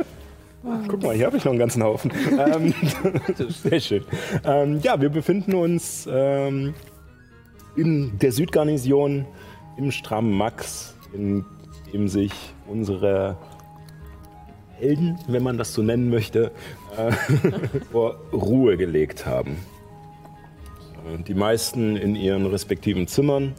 Guck 0.88 1.02
mal, 1.02 1.14
hier 1.14 1.26
habe 1.26 1.36
ich 1.36 1.44
noch 1.44 1.52
einen 1.52 1.60
ganzen 1.60 1.84
Haufen. 1.84 2.10
Ähm, 2.38 2.74
sehr 3.48 3.78
schön. 3.78 4.04
Ähm, 4.44 4.80
ja, 4.80 5.00
wir 5.00 5.10
befinden 5.10 5.54
uns 5.54 6.08
ähm, 6.10 6.74
in 7.76 8.18
der 8.18 8.32
Südgarnison 8.32 9.26
im 9.76 9.90
strammen 9.90 10.32
Max, 10.32 10.94
in 11.12 11.44
dem 11.92 12.08
sich 12.08 12.32
unsere 12.66 13.36
Helden, 14.78 15.18
wenn 15.28 15.42
man 15.42 15.58
das 15.58 15.72
so 15.72 15.82
nennen 15.82 16.10
möchte, 16.10 16.50
äh, 16.96 17.12
vor 17.92 18.16
Ruhe 18.32 18.76
gelegt 18.76 19.26
haben. 19.26 19.56
Äh, 21.06 21.22
Die 21.22 21.34
meisten 21.34 21.96
in 21.96 22.16
ihren 22.16 22.46
respektiven 22.46 23.06
Zimmern 23.06 23.54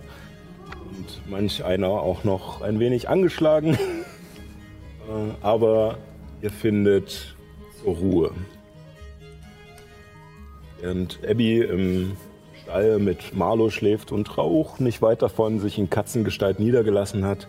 und 0.98 1.30
manch 1.30 1.64
einer 1.64 1.90
auch 1.90 2.24
noch 2.24 2.62
ein 2.62 2.80
wenig 2.80 3.10
angeschlagen. 3.10 3.78
Äh, 5.08 5.46
aber 5.46 6.00
ihr 6.42 6.50
findet 6.50 7.36
zur 7.80 7.94
Ruhe. 7.96 8.32
Während 10.82 11.20
Abby 11.30 11.60
im 11.60 12.18
Stall 12.66 12.98
mit 12.98 13.36
Marlo 13.36 13.70
schläft 13.70 14.12
und 14.12 14.40
Rauch 14.40 14.80
nicht 14.80 15.04
weit 15.04 15.22
davon 15.22 15.60
sich 15.60 15.78
in 15.78 15.88
Katzengestalt 15.88 16.60
niedergelassen 16.60 17.24
hat, 17.24 17.48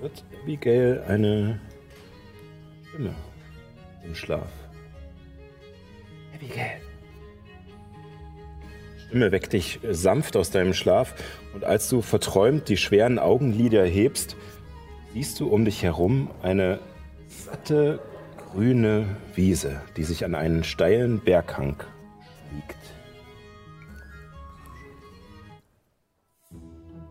hört 0.00 0.24
Abigail 0.42 1.04
eine 1.06 1.60
Stimme 2.88 3.14
im 4.02 4.14
Schlaf. 4.14 4.50
Abigail. 6.34 6.80
Stimme 9.06 9.30
weckt 9.30 9.52
dich 9.52 9.80
sanft 9.90 10.38
aus 10.38 10.50
deinem 10.50 10.72
Schlaf 10.72 11.14
und 11.52 11.64
als 11.64 11.90
du 11.90 12.00
verträumt 12.00 12.70
die 12.70 12.78
schweren 12.78 13.18
Augenlider 13.18 13.84
hebst, 13.84 14.36
siehst 15.12 15.38
du 15.38 15.48
um 15.48 15.66
dich 15.66 15.82
herum 15.82 16.30
eine 16.40 16.78
satte 17.28 18.00
grüne 18.52 19.06
Wiese, 19.34 19.80
die 19.96 20.04
sich 20.04 20.24
an 20.24 20.34
einen 20.34 20.64
steilen 20.64 21.20
Berghang 21.20 21.76
schmiegt. 22.48 22.76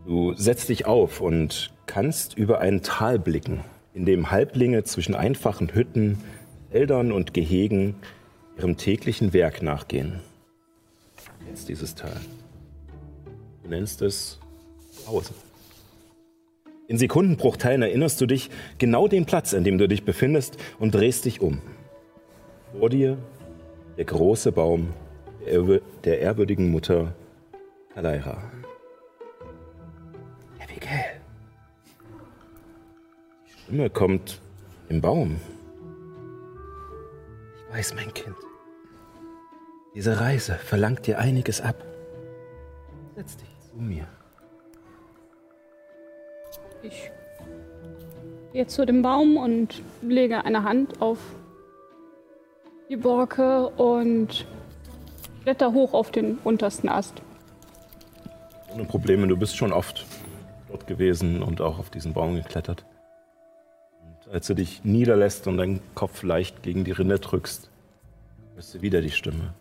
Du 0.06 0.34
setzt 0.34 0.70
dich 0.70 0.86
auf 0.86 1.22
und 1.22 1.72
kannst 1.86 2.38
über 2.38 2.60
ein 2.60 2.82
Tal 2.82 3.20
blicken, 3.20 3.64
in 3.94 4.06
dem 4.06 4.32
Halblinge 4.32 4.84
zwischen 4.84 5.16
einfachen 5.16 5.74
Hütten, 5.74 6.24
Feldern 6.72 7.12
und 7.12 7.34
Gehegen 7.34 7.96
ihrem 8.58 8.76
täglichen 8.76 9.34
Werk 9.34 9.62
nachgehen. 9.62 10.20
Jetzt 11.48 11.70
dieses 11.70 11.96
Tal. 11.96 12.20
Du 13.64 13.70
nennst 13.70 14.02
es 14.02 14.40
Pause. 15.06 15.34
In 16.90 16.98
Sekundenbruchteilen 16.98 17.84
erinnerst 17.84 18.20
du 18.20 18.26
dich 18.26 18.50
genau 18.80 19.08
den 19.08 19.28
Platz, 19.28 19.54
an 19.54 19.64
dem 19.64 19.78
du 19.78 19.88
dich 19.88 20.06
befindest 20.06 20.58
und 20.80 20.96
drehst 20.96 21.26
dich 21.26 21.40
um. 21.40 21.62
Vor 22.78 22.90
dir 22.90 23.20
der 23.96 24.06
große 24.06 24.52
Baum 24.52 24.92
der, 25.46 25.54
ehrwür- 25.54 25.82
der 26.04 26.20
ehrwürdigen 26.20 26.72
Mutter 26.72 27.14
Kaleira. 27.94 28.42
Abigail. 30.60 31.22
Die 33.46 33.52
Stimme 33.52 33.90
kommt 33.92 34.42
im 34.90 35.00
Baum. 35.00 35.40
Ich 37.68 37.76
weiß, 37.78 37.94
mein 37.94 38.12
Kind. 38.16 38.36
Diese 39.94 40.20
Reise 40.20 40.56
verlangt 40.56 41.06
dir 41.06 41.20
einiges 41.20 41.62
ab. 41.62 41.86
Setz 43.16 43.38
dich 43.38 43.50
zu 43.60 43.78
mir. 43.78 44.08
Ich 46.82 47.12
gehe 48.54 48.68
zu 48.68 48.86
dem 48.86 49.02
Baum 49.02 49.38
und 49.38 49.82
lege 50.02 50.46
eine 50.46 50.64
Hand 50.64 51.02
auf 51.02 51.20
die 52.90 52.96
Borke 52.96 53.68
und 53.70 54.48
kletter 55.44 55.74
hoch 55.74 55.94
auf 55.94 56.12
den 56.12 56.38
untersten 56.44 56.90
Ast. 56.90 57.22
Ohne 58.74 58.86
Probleme, 58.86 59.28
du 59.28 59.36
bist 59.36 59.58
schon 59.58 59.74
oft 59.74 60.06
dort 60.70 60.88
gewesen 60.88 61.44
und 61.44 61.60
auch 61.60 61.80
auf 61.80 61.90
diesen 61.90 62.14
Baum 62.14 62.36
geklettert. 62.36 62.86
Und 64.02 64.34
als 64.34 64.48
du 64.48 64.54
dich 64.54 64.84
niederlässt 64.84 65.48
und 65.48 65.58
deinen 65.58 65.82
Kopf 65.96 66.24
leicht 66.24 66.64
gegen 66.64 66.86
die 66.86 66.92
Rinde 66.92 67.20
drückst, 67.20 67.70
hörst 68.56 68.74
du 68.74 68.82
wieder 68.82 69.02
die 69.02 69.12
Stimme. 69.12 69.54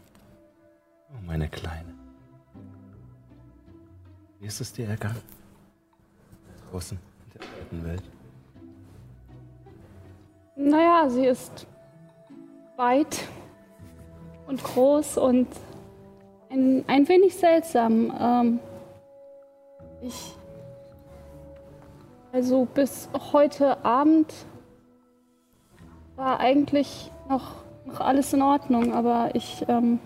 Oh, 1.11 1.27
meine 1.27 1.49
Kleine. 1.49 1.95
Wie 4.41 4.47
ist 4.47 4.61
es 4.61 4.73
dir 4.73 4.89
ergangen? 4.89 5.21
Draußen 6.71 7.08
in 7.71 7.83
der 7.83 7.85
weiten 7.85 7.85
Welt. 7.85 8.03
Naja, 10.57 11.09
sie 11.09 11.27
ist 11.27 11.67
weit 12.77 13.25
und 14.47 14.63
groß 14.63 15.19
und 15.19 15.49
ein, 16.51 16.85
ein 16.87 17.09
wenig 17.09 17.37
seltsam. 17.37 18.13
Ähm, 18.19 18.61
ich. 20.03 20.35
Also 22.33 22.67
bis 22.67 23.09
heute 23.33 23.85
Abend 23.85 24.33
war 26.17 26.41
eigentlich 26.41 27.11
noch, 27.29 27.53
noch 27.87 28.01
alles 28.01 28.33
in 28.33 28.43
Ordnung, 28.43 28.93
aber 28.93 29.31
ich. 29.35 29.65
Ähm, 29.69 29.99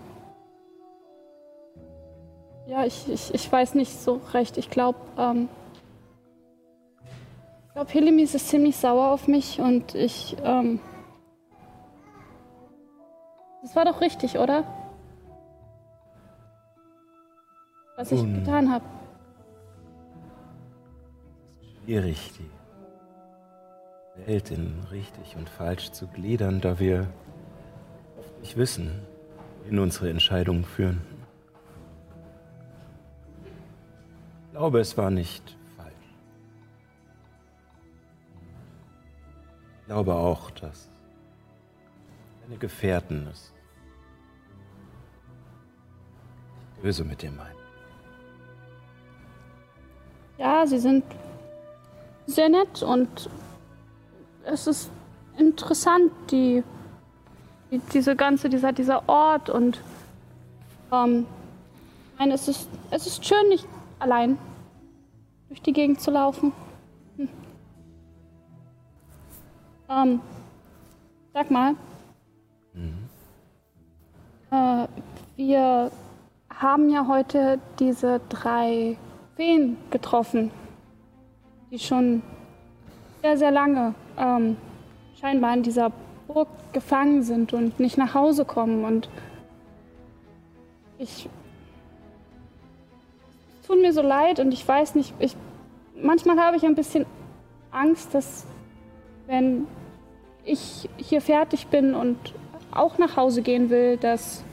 Ja, 2.65 2.85
ich, 2.85 3.09
ich, 3.09 3.33
ich 3.33 3.51
weiß 3.51 3.75
nicht 3.75 3.91
so 3.91 4.21
recht. 4.33 4.57
Ich 4.57 4.69
glaube, 4.69 4.97
ähm, 5.17 5.49
ich 7.73 7.75
glaube, 7.75 7.91
Hillemis 7.91 8.35
ist 8.35 8.49
ziemlich 8.49 8.75
sauer 8.75 9.09
auf 9.09 9.27
mich 9.27 9.59
und 9.59 9.95
ich, 9.95 10.37
ähm, 10.43 10.79
das 13.63 13.75
war 13.75 13.83
doch 13.83 13.99
richtig, 13.99 14.37
oder? 14.37 14.63
Was 17.97 18.11
ich 18.11 18.21
Nun. 18.21 18.35
getan 18.35 18.71
habe. 18.71 18.85
Schwierig, 21.83 22.31
die 22.37 24.27
Welt 24.27 24.51
in 24.51 24.85
richtig 24.91 25.35
und 25.35 25.49
falsch 25.49 25.89
zu 25.93 26.05
gliedern, 26.05 26.61
da 26.61 26.77
wir 26.77 27.07
oft 28.19 28.39
nicht 28.39 28.55
wissen, 28.55 29.01
wohin 29.63 29.79
unsere 29.79 30.11
Entscheidungen 30.11 30.63
führen. 30.63 31.01
Ich 34.45 34.51
glaube, 34.51 34.79
es 34.79 34.95
war 34.95 35.09
nicht 35.09 35.57
glaube 39.93 40.15
auch, 40.15 40.49
dass 40.49 40.89
deine 42.41 42.57
Gefährten 42.57 43.27
es 43.31 43.53
böse 46.81 47.03
mit 47.03 47.21
dir 47.21 47.29
meinen. 47.29 47.55
Ja, 50.39 50.65
sie 50.65 50.79
sind 50.79 51.03
sehr 52.25 52.49
nett 52.49 52.81
und 52.81 53.29
es 54.45 54.65
ist 54.65 54.89
interessant, 55.37 56.11
die, 56.31 56.63
die 57.69 57.79
diese 57.93 58.15
ganze, 58.15 58.49
dieser, 58.49 58.73
dieser 58.73 59.07
Ort 59.07 59.51
und 59.51 59.79
ähm, 60.91 61.27
meine, 62.17 62.33
es 62.33 62.47
ist, 62.47 62.67
es 62.89 63.05
ist 63.05 63.23
schön, 63.23 63.47
nicht 63.47 63.67
allein 63.99 64.39
durch 65.49 65.61
die 65.61 65.73
Gegend 65.73 66.01
zu 66.01 66.09
laufen. 66.09 66.51
Ähm, 69.89 70.21
sag 71.33 71.51
mal, 71.51 71.75
äh, 74.53 74.87
wir 75.35 75.91
haben 76.49 76.89
ja 76.89 77.07
heute 77.07 77.59
diese 77.79 78.21
drei 78.29 78.97
Feen 79.35 79.77
getroffen, 79.89 80.51
die 81.71 81.79
schon 81.79 82.21
sehr, 83.21 83.37
sehr 83.37 83.51
lange 83.51 83.95
ähm, 84.17 84.57
scheinbar 85.19 85.55
in 85.55 85.63
dieser 85.63 85.91
Burg 86.27 86.47
gefangen 86.71 87.23
sind 87.23 87.53
und 87.53 87.79
nicht 87.79 87.97
nach 87.97 88.13
Hause 88.13 88.45
kommen. 88.45 88.85
Und 88.85 89.09
ich. 90.99 91.29
Es 93.61 93.67
tut 93.67 93.81
mir 93.81 93.93
so 93.93 94.01
leid 94.01 94.39
und 94.39 94.51
ich 94.51 94.67
weiß 94.67 94.95
nicht, 94.95 95.13
ich, 95.19 95.35
manchmal 95.95 96.37
habe 96.37 96.57
ich 96.57 96.65
ein 96.65 96.75
bisschen 96.75 97.05
Angst, 97.71 98.13
dass 98.13 98.45
wenn 99.33 99.67
ich 100.45 100.87
hier 100.97 101.19
fertig 101.19 101.67
bin 101.67 101.95
und 101.95 102.17
auch 102.71 102.99
nach 102.99 103.17
Hause 103.17 103.41
gehen 103.41 103.71
will, 103.71 103.97
dass 103.97 104.43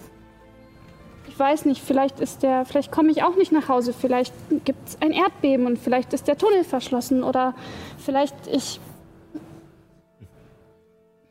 ich 1.28 1.38
weiß 1.38 1.66
nicht, 1.66 1.82
vielleicht 1.82 2.18
ist 2.18 2.42
der, 2.42 2.64
vielleicht 2.64 2.90
komme 2.90 3.10
ich 3.10 3.22
auch 3.22 3.36
nicht 3.36 3.52
nach 3.52 3.68
Hause, 3.68 3.92
vielleicht 3.92 4.34
gibt 4.64 4.88
es 4.88 5.02
ein 5.02 5.12
Erdbeben 5.12 5.66
und 5.66 5.78
vielleicht 5.78 6.14
ist 6.14 6.28
der 6.28 6.38
Tunnel 6.38 6.64
verschlossen 6.64 7.22
oder 7.22 7.54
vielleicht 7.98 8.34
ich. 8.46 8.80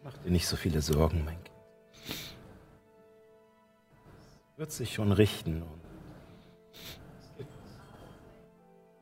Mach 0.03 0.17
dir 0.19 0.31
nicht 0.31 0.47
so 0.47 0.55
viele 0.55 0.81
Sorgen, 0.81 1.23
mein 1.25 1.35
Kind. 1.43 1.51
Es 4.51 4.57
wird 4.57 4.71
sich 4.71 4.93
schon 4.93 5.11
richten 5.11 5.63
und 5.63 5.81
es 7.21 7.37
gibt 7.37 7.51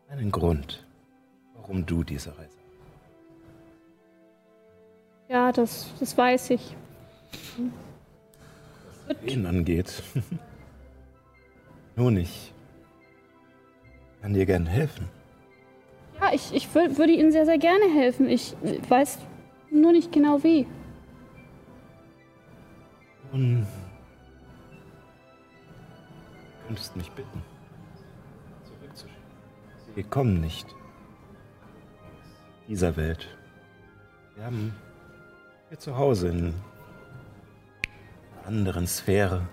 einen 0.09 0.31
Grund, 0.31 0.85
warum 1.53 1.85
du 1.85 2.03
diese 2.03 2.37
Reise. 2.37 2.56
Ja, 5.29 5.51
das, 5.51 5.91
das 5.99 6.17
weiß 6.17 6.51
ich. 6.51 6.75
Was 9.07 9.17
ihn 9.33 9.45
angeht. 9.45 10.03
Nur 11.95 12.11
nicht. 12.11 12.53
Kann 14.21 14.33
dir 14.33 14.45
gern 14.45 14.65
helfen. 14.65 15.07
Ja, 16.19 16.33
ich, 16.33 16.53
ich 16.53 16.67
wür- 16.69 16.97
würde 16.97 17.11
Ihnen 17.13 17.31
sehr, 17.31 17.45
sehr 17.45 17.57
gerne 17.57 17.85
helfen. 17.93 18.27
Ich 18.29 18.55
weiß 18.89 19.19
nur 19.69 19.91
nicht 19.91 20.11
genau 20.11 20.43
wie. 20.43 20.65
Und 23.31 23.61
du 23.61 23.67
könntest 26.67 26.95
mich 26.95 27.11
bitten, 27.11 27.41
zurückzuschicken. 28.63 29.21
Sie 29.95 30.03
kommen 30.03 30.41
nicht 30.41 30.67
dieser 32.67 32.95
Welt. 32.95 33.27
Wir 34.35 34.45
haben 34.45 34.73
hier 35.69 35.79
zu 35.79 35.97
Hause 35.97 36.29
in 36.29 36.53
einer 38.37 38.47
anderen 38.47 38.87
Sphäre. 38.87 39.47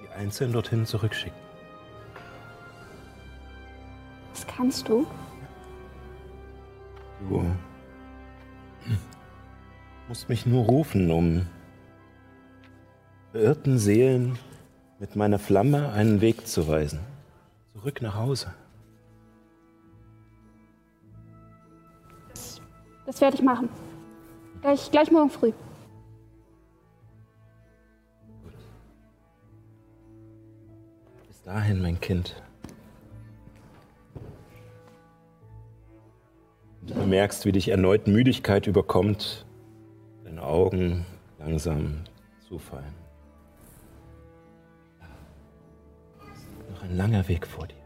Sie 0.00 0.08
einzeln 0.08 0.52
dorthin 0.52 0.84
zurückschicken. 0.84 1.40
Das 4.34 4.46
kannst 4.46 4.88
du? 4.88 5.06
Du 7.28 7.44
musst 10.08 10.28
mich 10.28 10.44
nur 10.44 10.64
rufen, 10.64 11.10
um 11.10 11.46
verirrten 13.30 13.78
Seelen 13.78 14.38
mit 14.98 15.16
meiner 15.16 15.38
Flamme 15.38 15.92
einen 15.92 16.20
Weg 16.20 16.46
zu 16.46 16.68
weisen. 16.68 17.00
Zurück 17.72 18.02
nach 18.02 18.16
Hause. 18.16 18.52
Das 23.06 23.20
werde 23.20 23.36
ich 23.36 23.42
machen. 23.42 23.68
Gleich, 24.60 24.90
gleich 24.90 25.10
morgen 25.10 25.30
früh. 25.30 25.52
Bis 31.26 31.42
dahin, 31.42 31.82
mein 31.82 32.00
Kind. 32.00 32.40
Du 36.82 36.94
merkst, 37.06 37.44
wie 37.44 37.52
dich 37.52 37.68
erneut 37.68 38.06
Müdigkeit 38.06 38.66
überkommt, 38.66 39.46
deine 40.24 40.42
Augen 40.42 41.06
langsam 41.38 42.04
zufallen. 42.48 42.94
Noch 46.70 46.82
ein 46.82 46.96
langer 46.96 47.26
Weg 47.28 47.46
vor 47.46 47.66
dir. 47.66 47.81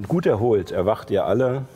Und 0.00 0.08
gut 0.08 0.24
erholt 0.24 0.70
erwacht 0.70 1.10
ihr 1.10 1.26
alle 1.26 1.66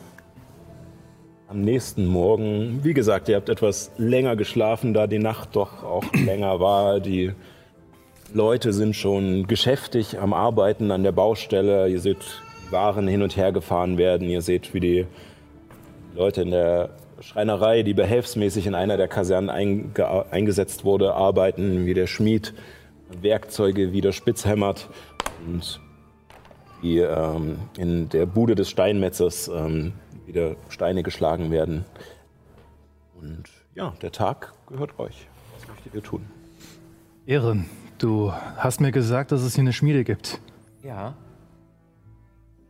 am 1.47 1.61
nächsten 1.61 2.07
Morgen. 2.07 2.79
Wie 2.81 2.95
gesagt, 2.95 3.29
ihr 3.29 3.35
habt 3.35 3.49
etwas 3.49 3.91
länger 3.99 4.35
geschlafen, 4.35 4.95
da 4.95 5.05
die 5.05 5.19
Nacht 5.19 5.55
doch 5.55 5.83
auch 5.83 6.03
länger 6.25 6.59
war. 6.59 6.99
Die 6.99 7.33
Leute 8.33 8.73
sind 8.73 8.95
schon 8.95 9.45
geschäftig 9.45 10.17
am 10.17 10.33
Arbeiten 10.33 10.89
an 10.89 11.03
der 11.03 11.11
Baustelle. 11.11 11.87
Ihr 11.87 11.99
seht 11.99 12.41
Waren 12.71 13.07
hin 13.07 13.21
und 13.21 13.37
her 13.37 13.51
gefahren 13.51 13.99
werden. 13.99 14.27
Ihr 14.27 14.41
seht, 14.41 14.73
wie 14.73 14.79
die 14.79 15.05
Leute 16.15 16.41
in 16.41 16.49
der 16.49 16.95
Schreinerei, 17.19 17.83
die 17.83 17.93
behelfsmäßig 17.93 18.65
in 18.65 18.73
einer 18.73 18.97
der 18.97 19.07
Kasernen 19.07 19.51
einge 19.51 20.25
eingesetzt 20.31 20.83
wurde, 20.83 21.13
arbeiten, 21.13 21.85
wie 21.85 21.93
der 21.93 22.07
Schmied 22.07 22.55
Werkzeuge 23.21 23.93
wieder 23.93 24.13
spitzhämmert 24.13 24.89
und 25.45 25.79
wie 26.85 26.99
ähm, 26.99 27.57
in 27.77 28.09
der 28.09 28.27
Bude 28.27 28.53
des 28.53 28.69
Steinmetzers 28.69 29.47
ähm, 29.47 29.93
wieder 30.27 30.55
Steine 30.69 31.01
geschlagen 31.01 31.49
werden. 31.49 31.83
Und 33.19 33.45
ja, 33.73 33.93
der 34.03 34.11
Tag 34.11 34.53
gehört 34.67 34.99
euch. 34.99 35.27
Was 35.55 35.67
möchtet 35.67 35.95
ihr 35.95 36.03
tun? 36.03 36.25
Ehren, 37.25 37.65
du 37.97 38.31
hast 38.57 38.81
mir 38.81 38.91
gesagt, 38.91 39.31
dass 39.31 39.41
es 39.41 39.55
hier 39.55 39.63
eine 39.63 39.73
Schmiede 39.73 40.03
gibt. 40.03 40.39
Ja. 40.83 41.15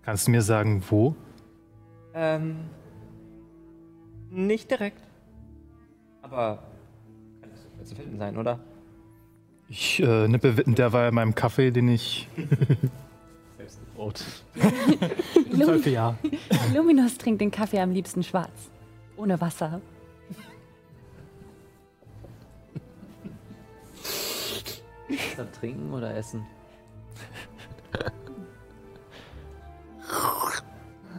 Kannst 0.03 0.27
du 0.27 0.31
mir 0.31 0.41
sagen, 0.41 0.81
wo? 0.89 1.15
Ähm. 2.13 2.55
Nicht 4.29 4.71
direkt. 4.71 5.01
Aber 6.21 6.63
kann 7.41 7.49
das 7.79 7.89
zu 7.89 7.95
finden 7.95 8.17
sein, 8.17 8.37
oder? 8.37 8.59
Ich 9.67 10.01
äh, 10.01 10.27
nippe 10.29 10.53
derweil 10.65 11.11
meinem 11.11 11.35
Kaffee, 11.35 11.71
den 11.71 11.89
ich. 11.89 12.29
Gebraut. 14.06 14.23
Im 15.86 15.94
ja. 15.94 16.15
Luminous 16.73 17.18
trinkt 17.18 17.41
den 17.41 17.52
Kaffee 17.52 17.80
am 17.80 17.91
liebsten 17.91 18.23
schwarz. 18.23 18.69
Ohne 19.18 19.40
Wasser. 19.41 19.82
Dann 25.38 25.52
trinken 25.52 25.94
oder 25.94 26.15
essen? 26.15 26.45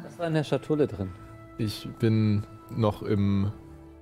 Was 0.03 0.19
war 0.19 0.27
in 0.29 0.35
der 0.35 0.45
Schatulle 0.45 0.87
drin? 0.87 1.13
Ich 1.59 1.89
bin 1.99 2.47
noch 2.71 3.03
im 3.03 3.53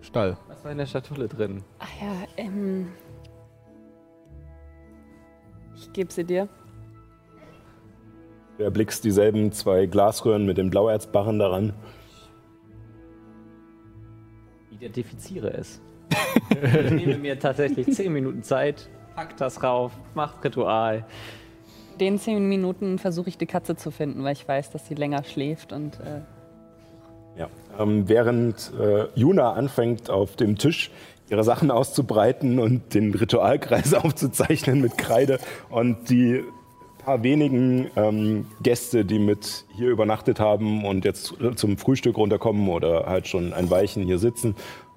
Stall. 0.00 0.36
Was 0.48 0.64
war 0.64 0.72
in 0.72 0.78
der 0.78 0.86
Schatulle 0.86 1.28
drin? 1.28 1.62
Ach 1.78 1.88
ja, 2.00 2.26
ähm. 2.36 2.88
Ich 5.74 5.92
gebe 5.92 6.12
sie 6.12 6.24
dir. 6.24 6.48
Du 8.56 8.62
erblickst 8.62 9.04
dieselben 9.04 9.50
zwei 9.52 9.86
Glasröhren 9.86 10.46
mit 10.46 10.58
den 10.58 10.70
Blauerzbarren 10.70 11.38
daran. 11.38 11.72
Identifiziere 14.70 15.52
es. 15.52 15.80
ich 16.50 16.90
nehme 16.90 17.18
mir 17.18 17.38
tatsächlich 17.38 17.92
10 17.92 18.12
Minuten 18.12 18.42
Zeit, 18.42 18.88
pack 19.16 19.36
das 19.36 19.62
rauf, 19.62 19.92
mach 20.14 20.42
Ritual. 20.44 21.04
In 21.92 21.98
den 21.98 22.18
zehn 22.18 22.48
Minuten 22.48 22.98
versuche 22.98 23.28
ich 23.28 23.38
die 23.38 23.46
Katze 23.46 23.76
zu 23.76 23.90
finden, 23.90 24.24
weil 24.24 24.32
ich 24.32 24.46
weiß, 24.46 24.70
dass 24.70 24.86
sie 24.88 24.94
länger 24.94 25.24
schläft 25.24 25.72
und. 25.72 26.00
Äh, 26.00 26.20
Ja. 27.38 27.48
Ähm, 27.78 28.08
während 28.08 28.72
äh, 28.78 29.06
Juna 29.14 29.52
anfängt, 29.52 30.10
auf 30.10 30.36
dem 30.36 30.58
Tisch 30.58 30.90
ihre 31.30 31.44
Sachen 31.44 31.70
auszubreiten 31.70 32.58
und 32.58 32.94
den 32.94 33.14
Ritualkreis 33.14 33.94
aufzuzeichnen 33.94 34.80
mit 34.80 34.98
Kreide 34.98 35.38
und 35.70 36.10
die 36.10 36.44
paar 37.04 37.22
wenigen 37.22 37.90
ähm, 37.96 38.46
Gäste, 38.62 39.04
die 39.04 39.18
mit 39.18 39.64
hier 39.76 39.90
übernachtet 39.90 40.40
haben 40.40 40.84
und 40.84 41.04
jetzt 41.04 41.40
äh, 41.40 41.54
zum 41.54 41.76
Frühstück 41.76 42.16
runterkommen 42.16 42.68
oder 42.68 43.06
halt 43.06 43.28
schon 43.28 43.52
ein 43.52 43.70
Weilchen 43.70 44.04
hier 44.04 44.18
sitzen, 44.18 44.56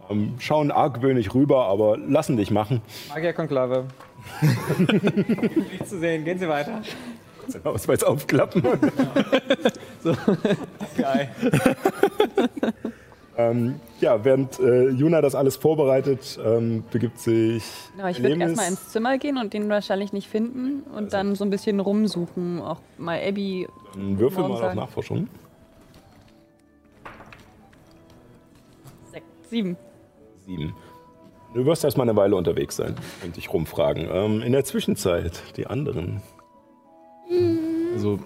ähm, 0.10 0.34
schauen 0.40 0.72
argwöhnig 0.72 1.34
rüber, 1.34 1.66
aber 1.66 1.98
lassen 1.98 2.38
dich 2.38 2.52
machen. 2.52 2.82
Magierkonklave. 3.10 3.86
Nichts 5.72 5.90
zu 5.90 6.00
sehen, 6.00 6.26
gehen 6.26 6.40
Sie 6.40 6.48
weiter. 6.48 6.82
Ausweis 7.64 8.04
aufklappen. 8.04 8.64
So. 10.04 10.16
Geil. 10.98 11.32
Ähm, 13.38 13.80
ja, 14.02 14.26
während 14.26 14.60
äh, 14.60 14.90
Juna 14.90 15.22
das 15.22 15.36
alles 15.36 15.56
vorbereitet, 15.58 16.40
ähm, 16.44 16.84
begibt 16.92 17.20
sich. 17.20 17.64
ja, 17.98 18.10
ich 18.10 18.22
würde 18.22 18.40
erstmal 18.40 18.68
ins 18.68 18.90
Zimmer 18.90 19.20
gehen 19.20 19.38
und 19.38 19.54
den 19.54 19.70
wahrscheinlich 19.70 20.12
nicht 20.12 20.28
finden 20.28 20.82
und 20.96 21.14
dann 21.14 21.36
so 21.36 21.46
ein 21.46 21.52
bisschen 21.52 21.80
rumsuchen. 21.80 22.60
Auch 22.62 22.82
mal 22.98 23.20
Abby. 23.20 23.68
Dann 23.94 24.18
würfel 24.18 24.48
mal 24.48 24.64
auf. 24.64 24.74
Nachforschung. 24.74 25.28
Sechs, 29.12 29.26
sieben. 29.50 29.78
Sieben. 30.48 30.76
Du 31.54 31.66
wirst 31.66 31.84
erstmal 31.84 32.10
eine 32.10 32.18
Weile 32.18 32.36
unterwegs 32.36 32.76
sein 32.76 32.96
und 33.24 33.38
dich 33.38 33.54
rumfragen. 33.54 34.08
Ähm, 34.12 34.42
in 34.42 34.52
der 34.52 34.64
Zwischenzeit, 34.64 35.44
die 35.58 35.68
anderen. 35.68 36.22
Also, 37.94 38.20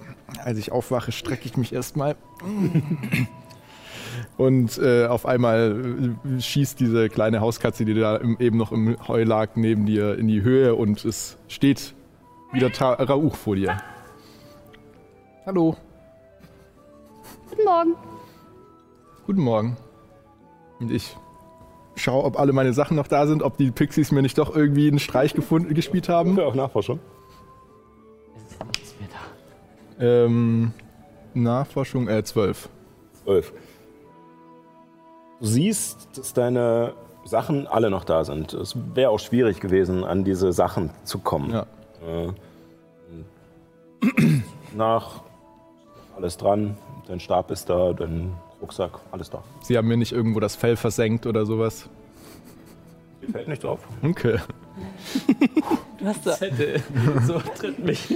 als 0.44 0.58
ich 0.58 0.72
aufwache, 0.72 1.12
strecke 1.12 1.46
ich 1.46 1.58
mich 1.58 1.74
erstmal. 1.74 2.16
Und 4.38 4.78
äh, 4.78 5.06
auf 5.06 5.26
einmal 5.26 6.16
äh, 6.38 6.42
schießt 6.42 6.80
diese 6.80 7.10
kleine 7.10 7.42
Hauskatze, 7.42 7.86
die 7.86 7.94
da 7.94 8.18
im, 8.18 8.38
eben 8.40 8.58
noch 8.58 8.72
im 8.72 8.98
Heu 9.08 9.24
lag, 9.24 9.50
neben 9.56 9.86
dir 9.86 10.18
in 10.18 10.28
die 10.28 10.42
Höhe 10.42 10.76
und 10.76 11.04
es 11.06 11.38
steht 11.48 11.94
wieder 12.52 12.72
Ta 12.72 12.94
Rauch 12.94 13.36
vor 13.36 13.56
dir. 13.56 13.78
Hallo, 15.46 15.76
Guten 17.50 17.64
Morgen. 17.66 17.96
guten 19.26 19.42
Morgen. 19.42 19.78
Und 20.80 20.92
ich 20.92 21.16
schaue, 21.96 22.24
ob 22.24 22.40
alle 22.40 22.54
meine 22.54 22.74
Sachen 22.74 22.96
noch 22.96 23.08
da 23.08 23.28
sind, 23.28 23.44
ob 23.44 23.58
die 23.58 23.72
Pixies 23.72 24.12
mir 24.12 24.22
nicht 24.22 24.38
doch 24.38 24.56
irgendwie 24.56 24.88
einen 24.88 25.00
Streich 25.00 25.34
gefunden, 25.34 25.74
gespielt 25.74 26.10
haben. 26.10 26.38
Ja, 26.38 26.46
auch 26.46 26.56
Nachforschung. 26.56 27.00
Es 28.36 28.52
ist 28.54 28.66
nichts 28.66 28.96
mehr 29.00 29.10
da. 30.00 30.04
Ähm, 30.26 30.74
Nachforschung, 31.34 32.08
äh, 32.08 32.24
12. 32.24 32.70
Zwölf. 33.24 33.54
Du 35.42 35.48
siehst, 35.48 36.08
dass 36.16 36.34
deine 36.34 36.94
Sachen 37.26 37.66
alle 37.66 37.90
noch 37.90 38.04
da 38.04 38.24
sind. 38.24 38.54
Es 38.54 38.76
wäre 38.94 39.10
auch 39.10 39.20
schwierig 39.20 39.60
gewesen, 39.60 40.04
an 40.04 40.24
diese 40.24 40.54
Sachen 40.54 40.92
zu 41.04 41.18
kommen. 41.18 41.50
Ja. 41.52 41.66
Äh, 42.08 42.32
nach 44.76 45.24
alles 46.16 46.38
dran, 46.38 46.78
dein 47.08 47.20
Stab 47.20 47.50
ist 47.50 47.72
da, 47.72 47.92
dein 47.94 48.34
Rucksack, 48.62 49.00
alles 49.12 49.32
da. 49.32 49.44
Sie 49.64 49.76
haben 49.80 49.88
mir 49.88 49.98
nicht 49.98 50.12
irgendwo 50.12 50.40
das 50.40 50.56
Fell 50.56 50.76
versenkt 50.76 51.26
oder 51.26 51.48
sowas. 51.48 51.90
Dir 53.24 53.32
fällt 53.32 53.48
nicht 53.48 53.64
drauf. 53.64 53.80
Okay. 54.04 54.38
Du 55.98 56.06
hast 56.06 56.24
so. 56.24 56.32
Zettel. 56.34 56.84
So 57.26 57.40
tritt 57.40 57.80
mich. 57.84 58.16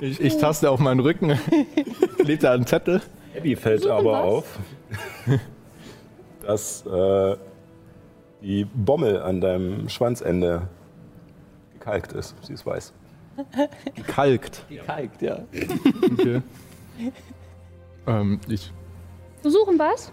Ich, 0.00 0.20
ich 0.20 0.36
taste 0.38 0.70
auf 0.70 0.78
meinen 0.78 1.00
Rücken, 1.00 1.36
leg 2.18 2.38
da 2.38 2.52
einen 2.52 2.66
Zettel. 2.66 3.02
Abby 3.36 3.56
fällt 3.56 3.84
aber 3.86 4.12
was? 4.12 4.24
auf, 4.24 4.58
dass 6.44 6.86
äh, 6.86 7.36
die 8.42 8.64
Bommel 8.64 9.20
an 9.20 9.40
deinem 9.40 9.88
Schwanzende 9.88 10.68
gekalkt 11.72 12.12
ist. 12.12 12.34
Sie 12.42 12.52
ist 12.52 12.64
weiß. 12.66 12.92
Gekalkt. 13.94 14.64
Gekalkt, 14.68 15.22
ja. 15.22 15.40
Okay. 16.12 16.42
ähm, 18.06 18.40
ich, 18.48 18.72
Wir 19.42 19.50
suchen 19.50 19.78
was? 19.78 20.12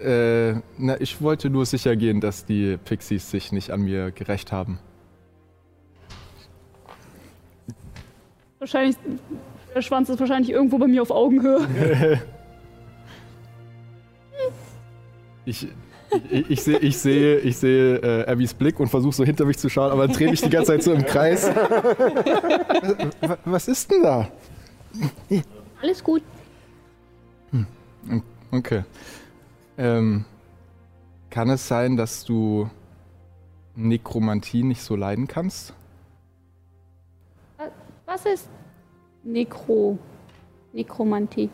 äh, 0.00 0.54
na, 0.78 1.00
ich 1.00 1.20
wollte 1.20 1.50
nur 1.50 1.66
sicher 1.66 1.96
gehen, 1.96 2.20
dass 2.20 2.44
die 2.44 2.76
Pixies 2.76 3.30
sich 3.30 3.52
nicht 3.52 3.70
an 3.70 3.82
mir 3.82 4.10
gerecht 4.10 4.52
haben. 4.52 4.78
Wahrscheinlich. 8.58 8.96
Der 9.74 9.82
Schwanz 9.82 10.08
ist 10.08 10.18
wahrscheinlich 10.18 10.50
irgendwo 10.50 10.78
bei 10.78 10.86
mir 10.86 11.00
auf 11.02 11.10
Augenhöhe. 11.10 12.20
Ich, 15.50 15.66
ich, 16.30 16.50
ich 16.50 16.62
sehe, 16.62 16.78
ich 16.78 16.96
sehe, 16.96 17.38
ich 17.38 17.56
sehe 17.56 17.96
äh, 17.96 18.30
Abbys 18.30 18.54
Blick 18.54 18.78
und 18.78 18.86
versuche 18.86 19.14
so 19.14 19.24
hinter 19.24 19.44
mich 19.44 19.58
zu 19.58 19.68
schauen, 19.68 19.90
aber 19.90 20.06
drehe 20.06 20.30
mich 20.30 20.40
die 20.40 20.48
ganze 20.48 20.72
Zeit 20.72 20.84
so 20.84 20.92
im 20.92 21.04
Kreis. 21.04 21.48
was, 23.20 23.38
was 23.44 23.68
ist 23.68 23.90
denn 23.90 24.02
da? 24.04 24.28
Alles 25.82 26.04
gut. 26.04 26.22
Okay. 28.52 28.84
Ähm, 29.76 30.24
kann 31.30 31.50
es 31.50 31.66
sein, 31.66 31.96
dass 31.96 32.24
du 32.24 32.70
Nekromantie 33.74 34.62
nicht 34.62 34.82
so 34.82 34.94
leiden 34.94 35.26
kannst? 35.26 35.74
Was 38.06 38.24
ist 38.26 38.48
Nekro. 39.24 39.98
Nekromantie? 40.72 41.50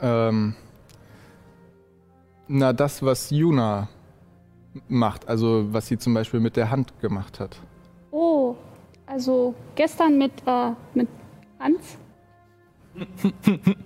Ähm, 0.00 0.54
na, 2.52 2.72
das, 2.72 3.02
was 3.02 3.30
Juna 3.30 3.88
macht, 4.88 5.26
also 5.26 5.72
was 5.72 5.86
sie 5.86 5.98
zum 5.98 6.12
Beispiel 6.12 6.40
mit 6.40 6.56
der 6.56 6.70
Hand 6.70 6.92
gemacht 7.00 7.40
hat. 7.40 7.56
Oh, 8.10 8.54
also 9.06 9.54
gestern 9.74 10.18
mit, 10.18 10.32
äh, 10.46 10.72
mit 10.94 11.08
Hans? 11.58 11.98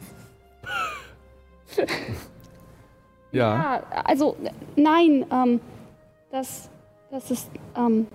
Ja. 3.33 3.55
Ja, 3.55 3.83
also 4.05 4.35
nein, 4.77 5.27
ähm, 5.31 5.61
das, 6.31 6.71
das 7.11 7.31
ist 7.31 7.51
ähm, 7.77 8.07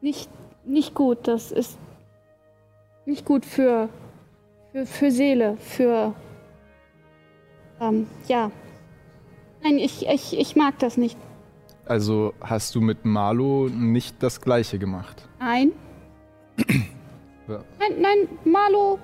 nicht, 0.00 0.30
nicht 0.64 0.94
gut. 0.94 1.28
Das 1.28 1.52
ist 1.52 1.76
nicht 3.04 3.26
gut 3.26 3.44
für, 3.44 3.90
für, 4.72 4.86
für 4.86 5.10
Seele, 5.10 5.58
für 5.58 6.14
ähm, 7.80 8.06
ja. 8.26 8.50
Nein, 9.64 9.78
ich, 9.78 10.06
ich, 10.06 10.38
ich 10.38 10.56
mag 10.56 10.78
das 10.78 10.98
nicht. 10.98 11.16
Also 11.86 12.34
hast 12.40 12.74
du 12.74 12.82
mit 12.82 13.06
Marlo 13.06 13.68
nicht 13.68 14.22
das 14.22 14.40
Gleiche 14.42 14.78
gemacht? 14.78 15.26
Nein. 15.40 15.72
Ja. 17.46 17.62
Nein, 17.78 18.00
nein, 18.00 18.28
Marlo. 18.50 18.98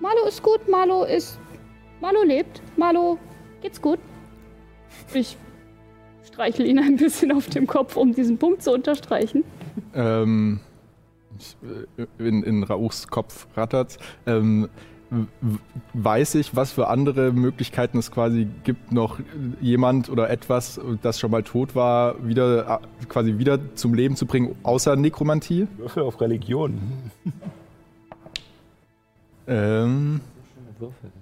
Marlo 0.00 0.28
ist 0.28 0.44
gut, 0.44 0.68
Marlo 0.68 1.02
ist. 1.02 1.40
Marlo 2.00 2.22
lebt. 2.22 2.62
Marlo 2.76 3.18
geht's 3.62 3.82
gut. 3.82 3.98
Ich 5.12 5.36
streichle 6.22 6.66
ihn 6.66 6.78
ein 6.78 6.94
bisschen 6.94 7.32
auf 7.32 7.48
dem 7.48 7.66
Kopf, 7.66 7.96
um 7.96 8.14
diesen 8.14 8.38
Punkt 8.38 8.62
zu 8.62 8.70
unterstreichen. 8.70 9.42
Ähm, 9.92 10.60
ich, 11.36 11.56
äh, 11.98 12.28
in, 12.28 12.44
in 12.44 12.62
Rauchs 12.62 13.08
Kopf 13.08 13.48
rattert. 13.56 13.98
Ähm, 14.24 14.68
weiß 15.92 16.36
ich, 16.36 16.56
was 16.56 16.72
für 16.72 16.88
andere 16.88 17.32
Möglichkeiten 17.32 17.98
es 17.98 18.10
quasi 18.10 18.48
gibt, 18.64 18.92
noch 18.92 19.18
jemand 19.60 20.08
oder 20.08 20.30
etwas, 20.30 20.80
das 21.02 21.18
schon 21.18 21.30
mal 21.30 21.42
tot 21.42 21.74
war, 21.74 22.26
wieder 22.26 22.80
quasi 23.08 23.38
wieder 23.38 23.58
zum 23.74 23.94
Leben 23.94 24.16
zu 24.16 24.26
bringen, 24.26 24.54
außer 24.62 24.96
Nekromantie? 24.96 25.66
Würfel 25.76 26.02
auf 26.02 26.20
Religion. 26.20 26.80
Ähm, 29.46 30.20
Würfel. 30.78 31.12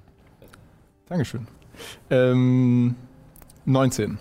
Dankeschön. 1.08 1.46
Ähm, 2.10 2.94
19. 3.64 4.18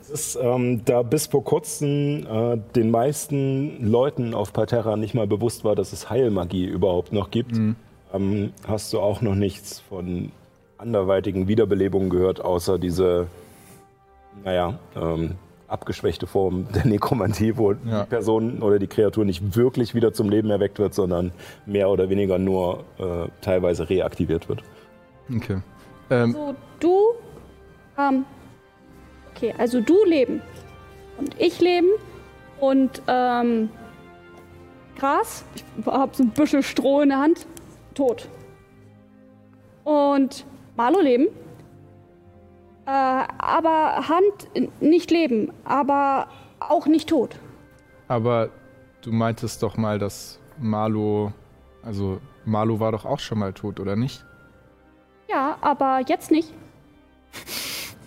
Es 0.00 0.10
ist, 0.10 0.38
ähm, 0.40 0.84
da 0.84 1.02
bis 1.02 1.26
vor 1.26 1.44
kurzem 1.44 2.26
äh, 2.26 2.58
den 2.74 2.90
meisten 2.90 3.86
Leuten 3.86 4.34
auf 4.34 4.52
Parterra 4.52 4.96
nicht 4.96 5.14
mal 5.14 5.26
bewusst 5.26 5.64
war, 5.64 5.74
dass 5.74 5.92
es 5.92 6.10
Heilmagie 6.10 6.64
überhaupt 6.64 7.12
noch 7.12 7.30
gibt, 7.30 7.56
ähm, 8.12 8.52
hast 8.66 8.92
du 8.92 9.00
auch 9.00 9.20
noch 9.20 9.34
nichts 9.34 9.80
von 9.80 10.32
anderweitigen 10.78 11.48
Wiederbelebungen 11.48 12.10
gehört, 12.10 12.40
außer 12.40 12.78
diese 12.78 13.28
naja, 14.44 14.78
ähm, 14.96 15.36
abgeschwächte 15.68 16.26
Form 16.26 16.66
der 16.74 16.86
Nekromantie, 16.86 17.56
wo 17.56 17.72
ja. 17.72 18.02
die 18.02 18.08
Person 18.08 18.62
oder 18.62 18.78
die 18.78 18.86
Kreatur 18.86 19.24
nicht 19.24 19.56
wirklich 19.56 19.94
wieder 19.94 20.12
zum 20.12 20.28
Leben 20.28 20.50
erweckt 20.50 20.78
wird, 20.78 20.94
sondern 20.94 21.32
mehr 21.66 21.88
oder 21.88 22.10
weniger 22.10 22.38
nur 22.38 22.84
äh, 22.98 23.28
teilweise 23.40 23.88
reaktiviert 23.88 24.48
wird. 24.48 24.62
Okay. 25.34 25.60
Ähm. 26.10 26.32
So, 26.32 26.54
du. 26.80 26.96
Ähm, 27.98 28.24
okay, 29.34 29.54
also 29.58 29.80
du 29.80 30.04
leben. 30.04 30.42
Und 31.18 31.38
ich 31.38 31.60
leben. 31.60 31.88
Und 32.58 33.02
ähm, 33.06 33.70
Gras. 34.98 35.44
Ich 35.54 35.64
habe 35.86 36.14
so 36.14 36.24
ein 36.24 36.30
Büschel 36.30 36.62
Stroh 36.62 37.02
in 37.02 37.10
der 37.10 37.18
Hand. 37.18 37.46
Tot. 37.94 38.28
Und 39.84 40.46
Marlo 40.76 41.00
leben. 41.00 41.26
Äh, 42.86 42.90
aber 42.90 44.08
Hand 44.08 44.80
nicht 44.80 45.10
leben, 45.10 45.52
aber 45.64 46.28
auch 46.60 46.86
nicht 46.86 47.08
tot. 47.08 47.36
Aber 48.08 48.50
du 49.02 49.12
meintest 49.12 49.62
doch 49.62 49.76
mal, 49.76 49.98
dass 49.98 50.40
Marlo, 50.58 51.32
also 51.82 52.20
Marlo 52.44 52.80
war 52.80 52.92
doch 52.92 53.04
auch 53.04 53.20
schon 53.20 53.38
mal 53.38 53.52
tot, 53.52 53.78
oder 53.80 53.96
nicht? 53.96 54.24
Ja, 55.28 55.56
aber 55.60 56.00
jetzt 56.08 56.30
nicht. 56.30 56.52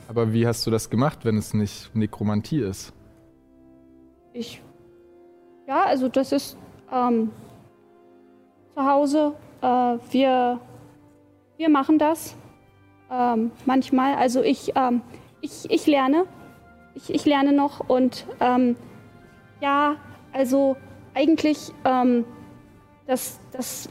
Aber 0.09 0.33
wie 0.33 0.45
hast 0.45 0.67
du 0.67 0.71
das 0.71 0.89
gemacht, 0.89 1.19
wenn 1.23 1.37
es 1.37 1.53
nicht 1.53 1.95
Nekromantie 1.95 2.59
ist? 2.59 2.93
Ich. 4.33 4.61
Ja, 5.67 5.85
also 5.85 6.09
das 6.09 6.31
ist 6.31 6.57
ähm, 6.91 7.31
zu 8.75 8.85
Hause. 8.85 9.33
Äh, 9.63 9.97
wir, 10.11 10.59
wir 11.57 11.69
machen 11.69 11.97
das 11.97 12.35
ähm, 13.09 13.51
manchmal. 13.65 14.15
Also 14.15 14.41
ich, 14.41 14.73
ähm, 14.75 15.01
ich, 15.41 15.71
ich 15.71 15.87
lerne. 15.87 16.25
Ich, 16.95 17.11
ich 17.11 17.25
lerne 17.25 17.53
noch 17.53 17.89
und 17.89 18.27
ähm, 18.39 18.75
ja, 19.61 19.95
also 20.31 20.75
eigentlich, 21.15 21.71
ähm, 21.85 22.25
das, 23.07 23.39
das 23.51 23.87
äh, 23.87 23.89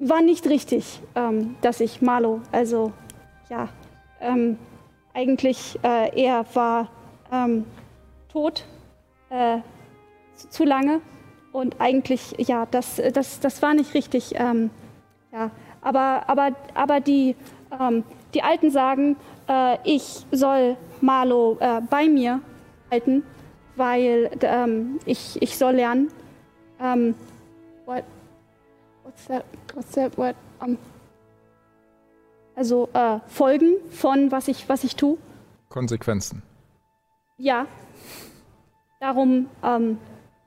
war 0.00 0.22
nicht 0.22 0.48
richtig, 0.48 1.00
ähm, 1.14 1.54
dass 1.60 1.80
ich 1.80 2.02
Marlo, 2.02 2.40
also 2.50 2.92
ja, 3.50 3.68
ähm, 4.20 4.58
eigentlich 5.14 5.78
äh, 5.84 6.24
er 6.24 6.44
war 6.54 6.88
tot, 8.30 8.64
äh, 9.30 9.58
zu, 10.34 10.48
zu, 10.48 10.64
lange 10.64 11.00
und 11.52 11.80
eigentlich, 11.80 12.34
ja, 12.38 12.66
das, 12.66 13.00
das, 13.12 13.40
das 13.40 13.62
war 13.62 13.74
nicht 13.74 13.94
richtig. 13.94 14.32
ja, 14.32 15.50
aber, 15.82 16.22
aber, 16.28 16.56
aber 16.74 17.00
die, 17.00 17.36
ähm, 17.78 18.04
die 18.34 18.42
Alten 18.42 18.70
sagen, 18.70 19.16
äh, 19.48 19.78
ich 19.84 20.24
soll 20.30 20.76
Marlo 21.00 21.56
äh, 21.60 21.80
bei 21.90 22.08
mir 22.08 22.40
halten, 22.90 23.24
weil 23.76 24.30
ähm, 24.40 24.98
ich, 25.04 25.40
ich 25.40 25.56
soll 25.58 25.74
lernen. 25.74 26.10
Ähm, 26.80 27.14
what, 27.84 28.04
what's 29.04 29.26
that? 29.26 29.44
What's 29.74 29.92
that? 29.92 30.16
What? 30.16 30.36
Um, 30.60 30.78
also 32.54 32.88
äh, 32.92 33.18
Folgen 33.28 33.76
von 33.90 34.30
was 34.30 34.48
ich, 34.48 34.68
was 34.68 34.84
ich 34.84 34.96
tue. 34.96 35.18
Konsequenzen. 35.68 36.42
Ja. 37.38 37.66
Darum, 39.00 39.48
ähm, 39.64 39.98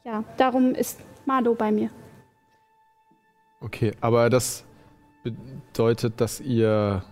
ja, 0.05 0.23
darum 0.37 0.73
ist 0.73 0.99
Marlo 1.25 1.55
bei 1.55 1.71
mir. 1.71 1.89
Okay, 3.59 3.91
aber 3.99 4.29
das 4.29 4.63
bedeutet, 5.23 6.21
dass 6.21 6.39
ihr 6.39 7.03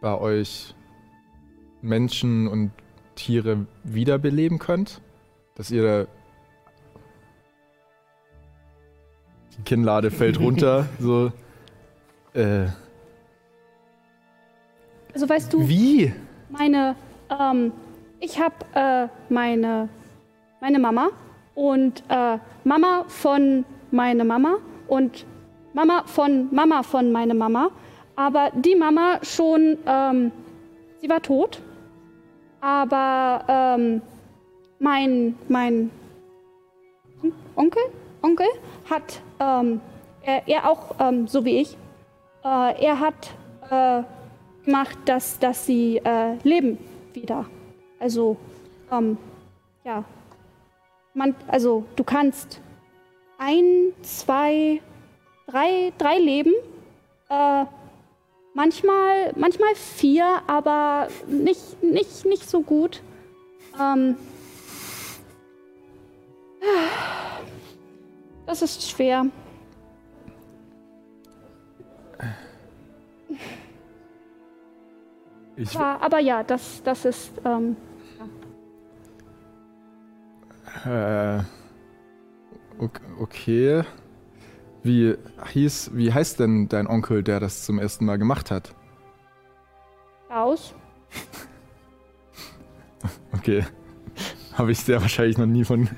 bei 0.00 0.18
euch 0.18 0.74
Menschen 1.82 2.46
und 2.46 2.70
Tiere 3.14 3.66
wiederbeleben 3.84 4.58
könnt? 4.58 5.00
Dass 5.54 5.70
ihr 5.70 6.06
die 9.56 9.62
Kinnlade 9.62 10.10
fällt 10.10 10.38
runter, 10.38 10.86
so. 10.98 11.32
Äh. 12.34 12.66
Also 15.12 15.28
weißt 15.28 15.52
du. 15.52 15.68
Wie? 15.68 16.12
Meine, 16.48 16.94
ähm, 17.28 17.72
ich 18.20 18.40
habe 18.40 18.54
äh, 18.74 19.08
meine, 19.32 19.88
meine 20.60 20.78
Mama 20.78 21.10
und 21.54 22.02
äh, 22.08 22.38
Mama 22.64 23.04
von 23.08 23.64
meiner 23.90 24.24
Mama 24.24 24.56
und 24.88 25.26
Mama 25.72 26.02
von 26.06 26.48
Mama 26.52 26.82
von 26.82 27.12
meiner 27.12 27.34
Mama 27.34 27.70
aber 28.20 28.50
die 28.54 28.76
Mama 28.76 29.18
schon, 29.22 29.78
ähm, 29.86 30.30
sie 31.00 31.08
war 31.08 31.22
tot. 31.22 31.62
Aber 32.60 33.44
ähm, 33.48 34.02
mein, 34.78 35.38
mein 35.48 35.90
Onkel, 37.56 37.82
Onkel 38.20 38.46
hat, 38.90 39.22
ähm, 39.38 39.80
er, 40.20 40.46
er, 40.46 40.70
auch 40.70 40.96
ähm, 41.00 41.26
so 41.26 41.46
wie 41.46 41.62
ich, 41.62 41.78
äh, 42.44 42.84
er 42.84 43.00
hat 43.00 43.30
äh, 43.70 44.02
gemacht, 44.66 44.98
dass, 45.06 45.38
dass 45.38 45.64
sie 45.64 45.96
äh, 46.04 46.34
leben 46.42 46.76
wieder. 47.14 47.46
Also, 47.98 48.36
ähm, 48.92 49.16
ja, 49.82 50.04
man, 51.14 51.34
also 51.46 51.84
du 51.96 52.04
kannst 52.04 52.60
ein, 53.38 53.92
zwei, 54.02 54.80
drei, 55.46 55.92
drei 55.98 56.18
Leben 56.18 56.52
äh, 57.28 57.64
Manchmal, 58.52 59.32
manchmal 59.36 59.74
vier, 59.76 60.42
aber 60.48 61.08
nicht, 61.28 61.82
nicht, 61.82 62.24
nicht 62.24 62.50
so 62.50 62.62
gut. 62.62 63.00
Ähm, 63.80 64.16
das 68.46 68.62
ist 68.62 68.90
schwer. 68.90 69.26
Ich 75.56 75.76
aber, 75.76 76.02
aber 76.02 76.18
ja, 76.18 76.42
das, 76.42 76.82
das 76.82 77.04
ist. 77.04 77.32
Ähm. 77.44 77.76
Äh, 80.84 81.42
okay. 83.18 83.82
Wie 84.82 85.16
hieß, 85.52 85.90
wie 85.94 86.12
heißt 86.12 86.40
denn 86.40 86.68
dein 86.68 86.86
Onkel, 86.86 87.22
der 87.22 87.38
das 87.38 87.64
zum 87.64 87.78
ersten 87.78 88.06
Mal 88.06 88.18
gemacht 88.18 88.50
hat? 88.50 88.74
Klaus. 90.26 90.74
okay. 93.32 93.64
Habe 94.54 94.72
ich 94.72 94.80
sehr 94.80 95.00
wahrscheinlich 95.00 95.38
noch 95.38 95.46
nie 95.46 95.64
von, 95.64 95.88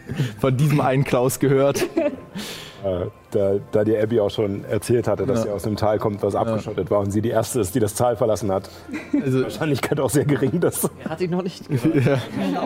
von 0.40 0.56
diesem 0.56 0.80
einen 0.80 1.04
Klaus 1.04 1.38
gehört. 1.38 1.86
Äh, 3.34 3.38
da, 3.38 3.54
da 3.70 3.84
die 3.84 3.96
Abby 3.96 4.20
auch 4.20 4.30
schon 4.30 4.64
erzählt 4.64 5.08
hatte, 5.08 5.26
dass 5.26 5.40
ja. 5.40 5.44
sie 5.44 5.50
aus 5.50 5.66
einem 5.66 5.76
Tal 5.76 5.98
kommt, 5.98 6.22
was 6.22 6.34
abgeschottet 6.34 6.86
ja. 6.86 6.90
war 6.90 7.00
und 7.00 7.10
sie 7.10 7.22
die 7.22 7.30
erste 7.30 7.60
ist, 7.60 7.74
die 7.74 7.80
das 7.80 7.94
Tal 7.94 8.16
verlassen 8.16 8.50
hat. 8.52 8.70
Also, 9.22 9.42
Wahrscheinlichkeit 9.42 10.00
auch 10.00 10.10
sehr 10.10 10.24
gering, 10.24 10.60
dass. 10.60 10.88
Er 11.04 11.10
hat 11.10 11.20
ihn 11.20 11.30
noch 11.30 11.42
nicht 11.42 11.64
ja. 11.70 12.18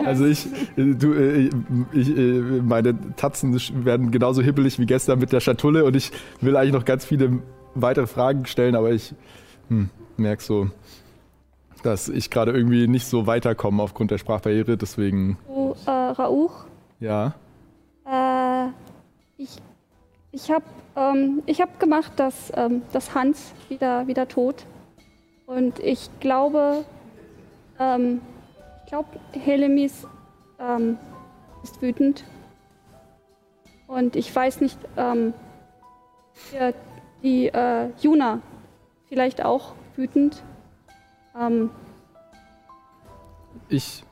Also 0.05 0.25
ich, 0.25 0.47
du, 0.75 1.13
äh, 1.13 1.49
ich, 1.93 2.17
äh, 2.17 2.41
meine 2.61 2.95
Tatzen 3.15 3.59
werden 3.85 4.11
genauso 4.11 4.41
hibbelig 4.41 4.79
wie 4.79 4.85
gestern 4.85 5.19
mit 5.19 5.31
der 5.31 5.39
Schatulle 5.39 5.85
und 5.85 5.95
ich 5.95 6.11
will 6.41 6.55
eigentlich 6.55 6.73
noch 6.73 6.85
ganz 6.85 7.05
viele 7.05 7.39
weitere 7.75 8.07
Fragen 8.07 8.45
stellen, 8.45 8.75
aber 8.75 8.91
ich 8.91 9.13
hm, 9.69 9.89
merke 10.17 10.43
so, 10.43 10.69
dass 11.83 12.09
ich 12.09 12.29
gerade 12.29 12.51
irgendwie 12.51 12.87
nicht 12.87 13.07
so 13.07 13.27
weiterkomme 13.27 13.83
aufgrund 13.83 14.11
der 14.11 14.17
Sprachbarriere, 14.17 14.77
deswegen. 14.77 15.37
Oh, 15.47 15.75
äh, 15.85 15.91
Rauch? 15.91 16.65
Ja. 16.99 17.35
Äh, 18.05 18.69
ich 19.37 19.57
ich 20.31 20.51
habe 20.51 20.65
ähm, 20.95 21.43
hab 21.47 21.79
gemacht, 21.79 22.11
dass, 22.17 22.51
ähm, 22.55 22.81
dass 22.91 23.13
Hans 23.13 23.53
wieder, 23.69 24.07
wieder 24.07 24.27
tot. 24.27 24.65
Und 25.45 25.79
ich 25.79 26.09
glaube, 26.19 26.85
ähm, 27.79 28.21
ich 28.83 28.89
glaube, 28.89 29.07
Helemis 29.33 30.07
ähm, 30.59 30.97
ist 31.63 31.81
wütend. 31.81 32.23
Und 33.87 34.15
ich 34.15 34.35
weiß 34.35 34.61
nicht, 34.61 34.77
ähm, 34.97 35.33
die, 36.51 36.73
die 37.23 37.47
äh, 37.47 37.89
Juna 38.01 38.41
vielleicht 39.07 39.43
auch 39.43 39.73
wütend. 39.95 40.43
Ähm, 41.39 41.69
ich. 43.69 44.03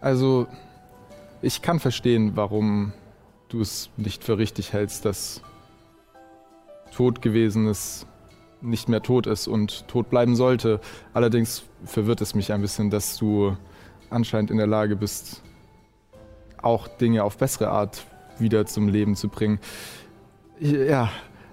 Also, 0.00 0.46
ich 1.42 1.62
kann 1.62 1.80
verstehen, 1.80 2.32
warum 2.36 2.92
du 3.48 3.60
es 3.60 3.90
nicht 3.96 4.24
für 4.24 4.38
richtig 4.38 4.72
hältst, 4.72 5.04
dass 5.04 5.42
tot 6.92 7.22
gewesenes 7.22 8.06
nicht 8.60 8.88
mehr 8.88 9.02
tot 9.02 9.26
ist 9.26 9.48
und 9.48 9.86
tot 9.88 10.10
bleiben 10.10 10.34
sollte. 10.34 10.80
Allerdings 11.12 11.64
verwirrt 11.84 12.20
es 12.20 12.34
mich 12.34 12.52
ein 12.52 12.62
bisschen, 12.62 12.90
dass 12.90 13.16
du 13.16 13.56
anscheinend 14.10 14.50
in 14.50 14.56
der 14.56 14.66
Lage 14.66 14.96
bist, 14.96 15.42
auch 16.62 16.88
Dinge 16.88 17.22
auf 17.22 17.36
bessere 17.36 17.68
Art 17.68 18.06
wieder 18.38 18.66
zum 18.66 18.88
Leben 18.88 19.14
zu 19.14 19.28
bringen. 19.28 19.60
Ja, 20.58 21.10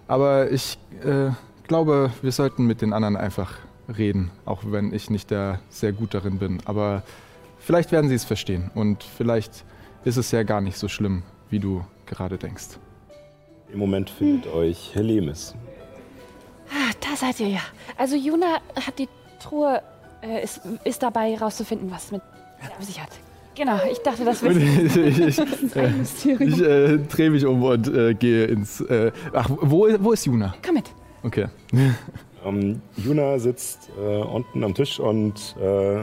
aber 0.08 0.52
ich 0.52 0.78
äh, 1.04 1.32
glaube, 1.68 2.12
wir 2.22 2.32
sollten 2.32 2.66
mit 2.66 2.82
den 2.82 2.94
anderen 2.94 3.18
einfach 3.18 3.54
reden, 3.98 4.32
auch 4.46 4.64
wenn 4.66 4.94
ich 4.94 5.10
nicht 5.10 5.30
der 5.30 5.60
sehr 5.70 5.92
gut 5.92 6.14
darin 6.14 6.40
bin. 6.40 6.60
Aber 6.66 7.04
vielleicht 7.60 7.92
werden 7.92 8.10
sie 8.10 8.16
es 8.16 8.24
verstehen 8.24 8.72
und 8.74 9.04
vielleicht 9.04 9.66
ist 10.06 10.18
es 10.18 10.32
ja 10.32 10.44
gar 10.44 10.62
nicht 10.62 10.78
so 10.78 10.88
schlimm, 10.88 11.24
wie 11.54 11.60
du 11.60 11.86
gerade 12.08 12.38
denkst. 12.38 12.80
Im 13.72 13.78
Moment 13.78 14.10
findet 14.10 14.52
euch 14.52 14.94
Helemis. 14.96 15.54
Ah, 16.68 16.92
da 17.00 17.16
seid 17.16 17.40
ihr 17.40 17.48
ja. 17.48 17.62
Also 17.96 18.16
Juna 18.16 18.60
hat 18.76 18.98
die 18.98 19.08
Truhe, 19.40 19.82
äh, 20.24 20.44
ist, 20.44 20.62
ist 20.84 21.04
dabei 21.04 21.38
rauszufinden, 21.38 21.92
was 21.92 22.12
mit 22.12 22.22
sich 22.80 23.00
hat. 23.00 23.10
Genau, 23.56 23.80
ich 23.92 24.00
dachte, 24.00 24.26
das 24.26 24.42
wäre 24.44 24.60
ich 24.60 25.20
ich, 25.20 25.40
ein 25.40 25.48
äh, 25.76 25.90
Mysterium. 25.90 26.54
ich 26.54 26.62
äh, 26.62 26.98
drehe 26.98 27.30
mich 27.30 27.46
um 27.46 27.62
und 27.62 27.88
äh, 27.88 28.16
gehe 28.16 28.46
ins. 28.46 28.82
Äh, 28.82 29.12
ach, 29.32 29.48
wo, 29.52 29.88
wo 30.00 30.12
ist 30.12 30.26
Juna? 30.26 30.56
Komm 30.66 30.76
mit. 30.76 30.90
Okay. 31.22 31.48
Ähm, 32.46 32.82
Juna 32.98 33.40
sitzt 33.40 33.90
äh, 33.98 34.18
unten 34.18 34.66
am 34.66 34.74
Tisch 34.74 35.00
und 35.00 35.56
äh, 35.62 36.00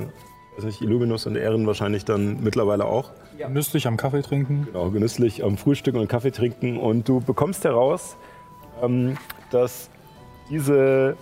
weiß 0.57 0.65
nicht, 0.65 0.81
Illuminus 0.81 1.27
und 1.27 1.37
Ehren 1.37 1.67
wahrscheinlich 1.67 2.07
dann 2.07 2.43
mittlerweile 2.43 2.87
auch. 2.87 3.11
Genüsslich 3.49 3.87
am 3.87 3.97
Kaffee 3.97 4.23
trinken. 4.23 4.67
Genau, 4.67 4.91
genüsslich 4.91 5.43
am 5.45 5.57
Frühstück 5.57 5.95
und 5.95 6.09
Kaffee 6.09 6.31
trinken. 6.31 6.79
Und 6.79 7.09
du 7.09 7.21
bekommst 7.21 7.65
heraus, 7.65 8.17
ähm, 8.83 9.17
dass 9.51 9.91
diese, 10.51 11.17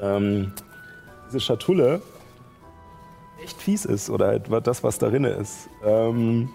ähm, 0.00 0.52
diese 1.28 1.40
Schatulle 1.40 2.02
echt 3.42 3.60
fies 3.60 3.84
ist 3.84 4.10
oder 4.10 4.32
etwa 4.32 4.60
das, 4.60 4.82
was 4.82 4.98
darin 4.98 5.24
ist. 5.24 5.68
Ähm, 5.84 6.48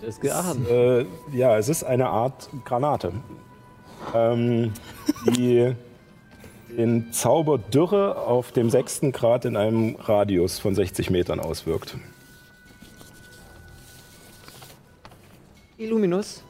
Das 0.00 0.20
geahnt. 0.20 0.68
äh, 0.68 1.06
ja, 1.32 1.56
es 1.56 1.68
ist 1.68 1.84
eine 1.84 2.08
Art 2.08 2.48
Granate, 2.64 3.12
ähm, 4.14 4.72
die 5.36 5.74
den 6.76 7.12
Zauber 7.12 7.58
Dürre 7.58 8.16
auf 8.18 8.52
dem 8.52 8.68
sechsten 8.68 9.12
Grad 9.12 9.44
in 9.44 9.56
einem 9.56 9.96
Radius 9.96 10.58
von 10.58 10.74
60 10.74 11.10
Metern 11.10 11.38
auswirkt. 11.40 11.96
Illuminus. 15.78 16.42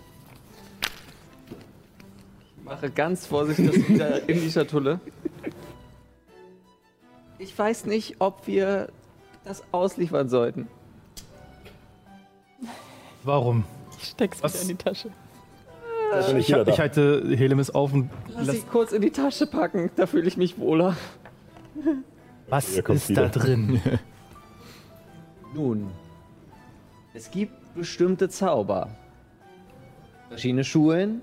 Ich 2.59 2.65
mache 2.65 2.91
ganz 2.91 3.27
vorsichtig 3.27 3.67
das 3.67 3.89
wieder 3.89 4.29
in 4.29 4.41
die 4.41 4.51
Schatulle. 4.51 5.01
Ich 7.39 7.57
weiß 7.59 7.87
nicht, 7.87 8.17
ob 8.21 8.47
wir 8.47 8.89
das 9.45 9.63
ausliefern 9.73 10.29
sollten. 10.29 10.69
Warum? 13.23 13.65
Ich 13.99 14.09
steck's 14.09 14.43
wieder 14.43 14.61
in 14.63 14.69
die 14.69 14.75
Tasche. 14.77 15.11
bin 16.29 16.37
ich 16.39 16.49
Ich, 16.51 16.55
da. 16.55 16.79
halte 16.79 17.23
Helemis 17.37 17.71
auf 17.71 17.93
und 17.93 18.11
Lass 18.29 18.47
lass, 18.47 18.57
sie 18.57 18.63
kurz 18.63 18.93
in 18.93 19.03
die 19.03 19.11
Tasche 19.11 19.47
packen, 19.47 19.91
da 19.97 20.07
fühle 20.07 20.29
ich 20.29 20.37
mich 20.37 20.59
wohler. 20.59 20.97
was 22.49 22.69
ist 22.71 23.11
da 23.11 23.11
wieder. 23.11 23.29
drin? 23.31 23.81
Nun, 25.55 25.91
es 27.15 27.31
gibt 27.31 27.75
bestimmte 27.75 28.29
Zauber. 28.29 28.89
Verschiedene 30.29 30.65
Schulen. 30.65 31.23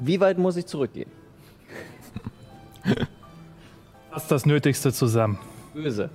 Wie 0.00 0.20
weit 0.20 0.38
muss 0.38 0.56
ich 0.56 0.66
zurückgehen? 0.66 1.10
Fass 4.10 4.28
das 4.28 4.46
Nötigste 4.46 4.92
zusammen. 4.92 5.38
Böse. 5.74 6.10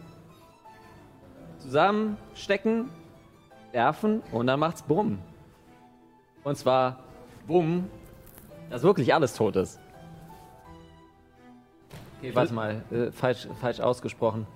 Zusammenstecken, 1.59 2.89
werfen 3.71 4.21
und 4.31 4.47
dann 4.47 4.59
macht's 4.59 4.83
Bumm. 4.83 5.19
Und 6.43 6.57
zwar 6.57 6.99
Bumm, 7.47 7.89
dass 8.69 8.83
wirklich 8.83 9.13
alles 9.13 9.33
tot 9.33 9.55
ist. 9.55 9.79
Okay, 12.19 12.33
warte 12.35 12.53
mal, 12.53 12.83
äh, 12.91 13.11
falsch, 13.11 13.47
falsch 13.59 13.79
ausgesprochen. 13.79 14.47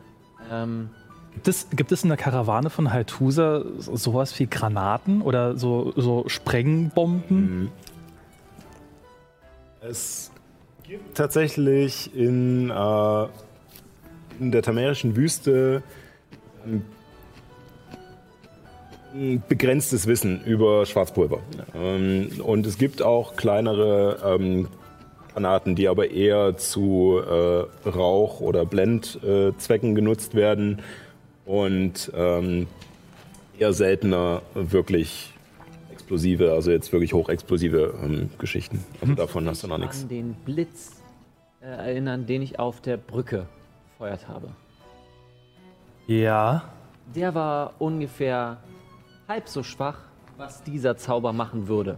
Ähm, 0.50 0.90
Gibt 1.38 1.49
es, 1.49 1.68
gibt 1.69 1.91
es 1.91 2.01
in 2.01 2.09
der 2.09 2.18
Karawane 2.18 2.72
von 2.72 2.91
Haltusa 2.91 3.64
so- 3.77 3.95
sowas 3.95 4.39
wie 4.39 4.47
Granaten 4.47 5.22
oder 5.22 5.55
so, 5.55 5.93
so 5.95 6.23
Sprengbomben? 6.26 7.69
Es 9.88 10.31
gibt 10.81 11.15
tatsächlich 11.15 12.15
in, 12.15 12.72
äh, 12.72 13.26
in 14.39 14.51
der 14.51 14.64
tamerischen 14.64 15.15
Wüste 15.15 15.84
ähm, 16.65 16.81
ein 19.14 19.43
begrenztes 19.47 20.07
Wissen 20.07 20.43
über 20.43 20.88
Schwarzpulver. 20.88 21.38
Ähm, 21.76 22.31
und 22.43 22.65
es 22.65 22.80
gibt 22.80 23.03
auch 23.03 23.35
kleinere 23.35 24.38
ähm, 24.39 24.69
Granaten, 25.34 25.76
die 25.76 25.88
aber 25.88 26.09
eher 26.09 26.57
zu 26.57 27.19
äh, 27.23 27.88
Rauch- 27.88 28.39
oder 28.41 28.65
Blendzwecken 28.65 29.91
äh, 29.91 29.93
genutzt 29.93 30.34
werden 30.34 30.81
und 31.48 32.11
ähm, 32.14 32.68
eher 33.57 33.74
seltener 33.74 34.44
wirklich 34.53 35.34
explosive, 35.91 36.52
also 36.52 36.69
jetzt 36.69 36.91
wirklich 36.91 37.14
hochexplosive 37.14 37.95
ähm, 38.03 38.30
Geschichten. 38.38 38.84
Also 39.02 39.15
davon 39.15 39.48
hast 39.48 39.64
du 39.64 39.68
noch 39.68 39.78
nichts. 39.78 40.03
an 40.03 40.10
den 40.10 40.34
Blitz 40.34 41.02
äh, 41.61 41.65
erinnern, 41.65 42.26
den 42.28 42.41
ich 42.41 42.60
auf 42.60 42.82
der 42.82 42.98
Brücke 42.98 43.48
gefeuert 43.91 44.28
habe. 44.28 44.49
Ja. 46.06 46.65
Der 47.15 47.34
war 47.34 47.74
ungefähr 47.80 48.57
halb 49.28 49.48
so 49.48 49.64
schwach, 49.64 49.99
was 50.36 50.61
dieser 50.64 50.98
Zauber 50.98 51.32
machen 51.32 51.68
würde. 51.68 51.98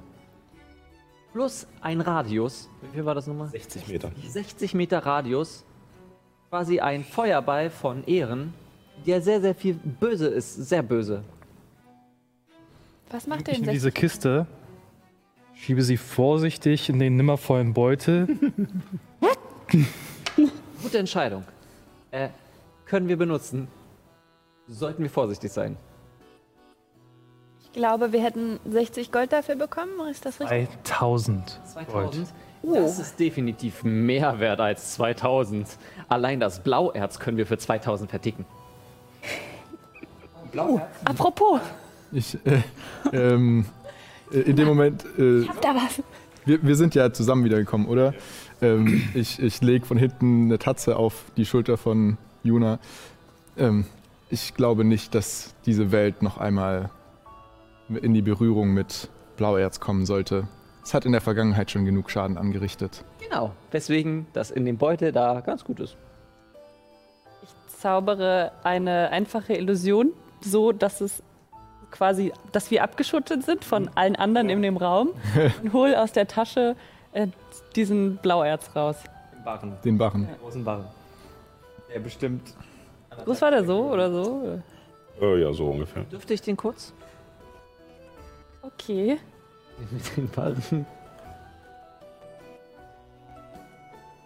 Plus 1.33 1.67
ein 1.81 2.01
Radius. 2.01 2.69
Wie 2.81 2.95
viel 2.95 3.05
war 3.05 3.15
das 3.15 3.27
nochmal? 3.27 3.49
60 3.49 3.87
Meter. 3.87 4.11
60 4.27 4.73
Meter 4.75 4.99
Radius. 4.99 5.65
Quasi 6.49 6.79
ein 6.79 7.03
Feuerball 7.03 7.69
von 7.69 8.03
Ehren, 8.05 8.53
der 9.05 9.21
sehr, 9.21 9.41
sehr 9.41 9.55
viel 9.55 9.73
böse 9.73 10.27
ist. 10.27 10.55
Sehr 10.55 10.83
böse. 10.83 11.23
Was 13.11 13.27
macht 13.27 13.39
Ich 13.39 13.45
denn 13.45 13.61
nehme 13.61 13.71
diese 13.73 13.91
Kiste, 13.91 14.45
schiebe 15.55 15.81
sie 15.81 15.97
vorsichtig 15.97 16.89
in 16.89 16.99
den 16.99 17.15
nimmervollen 17.15 17.73
Beutel. 17.73 18.27
Gute 20.81 20.97
Entscheidung. 20.97 21.43
Äh, 22.11 22.29
können 22.85 23.07
wir 23.07 23.17
benutzen. 23.17 23.67
Sollten 24.67 25.03
wir 25.03 25.09
vorsichtig 25.09 25.51
sein. 25.51 25.77
Ich 27.63 27.71
glaube, 27.73 28.11
wir 28.11 28.23
hätten 28.23 28.59
60 28.65 29.11
Gold 29.11 29.31
dafür 29.31 29.55
bekommen. 29.55 29.91
Ist 30.09 30.25
das 30.25 30.39
richtig? 30.39 30.69
3000. 30.83 31.59
2000? 31.65 32.27
Das 32.63 32.99
ist 32.99 33.19
definitiv 33.19 33.83
mehr 33.83 34.39
wert 34.39 34.59
als 34.59 34.93
2000. 34.95 35.67
Allein 36.09 36.39
das 36.39 36.61
Blauerz 36.61 37.19
können 37.19 37.37
wir 37.37 37.45
für 37.45 37.57
2000 37.57 38.09
verticken. 38.09 38.45
Apropos, 41.05 41.59
Ich, 42.11 42.37
äh, 42.45 42.61
ähm, 43.13 43.65
äh, 44.31 44.39
in 44.39 44.55
dem 44.55 44.67
Moment, 44.67 45.05
äh, 45.17 45.45
habt 45.47 45.63
da 45.63 45.75
was? 45.75 46.01
wir, 46.45 46.63
wir 46.63 46.75
sind 46.75 46.95
ja 46.95 47.11
zusammen 47.13 47.43
wiedergekommen, 47.43 47.87
oder? 47.87 48.13
Ähm, 48.61 49.09
ich 49.13 49.39
ich 49.41 49.61
lege 49.61 49.85
von 49.85 49.97
hinten 49.97 50.45
eine 50.45 50.59
Tatze 50.59 50.95
auf 50.97 51.25
die 51.37 51.45
Schulter 51.45 51.77
von 51.77 52.17
Juna. 52.43 52.79
Ähm, 53.57 53.85
ich 54.29 54.53
glaube 54.53 54.83
nicht, 54.83 55.15
dass 55.15 55.55
diese 55.65 55.91
Welt 55.91 56.21
noch 56.21 56.37
einmal 56.37 56.89
in 57.89 58.13
die 58.13 58.21
Berührung 58.21 58.73
mit 58.73 59.09
Blauerz 59.37 59.79
kommen 59.79 60.05
sollte. 60.05 60.47
Es 60.83 60.93
hat 60.93 61.05
in 61.05 61.11
der 61.11 61.21
Vergangenheit 61.21 61.71
schon 61.71 61.85
genug 61.85 62.09
Schaden 62.11 62.37
angerichtet. 62.37 63.03
Genau. 63.19 63.53
Weswegen 63.71 64.27
das 64.33 64.51
in 64.51 64.65
dem 64.65 64.77
Beutel 64.77 65.11
da 65.11 65.41
ganz 65.41 65.63
gut 65.63 65.79
ist. 65.79 65.97
zaubere 67.79 68.51
eine 68.63 69.09
einfache 69.11 69.53
Illusion, 69.53 70.11
so 70.41 70.71
dass 70.71 71.01
es 71.01 71.23
quasi, 71.91 72.31
dass 72.51 72.71
wir 72.71 72.83
abgeschottet 72.83 73.43
sind 73.43 73.65
von 73.65 73.89
allen 73.95 74.15
anderen 74.15 74.49
in 74.49 74.61
dem 74.61 74.77
Raum 74.77 75.09
und 75.63 75.73
hol 75.73 75.95
aus 75.95 76.11
der 76.11 76.27
Tasche 76.27 76.75
äh, 77.13 77.27
diesen 77.75 78.17
Blauerz 78.17 78.75
raus. 78.75 78.97
Im 79.35 79.43
Barren. 79.43 79.77
Den 79.83 79.97
Barren. 79.97 80.27
Großen 80.41 80.63
Barren. 80.63 80.85
Der 81.93 81.99
bestimmt. 81.99 82.53
Groß 83.25 83.41
war 83.41 83.51
der 83.51 83.65
so 83.65 83.91
oder 83.91 84.11
so? 84.11 84.59
Äh, 85.21 85.41
ja, 85.41 85.51
so 85.53 85.69
ungefähr. 85.69 86.03
Dürfte 86.03 86.33
ich 86.33 86.41
den 86.41 86.55
kurz? 86.55 86.93
Okay. 88.61 89.17
Mit 89.91 90.17
den 90.17 90.29
Barren. 90.29 90.85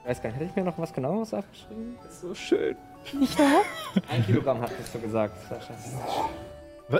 Ich 0.03 0.09
weiß 0.09 0.21
gar 0.21 0.29
nicht, 0.29 0.39
hätte 0.39 0.49
ich 0.49 0.55
mir 0.55 0.63
noch 0.63 0.77
was 0.77 0.91
genaueres 0.91 1.33
aufgeschrieben? 1.33 1.95
Das 2.03 2.15
ist 2.15 2.21
so 2.21 2.35
schön. 2.35 2.75
Nicht 3.11 3.37
wahr? 3.39 3.61
Ein 4.09 4.25
Kilogramm 4.25 4.61
hattest 4.61 4.93
du 4.93 4.99
gesagt, 4.99 5.35
Sascha. 5.49 5.73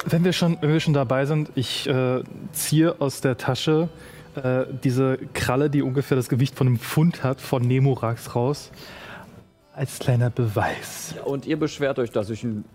Wenn 0.05 0.23
wir 0.23 0.33
schon, 0.33 0.57
wenn 0.61 0.71
wir 0.71 0.79
schon 0.79 0.93
dabei 0.93 1.25
sind, 1.25 1.49
ich 1.55 1.87
äh, 1.87 2.23
ziehe 2.51 2.99
aus 3.01 3.21
der 3.21 3.37
Tasche 3.37 3.89
äh, 4.35 4.65
diese 4.83 5.17
Kralle, 5.33 5.69
die 5.69 5.81
ungefähr 5.81 6.15
das 6.17 6.29
Gewicht 6.29 6.55
von 6.55 6.67
einem 6.67 6.79
Pfund 6.79 7.23
hat, 7.23 7.39
von 7.41 7.61
Nemorax 7.61 8.35
raus. 8.35 8.71
Als 9.75 9.99
kleiner 9.99 10.29
Beweis. 10.29 11.13
Ja, 11.15 11.23
und 11.23 11.45
ihr 11.45 11.57
beschwert 11.57 11.99
euch, 11.99 12.11
dass 12.11 12.29
ich 12.29 12.43
einen 12.43 12.65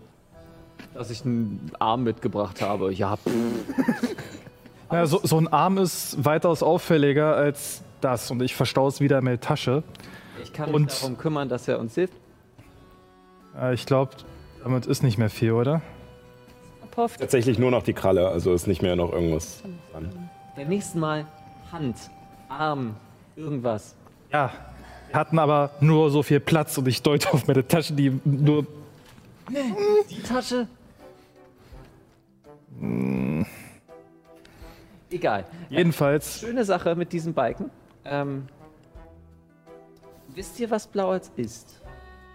dass 0.93 1.11
ich 1.11 1.23
einen 1.23 1.71
Arm 1.79 2.03
mitgebracht 2.03 2.61
habe. 2.61 2.91
Ja. 2.93 3.17
Ja, 4.91 5.05
so, 5.05 5.19
so 5.23 5.37
ein 5.37 5.47
Arm 5.47 5.77
ist 5.77 6.25
weitaus 6.25 6.63
auffälliger 6.63 7.35
als 7.35 7.83
das 8.01 8.31
und 8.31 8.41
ich 8.41 8.55
verstaue 8.55 8.87
es 8.89 8.99
wieder 8.99 9.19
in 9.19 9.23
meine 9.23 9.39
Tasche. 9.39 9.83
Ich 10.41 10.51
kann 10.51 10.65
mich 10.71 10.75
Und- 10.75 11.01
darum 11.03 11.17
kümmern, 11.17 11.47
dass 11.47 11.67
er 11.67 11.79
uns 11.79 11.93
hilft. 11.93 12.13
Äh, 13.57 13.73
ich 13.73 13.85
glaube, 13.85 14.11
damit 14.63 14.85
ist 14.85 15.03
nicht 15.03 15.17
mehr 15.17 15.29
viel, 15.29 15.51
oder? 15.53 15.81
Tatsächlich 16.95 17.57
nur 17.57 17.71
noch 17.71 17.83
die 17.83 17.93
Kralle, 17.93 18.27
also 18.27 18.53
ist 18.53 18.67
nicht 18.67 18.81
mehr 18.81 18.95
noch 18.95 19.13
irgendwas 19.13 19.63
dran. 19.91 20.29
Beim 20.55 20.67
nächsten 20.67 20.99
Mal 20.99 21.25
Hand, 21.71 21.95
Arm, 22.49 22.95
irgendwas. 23.35 23.95
Ja. 24.31 24.51
Wir 25.09 25.19
hatten 25.19 25.39
aber 25.39 25.71
nur 25.79 26.11
so 26.11 26.21
viel 26.21 26.39
Platz 26.39 26.77
und 26.77 26.87
ich 26.87 27.01
deute 27.01 27.33
auf 27.33 27.47
meine 27.47 27.65
Tasche, 27.67 27.93
die 27.93 28.19
nur. 28.25 28.67
Die 30.09 30.21
Tasche? 30.21 30.67
Egal. 35.09 35.45
Jedenfalls. 35.69 36.39
Schöne 36.39 36.63
Sache 36.63 36.95
mit 36.95 37.11
diesem 37.11 37.33
Balken. 37.33 37.71
Ähm, 38.05 38.47
wisst 40.27 40.59
ihr, 40.59 40.69
was 40.69 40.85
Blauerz 40.85 41.31
ist? 41.35 41.81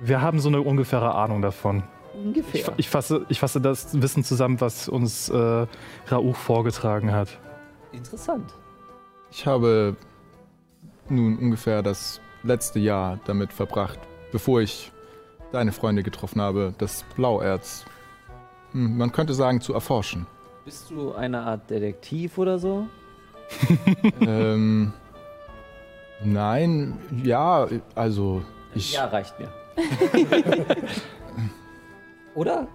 Wir 0.00 0.20
haben 0.20 0.40
so 0.40 0.48
eine 0.48 0.60
ungefähre 0.60 1.14
Ahnung 1.14 1.42
davon. 1.42 1.84
Ungefähr. 2.14 2.60
Ich, 2.60 2.72
ich, 2.76 2.88
fasse, 2.88 3.26
ich 3.28 3.40
fasse 3.40 3.60
das 3.60 4.00
Wissen 4.00 4.24
zusammen, 4.24 4.60
was 4.60 4.88
uns 4.88 5.28
äh, 5.28 5.66
Rauch 6.10 6.36
vorgetragen 6.36 7.12
hat. 7.12 7.28
Interessant. 7.92 8.54
Ich 9.30 9.46
habe 9.46 9.96
nun 11.08 11.38
ungefähr 11.38 11.82
das 11.82 12.20
letzte 12.42 12.78
Jahr 12.78 13.18
damit 13.26 13.52
verbracht, 13.52 13.98
bevor 14.32 14.60
ich 14.60 14.92
deine 15.52 15.72
Freunde 15.72 16.02
getroffen 16.02 16.40
habe, 16.40 16.74
das 16.78 17.04
Blauerz, 17.16 17.84
hm, 18.72 18.96
man 18.96 19.12
könnte 19.12 19.34
sagen, 19.34 19.60
zu 19.60 19.74
erforschen. 19.74 20.26
Bist 20.64 20.90
du 20.90 21.14
eine 21.14 21.40
Art 21.40 21.68
Detektiv 21.68 22.38
oder 22.38 22.58
so? 22.58 22.86
ähm, 24.20 24.92
nein, 26.24 26.98
ja, 27.22 27.68
also 27.94 28.42
ich. 28.74 28.94
Ja, 28.94 29.06
reicht 29.06 29.38
mir. 29.38 29.48
oder? 32.34 32.68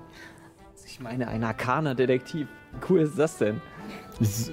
Ich 0.86 1.00
meine, 1.00 1.28
ein 1.28 1.44
Arkaner-Detektiv. 1.44 2.48
Wie 2.74 2.78
cool 2.90 3.02
ist 3.02 3.18
das 3.18 3.38
denn? 3.38 3.62
ich 4.20 4.52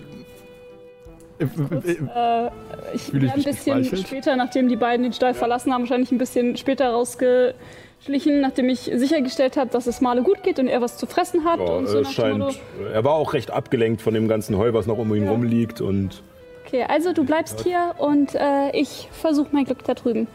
Äh, 1.38 2.50
ich 2.94 3.02
Fühl 3.02 3.20
bin 3.20 3.28
ich 3.28 3.34
ein 3.34 3.42
bisschen 3.42 3.96
später, 3.96 4.36
nachdem 4.36 4.68
die 4.68 4.76
beiden 4.76 5.02
den 5.02 5.12
Stall 5.12 5.34
verlassen 5.34 5.72
haben, 5.72 5.82
wahrscheinlich 5.82 6.10
ein 6.10 6.18
bisschen 6.18 6.56
später 6.56 6.90
rausgeschlichen, 6.90 8.40
nachdem 8.40 8.68
ich 8.68 8.90
sichergestellt 8.94 9.56
habe, 9.56 9.70
dass 9.70 9.86
es 9.86 10.00
Male 10.00 10.22
gut 10.22 10.42
geht 10.42 10.58
und 10.58 10.68
er 10.68 10.80
was 10.80 10.96
zu 10.96 11.06
fressen 11.06 11.44
hat. 11.44 11.60
Ja, 11.60 11.66
und 11.66 11.88
so 11.88 12.00
äh, 12.00 12.04
scheint, 12.04 12.60
er 12.92 13.04
war 13.04 13.14
auch 13.14 13.34
recht 13.34 13.50
abgelenkt 13.50 14.00
von 14.00 14.14
dem 14.14 14.28
ganzen 14.28 14.56
Heu, 14.56 14.72
was 14.72 14.86
noch 14.86 14.98
um 14.98 15.14
ihn 15.14 15.28
rumliegt 15.28 15.80
und 15.80 16.22
Okay, 16.66 16.84
also 16.88 17.12
du 17.12 17.24
bleibst 17.24 17.62
hier 17.62 17.94
und 17.98 18.34
äh, 18.34 18.70
ich 18.72 19.08
versuche 19.12 19.48
mein 19.52 19.66
Glück 19.66 19.84
da 19.84 19.94
drüben. 19.94 20.26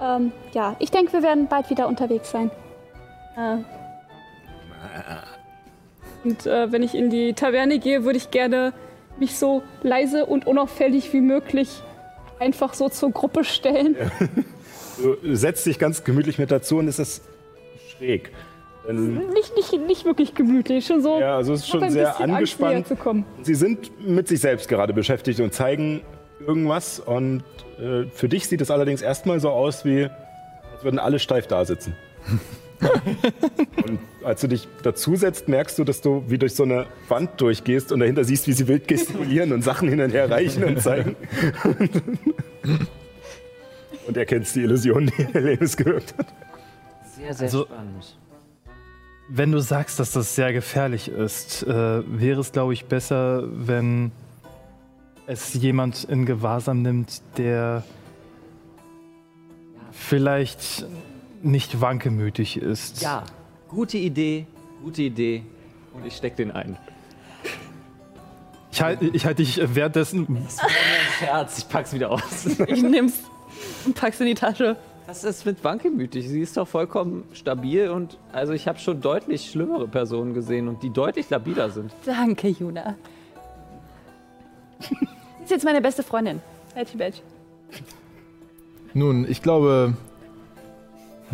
Ähm, 0.00 0.32
ja, 0.52 0.76
ich 0.78 0.90
denke, 0.90 1.12
wir 1.12 1.22
werden 1.22 1.48
bald 1.48 1.70
wieder 1.70 1.88
unterwegs 1.88 2.30
sein. 2.30 2.50
Äh, 3.36 3.58
und 6.24 6.46
äh, 6.46 6.72
wenn 6.72 6.82
ich 6.82 6.94
in 6.94 7.10
die 7.10 7.32
Taverne 7.32 7.78
gehe, 7.78 8.04
würde 8.04 8.16
ich 8.18 8.30
gerne 8.30 8.72
mich 9.18 9.36
so 9.38 9.62
leise 9.82 10.26
und 10.26 10.46
unauffällig 10.46 11.12
wie 11.12 11.20
möglich 11.20 11.82
einfach 12.38 12.74
so 12.74 12.88
zur 12.88 13.10
Gruppe 13.10 13.44
stellen. 13.44 13.96
du 15.22 15.34
setzt 15.34 15.66
dich 15.66 15.78
ganz 15.78 16.04
gemütlich 16.04 16.38
mit 16.38 16.50
dazu 16.50 16.78
und 16.78 16.88
es 16.88 16.98
ist 16.98 17.24
schräg. 17.96 18.30
Denn, 18.86 19.14
Nicht, 19.32 19.54
nicht, 19.54 19.72
nicht 19.86 20.04
wirklich 20.04 20.34
gemütlich, 20.34 20.86
schon 20.86 21.02
so. 21.02 21.20
ja, 21.20 21.36
also 21.36 21.52
es 21.52 21.60
ist 21.60 21.68
schon 21.68 21.90
sehr 21.90 22.18
angespannt. 22.20 22.86
zu 22.86 22.96
kommen. 22.96 23.24
Sie 23.42 23.54
sind 23.54 23.90
mit 24.06 24.28
sich 24.28 24.40
selbst 24.40 24.68
gerade 24.68 24.94
beschäftigt 24.94 25.40
und 25.40 25.52
zeigen 25.52 26.00
irgendwas 26.46 27.00
und 27.00 27.42
äh, 27.80 28.04
für 28.12 28.28
dich 28.28 28.48
sieht 28.48 28.60
es 28.60 28.70
allerdings 28.70 29.02
erstmal 29.02 29.40
so 29.40 29.50
aus, 29.50 29.84
wie 29.84 30.04
als 30.04 30.84
würden 30.84 30.98
alle 30.98 31.18
steif 31.18 31.46
da 31.46 31.64
sitzen. 31.64 31.94
und 33.86 33.98
als 34.22 34.40
du 34.42 34.46
dich 34.48 34.68
dazusetzt, 34.82 35.48
merkst 35.48 35.78
du, 35.78 35.84
dass 35.84 36.00
du 36.00 36.22
wie 36.28 36.38
durch 36.38 36.54
so 36.54 36.62
eine 36.62 36.86
Wand 37.08 37.40
durchgehst 37.40 37.90
und 37.90 38.00
dahinter 38.00 38.22
siehst, 38.24 38.46
wie 38.46 38.52
sie 38.52 38.68
wild 38.68 38.86
gestikulieren 38.86 39.52
und 39.52 39.62
Sachen 39.62 39.88
hin 39.88 40.00
und 40.00 40.12
her 40.12 40.30
reichen 40.30 40.62
und 40.64 40.80
zeigen. 40.80 41.16
und 44.06 44.16
erkennst 44.16 44.54
die 44.56 44.60
Illusion, 44.62 45.06
die 45.18 45.24
Helenes 45.32 45.76
gewirkt 45.76 46.14
hat. 46.18 46.26
Sehr, 47.16 47.34
sehr 47.34 47.44
Also- 47.46 47.64
spannend. 47.66 48.16
Wenn 49.30 49.52
du 49.52 49.58
sagst, 49.60 50.00
dass 50.00 50.12
das 50.12 50.34
sehr 50.34 50.54
gefährlich 50.54 51.08
ist, 51.08 51.62
äh, 51.64 51.68
wäre 51.70 52.40
es, 52.40 52.50
glaube 52.52 52.72
ich, 52.72 52.86
besser, 52.86 53.44
wenn 53.46 54.10
es 55.28 55.52
jemand 55.52 56.04
in 56.04 56.24
Gewahrsam 56.24 56.80
nimmt, 56.80 57.20
der 57.36 57.84
vielleicht 59.92 60.86
nicht 61.42 61.82
wankemütig 61.82 62.56
ist. 62.56 63.02
Ja, 63.02 63.24
gute 63.68 63.98
Idee, 63.98 64.46
gute 64.82 65.02
Idee. 65.02 65.44
Und 65.92 66.06
ich 66.06 66.16
steck 66.16 66.36
den 66.36 66.50
ein. 66.50 66.78
Ich 68.72 68.80
halte 68.80 69.06
ich 69.06 69.26
halt 69.26 69.38
dich 69.38 69.60
währenddessen. 69.74 70.26
Das 70.44 70.58
war 70.58 70.64
nur 70.64 70.78
ein 70.78 71.18
Scherz, 71.18 71.58
ich 71.58 71.68
pack's 71.68 71.92
wieder 71.92 72.10
aus. 72.10 72.46
Ich 72.66 72.82
nimm's 72.82 73.20
und 73.84 73.94
pack's 73.94 74.20
in 74.20 74.26
die 74.26 74.34
Tasche. 74.34 74.76
Was 75.06 75.24
ist 75.24 75.44
mit 75.44 75.62
wankemütig? 75.62 76.28
Sie 76.28 76.40
ist 76.40 76.56
doch 76.56 76.68
vollkommen 76.68 77.24
stabil 77.32 77.90
und 77.90 78.18
also 78.32 78.54
ich 78.54 78.66
habe 78.66 78.78
schon 78.78 79.00
deutlich 79.00 79.50
schlimmere 79.50 79.88
Personen 79.88 80.32
gesehen 80.32 80.68
und 80.68 80.82
die 80.82 80.90
deutlich 80.90 81.28
labiler 81.28 81.70
sind. 81.70 81.92
Danke, 82.06 82.48
Juna. 82.48 82.96
Ist 85.48 85.52
jetzt 85.52 85.64
meine 85.64 85.80
beste 85.80 86.02
Freundin. 86.02 86.42
Betty 86.74 86.98
Badge. 86.98 87.20
Nun, 88.92 89.26
ich 89.26 89.40
glaube, 89.40 89.94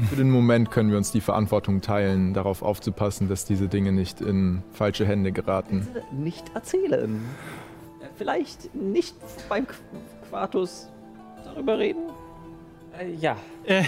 für 0.09 0.15
den 0.15 0.31
Moment 0.31 0.71
können 0.71 0.93
wir 0.93 0.99
uns 0.99 1.11
die 1.11 1.21
Verantwortung 1.21 1.81
teilen, 1.81 2.33
darauf 2.33 2.63
aufzupassen, 2.63 3.29
dass 3.29 3.45
diese 3.45 3.67
Dinge 3.67 3.91
nicht 3.91 4.21
in 4.21 4.63
falsche 4.73 5.05
Hände 5.05 5.33
geraten. 5.33 5.89
Nicht 6.13 6.45
erzählen. 6.55 7.17
Äh, 8.01 8.05
Vielleicht 8.17 8.73
nicht 8.73 9.17
beim 9.49 9.65
Qu- 9.65 9.75
Quartus 10.31 10.87
darüber 11.45 11.77
reden? 11.77 12.03
Äh, 12.97 13.15
ja. 13.15 13.35
War 13.67 13.83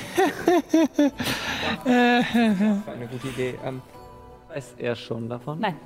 eine 1.85 3.07
gute 3.13 3.29
Idee. 3.29 3.55
Ähm, 3.65 3.81
Weiß 4.53 4.75
er 4.77 4.97
schon 4.97 5.29
davon? 5.29 5.61
Nein. 5.61 5.77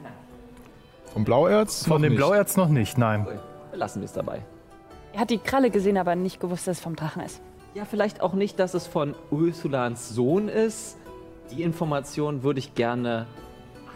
Vom 1.12 1.24
Blauerz? 1.24 1.84
Von 1.86 2.00
dem 2.00 2.12
nicht. 2.12 2.18
Blauerz 2.18 2.56
noch 2.56 2.70
nicht, 2.70 2.96
nein. 2.96 3.26
Lassen 3.72 4.00
wir 4.00 4.06
es 4.06 4.12
dabei. 4.12 4.42
Er 5.12 5.20
hat 5.20 5.30
die 5.30 5.38
Kralle 5.38 5.70
gesehen, 5.70 5.96
aber 5.96 6.14
nicht 6.14 6.40
gewusst, 6.40 6.66
dass 6.66 6.78
es 6.78 6.82
vom 6.82 6.96
Drachen 6.96 7.22
ist. 7.22 7.40
Ja, 7.74 7.84
vielleicht 7.84 8.20
auch 8.20 8.32
nicht, 8.34 8.58
dass 8.58 8.74
es 8.74 8.86
von 8.86 9.14
Ursulans 9.30 10.08
Sohn 10.10 10.48
ist. 10.48 10.96
Die 11.50 11.62
Information 11.62 12.42
würde 12.42 12.58
ich 12.60 12.74
gerne 12.74 13.26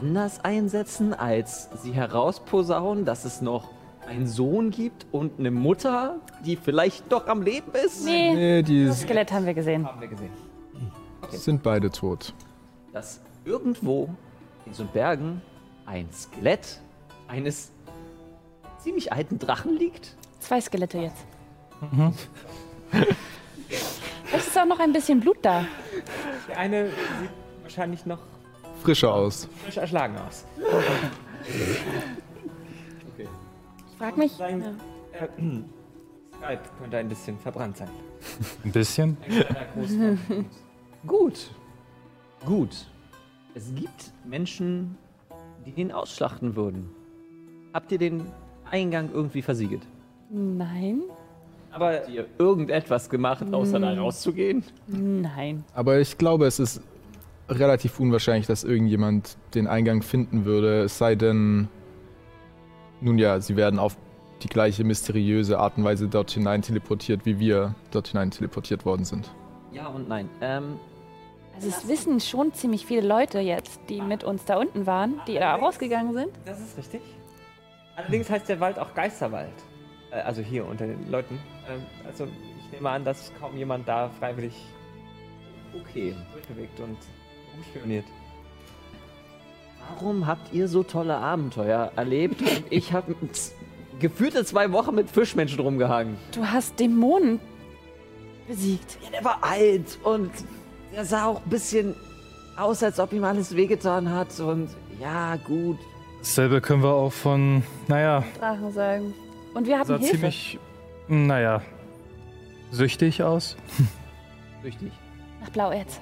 anders 0.00 0.44
einsetzen, 0.44 1.12
als 1.14 1.68
sie 1.82 1.92
herausposaunen, 1.92 3.04
dass 3.04 3.24
es 3.24 3.40
noch 3.40 3.70
einen 4.08 4.26
Sohn 4.26 4.70
gibt 4.70 5.06
und 5.12 5.38
eine 5.38 5.50
Mutter, 5.50 6.16
die 6.44 6.56
vielleicht 6.56 7.10
doch 7.10 7.26
am 7.26 7.42
Leben 7.42 7.72
ist. 7.72 8.04
Nee, 8.04 8.34
Nee, 8.34 8.62
die 8.62 8.86
das 8.86 9.02
Skelett 9.02 9.32
haben 9.32 9.46
wir 9.46 9.54
gesehen. 9.54 9.86
Haben 9.86 10.00
wir 10.00 10.08
gesehen. 10.08 10.30
sind 11.30 11.62
beide 11.62 11.90
tot. 11.90 12.34
Dass 12.92 13.20
irgendwo 13.44 14.10
in 14.66 14.74
so 14.74 14.84
Bergen 14.84 15.40
ein 15.86 16.08
Skelett 16.12 16.80
eines 17.28 17.72
ziemlich 18.84 19.12
alten 19.12 19.38
Drachen 19.38 19.76
liegt. 19.76 20.14
Zwei 20.40 20.60
Skelette 20.60 20.98
jetzt. 20.98 21.24
Es 24.32 24.48
ist 24.48 24.58
auch 24.58 24.66
noch 24.66 24.80
ein 24.80 24.92
bisschen 24.92 25.20
Blut 25.20 25.36
da. 25.42 25.64
der 26.48 26.58
eine 26.58 26.86
sieht 26.86 26.96
wahrscheinlich 27.62 28.04
noch 28.04 28.18
Frischer 28.82 29.14
aus. 29.14 29.48
frisch 29.64 29.76
erschlagen 29.76 30.16
aus. 30.18 30.44
Ich 33.16 33.96
frag 33.98 34.16
mich. 34.16 34.32
Sein 34.32 34.62
äh, 35.12 35.28
Skype 36.36 36.60
könnte 36.78 36.96
ein 36.98 37.08
bisschen 37.08 37.38
verbrannt 37.38 37.76
sein. 37.76 37.90
Ein 38.64 38.72
bisschen. 38.72 39.16
Ein. 39.28 40.50
Gut. 41.06 41.50
Gut. 42.44 42.86
Es 43.54 43.72
gibt 43.74 44.12
Menschen, 44.24 44.96
die 45.64 45.72
den 45.72 45.92
ausschlachten 45.92 46.56
würden. 46.56 46.90
Habt 47.72 47.92
ihr 47.92 47.98
den 47.98 48.26
Eingang 48.70 49.10
irgendwie 49.12 49.42
versiegelt? 49.42 49.82
Nein. 50.30 51.02
Aber 51.70 51.94
habt 51.94 52.08
ihr 52.08 52.26
irgendetwas 52.38 53.10
gemacht, 53.10 53.44
außer 53.52 53.80
da 53.80 53.94
rauszugehen? 53.94 54.62
Nein. 54.86 55.64
Aber 55.74 55.98
ich 55.98 56.16
glaube, 56.18 56.46
es 56.46 56.58
ist 56.60 56.80
relativ 57.48 57.98
unwahrscheinlich, 57.98 58.46
dass 58.46 58.64
irgendjemand 58.64 59.36
den 59.54 59.66
Eingang 59.66 60.02
finden 60.02 60.44
würde, 60.44 60.82
es 60.82 60.98
sei 60.98 61.14
denn, 61.14 61.68
nun 63.00 63.18
ja, 63.18 63.40
sie 63.40 63.56
werden 63.56 63.78
auf 63.78 63.96
die 64.42 64.48
gleiche 64.48 64.84
mysteriöse 64.84 65.58
Art 65.58 65.76
und 65.76 65.84
Weise 65.84 66.08
dort 66.08 66.30
hinein 66.30 66.62
teleportiert, 66.62 67.26
wie 67.26 67.38
wir 67.38 67.74
dort 67.90 68.08
hinein 68.08 68.30
teleportiert 68.30 68.84
worden 68.84 69.04
sind. 69.04 69.30
Ja 69.72 69.88
und 69.88 70.08
nein. 70.08 70.28
Ähm, 70.40 70.76
Also 71.56 71.68
es 71.68 71.88
wissen 71.88 72.20
schon 72.20 72.52
ziemlich 72.52 72.86
viele 72.86 73.06
Leute 73.06 73.40
jetzt, 73.40 73.80
die 73.88 74.00
mit 74.00 74.22
uns 74.24 74.44
da 74.44 74.56
unten 74.58 74.86
waren, 74.86 75.20
die 75.26 75.34
da 75.34 75.54
rausgegangen 75.56 76.14
sind. 76.14 76.28
Das 76.44 76.60
ist 76.60 76.78
richtig. 76.78 77.00
Allerdings 77.96 78.28
heißt 78.28 78.48
der 78.48 78.60
Wald 78.60 78.78
auch 78.78 78.94
Geisterwald. 78.94 79.54
Äh, 80.10 80.20
also 80.20 80.42
hier 80.42 80.66
unter 80.66 80.86
den 80.86 81.10
Leuten. 81.10 81.38
Ähm, 81.68 81.82
also 82.06 82.26
ich 82.58 82.72
nehme 82.72 82.90
an, 82.90 83.04
dass 83.04 83.32
kaum 83.38 83.56
jemand 83.56 83.88
da 83.88 84.08
freiwillig 84.08 84.54
okay 85.74 86.14
bewegt 86.48 86.80
und 86.80 86.96
umspioniert. 87.56 88.04
Warum 89.90 90.26
habt 90.26 90.52
ihr 90.52 90.68
so 90.68 90.82
tolle 90.82 91.16
Abenteuer 91.16 91.92
erlebt 91.96 92.40
und 92.40 92.64
ich 92.70 92.92
habe 92.92 93.14
gefühlte 93.98 94.44
zwei 94.44 94.72
Wochen 94.72 94.94
mit 94.94 95.10
Fischmenschen 95.10 95.60
rumgehangen? 95.60 96.16
Du 96.32 96.46
hast 96.46 96.80
Dämonen 96.80 97.38
besiegt. 98.48 98.98
Ja, 99.02 99.10
der 99.10 99.24
war 99.24 99.38
alt 99.42 99.98
und 100.04 100.30
der 100.92 101.04
sah 101.04 101.26
auch 101.26 101.42
ein 101.44 101.50
bisschen 101.50 101.94
aus, 102.56 102.82
als 102.82 102.98
ob 102.98 103.12
ihm 103.12 103.24
alles 103.24 103.56
wehgetan 103.56 104.10
hat 104.10 104.38
und 104.40 104.70
ja, 105.00 105.36
gut. 105.36 105.78
Dasselbe 106.24 106.60
können 106.62 106.82
wir 106.82 106.94
auch 106.94 107.12
von, 107.12 107.62
naja, 107.86 108.24
Drachen 108.40 108.72
sagen. 108.72 109.12
Und 109.52 109.66
wir 109.66 109.78
haben 109.78 109.86
sah 109.86 109.98
Hilfe. 109.98 110.12
ziemlich, 110.14 110.58
naja, 111.06 111.60
süchtig 112.70 113.22
aus. 113.22 113.58
Süchtig. 114.62 114.90
Nach 115.42 115.50
Blauerz. 115.50 116.00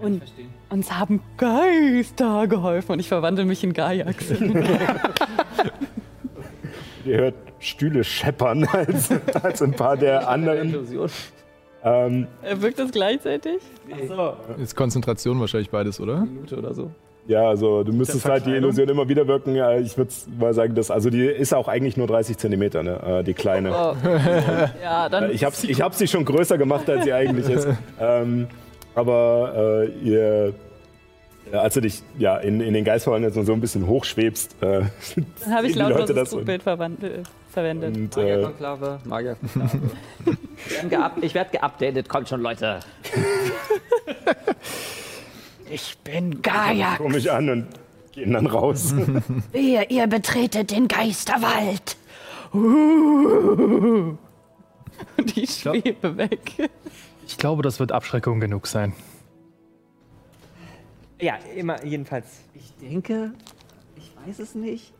Und 0.00 0.22
uns 0.70 0.90
haben 0.90 1.22
Geister 1.36 2.48
geholfen 2.48 2.90
und 2.94 2.98
ich 2.98 3.06
verwandle 3.06 3.44
mich 3.44 3.62
in 3.62 3.72
Gaiax. 3.72 4.28
Ihr 7.04 7.16
hört 7.16 7.36
Stühle 7.60 8.02
scheppern 8.02 8.66
als, 8.72 9.08
als 9.40 9.62
ein 9.62 9.70
paar 9.70 9.96
der 9.96 10.28
anderen. 10.28 10.74
Ähm, 11.84 12.26
Wirkt 12.56 12.80
das 12.80 12.90
gleichzeitig? 12.90 13.62
Achso. 13.92 14.34
Ist 14.60 14.74
Konzentration 14.74 15.38
wahrscheinlich 15.38 15.70
beides, 15.70 16.00
oder? 16.00 16.22
Minute 16.22 16.56
oder 16.58 16.74
so. 16.74 16.90
Ja, 17.28 17.48
also 17.48 17.82
du 17.82 17.92
müsstest 17.92 18.24
halt 18.24 18.46
die? 18.46 18.50
Illusion 18.54 18.88
immer 18.88 19.08
wieder 19.08 19.26
wirken. 19.26 19.54
Ja, 19.54 19.76
ich 19.78 19.96
würde 19.98 20.10
mal 20.38 20.54
sagen, 20.54 20.74
dass, 20.74 20.90
also 20.90 21.10
die 21.10 21.24
ist 21.26 21.52
auch 21.54 21.68
eigentlich 21.68 21.96
nur 21.96 22.06
30 22.06 22.38
Zentimeter, 22.38 22.82
ne? 22.82 23.00
äh, 23.20 23.24
die 23.24 23.34
kleine. 23.34 23.70
Oh. 23.72 23.94
Ja, 24.82 25.08
dann. 25.08 25.24
Äh, 25.24 25.32
Ich 25.32 25.44
habe 25.44 25.54
ich 25.62 25.80
hab 25.80 25.94
sie 25.94 26.06
schon 26.06 26.24
größer 26.24 26.56
gemacht, 26.58 26.88
als 26.88 27.04
sie 27.04 27.12
eigentlich 27.12 27.48
ist. 27.48 27.66
Ähm, 28.00 28.46
aber 28.94 29.52
äh, 29.84 30.06
ihr, 30.08 30.54
äh, 31.52 31.56
als 31.56 31.74
du 31.74 31.80
dich 31.80 32.02
ja, 32.18 32.38
in, 32.38 32.60
in 32.60 32.72
den 32.74 32.84
Geist 32.84 33.04
verwandelst 33.04 33.36
und 33.36 33.44
so 33.46 33.52
ein 33.52 33.60
bisschen 33.60 33.86
hochschwebst, 33.86 34.56
äh, 34.62 34.64
Dann 35.44 35.54
habe 35.54 35.66
ich 35.66 35.74
sehen 35.74 35.86
die 35.86 35.92
Leute 35.92 35.98
lautlos 35.98 36.14
das 36.16 36.30
Trugbild 36.30 36.62
verwandelt- 36.62 37.24
verwendet. 37.50 37.96
und 37.96 38.16
äh, 38.16 38.20
Magierkonklave, 38.20 38.98
Magierkonklave. 39.04 39.70
Ich 40.66 40.74
werd 40.82 40.90
geup- 40.90 41.22
ich 41.22 41.34
werde 41.34 41.50
geupdatet, 41.52 42.08
kommt 42.08 42.28
schon, 42.28 42.40
Leute. 42.42 42.80
Ich 45.70 45.98
bin 45.98 46.42
Gaia. 46.42 46.96
gucken 46.96 47.12
mich 47.14 47.30
an 47.30 47.48
und 47.50 47.66
gehen 48.12 48.32
dann 48.32 48.46
raus. 48.46 48.94
Wehe, 49.52 49.84
ihr 49.88 50.06
betretet 50.06 50.70
den 50.70 50.88
Geisterwald. 50.88 51.96
Und 52.52 54.18
ich 55.36 55.50
schwebe 55.50 56.16
weg. 56.16 56.70
Ich 57.26 57.36
glaube, 57.36 57.62
das 57.62 57.80
wird 57.80 57.92
Abschreckung 57.92 58.40
genug 58.40 58.66
sein. 58.66 58.94
Ja, 61.20 61.34
immer, 61.54 61.84
jedenfalls. 61.84 62.26
Ich 62.54 62.72
denke, 62.76 63.32
ich 63.96 64.10
weiß 64.26 64.38
es 64.38 64.54
nicht. 64.54 64.92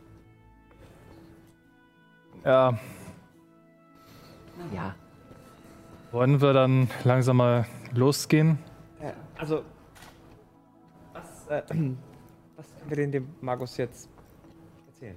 Ja, 2.45 2.79
Ja. 4.75 4.95
wollen 6.13 6.41
wir 6.41 6.53
dann 6.53 6.91
langsam 7.05 7.37
mal 7.39 7.67
losgehen? 7.93 8.59
Äh, 9.01 9.13
also, 9.39 9.63
was, 11.49 11.71
äh, 11.71 11.75
was 12.57 12.75
können 12.79 12.91
wir 12.91 12.97
denn 12.97 13.13
dem 13.13 13.29
Magus 13.41 13.77
jetzt 13.77 14.09
erzählen? 14.87 15.17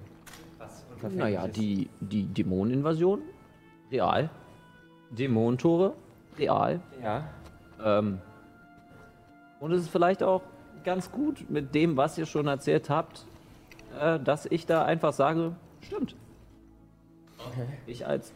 Was 1.01 1.13
Naja, 1.13 1.45
ist? 1.45 1.55
die, 1.55 1.89
die 2.01 2.25
Dämoneninvasion, 2.25 3.21
real. 3.91 4.29
Dämonentore, 5.11 5.93
real. 6.37 6.81
Ja. 7.01 7.23
Ähm, 7.83 8.19
und 9.61 9.71
es 9.71 9.83
ist 9.83 9.89
vielleicht 9.89 10.21
auch 10.23 10.41
ganz 10.83 11.11
gut 11.11 11.49
mit 11.49 11.73
dem, 11.73 11.95
was 11.97 12.17
ihr 12.17 12.25
schon 12.25 12.47
erzählt 12.47 12.89
habt, 12.89 13.25
äh, 13.99 14.19
dass 14.19 14.45
ich 14.45 14.65
da 14.65 14.83
einfach 14.85 15.13
sage, 15.13 15.55
stimmt. 15.81 16.15
Ich 17.87 18.05
als, 18.05 18.33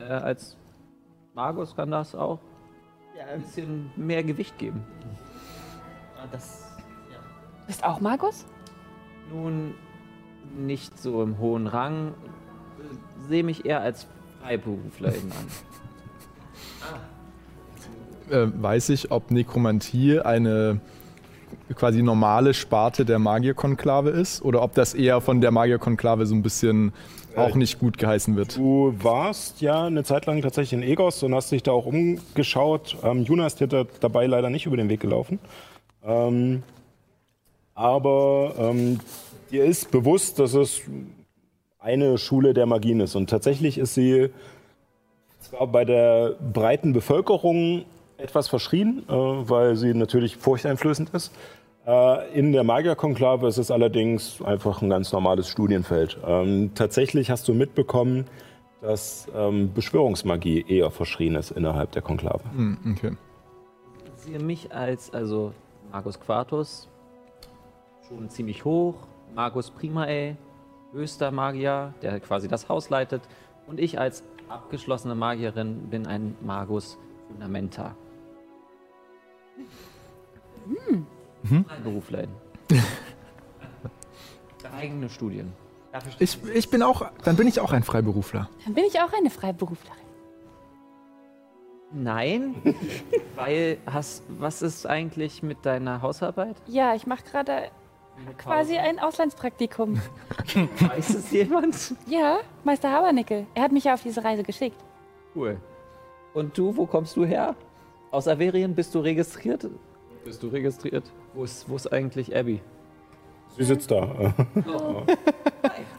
äh, 0.00 0.04
als 0.04 0.56
Magus 1.34 1.76
kann 1.76 1.90
das 1.92 2.14
auch 2.16 2.40
ein 3.30 3.40
bisschen 3.42 3.90
mehr 3.96 4.24
Gewicht 4.24 4.58
geben. 4.58 4.82
Ah, 6.18 6.26
Das, 6.32 6.63
Bist 7.66 7.84
auch 7.84 8.00
Magus? 8.00 8.44
Nun, 9.32 9.74
nicht 10.56 10.98
so 10.98 11.22
im 11.22 11.38
hohen 11.38 11.66
Rang, 11.66 12.08
äh, 12.08 13.28
sehe 13.28 13.42
mich 13.42 13.64
eher 13.64 13.80
als 13.80 14.06
Freiberuflerin 14.40 15.32
an. 15.32 15.46
Äh, 18.30 18.46
weiß 18.54 18.88
ich, 18.88 19.10
ob 19.10 19.30
Nekromantie 19.30 20.18
eine 20.18 20.80
quasi 21.74 22.02
normale 22.02 22.54
Sparte 22.54 23.04
der 23.04 23.18
Magierkonklave 23.18 24.10
ist 24.10 24.42
oder 24.42 24.62
ob 24.62 24.72
das 24.74 24.94
eher 24.94 25.20
von 25.20 25.42
der 25.42 25.50
Magierkonklave 25.50 26.24
so 26.24 26.34
ein 26.34 26.42
bisschen 26.42 26.94
auch 27.36 27.54
nicht 27.54 27.78
gut 27.78 27.98
geheißen 27.98 28.36
wird. 28.36 28.56
Du 28.56 28.94
warst 28.98 29.60
ja 29.60 29.84
eine 29.84 30.04
Zeit 30.04 30.26
lang 30.26 30.40
tatsächlich 30.40 30.72
in 30.72 30.82
Egos 30.82 31.22
und 31.22 31.34
hast 31.34 31.50
dich 31.52 31.62
da 31.62 31.72
auch 31.72 31.86
umgeschaut. 31.86 32.96
Ähm, 33.02 33.24
Juna 33.24 33.46
ist 33.46 33.60
dir 33.60 33.66
da, 33.66 33.84
dabei 34.00 34.26
leider 34.26 34.50
nicht 34.50 34.66
über 34.66 34.76
den 34.76 34.88
Weg 34.88 35.00
gelaufen. 35.00 35.38
Ähm, 36.04 36.62
aber 37.74 38.54
ähm, 38.58 39.00
dir 39.50 39.64
ist 39.64 39.90
bewusst, 39.90 40.38
dass 40.38 40.54
es 40.54 40.82
eine 41.78 42.18
Schule 42.18 42.54
der 42.54 42.66
Magien 42.66 43.00
ist. 43.00 43.14
Und 43.14 43.28
tatsächlich 43.28 43.78
ist 43.78 43.94
sie 43.94 44.30
zwar 45.40 45.66
bei 45.66 45.84
der 45.84 46.36
breiten 46.52 46.92
Bevölkerung 46.92 47.84
etwas 48.16 48.48
verschrien, 48.48 49.04
äh, 49.08 49.12
weil 49.12 49.76
sie 49.76 49.92
natürlich 49.94 50.36
furchteinflößend 50.36 51.10
ist. 51.10 51.32
Äh, 51.86 52.38
in 52.38 52.52
der 52.52 52.64
Magierkonklave 52.64 53.46
ist 53.48 53.58
es 53.58 53.70
allerdings 53.70 54.40
einfach 54.42 54.80
ein 54.80 54.88
ganz 54.88 55.12
normales 55.12 55.48
Studienfeld. 55.48 56.18
Ähm, 56.26 56.70
tatsächlich 56.74 57.30
hast 57.30 57.46
du 57.48 57.54
mitbekommen, 57.54 58.26
dass 58.80 59.26
ähm, 59.34 59.72
Beschwörungsmagie 59.72 60.64
eher 60.68 60.90
verschrien 60.90 61.34
ist 61.34 61.50
innerhalb 61.50 61.92
der 61.92 62.02
Konklave. 62.02 62.42
Hm, 62.54 62.78
okay. 62.96 63.16
Ich 64.06 64.22
sehe 64.22 64.38
mich 64.38 64.72
als, 64.74 65.12
also 65.12 65.52
Magus 65.92 66.18
Quartus, 66.18 66.88
schon 68.14 68.30
ziemlich 68.30 68.64
hoch, 68.64 68.94
Magus 69.34 69.70
Primae, 69.70 70.36
höchster 70.92 71.30
Magier, 71.30 71.94
der 72.02 72.20
quasi 72.20 72.48
das 72.48 72.68
Haus 72.68 72.90
leitet, 72.90 73.22
und 73.66 73.80
ich 73.80 73.98
als 73.98 74.22
abgeschlossene 74.48 75.14
Magierin 75.14 75.88
bin 75.88 76.06
ein 76.06 76.36
Magus 76.42 76.98
Fundamenta. 77.28 77.96
Mhm. 80.66 81.64
Freiberuflerin. 81.64 82.30
Eigene 84.78 85.08
Studien. 85.10 85.52
Ich, 86.18 86.42
ich 86.44 86.70
bin 86.70 86.82
auch, 86.82 87.06
dann 87.22 87.36
bin 87.36 87.46
ich 87.46 87.60
auch 87.60 87.72
ein 87.72 87.82
Freiberufler. 87.82 88.48
Dann 88.64 88.74
bin 88.74 88.84
ich 88.84 89.00
auch 89.00 89.12
eine 89.12 89.30
Freiberuflerin. 89.30 90.04
Nein, 91.92 92.56
weil 93.36 93.78
hast, 93.86 94.24
was 94.28 94.62
ist 94.62 94.86
eigentlich 94.86 95.42
mit 95.42 95.64
deiner 95.64 96.02
Hausarbeit? 96.02 96.56
Ja, 96.66 96.94
ich 96.94 97.06
mache 97.06 97.22
gerade 97.30 97.70
quasi 98.38 98.76
ein 98.76 98.98
Auslandspraktikum. 98.98 100.00
Weiß 100.80 101.14
es 101.14 101.30
jemand? 101.30 101.94
Ja, 102.06 102.40
Meister 102.62 102.90
Habernickel. 102.90 103.46
Er 103.54 103.62
hat 103.62 103.72
mich 103.72 103.84
ja 103.84 103.94
auf 103.94 104.02
diese 104.02 104.22
Reise 104.22 104.42
geschickt. 104.42 104.76
Cool. 105.34 105.58
Und 106.32 106.56
du, 106.56 106.76
wo 106.76 106.86
kommst 106.86 107.16
du 107.16 107.24
her? 107.24 107.54
Aus 108.10 108.28
Averien 108.28 108.74
bist 108.74 108.94
du 108.94 109.00
registriert? 109.00 109.68
Bist 110.24 110.42
du 110.42 110.48
registriert? 110.48 111.04
Wo 111.32 111.44
ist, 111.44 111.68
wo 111.68 111.76
ist 111.76 111.92
eigentlich 111.92 112.34
Abby? 112.34 112.60
Sie 113.56 113.64
sitzt 113.64 113.90
da. 113.90 114.34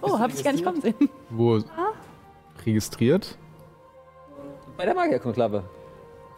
Oh, 0.02 0.20
hab 0.20 0.34
ich 0.34 0.44
gar 0.44 0.52
nicht 0.52 0.66
kommen 0.66 0.82
sehen. 0.82 1.10
Wo 1.30 1.62
registriert? 2.66 3.38
Bei 4.78 4.86
der 4.86 4.94
Magierkonklave. 4.94 5.64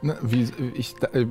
Na, 0.01 0.15
wie, 0.21 0.47
ich, 0.75 0.95
äh, 1.13 1.25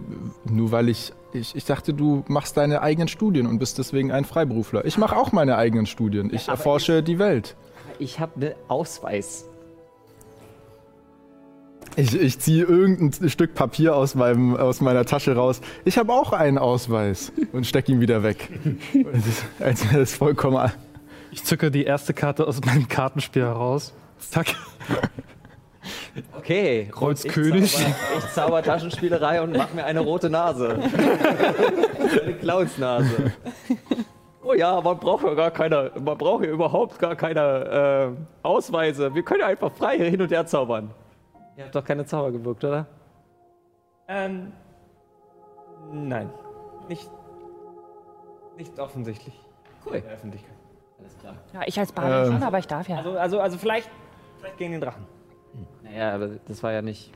nur 0.44 0.72
weil 0.72 0.88
ich, 0.88 1.12
ich, 1.32 1.55
ich 1.55 1.64
dachte, 1.64 1.94
du 1.94 2.24
machst 2.26 2.56
deine 2.56 2.82
eigenen 2.82 3.09
Studien 3.09 3.47
und 3.47 3.59
bist 3.59 3.78
deswegen 3.78 4.10
ein 4.10 4.24
Freiberufler. 4.24 4.84
Ich 4.84 4.98
mache 4.98 5.16
auch 5.16 5.32
meine 5.32 5.56
eigenen 5.56 5.86
Studien. 5.86 6.32
Ich 6.32 6.44
aber 6.44 6.52
erforsche 6.52 7.02
die 7.02 7.18
Welt. 7.18 7.56
Ich 7.98 8.18
habe 8.18 8.32
einen 8.36 8.55
Ausweis. 8.68 9.47
Ich, 11.94 12.14
ich 12.14 12.38
ziehe 12.40 12.64
irgendein 12.64 13.30
Stück 13.30 13.55
Papier 13.55 13.94
aus, 13.94 14.14
meinem, 14.14 14.56
aus 14.56 14.80
meiner 14.80 15.06
Tasche 15.06 15.34
raus. 15.34 15.60
Ich 15.84 15.97
habe 15.97 16.12
auch 16.12 16.32
einen 16.32 16.59
Ausweis 16.59 17.32
und 17.52 17.66
stecke 17.66 17.93
ihn 17.93 18.01
wieder 18.01 18.22
weg. 18.22 18.51
Als 19.60 19.84
wäre 19.84 20.01
das 20.01 20.14
vollkommen. 20.14 20.70
Ich 21.30 21.44
zücke 21.44 21.70
die 21.70 21.84
erste 21.84 22.12
Karte 22.12 22.47
aus 22.47 22.60
meinem 22.64 22.88
Kartenspiel 22.88 23.43
heraus. 23.43 23.94
Zack. 24.18 24.48
Okay. 26.36 26.88
Kreuz 26.90 27.24
ich 27.24 27.32
König. 27.32 27.72
Zauber, 27.72 27.94
ich 28.18 28.32
zauber 28.32 28.62
Taschenspielerei 28.62 29.42
und 29.42 29.56
mach 29.56 29.72
mir 29.72 29.84
eine 29.84 30.00
rote 30.00 30.30
Nase. 30.30 30.78
eine 32.22 32.34
Clownsnase. 32.34 33.32
Oh 34.42 34.54
ja, 34.54 34.80
man 34.80 34.98
braucht 34.98 35.24
ja 35.24 35.34
gar 35.34 35.50
keine, 35.50 35.90
man 36.02 36.16
braucht 36.16 36.44
ja 36.44 36.50
überhaupt 36.50 36.98
gar 36.98 37.16
keine 37.16 38.14
äh, 38.16 38.46
Ausweise. 38.46 39.14
Wir 39.14 39.22
können 39.24 39.40
ja 39.40 39.46
einfach 39.48 39.72
frei 39.72 39.98
hin 39.98 40.22
und 40.22 40.30
her 40.30 40.46
zaubern. 40.46 40.90
Ihr 41.56 41.64
habt 41.64 41.74
doch 41.74 41.84
keine 41.84 42.04
Zauber 42.04 42.30
gewirkt, 42.32 42.62
oder? 42.64 42.86
Ähm. 44.08 44.52
Nein. 45.92 46.30
Nicht. 46.88 47.10
Nicht 48.56 48.78
offensichtlich. 48.78 49.34
Cool. 49.84 49.96
In 49.96 50.02
der 50.02 50.12
Öffentlichkeit. 50.12 50.56
Alles 50.98 51.18
klar. 51.18 51.34
Ja, 51.52 51.60
ich 51.66 51.78
als 51.78 51.92
Baden 51.92 52.26
Ähm, 52.26 52.32
schon, 52.32 52.42
aber 52.42 52.58
ich 52.58 52.66
darf 52.66 52.88
ja. 52.88 52.96
Also, 52.96 53.18
also, 53.18 53.40
also 53.40 53.58
vielleicht, 53.58 53.90
vielleicht 54.38 54.58
gegen 54.58 54.72
den 54.72 54.80
Drachen. 54.80 55.06
Naja, 55.82 56.14
aber 56.14 56.28
das 56.46 56.62
war 56.62 56.72
ja 56.72 56.82
nicht 56.82 57.12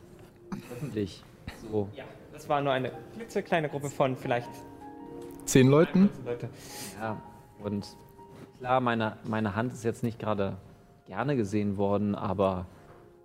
öffentlich. 0.73 1.23
So. 1.71 1.89
Ja, 1.95 2.05
das 2.33 2.49
war 2.49 2.61
nur 2.61 2.73
eine 2.73 2.93
klitzekleine 3.15 3.69
Gruppe 3.69 3.91
von 3.91 4.17
vielleicht 4.17 4.49
Zehn 5.45 5.69
Leuten? 5.69 6.11
Leute. 6.25 6.49
Ja, 7.01 7.21
und 7.63 7.85
klar, 8.59 8.81
meine, 8.81 9.17
meine 9.25 9.57
Hand 9.57 9.73
ist 9.73 9.83
jetzt 9.85 10.03
nicht 10.05 10.19
gerade 10.19 10.57
gerne 11.07 11.37
gesehen 11.37 11.77
worden, 11.77 12.15
aber 12.15 12.67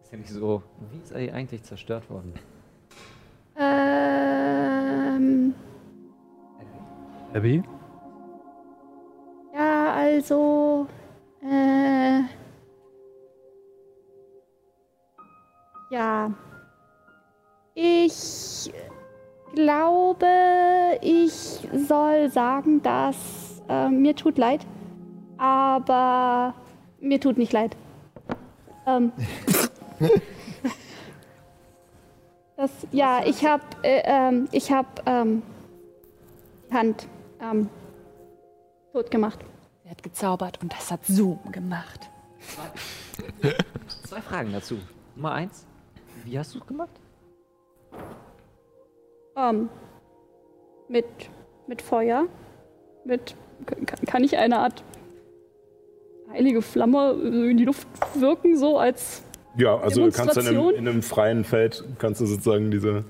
ist 0.01 0.11
ja 0.11 0.17
nicht 0.17 0.31
so. 0.31 0.63
Wie 0.91 0.97
ist 0.97 1.11
er 1.11 1.33
eigentlich 1.35 1.61
zerstört 1.63 2.09
worden? 2.09 2.33
Ähm, 3.57 5.53
Abby? 7.33 7.63
ja, 9.53 9.93
also. 9.93 10.87
Äh, 11.43 12.21
ja. 15.89 16.31
Ich 17.73 18.71
glaube, 19.53 20.27
ich 21.01 21.33
soll 21.87 22.29
sagen, 22.29 22.81
dass 22.81 23.61
äh, 23.67 23.89
mir 23.89 24.15
tut 24.15 24.37
leid, 24.37 24.65
aber 25.37 26.53
mir 26.99 27.19
tut 27.19 27.37
nicht 27.37 27.53
leid. 27.53 27.75
Ähm, 28.85 29.11
das, 32.57 32.71
ja, 32.91 33.23
ich 33.25 33.45
habe 33.45 33.63
äh, 33.83 34.01
ähm, 34.05 34.47
ich 34.51 34.71
hab, 34.71 35.01
ähm, 35.07 35.41
die 36.69 36.73
Hand 36.73 37.07
ähm, 37.41 37.69
tot 38.93 39.11
gemacht. 39.11 39.39
Er 39.83 39.91
hat 39.91 40.03
gezaubert 40.03 40.59
und 40.61 40.73
das 40.73 40.91
hat 40.91 41.05
Zoom 41.05 41.39
gemacht. 41.51 42.09
Zwei 44.03 44.21
Fragen 44.21 44.51
dazu. 44.51 44.77
Nummer 45.15 45.33
eins, 45.33 45.65
wie 46.25 46.37
hast 46.37 46.55
du 46.55 46.59
es 46.59 46.65
gemacht? 46.65 46.99
Ähm, 49.37 49.69
mit, 50.89 51.05
mit 51.67 51.81
Feuer. 51.81 52.27
Mit. 53.05 53.35
Kann, 54.05 54.23
ich 54.23 54.37
eine 54.37 54.59
Art 54.59 54.83
heilige 56.31 56.61
Flamme 56.61 57.11
in 57.11 57.57
die 57.57 57.65
Luft 57.65 57.87
wirken, 58.19 58.57
so 58.57 58.77
als. 58.77 59.23
Ja, 59.57 59.77
also 59.77 60.05
du 60.05 60.11
kannst 60.11 60.35
dann 60.35 60.45
Demonstration? 60.45 60.73
in 60.73 60.87
einem 60.87 61.01
freien 61.01 61.43
Feld, 61.45 61.83
kannst 61.97 62.19
du 62.19 62.25
sozusagen 62.25 62.71
diese... 62.71 63.05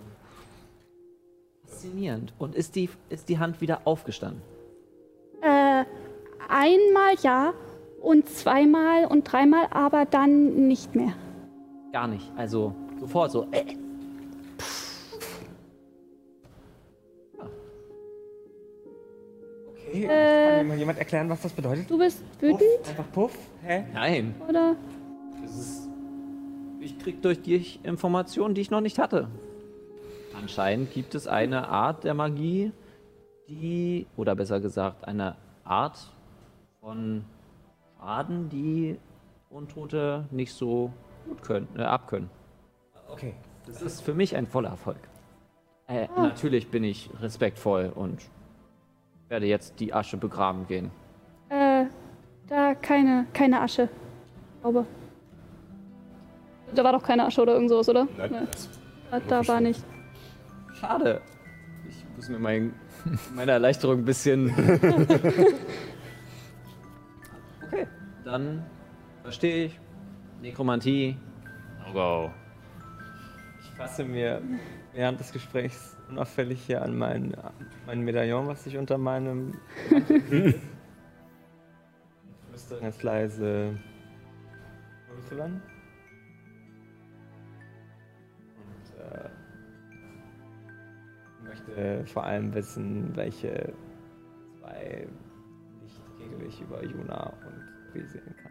Faszinierend. 1.64 2.34
Und 2.38 2.54
ist 2.54 2.76
die, 2.76 2.90
ist 3.10 3.30
die 3.30 3.40
Hand 3.40 3.62
wieder 3.62 3.82
aufgestanden? 3.86 4.44
Äh, 5.42 5.86
einmal 6.48 7.16
ja 7.24 7.54
und 8.00 8.30
zweimal 8.30 9.06
und 9.06 9.24
dreimal, 9.24 9.66
aber 9.72 10.06
dann 10.06 10.68
nicht 10.68 10.94
mehr. 10.94 11.14
Gar 11.92 12.08
nicht. 12.08 12.32
Also 12.36 12.76
sofort 13.00 13.32
so. 13.32 13.48
Äh, 13.52 13.66
Okay, 19.88 20.06
Äh. 20.06 20.08
kann 20.58 20.58
mir 20.68 20.74
mal 20.74 20.78
jemand 20.80 21.00
erklären, 21.00 21.30
was 21.30 21.42
das 21.42 21.54
bedeutet? 21.54 21.90
Du 21.90 21.98
bist 21.98 22.24
wütend, 22.40 22.62
Einfach 22.88 23.12
Puff? 23.12 23.38
Hä? 23.64 23.86
Nein. 23.94 24.36
oder? 24.48 24.76
Das 25.42 25.56
ist, 25.58 25.90
ich 26.80 26.98
krieg 27.00 27.22
durch 27.22 27.42
dich 27.42 27.84
Informationen, 27.84 28.56
die 28.56 28.62
ich 28.62 28.72
noch 28.72 28.82
nicht 28.82 29.00
hatte. 29.00 29.28
Anscheinend 30.36 30.92
gibt 30.92 31.16
es 31.16 31.28
eine 31.28 31.68
Art 31.70 32.04
der 32.04 32.14
Magie, 32.14 32.72
die, 33.48 34.06
oder 34.18 34.36
besser 34.36 34.60
gesagt, 34.60 35.08
eine 35.08 35.36
Art 35.64 36.12
von 36.82 37.24
Schaden, 38.00 38.50
die 38.50 38.98
Untote 39.50 40.26
nicht 40.32 40.54
so 40.54 40.92
gut 41.28 41.42
können, 41.44 41.68
äh, 41.78 41.82
abkönnen. 41.84 42.30
Okay. 43.16 43.34
Das 43.66 43.82
ist 43.82 44.02
für 44.02 44.14
mich 44.14 44.36
ein 44.36 44.46
voller 44.46 44.70
Erfolg. 44.70 44.98
Äh, 45.88 46.08
Ah. 46.16 46.24
Natürlich 46.24 46.70
bin 46.70 46.84
ich 46.84 47.10
respektvoll 47.22 47.92
und 47.96 48.22
werde 49.30 49.46
jetzt 49.46 49.80
die 49.80 49.94
Asche 49.94 50.18
begraben 50.18 50.68
gehen. 50.68 50.92
Äh, 51.50 51.86
da 52.48 52.76
keine, 52.76 53.26
keine 53.34 53.62
Asche. 53.62 53.88
Glaube. 54.62 54.86
Da 56.74 56.84
war 56.84 56.92
doch 56.92 57.04
keine 57.04 57.26
Asche 57.26 57.42
oder 57.42 57.54
irgend 57.54 57.70
sowas, 57.70 57.88
oder? 57.90 58.08
Nein, 58.18 58.32
Nee. 58.32 58.40
das- 58.52 58.70
Da, 59.12 59.20
da 59.20 59.48
war 59.48 59.62
nicht. 59.62 59.84
Schade. 60.74 61.22
Ich 61.88 62.04
muss 62.16 62.28
mir 62.30 62.40
mein, 62.40 62.74
meine 63.36 63.52
Erleichterung 63.52 64.00
ein 64.00 64.06
bisschen. 64.06 64.50
okay, 67.64 67.88
dann 68.26 68.66
verstehe 69.24 69.66
ich. 69.66 69.80
Nekromantie. 70.42 71.18
No 71.88 71.94
go. 71.94 72.32
Ich 73.76 73.81
fasse 73.81 74.06
mir 74.06 74.41
während 74.93 75.19
des 75.19 75.34
Gesprächs 75.34 75.97
unauffällig 76.07 76.65
hier 76.65 76.81
an 76.81 76.97
mein, 76.97 77.35
mein 77.85 77.99
Medaillon, 77.99 78.47
was 78.47 78.64
sich 78.64 78.77
unter 78.77 78.97
meinem. 78.97 79.60
Und 79.91 80.56
flüstere 82.47 82.80
ganz 82.81 83.03
leise. 83.03 83.77
Und 85.11 85.30
äh, 88.97 89.30
möchte 91.43 92.06
vor 92.06 92.23
allem 92.23 92.53
wissen, 92.53 93.14
welche 93.18 93.73
zwei 94.61 95.06
Lichtkegel 95.81 96.47
ich 96.47 96.61
über 96.61 96.81
Juna 96.81 97.34
und 97.45 97.61
Abby 97.89 98.06
sehen 98.06 98.34
kann. 98.41 98.45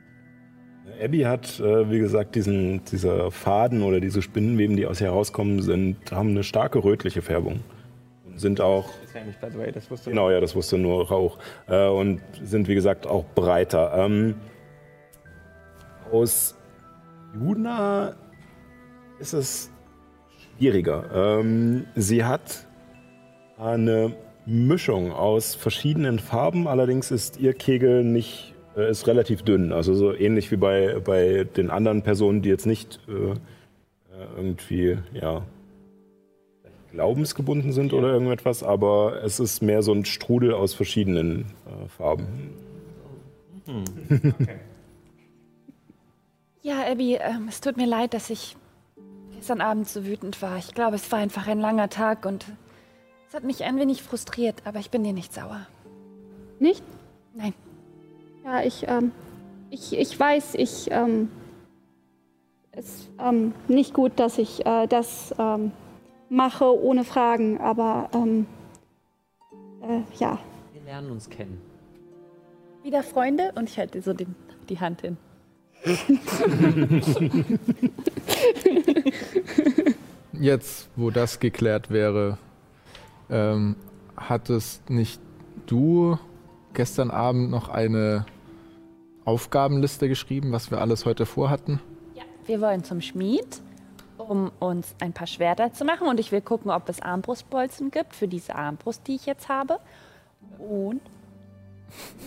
Abby 1.02 1.22
hat, 1.22 1.60
äh, 1.60 1.90
wie 1.90 1.98
gesagt, 1.98 2.34
diesen, 2.34 2.84
dieser 2.84 3.30
Faden 3.30 3.82
oder 3.82 4.00
diese 4.00 4.22
Spinnenweben, 4.22 4.76
die 4.76 4.86
aus 4.86 5.00
ihr 5.00 5.08
herauskommen, 5.08 5.62
sind, 5.62 6.12
haben 6.12 6.30
eine 6.30 6.44
starke 6.44 6.84
rötliche 6.84 7.22
Färbung. 7.22 7.60
Und 8.26 8.40
sind 8.40 8.60
auch, 8.60 8.90
Das 9.02 9.14
ja 9.14 9.24
nicht, 9.24 9.58
way, 9.58 9.72
das 9.72 9.90
wusste 9.90 10.10
genau, 10.10 10.30
ja, 10.30 10.40
das 10.40 10.54
wusste 10.54 10.78
nur 10.78 11.08
Rauch. 11.08 11.38
Äh, 11.68 11.88
und 11.88 12.20
sind, 12.42 12.68
wie 12.68 12.74
gesagt, 12.74 13.06
auch 13.06 13.24
breiter. 13.34 13.92
Ähm, 13.96 14.34
aus 16.12 16.54
Juna 17.34 18.14
ist 19.18 19.32
es 19.32 19.70
schwieriger. 20.56 21.40
Ähm, 21.40 21.86
sie 21.94 22.24
hat 22.24 22.66
eine 23.58 24.14
Mischung 24.46 25.12
aus 25.12 25.54
verschiedenen 25.54 26.18
Farben, 26.18 26.68
allerdings 26.68 27.10
ist 27.10 27.38
ihr 27.38 27.54
Kegel 27.54 28.04
nicht, 28.04 28.53
ist 28.76 29.06
relativ 29.06 29.42
dünn. 29.42 29.72
Also 29.72 29.94
so 29.94 30.14
ähnlich 30.14 30.50
wie 30.50 30.56
bei, 30.56 30.98
bei 31.04 31.44
den 31.44 31.70
anderen 31.70 32.02
Personen, 32.02 32.42
die 32.42 32.48
jetzt 32.48 32.66
nicht 32.66 33.00
äh, 33.08 33.12
äh, 33.12 33.36
irgendwie, 34.36 34.98
ja, 35.12 35.42
glaubensgebunden 36.92 37.72
sind 37.72 37.92
oder 37.92 38.12
irgendetwas, 38.12 38.62
aber 38.62 39.22
es 39.24 39.40
ist 39.40 39.62
mehr 39.62 39.82
so 39.82 39.92
ein 39.92 40.04
Strudel 40.04 40.54
aus 40.54 40.74
verschiedenen 40.74 41.46
äh, 41.66 41.88
Farben. 41.88 42.26
Ja, 46.64 46.90
Abby, 46.90 47.18
ähm, 47.20 47.48
es 47.50 47.60
tut 47.60 47.76
mir 47.76 47.86
leid, 47.86 48.14
dass 48.14 48.30
ich 48.30 48.56
gestern 49.36 49.60
Abend 49.60 49.86
so 49.86 50.06
wütend 50.06 50.40
war. 50.40 50.56
Ich 50.56 50.72
glaube, 50.72 50.96
es 50.96 51.12
war 51.12 51.18
einfach 51.18 51.46
ein 51.46 51.60
langer 51.60 51.90
Tag 51.90 52.24
und 52.24 52.46
es 53.28 53.34
hat 53.34 53.44
mich 53.44 53.64
ein 53.64 53.76
wenig 53.76 54.02
frustriert, 54.02 54.62
aber 54.64 54.78
ich 54.78 54.90
bin 54.90 55.04
dir 55.04 55.12
nicht 55.12 55.34
sauer. 55.34 55.66
Nicht? 56.58 56.82
Nein. 57.34 57.52
Ja, 58.44 58.62
ich, 58.62 58.86
ähm, 58.86 59.10
ich, 59.70 59.96
ich 59.96 60.20
weiß, 60.20 60.54
ich, 60.56 60.90
ähm, 60.90 61.30
es 62.72 62.84
ist 62.84 63.08
ähm, 63.18 63.54
nicht 63.68 63.94
gut, 63.94 64.12
dass 64.16 64.36
ich 64.36 64.66
äh, 64.66 64.86
das 64.86 65.34
ähm, 65.38 65.72
mache 66.28 66.78
ohne 66.78 67.04
Fragen, 67.04 67.58
aber 67.58 68.10
ähm, 68.12 68.46
äh, 69.82 70.02
ja. 70.18 70.38
Wir 70.74 70.82
lernen 70.82 71.10
uns 71.10 71.30
kennen. 71.30 71.58
Wieder 72.82 73.02
Freunde 73.02 73.52
und 73.54 73.70
ich 73.70 73.78
halte 73.78 74.02
so 74.02 74.12
den, 74.12 74.34
die 74.68 74.78
Hand 74.78 75.00
hin. 75.00 75.16
Jetzt, 80.32 80.90
wo 80.96 81.10
das 81.10 81.40
geklärt 81.40 81.88
wäre, 81.88 82.36
ähm, 83.30 83.76
hattest 84.18 84.90
nicht 84.90 85.18
du 85.64 86.18
gestern 86.74 87.10
Abend 87.10 87.50
noch 87.50 87.70
eine 87.70 88.26
Aufgabenliste 89.24 90.08
geschrieben, 90.08 90.52
was 90.52 90.70
wir 90.70 90.80
alles 90.80 91.04
heute 91.06 91.26
vorhatten? 91.26 91.80
Wir 92.46 92.60
wollen 92.60 92.84
zum 92.84 93.00
Schmied, 93.00 93.62
um 94.18 94.50
uns 94.60 94.94
ein 95.00 95.14
paar 95.14 95.26
Schwerter 95.26 95.72
zu 95.72 95.86
machen 95.86 96.06
und 96.08 96.20
ich 96.20 96.30
will 96.30 96.42
gucken, 96.42 96.70
ob 96.70 96.88
es 96.90 97.00
Armbrustbolzen 97.00 97.90
gibt 97.90 98.14
für 98.14 98.28
diese 98.28 98.54
Armbrust, 98.54 99.06
die 99.06 99.14
ich 99.14 99.24
jetzt 99.24 99.48
habe. 99.48 99.78
Und 100.58 101.00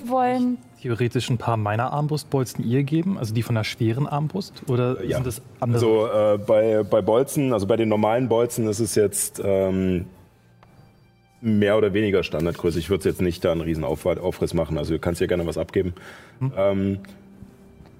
wollen. 0.05 0.57
Theoretisch 0.81 1.29
ein 1.29 1.37
paar 1.37 1.55
meiner 1.57 1.91
Armbrustbolzen 1.93 2.63
ihr 2.65 2.83
geben, 2.83 3.17
also 3.19 3.33
die 3.33 3.43
von 3.43 3.53
der 3.55 3.63
schweren 3.63 4.07
Armbrust? 4.07 4.63
Oder 4.67 5.03
Ja. 5.03 5.17
sind 5.17 5.27
das 5.27 5.41
andere? 5.59 5.79
Also 5.79 6.07
äh, 6.07 6.37
bei, 6.39 6.83
bei 6.83 7.01
Bolzen, 7.03 7.53
also 7.53 7.67
bei 7.67 7.75
den 7.75 7.89
normalen 7.89 8.27
Bolzen 8.29 8.67
ist 8.67 8.79
es 8.79 8.95
jetzt 8.95 9.39
ähm, 9.43 10.05
mehr 11.41 11.77
oder 11.77 11.93
weniger 11.93 12.23
Standardgröße. 12.23 12.79
Ich 12.79 12.89
würde 12.89 13.07
jetzt 13.07 13.21
nicht 13.21 13.43
da 13.45 13.51
einen 13.51 13.61
riesen 13.61 13.83
Auf 13.83 14.05
Aufriss 14.05 14.53
machen. 14.53 14.77
Also 14.77 14.93
du 14.93 14.99
kannst 14.99 15.21
dir 15.21 15.27
gerne 15.27 15.45
was 15.45 15.57
abgeben. 15.57 15.93
Ähm, 16.55 16.99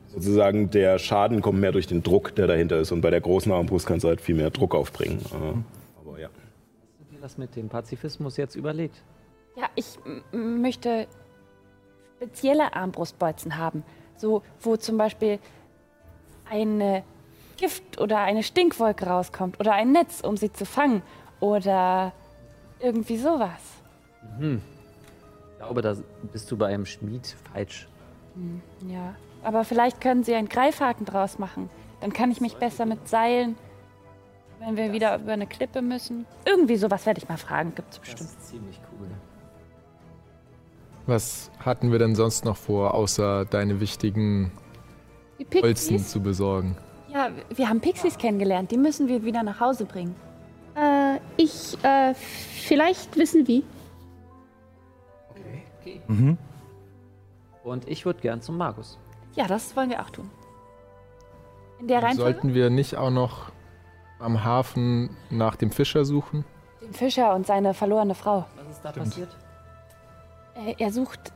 sozusagen 0.07 0.69
der 0.71 0.97
Schaden 0.99 1.41
kommt 1.41 1.59
mehr 1.59 1.71
durch 1.71 1.87
den 1.87 2.03
Druck, 2.03 2.35
der 2.35 2.47
dahinter 2.47 2.79
ist. 2.79 2.91
Und 2.91 3.01
bei 3.01 3.11
der 3.11 3.21
großen 3.21 3.51
Armbrust 3.51 3.85
kannst 3.85 4.03
du 4.03 4.07
halt 4.07 4.21
viel 4.21 4.35
mehr 4.35 4.49
Druck 4.49 4.73
aufbringen. 4.73 5.19
Äh, 5.31 5.99
aber 5.99 6.19
ja. 6.19 6.29
Hast 6.29 7.11
du 7.11 7.15
dir 7.15 7.21
das 7.21 7.37
mit 7.37 7.55
dem 7.55 7.69
Pazifismus 7.69 8.37
jetzt 8.37 8.55
überlegt? 8.55 9.03
Ja, 9.55 9.69
ich 9.75 9.97
möchte 10.31 11.07
spezielle 12.17 12.75
Armbrustbolzen 12.75 13.57
haben. 13.57 13.83
So, 14.17 14.41
wo 14.59 14.77
zum 14.77 14.97
Beispiel 14.97 15.39
eine 16.49 17.03
Gift 17.57 17.99
oder 17.99 18.19
eine 18.19 18.43
Stinkwolke 18.43 19.05
rauskommt 19.05 19.59
oder 19.59 19.73
ein 19.73 19.91
Netz, 19.91 20.21
um 20.21 20.37
sie 20.37 20.51
zu 20.51 20.65
fangen. 20.65 21.01
Oder 21.39 22.13
irgendwie 22.79 23.17
sowas. 23.17 23.61
Hm. 24.39 24.61
Ich 25.51 25.57
glaube, 25.57 25.81
da 25.81 25.95
bist 26.31 26.51
du 26.51 26.57
bei 26.57 26.67
einem 26.67 26.85
Schmied 26.85 27.35
falsch. 27.51 27.87
Hm, 28.35 28.61
ja. 28.87 29.15
Aber 29.43 29.63
vielleicht 29.63 30.01
können 30.01 30.23
sie 30.23 30.35
einen 30.35 30.49
Greifhaken 30.49 31.05
draus 31.05 31.39
machen. 31.39 31.69
Dann 32.01 32.13
kann 32.13 32.31
ich 32.31 32.41
mich 32.41 32.55
besser 32.57 32.85
mit 32.85 33.07
Seilen, 33.07 33.55
wenn 34.59 34.77
wir 34.77 34.91
wieder 34.91 35.17
über 35.17 35.33
eine 35.33 35.47
Klippe 35.47 35.81
müssen. 35.81 36.25
Irgendwie 36.45 36.75
sowas 36.75 37.05
werde 37.05 37.19
ich 37.19 37.29
mal 37.29 37.37
fragen. 37.37 37.73
Gibt's 37.75 37.99
bestimmt. 37.99 38.21
Das 38.21 38.31
ist 38.31 38.49
ziemlich 38.49 38.79
cool. 38.91 39.07
Was 41.05 41.49
hatten 41.59 41.91
wir 41.91 41.99
denn 41.99 42.15
sonst 42.15 42.45
noch 42.45 42.57
vor, 42.57 42.93
außer 42.93 43.45
deine 43.45 43.79
wichtigen? 43.79 44.51
Bolzen 45.61 45.99
zu 45.99 46.19
besorgen? 46.19 46.75
Ja, 47.13 47.29
wir 47.55 47.69
haben 47.69 47.79
Pixies 47.79 48.17
kennengelernt. 48.17 48.71
Die 48.71 48.77
müssen 48.77 49.07
wir 49.07 49.23
wieder 49.23 49.43
nach 49.43 49.59
Hause 49.59 49.85
bringen. 49.85 50.15
Äh, 50.77 51.19
ich, 51.37 51.77
äh, 51.83 52.13
vielleicht 52.13 53.17
wissen 53.17 53.47
wie. 53.47 53.63
Okay. 55.81 56.01
Mhm. 56.07 56.37
Und 57.63 57.87
ich 57.87 58.05
würde 58.05 58.19
gern 58.21 58.41
zum 58.41 58.57
Magus. 58.57 58.97
Ja, 59.35 59.47
das 59.47 59.75
wollen 59.75 59.89
wir 59.89 60.01
auch 60.01 60.09
tun. 60.09 60.29
In 61.79 61.87
der 61.87 62.01
Reihenfolge? 62.01 62.21
Sollten 62.33 62.53
wir 62.53 62.69
nicht 62.69 62.95
auch 62.95 63.09
noch 63.09 63.51
am 64.19 64.43
Hafen 64.43 65.15
nach 65.29 65.55
dem 65.55 65.71
Fischer 65.71 66.05
suchen? 66.05 66.45
Den 66.81 66.93
Fischer 66.93 67.33
und 67.35 67.45
seine 67.45 67.73
verlorene 67.73 68.15
Frau. 68.15 68.45
Was 68.55 68.77
ist 68.77 68.85
da 68.85 68.91
Stimmt. 68.91 69.05
passiert? 69.07 69.37
Er, 70.55 70.79
er 70.79 70.91
sucht 70.91 71.33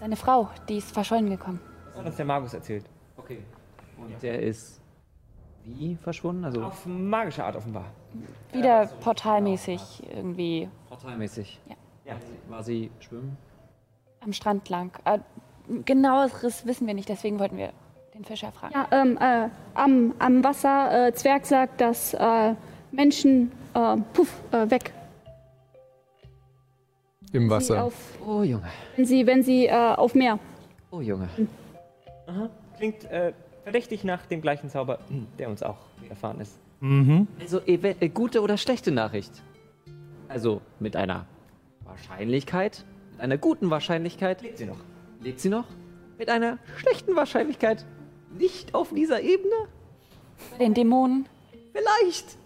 seine 0.00 0.16
Frau. 0.16 0.48
Die 0.68 0.78
ist 0.78 0.92
verschollen 0.92 1.28
gekommen. 1.30 1.60
Das 1.88 1.98
hat 1.98 2.06
uns 2.06 2.16
der 2.16 2.24
Magus 2.24 2.54
erzählt. 2.54 2.84
Okay. 3.16 3.42
Und 3.98 4.22
der 4.22 4.42
ist 4.42 4.80
wie 5.66 5.96
verschwunden? 5.96 6.44
Also 6.44 6.62
Auf 6.62 6.86
magische 6.86 7.44
Art 7.44 7.56
offenbar. 7.56 7.86
Wieder 8.52 8.86
portalmäßig 9.00 10.02
irgendwie 10.14 10.68
portalmäßig. 10.88 11.60
Ja. 11.68 11.74
ja. 12.12 12.16
War 12.48 12.62
sie 12.62 12.90
schwimmen? 13.00 13.36
am 14.26 14.32
Strand 14.32 14.68
lang. 14.68 14.90
Äh, 15.04 15.18
genaueres 15.84 16.66
wissen 16.66 16.86
wir 16.86 16.94
nicht, 16.94 17.08
deswegen 17.08 17.38
wollten 17.38 17.56
wir 17.56 17.72
den 18.14 18.24
Fischer 18.24 18.52
fragen. 18.52 18.74
Ja, 18.74 18.88
ähm, 18.90 19.16
äh, 19.20 19.48
am, 19.74 20.14
am 20.18 20.44
Wasser, 20.44 21.08
äh, 21.08 21.12
Zwerg 21.14 21.46
sagt, 21.46 21.80
dass 21.80 22.12
äh, 22.14 22.54
Menschen, 22.90 23.52
äh, 23.74 23.96
puff, 24.12 24.42
äh, 24.52 24.70
weg. 24.70 24.92
Im 27.32 27.50
Wasser. 27.50 27.84
auf, 27.84 28.18
Oh 28.24 28.42
Junge. 28.42 28.68
wenn 28.96 29.04
sie, 29.04 29.26
wenn 29.26 29.42
sie 29.42 29.66
äh, 29.66 29.72
auf 29.72 30.14
Meer. 30.14 30.38
Oh 30.90 31.00
Junge. 31.00 31.28
Aha. 32.26 32.48
Klingt 32.76 33.04
äh, 33.04 33.32
verdächtig 33.66 34.04
nach 34.04 34.24
dem 34.26 34.40
gleichen 34.42 34.70
Zauber, 34.70 35.00
der 35.40 35.48
uns 35.48 35.60
auch 35.64 35.78
widerfahren 36.00 36.40
ist. 36.40 36.56
Mhm. 36.78 37.26
Also 37.40 37.58
ev- 37.58 37.96
äh, 37.98 38.08
gute 38.08 38.40
oder 38.40 38.56
schlechte 38.56 38.92
Nachricht? 38.92 39.32
Also 40.28 40.60
mit 40.78 40.94
einer 40.94 41.26
Wahrscheinlichkeit, 41.84 42.84
mit 43.12 43.20
einer 43.22 43.38
guten 43.38 43.68
Wahrscheinlichkeit. 43.70 44.40
Lebt 44.42 44.58
sie 44.58 44.66
noch? 44.66 44.78
Lebt 45.20 45.40
sie 45.40 45.48
noch? 45.48 45.64
Mit 46.16 46.28
einer 46.28 46.58
schlechten 46.76 47.16
Wahrscheinlichkeit. 47.16 47.84
Nicht 48.38 48.72
auf 48.72 48.92
dieser 48.94 49.20
Ebene? 49.20 49.54
Bei 50.52 50.58
den 50.58 50.74
Dämonen. 50.74 51.26
Vielleicht. 51.72 52.36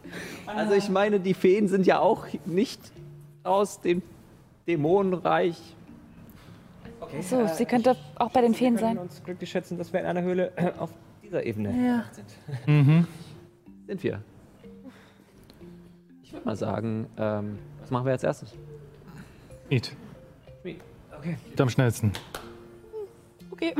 Also 0.46 0.72
ich 0.72 0.88
meine, 0.88 1.20
die 1.20 1.34
Feen 1.34 1.68
sind 1.68 1.86
ja 1.86 1.98
auch 1.98 2.26
nicht 2.46 2.80
aus 3.42 3.80
dem 3.82 4.00
Dämonenreich. 4.66 5.56
Okay. 7.00 7.20
So, 7.22 7.46
sie 7.46 7.66
könnte 7.66 7.96
auch 8.16 8.30
bei 8.30 8.40
den 8.40 8.54
Feen 8.54 8.74
wir 8.74 8.80
können 8.80 8.96
sein. 8.96 8.98
uns 9.04 9.22
glücklich 9.22 9.50
schätzen, 9.50 9.76
dass 9.76 9.92
wir 9.92 10.00
in 10.00 10.06
einer 10.06 10.22
Höhle 10.22 10.52
auf 10.78 10.90
dieser 11.30 11.46
Ebene 11.46 11.70
Ja. 11.86 12.04
sind. 12.12 12.26
Mhm. 12.66 13.06
Sind 13.86 14.02
wir. 14.02 14.20
Ich 16.22 16.32
würde 16.32 16.44
mal 16.44 16.56
sagen, 16.56 17.06
ähm, 17.16 17.58
was 17.80 17.90
machen 17.90 18.04
wir 18.06 18.12
als 18.12 18.24
erstes? 18.24 18.52
Eat. 19.68 19.92
Okay. 21.16 21.36
Eat 21.52 21.60
am 21.60 21.68
schnellsten. 21.68 22.12
Okay. 23.50 23.74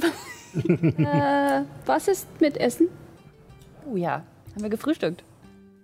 äh, 0.55 1.63
was 1.87 2.07
ist 2.09 2.29
mit 2.41 2.57
Essen? 2.59 2.89
Oh 3.91 3.97
ja, 3.97 4.23
haben 4.55 4.63
wir 4.63 4.69
gefrühstückt. 4.69 5.25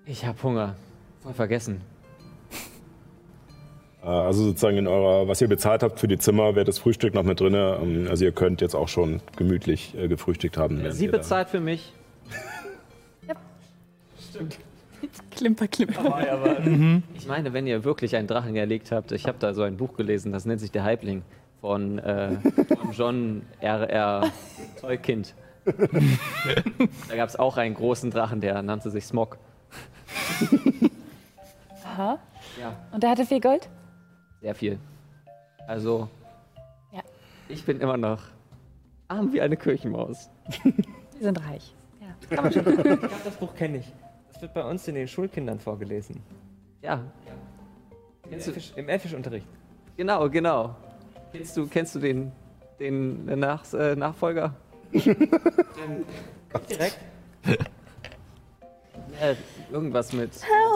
Ich 0.05 0.25
habe 0.25 0.41
Hunger. 0.43 0.77
Voll 1.23 1.33
vergessen. 1.35 1.81
Äh, 4.07 4.09
Also 4.09 4.45
sozusagen 4.45 4.77
in 4.79 4.87
eurer, 4.87 5.29
was 5.29 5.41
ihr 5.43 5.49
bezahlt 5.49 5.83
habt 5.83 5.99
für 6.01 6.09
die 6.09 6.19
Zimmer, 6.19 6.55
wäre 6.55 6.65
das 6.65 6.79
Frühstück 6.79 7.13
noch 7.15 7.25
mit 7.25 7.41
drin. 7.41 7.55
Ähm, 7.55 8.07
Also 8.09 8.25
ihr 8.25 8.33
könnt 8.33 8.61
jetzt 8.61 8.75
auch 8.75 8.89
schon 8.89 9.21
gemütlich 9.37 9.95
äh, 9.99 10.09
gefrühstückt 10.09 10.57
haben. 10.57 10.81
Sie 10.93 11.09
bezahlt 11.09 11.49
für 11.49 11.61
mich. 11.61 11.93
Klimper, 15.31 15.69
klimper. 15.69 16.99
Ich 17.15 17.27
meine, 17.27 17.53
wenn 17.53 17.67
ihr 17.67 17.85
wirklich 17.85 18.17
einen 18.17 18.27
Drachen 18.27 18.57
erlegt 18.57 18.93
habt, 18.93 19.13
ich 19.13 19.27
habe 19.27 19.37
da 19.39 19.53
so 19.55 19.63
ein 19.63 19.77
Buch 19.77 19.97
gelesen, 19.97 20.33
das 20.33 20.45
nennt 20.47 20.61
sich 20.61 20.71
Der 20.71 20.85
Halbling 20.85 21.23
von, 21.61 21.99
äh, 21.99 22.37
von 22.79 22.93
John 22.97 23.43
R.R. 23.61 24.31
Tolkien. 24.81 25.25
da 25.65 27.17
gab 27.17 27.29
es 27.29 27.37
auch 27.37 27.57
einen 27.57 27.75
großen 27.75 28.11
Drachen, 28.11 28.41
der 28.41 28.63
nannte 28.63 28.91
sich 28.91 29.05
Smog. 29.05 29.37
Aha. 31.85 32.19
Ja. 32.61 32.77
Und 32.93 33.03
der 33.03 33.11
hatte 33.11 33.27
viel 33.27 33.41
Gold? 33.41 33.69
Sehr 34.47 34.55
viel. 34.55 34.79
Also, 35.67 36.09
Ja. 36.93 37.03
ich 37.49 37.65
bin 37.65 37.81
immer 37.81 37.97
noch 37.97 38.23
arm 39.09 39.33
wie 39.33 39.41
eine 39.41 39.57
Kirchenmaus. 39.57 40.31
Wir 40.63 40.73
sind 41.19 41.45
reich. 41.45 41.75
Ja. 42.01 42.15
Kann 42.37 42.45
man 42.45 42.53
schon. 42.53 42.69
Ich 42.69 42.77
glaube, 42.85 43.11
das 43.25 43.35
Buch 43.39 43.53
kenne 43.57 43.79
ich. 43.79 43.93
Das 44.33 44.41
wird 44.41 44.55
bei 44.55 44.63
uns 44.63 44.87
in 44.87 44.95
den 44.95 45.09
Schulkindern 45.09 45.59
vorgelesen. 45.59 46.23
Ja, 46.81 47.01
Im, 48.77 48.89
Elfischunterricht. 48.89 49.49
genau, 49.97 50.31
genau. 50.31 50.77
Kennst 51.33 51.57
du, 51.57 51.67
kennst 51.67 51.97
du 51.97 51.99
den, 51.99 52.31
den 52.79 53.25
Nach 53.25 53.65
äh, 53.75 53.97
Nachfolger? 53.97 54.55
Direkt. 56.71 56.99
Ja, 59.21 59.35
irgendwas 59.73 60.13
mit, 60.13 60.31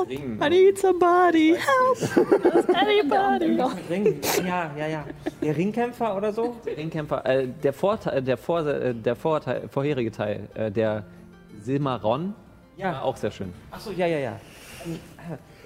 mit 0.09 0.19
Ringen. 0.19 0.39
need 0.39 0.79
somebody. 0.79 1.55
Help. 1.57 2.69
Anybody. 2.75 3.61
Ringen. 3.91 4.21
Ja, 4.47 4.71
ja, 4.77 4.87
ja. 4.87 5.05
Der 5.43 5.57
Ringkämpfer 5.57 6.17
oder 6.17 6.33
so? 6.33 6.57
Der 6.67 6.77
Ringkämpfer, 6.77 7.25
äh, 7.27 7.47
der, 7.63 7.73
Vorteil, 7.73 8.23
der, 8.23 8.37
Vor, 8.37 8.67
äh, 8.67 8.95
der 8.95 9.17
Vorteil, 9.17 9.69
vorherige 9.69 10.11
Teil, 10.11 10.49
äh, 10.55 10.71
der 10.71 11.05
Silmaron, 11.61 12.35
Ja. 12.77 12.93
war 12.93 13.05
auch 13.05 13.17
sehr 13.17 13.31
schön. 13.31 13.53
Achso, 13.71 13.91
ja, 13.93 14.07
ja, 14.07 14.19
ja. 14.19 14.41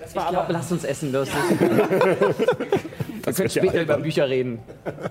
Das 0.00 0.10
Ich 0.10 0.16
war 0.16 0.28
glaube, 0.30 0.44
aber. 0.44 0.52
lasst 0.52 0.72
uns 0.72 0.84
essen, 0.84 1.12
los. 1.12 1.28
Wir 3.24 3.32
können 3.32 3.48
später 3.50 3.82
über 3.82 3.96
Bücher 3.98 4.28
reden. 4.28 4.58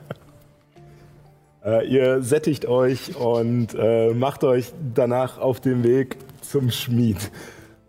Äh, 1.65 1.87
ihr 1.87 2.21
sättigt 2.21 2.65
euch 2.65 3.15
und 3.15 3.69
äh, 3.73 4.13
macht 4.13 4.43
euch 4.43 4.73
danach 4.93 5.37
auf 5.37 5.61
den 5.61 5.81
Weg 5.85 6.17
zum 6.41 6.69
Schmied. 6.71 7.31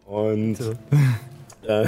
Und 0.06 0.58
äh, 1.66 1.86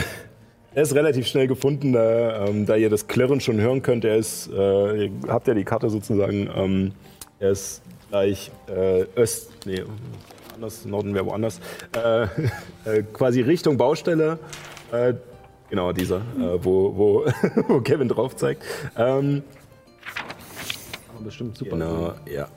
er 0.75 0.83
ist 0.83 0.95
relativ 0.95 1.27
schnell 1.27 1.47
gefunden, 1.47 1.93
da, 1.93 2.47
ähm, 2.47 2.67
da 2.67 2.77
ihr 2.77 2.91
das 2.91 3.09
Klirren 3.09 3.41
schon 3.41 3.61
hören 3.61 3.83
könnt. 3.83 4.05
Er 4.05 4.17
ist, 4.17 4.51
äh, 4.53 5.07
ihr 5.07 5.11
habt 5.29 5.49
ja 5.49 5.55
die 5.55 5.65
Karte 5.65 5.89
sozusagen, 5.91 6.51
ähm, 6.55 6.93
er 7.39 7.51
ist 7.51 7.83
gleich 8.11 8.51
äh, 8.69 9.07
Öst, 9.17 9.53
nee, 9.65 9.83
anders, 10.55 10.85
Norden 10.85 11.15
wäre 11.15 11.27
woanders, 11.27 11.61
äh, 11.95 12.25
äh, 12.85 13.03
quasi 13.13 13.41
Richtung 13.41 13.77
Baustelle. 13.77 14.39
Äh, 14.93 15.15
genau 15.71 15.93
dieser, 15.93 16.21
wo, 16.63 16.97
wo, 16.97 17.25
wo 17.69 17.81
Kevin 17.81 18.09
drauf 18.09 18.37
zeigt. 18.37 18.63
Ähm, 18.97 19.43
Aber 21.15 21.25
bestimmt 21.25 21.57
super. 21.59 21.71
Genau, 21.73 22.15
ja. 22.31 22.49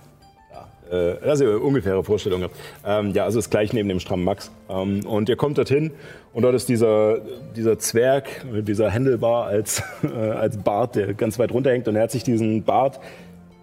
Äh, 0.92 1.18
eine 1.22 1.60
ungefähre 1.60 2.04
Vorstellung. 2.04 2.46
Ähm, 2.86 3.12
ja, 3.14 3.24
also 3.24 3.40
ist 3.40 3.52
gleich 3.52 3.74
neben 3.74 3.90
dem 3.90 4.00
strammen 4.00 4.26
Max. 4.26 4.52
Ähm, 4.70 5.06
und 5.06 5.30
ihr 5.30 5.36
kommt 5.36 5.58
dorthin 5.58 5.92
und 6.34 6.44
dort 6.44 6.56
ist 6.56 6.68
dieser, 6.68 7.20
dieser 7.56 7.78
Zwerg, 7.78 8.46
mit 8.52 8.68
dieser 8.68 8.90
Händelbar 8.90 9.46
als, 9.46 9.84
äh, 10.04 10.08
als 10.08 10.58
Bart, 10.58 10.96
der 10.96 11.14
ganz 11.14 11.38
weit 11.38 11.52
runterhängt. 11.52 11.88
Und 11.88 11.96
er 11.96 12.04
hat 12.04 12.12
sich 12.12 12.24
diesen 12.24 12.64
Bart 12.64 13.00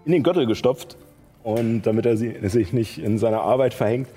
in 0.05 0.13
den 0.13 0.23
Gürtel 0.23 0.47
gestopft 0.47 0.97
und 1.43 1.83
damit 1.83 2.07
er 2.07 2.17
sie, 2.17 2.37
sich 2.49 2.73
nicht 2.73 2.99
in 2.99 3.19
seiner 3.19 3.41
Arbeit 3.41 3.75
verhängt 3.75 4.09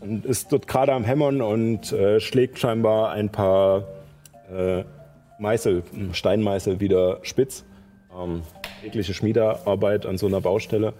und 0.00 0.24
ist 0.24 0.52
dort 0.52 0.66
gerade 0.66 0.92
am 0.92 1.04
Hämmern 1.04 1.42
und 1.42 1.92
äh, 1.92 2.18
schlägt 2.20 2.58
scheinbar 2.58 3.10
ein 3.10 3.28
paar 3.28 3.84
äh, 4.54 4.84
Meißel, 5.38 5.82
Steinmeißel 6.12 6.80
wieder 6.80 7.18
spitz. 7.22 7.64
Ähm, 8.16 8.42
tägliche 8.82 9.14
Schmiedearbeit 9.14 10.06
an 10.06 10.18
so 10.18 10.26
einer 10.26 10.40
Baustelle. 10.40 10.92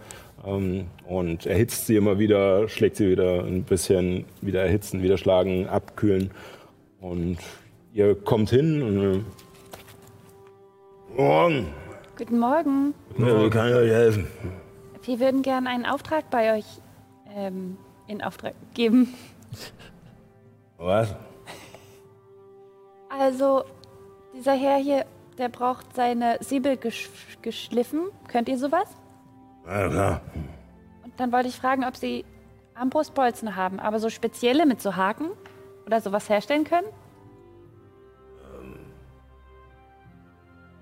Ähm, 0.47 0.87
und 1.07 1.47
erhitzt 1.47 1.87
sie 1.87 1.97
immer 1.97 2.19
wieder, 2.19 2.69
schlägt 2.69 2.97
sie 2.97 3.11
wieder 3.11 3.45
ein 3.45 3.65
bisschen, 3.65 4.25
wieder 4.41 4.62
erhitzen, 4.62 5.03
wieder 5.03 5.19
schlagen, 5.19 5.69
abkühlen. 5.69 6.31
Und 7.01 7.39
ihr 7.93 8.15
kommt 8.15 8.51
hin 8.51 8.83
und 8.83 9.15
äh, 9.15 9.21
Morgen. 11.16 11.69
Guten 12.19 12.39
Morgen. 12.41 12.95
Ja, 13.19 13.45
wie 13.45 13.51
kann 13.51 13.69
ich 13.69 13.75
euch 13.75 13.91
helfen? 13.91 14.27
Wir 15.05 15.21
würden 15.21 15.43
gerne 15.43 15.69
einen 15.69 15.87
Auftrag 15.87 16.29
bei 16.29 16.57
euch 16.57 16.65
ähm, 17.37 17.77
in 18.09 18.21
Auftrag 18.21 18.55
geben. 18.75 19.15
Was? 20.79 21.15
Also, 23.09 23.65
dieser 24.35 24.55
Herr 24.55 24.79
hier, 24.79 25.05
der 25.39 25.49
braucht 25.49 25.95
seine 25.95 26.39
Säbel 26.41 26.77
gesch 26.77 27.11
geschliffen. 27.43 28.07
Könnt 28.27 28.49
ihr 28.49 28.59
sowas? 28.59 28.89
Ja, 29.66 29.89
klar. 29.89 30.20
Und 31.05 31.12
dann 31.16 31.32
wollte 31.32 31.49
ich 31.49 31.57
fragen, 31.57 31.85
ob 31.85 31.97
Sie 31.97 32.24
Armbrustbolzen 32.74 33.57
haben, 33.57 33.81
aber 33.81 33.99
so 34.01 34.11
spezielle 34.11 34.66
mit 34.66 34.81
so 34.81 34.97
Haken 34.97 35.31
oder 35.86 36.01
sowas 36.01 36.28
herstellen 36.28 36.65
können? 36.65 36.86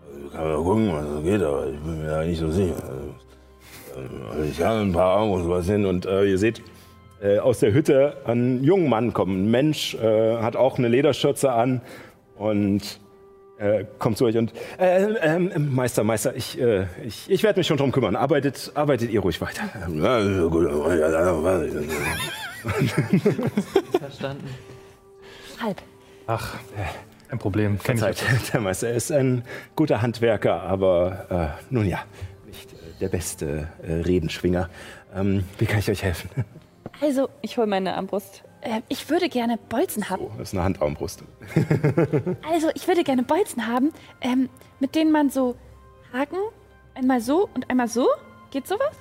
Also, 0.06 0.28
kann 0.30 0.48
man 0.48 0.64
gucken, 0.64 0.92
was 0.92 1.06
so 1.06 1.20
geht, 1.22 1.42
aber 1.42 1.66
ich 1.66 1.80
bin 1.80 2.02
mir 2.02 2.10
da 2.10 2.24
nicht 2.24 2.38
so 2.38 2.50
sicher. 2.50 2.76
Also, 2.82 4.24
also 4.30 4.42
ich 4.44 4.62
habe 4.62 4.80
ein 4.80 4.92
paar 4.92 5.18
Armbrust 5.18 5.48
was 5.48 5.66
hin 5.66 5.84
und 5.84 6.06
äh, 6.06 6.24
ihr 6.24 6.38
seht 6.38 6.62
äh, 7.22 7.38
aus 7.38 7.60
der 7.60 7.72
Hütte 7.72 8.16
ein 8.24 8.64
junger 8.64 8.88
Mann 8.88 9.12
kommen. 9.12 9.44
Ein 9.44 9.50
Mensch 9.50 9.94
äh, 9.94 10.38
hat 10.38 10.56
auch 10.56 10.78
eine 10.78 10.88
Lederschürze 10.88 11.52
an 11.52 11.82
und 12.36 13.01
äh, 13.62 13.84
kommt 13.98 14.18
zu 14.18 14.24
euch 14.24 14.36
und 14.36 14.52
äh, 14.78 15.04
äh, 15.04 15.58
Meister, 15.58 16.02
Meister, 16.04 16.34
ich, 16.34 16.60
äh, 16.60 16.86
ich, 17.04 17.30
ich 17.30 17.42
werde 17.42 17.60
mich 17.60 17.66
schon 17.66 17.76
drum 17.76 17.92
kümmern. 17.92 18.16
Arbeitet, 18.16 18.72
arbeitet 18.74 19.10
ihr 19.10 19.20
ruhig 19.20 19.40
weiter. 19.40 19.62
Verstanden. 23.98 24.48
Halb. 25.60 25.80
Ach, 26.26 26.56
kein 27.28 27.38
Problem. 27.38 27.78
Kenn 27.78 27.98
Verzeiht, 27.98 28.24
der 28.52 28.60
Meister 28.60 28.90
ist 28.90 29.12
ein 29.12 29.44
guter 29.76 30.02
Handwerker, 30.02 30.62
aber 30.62 31.56
äh, 31.60 31.72
nun 31.72 31.86
ja, 31.86 32.00
nicht 32.46 32.72
äh, 32.72 32.76
der 33.00 33.08
beste 33.08 33.68
äh, 33.82 33.92
Redenschwinger. 33.92 34.68
Ähm, 35.14 35.44
wie 35.58 35.66
kann 35.66 35.78
ich 35.78 35.90
euch 35.90 36.02
helfen? 36.02 36.30
Also, 37.00 37.28
Ich 37.42 37.56
hole 37.56 37.66
meine 37.66 37.94
Armbrust. 37.94 38.44
Äh, 38.62 38.80
ich 38.88 39.08
würde 39.10 39.28
gerne 39.28 39.58
Bolzen 39.58 40.08
haben. 40.08 40.26
Das 40.38 40.48
ist 40.48 40.54
eine 40.54 40.64
Handarmbrust. 40.64 41.22
Also, 42.48 42.68
ich 42.74 42.86
würde 42.86 43.04
gerne 43.04 43.22
Bolzen 43.22 43.66
haben, 43.66 43.92
ähm, 44.20 44.48
mit 44.80 44.94
denen 44.94 45.12
man 45.12 45.30
so 45.30 45.56
Haken, 46.12 46.38
einmal 46.94 47.20
so 47.20 47.48
und 47.54 47.68
einmal 47.70 47.88
so. 47.88 48.08
Geht 48.50 48.66
sowas? 48.66 48.96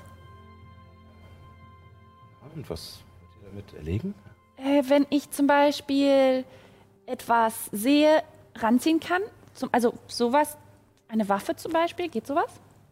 Und 2.56 2.70
was 2.70 3.00
wollt 3.20 3.44
ihr 3.44 3.50
damit 3.50 3.74
erlegen? 3.74 4.14
Äh, 4.58 4.84
wenn 4.88 5.06
ich 5.10 5.30
zum 5.32 5.48
Beispiel 5.48 6.44
etwas 7.06 7.70
sehe, 7.72 8.24
ranziehen 8.56 9.00
kann, 9.00 9.22
zum, 9.54 9.70
also 9.72 9.94
sowas, 10.08 10.58
eine 11.08 11.28
Waffe 11.30 11.56
zum 11.56 11.72
Beispiel, 11.72 12.10
geht 12.10 12.28
sowas? 12.28 12.52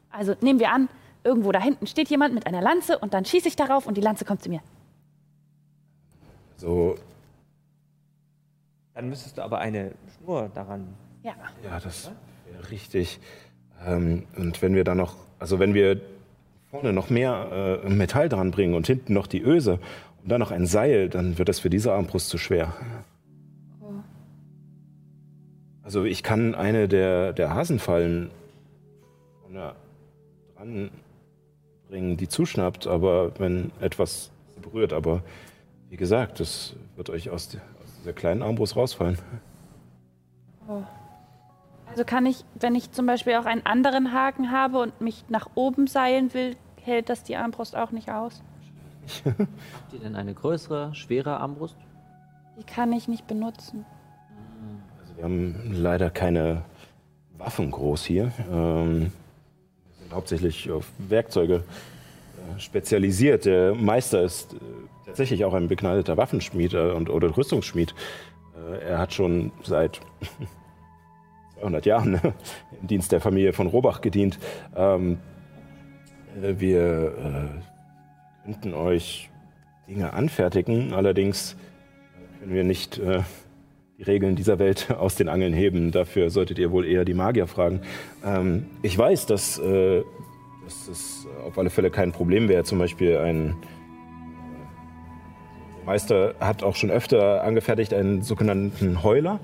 Also 0.10 0.36
nehmen 0.42 0.60
wir 0.60 0.72
an, 0.72 0.90
irgendwo 1.24 1.52
da 1.52 1.60
hinten 1.60 1.88
steht 1.88 2.10
jemand 2.10 2.34
mit 2.34 2.48
einer 2.48 2.62
Lanze 2.62 2.98
und 3.00 3.14
dann 3.14 3.26
schieße 3.26 3.48
ich 3.48 3.56
darauf 3.56 3.88
und 3.88 3.96
die 3.96 4.02
Lanze 4.02 4.26
kommt 4.26 4.44
zu 4.44 4.50
mir. 4.50 4.62
So, 6.60 6.98
Dann 8.94 9.08
müsstest 9.08 9.38
du 9.38 9.44
aber 9.44 9.60
eine 9.60 9.94
Schnur 10.18 10.52
daran. 10.54 10.94
Ja. 11.24 11.34
ja, 11.64 11.80
das 11.80 12.12
wäre 12.52 12.70
richtig. 12.70 13.22
Ähm, 13.86 14.26
und 14.36 14.62
wenn 14.62 14.76
wir 14.76 14.84
dann 14.84 14.98
noch, 14.98 15.16
also 15.40 15.60
wenn 15.60 15.74
wir 15.74 16.02
vorne 16.70 16.92
noch 16.92 17.10
mehr 17.10 17.82
äh, 17.86 17.90
Metall 17.90 18.28
dran 18.28 18.52
bringen 18.52 18.74
und 18.74 18.88
hinten 18.88 19.14
noch 19.14 19.28
die 19.28 19.42
Öse 19.42 19.80
und 20.22 20.30
dann 20.30 20.42
noch 20.42 20.52
ein 20.52 20.66
Seil, 20.66 21.08
dann 21.08 21.38
wird 21.38 21.48
das 21.48 21.60
für 21.60 21.70
diese 21.70 21.94
Armbrust 21.94 22.28
zu 22.28 22.38
schwer. 22.38 22.74
Also 25.82 26.04
ich 26.04 26.24
kann 26.24 26.56
eine 26.56 26.90
der, 26.90 27.32
der 27.32 27.54
Hasenfallen 27.54 28.32
vorne 29.44 29.76
dran 30.58 30.92
bringen, 31.88 32.18
die 32.18 32.28
zuschnappt, 32.28 32.86
aber 32.86 33.40
wenn 33.40 33.72
etwas 33.80 34.30
sie 34.56 34.60
berührt, 34.60 34.92
aber 34.92 35.24
wie 35.90 35.98
gesagt, 35.98 36.40
das 36.40 36.76
wird 36.96 37.10
euch 37.10 37.30
aus, 37.30 37.50
die- 37.50 37.58
aus 37.58 37.94
dieser 38.00 38.14
kleinen 38.14 38.42
Armbrust 38.44 38.76
rausfallen. 38.76 39.18
Oh. 40.68 40.84
Also 41.90 42.04
kann 42.06 42.26
ich, 42.26 42.46
wenn 42.60 42.76
ich 42.76 42.92
zum 42.92 43.08
Beispiel 43.08 43.34
auch 43.36 43.46
einen 43.46 43.66
anderen 43.66 44.14
Haken 44.14 44.52
habe 44.52 44.80
und 44.80 45.02
mich 45.02 45.26
nach 45.30 45.50
oben 45.56 45.88
seilen 45.88 46.34
will, 46.34 46.56
hält 46.84 47.10
das 47.10 47.24
die 47.24 47.36
Armbrust 47.36 47.76
auch 47.76 47.92
nicht 47.92 48.12
aus? 48.12 48.44
Habt 49.26 49.94
ihr 49.94 50.00
denn 50.00 50.16
eine 50.16 50.34
größere, 50.36 50.94
schwere 50.94 51.38
Armbrust? 51.40 51.76
Die 52.60 52.64
kann 52.64 52.94
ich 52.94 53.08
nicht 53.08 53.26
benutzen. 53.26 53.86
Also 55.02 55.16
wir 55.18 55.24
haben 55.24 55.72
leider 55.74 56.12
keine 56.12 56.62
Waffen 57.38 57.72
groß 57.72 58.04
hier. 58.06 58.32
Ähm, 58.52 59.00
wir 59.02 60.02
sind 60.02 60.14
hauptsächlich 60.14 60.70
auf 60.70 60.86
Werkzeuge 61.00 61.56
äh, 61.56 62.60
spezialisiert. 62.60 63.46
Der 63.46 63.74
Meister 63.74 64.22
ist 64.22 64.54
äh, 64.54 64.58
tatsächlich 65.10 65.44
auch 65.44 65.54
ein 65.54 65.68
begnadeter 65.68 66.18
Waffenschmied 66.18 66.74
äh, 66.74 66.92
und, 66.92 67.10
oder 67.10 67.36
Rüstungsschmied. 67.36 67.96
Äh, 68.56 68.90
er 68.90 69.00
hat 69.00 69.14
schon 69.14 69.52
seit 69.64 70.00
200 71.60 71.86
Jahren 71.86 72.12
ne, 72.12 72.34
im 72.80 72.88
Dienst 72.88 73.12
der 73.12 73.20
Familie 73.20 73.54
von 73.54 73.68
Robach 73.68 74.02
gedient. 74.02 74.40
Ähm, 74.76 75.18
äh, 76.42 76.60
wir 76.60 77.52
äh, 78.46 78.46
könnten 78.46 78.74
euch 78.74 79.30
Dinge 79.88 80.14
anfertigen, 80.14 80.94
allerdings 80.94 81.56
können 82.40 82.54
wir 82.54 82.64
nicht 82.64 83.00
äh, 83.00 83.22
die 83.98 84.04
Regeln 84.04 84.36
dieser 84.36 84.60
Welt 84.60 84.92
aus 84.98 85.16
den 85.16 85.28
Angeln 85.28 85.54
heben. 85.54 85.92
Dafür 85.92 86.30
solltet 86.30 86.60
ihr 86.60 86.72
wohl 86.72 86.86
eher 86.86 87.04
die 87.04 87.16
Magier 87.16 87.48
fragen. 87.48 87.82
Ähm, 88.24 88.68
ich 88.84 88.98
weiß, 88.98 89.26
dass, 89.26 89.58
äh, 89.58 90.04
dass 90.64 90.88
es 90.88 91.28
auf 91.46 91.58
alle 91.58 91.72
Fälle 91.72 91.90
kein 91.90 92.12
Problem 92.12 92.48
wäre. 92.48 92.64
Zum 92.64 92.78
Beispiel 92.78 93.18
ein 93.18 93.56
Meister 95.90 96.36
hat 96.40 96.62
auch 96.62 96.76
schon 96.76 96.92
öfter 96.92 97.44
angefertigt 97.44 97.96
einen 97.96 98.22
sogenannten 98.22 99.02
Heuler, 99.02 99.40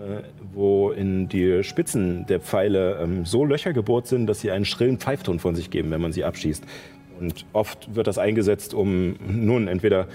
äh, 0.00 0.22
wo 0.52 0.90
in 0.90 1.28
die 1.28 1.62
Spitzen 1.62 2.26
der 2.26 2.40
Pfeile 2.40 2.98
ähm, 3.00 3.24
so 3.24 3.44
Löcher 3.44 3.72
gebohrt 3.72 4.08
sind, 4.08 4.26
dass 4.26 4.40
sie 4.40 4.50
einen 4.50 4.64
schrillen 4.64 4.98
Pfeifton 4.98 5.38
von 5.38 5.54
sich 5.54 5.70
geben, 5.70 5.92
wenn 5.92 6.00
man 6.00 6.12
sie 6.12 6.24
abschießt. 6.24 6.64
Und 7.20 7.46
oft 7.52 7.94
wird 7.94 8.08
das 8.08 8.18
eingesetzt, 8.18 8.74
um 8.74 9.14
nun 9.28 9.68
entweder 9.68 10.08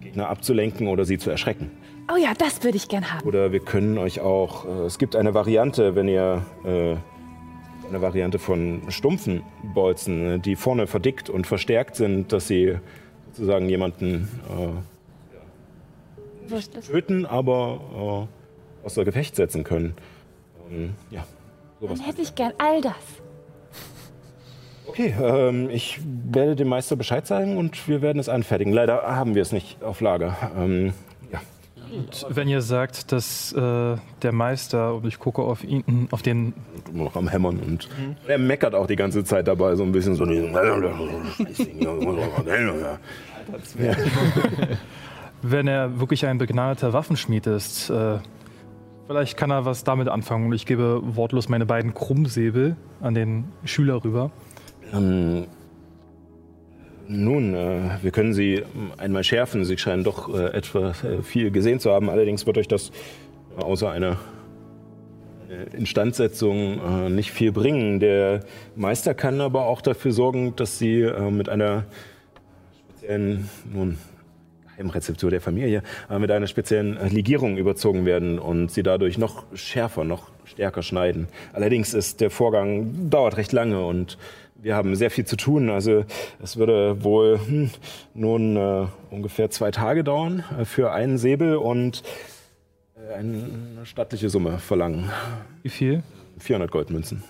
Gegner 0.00 0.30
abzulenken 0.30 0.88
oder 0.88 1.04
sie 1.04 1.18
zu 1.18 1.28
erschrecken. 1.28 1.70
Oh 2.10 2.16
ja, 2.16 2.32
das 2.32 2.64
würde 2.64 2.78
ich 2.78 2.88
gern 2.88 3.12
haben. 3.12 3.28
Oder 3.28 3.52
wir 3.52 3.60
können 3.60 3.98
euch 3.98 4.20
auch, 4.20 4.64
äh, 4.64 4.86
es 4.86 4.96
gibt 4.96 5.16
eine 5.16 5.34
Variante, 5.34 5.96
wenn 5.96 6.08
ihr 6.08 6.46
äh, 6.64 6.96
eine 7.90 8.00
Variante 8.00 8.38
von 8.38 8.80
stumpfen 8.88 9.42
Bolzen, 9.74 10.30
äh, 10.30 10.38
die 10.38 10.56
vorne 10.56 10.86
verdickt 10.86 11.28
und 11.28 11.46
verstärkt 11.46 11.94
sind, 11.94 12.32
dass 12.32 12.48
sie 12.48 12.78
sozusagen 13.32 13.68
jemanden 13.68 14.28
äh, 14.48 14.68
das? 16.50 16.70
töten, 16.86 17.26
aber 17.26 18.28
äh, 18.82 18.86
außer 18.86 19.04
Gefecht 19.04 19.36
setzen 19.36 19.64
können. 19.64 19.94
Ähm, 20.70 20.94
ja, 21.10 21.24
sowas. 21.80 21.98
Dann 21.98 22.06
hätte 22.06 22.22
ich 22.22 22.34
gern 22.34 22.52
all 22.58 22.80
das. 22.80 22.94
Okay, 24.86 25.14
ähm, 25.20 25.68
ich 25.70 26.00
werde 26.04 26.56
dem 26.56 26.68
Meister 26.68 26.96
Bescheid 26.96 27.26
sagen 27.26 27.58
und 27.58 27.88
wir 27.88 28.02
werden 28.02 28.18
es 28.18 28.28
anfertigen. 28.28 28.72
Leider 28.72 29.02
haben 29.02 29.34
wir 29.34 29.42
es 29.42 29.52
nicht 29.52 29.82
auf 29.82 30.00
Lager. 30.00 30.36
Ähm. 30.56 30.94
Und 31.92 32.26
wenn 32.28 32.48
ihr 32.48 32.62
sagt, 32.62 33.12
dass 33.12 33.52
äh, 33.52 33.96
der 34.22 34.32
Meister, 34.32 34.94
und 34.94 35.06
ich 35.06 35.18
gucke 35.18 35.42
auf 35.42 35.64
ihn, 35.64 36.08
auf 36.10 36.22
den. 36.22 36.54
Immer 36.92 37.04
noch 37.04 37.16
am 37.16 37.28
Hämmern 37.28 37.58
und 37.58 37.88
er 38.26 38.38
meckert 38.38 38.74
auch 38.74 38.86
die 38.86 38.96
ganze 38.96 39.24
Zeit 39.24 39.48
dabei, 39.48 39.76
so 39.76 39.84
ein 39.84 39.92
bisschen 39.92 40.14
so. 40.14 40.24
Wenn 45.42 45.68
er 45.68 46.00
wirklich 46.00 46.26
ein 46.26 46.38
begnadeter 46.38 46.92
Waffenschmied 46.92 47.46
ist, 47.46 47.90
äh, 47.90 48.18
vielleicht 49.06 49.36
kann 49.36 49.50
er 49.50 49.64
was 49.64 49.84
damit 49.84 50.08
anfangen. 50.08 50.46
Und 50.46 50.52
ich 50.52 50.66
gebe 50.66 51.00
wortlos 51.02 51.48
meine 51.48 51.64
beiden 51.64 51.94
Krummsäbel 51.94 52.76
an 53.00 53.14
den 53.14 53.44
Schüler 53.64 54.02
rüber. 54.04 54.32
Ähm, 54.92 55.46
nun, 57.08 57.54
äh, 57.54 58.02
wir 58.02 58.10
können 58.10 58.34
Sie 58.34 58.62
einmal 58.98 59.24
schärfen. 59.24 59.64
Sie 59.64 59.78
scheinen 59.78 60.04
doch 60.04 60.32
äh, 60.32 60.48
etwa 60.48 60.90
äh, 60.90 61.22
viel 61.22 61.50
gesehen 61.50 61.80
zu 61.80 61.90
haben. 61.90 62.10
Allerdings 62.10 62.46
wird 62.46 62.58
euch 62.58 62.68
das 62.68 62.92
außer 63.56 63.90
einer 63.90 64.18
Instandsetzung 65.72 67.14
nicht 67.14 67.32
viel 67.32 67.52
bringen. 67.52 68.00
Der 68.00 68.44
Meister 68.76 69.14
kann 69.14 69.40
aber 69.40 69.64
auch 69.64 69.80
dafür 69.80 70.12
sorgen, 70.12 70.54
dass 70.54 70.78
sie 70.78 71.10
mit 71.30 71.48
einer 71.48 71.86
speziellen, 73.00 73.48
nun, 73.72 73.96
Geheimrezeptur 74.76 75.30
der 75.30 75.40
Familie, 75.40 75.82
mit 76.18 76.30
einer 76.30 76.46
speziellen 76.46 76.98
Legierung 77.10 77.56
überzogen 77.56 78.04
werden 78.04 78.38
und 78.38 78.70
sie 78.70 78.82
dadurch 78.82 79.16
noch 79.16 79.46
schärfer, 79.54 80.04
noch 80.04 80.30
stärker 80.44 80.82
schneiden. 80.82 81.28
Allerdings 81.54 81.94
ist 81.94 82.20
der 82.20 82.30
Vorgang 82.30 83.08
dauert 83.10 83.38
recht 83.38 83.52
lange 83.52 83.84
und 83.84 84.18
wir 84.58 84.74
haben 84.74 84.94
sehr 84.96 85.10
viel 85.10 85.24
zu 85.24 85.36
tun. 85.36 85.70
Also 85.70 86.04
es 86.42 86.56
würde 86.56 87.02
wohl 87.02 87.38
hm, 87.38 87.70
nun 88.14 88.56
äh, 88.56 88.86
ungefähr 89.10 89.50
zwei 89.50 89.70
Tage 89.70 90.04
dauern 90.04 90.44
äh, 90.58 90.64
für 90.64 90.92
einen 90.92 91.16
Säbel 91.16 91.56
und 91.56 92.02
äh, 92.96 93.14
eine 93.14 93.80
stattliche 93.84 94.28
Summe 94.28 94.58
verlangen. 94.58 95.10
Wie 95.62 95.68
viel? 95.68 96.02
400 96.38 96.70
Goldmünzen. 96.70 97.22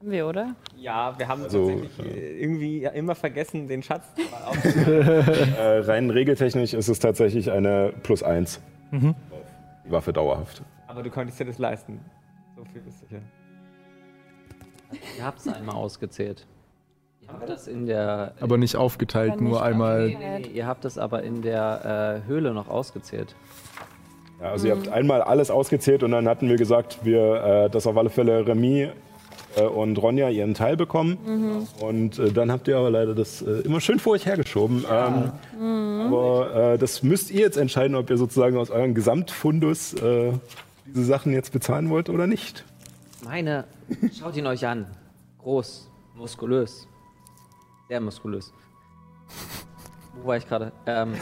Haben 0.00 0.10
wir, 0.10 0.26
oder? 0.26 0.54
Ja, 0.76 1.18
wir 1.18 1.26
haben 1.26 1.42
Also, 1.42 1.70
tatsächlich 1.70 2.14
äh, 2.14 2.40
irgendwie 2.42 2.80
ja 2.80 2.90
immer 2.90 3.14
vergessen, 3.14 3.66
den 3.66 3.82
Schatz 3.82 4.04
mal 4.30 4.54
äh, 5.58 5.78
rein 5.78 6.10
regeltechnisch 6.10 6.74
ist 6.74 6.88
es 6.88 6.98
tatsächlich 6.98 7.50
eine 7.50 7.92
plus 8.02 8.22
eins. 8.22 8.60
Mhm. 8.90 9.14
Die 9.86 9.90
Waffe 9.90 10.12
dauerhaft. 10.12 10.62
Aber 10.86 11.02
du 11.02 11.10
konntest 11.10 11.40
dir 11.40 11.46
das 11.46 11.58
leisten. 11.58 12.00
So 12.56 12.64
viel 12.64 12.82
ist 12.86 13.00
sicher. 13.00 13.20
Ihr 15.18 15.24
habt 15.24 15.40
es 15.40 15.48
einmal 15.48 15.76
ausgezählt. 15.76 16.46
Ihr 17.20 17.28
habt 17.28 17.48
das 17.48 17.66
in 17.66 17.86
der. 17.86 18.34
Aber 18.40 18.56
nicht 18.58 18.76
aufgeteilt, 18.76 19.40
nur 19.40 19.62
einmal. 19.62 20.08
Nee, 20.08 20.16
nee, 20.18 20.38
nee, 20.40 20.48
ihr 20.48 20.66
habt 20.66 20.84
es 20.84 20.98
aber 20.98 21.22
in 21.22 21.42
der 21.42 22.22
äh, 22.24 22.28
Höhle 22.28 22.52
noch 22.54 22.68
ausgezählt. 22.68 23.34
Ja, 24.40 24.50
also 24.50 24.68
ihr 24.68 24.76
habt 24.76 24.88
einmal 24.88 25.22
alles 25.22 25.50
ausgezählt 25.50 26.02
und 26.02 26.12
dann 26.12 26.28
hatten 26.28 26.48
wir 26.48 26.56
gesagt, 26.56 27.00
wir, 27.04 27.66
äh, 27.66 27.70
dass 27.70 27.86
auf 27.86 27.96
alle 27.96 28.10
Fälle 28.10 28.46
Remy 28.46 28.90
äh, 29.56 29.62
und 29.62 29.96
Ronja 29.96 30.28
ihren 30.28 30.54
Teil 30.54 30.76
bekommen. 30.76 31.18
Mhm. 31.26 31.84
Und 31.84 32.18
äh, 32.18 32.30
dann 32.30 32.52
habt 32.52 32.68
ihr 32.68 32.76
aber 32.76 32.90
leider 32.90 33.14
das 33.14 33.42
äh, 33.42 33.62
immer 33.62 33.80
schön 33.80 33.98
vor 33.98 34.12
euch 34.12 34.26
hergeschoben. 34.26 34.84
Ähm, 34.90 35.32
Aber 36.06 36.74
äh, 36.74 36.78
das 36.78 37.02
müsst 37.02 37.30
ihr 37.30 37.40
jetzt 37.40 37.56
entscheiden, 37.56 37.96
ob 37.96 38.10
ihr 38.10 38.18
sozusagen 38.18 38.56
aus 38.56 38.70
eurem 38.70 38.94
Gesamtfundus 38.94 39.94
äh, 39.94 40.32
diese 40.86 41.04
Sachen 41.04 41.32
jetzt 41.32 41.52
bezahlen 41.52 41.90
wollt 41.90 42.10
oder 42.10 42.26
nicht. 42.26 42.64
Meine, 43.26 43.64
schaut 44.16 44.36
ihn 44.36 44.46
euch 44.46 44.64
an. 44.64 44.86
Groß, 45.38 45.90
muskulös. 46.14 46.86
Sehr 47.88 48.00
muskulös. 48.00 48.52
Wo 50.14 50.28
war 50.28 50.36
ich 50.36 50.46
gerade? 50.46 50.70
Ähm, 50.86 51.12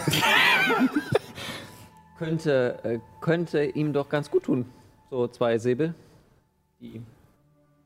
könnte, 2.18 2.78
äh, 2.84 2.98
könnte 3.22 3.64
ihm 3.64 3.94
doch 3.94 4.10
ganz 4.10 4.30
gut 4.30 4.42
tun. 4.42 4.66
So 5.08 5.28
zwei 5.28 5.56
Säbel. 5.56 5.94
Die. 6.78 7.00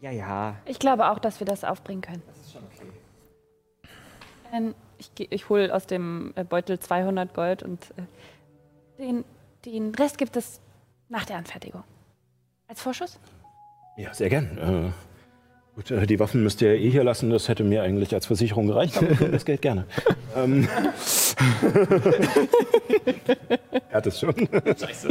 Ja, 0.00 0.10
ja. 0.10 0.56
Ich 0.64 0.80
glaube 0.80 1.10
auch, 1.10 1.20
dass 1.20 1.38
wir 1.38 1.46
das 1.46 1.62
aufbringen 1.62 2.02
können. 2.02 2.22
Das 2.26 2.38
ist 2.38 2.52
schon 2.52 2.64
okay. 2.64 2.90
Ähm, 4.52 4.74
ich 4.98 5.12
ich 5.30 5.48
hole 5.48 5.72
aus 5.72 5.86
dem 5.86 6.32
äh, 6.34 6.42
Beutel 6.42 6.80
200 6.80 7.32
Gold 7.34 7.62
und 7.62 7.94
äh, 7.96 9.00
den, 9.00 9.24
den 9.64 9.94
Rest 9.94 10.18
gibt 10.18 10.36
es 10.36 10.60
nach 11.08 11.24
der 11.24 11.36
Anfertigung. 11.36 11.84
Als 12.66 12.82
Vorschuss? 12.82 13.20
Ja, 13.98 14.14
sehr 14.14 14.28
gern. 14.28 14.58
Äh, 14.58 15.74
gut, 15.74 15.90
äh, 15.90 16.06
die 16.06 16.20
Waffen 16.20 16.42
müsst 16.44 16.62
ihr 16.62 16.74
eh 16.74 16.88
hier 16.88 17.02
lassen. 17.02 17.30
Das 17.30 17.48
hätte 17.48 17.64
mir 17.64 17.82
eigentlich 17.82 18.14
als 18.14 18.26
Versicherung 18.26 18.68
gereicht, 18.68 18.96
aber 18.96 19.10
ich 19.10 19.18
nehme 19.20 19.32
das 19.32 19.44
Geld 19.44 19.60
gerne. 19.60 19.86
ähm, 20.36 20.68
er 23.90 23.92
hat 23.96 24.06
es 24.06 24.20
schon. 24.20 24.34
Scheiße. 24.64 25.08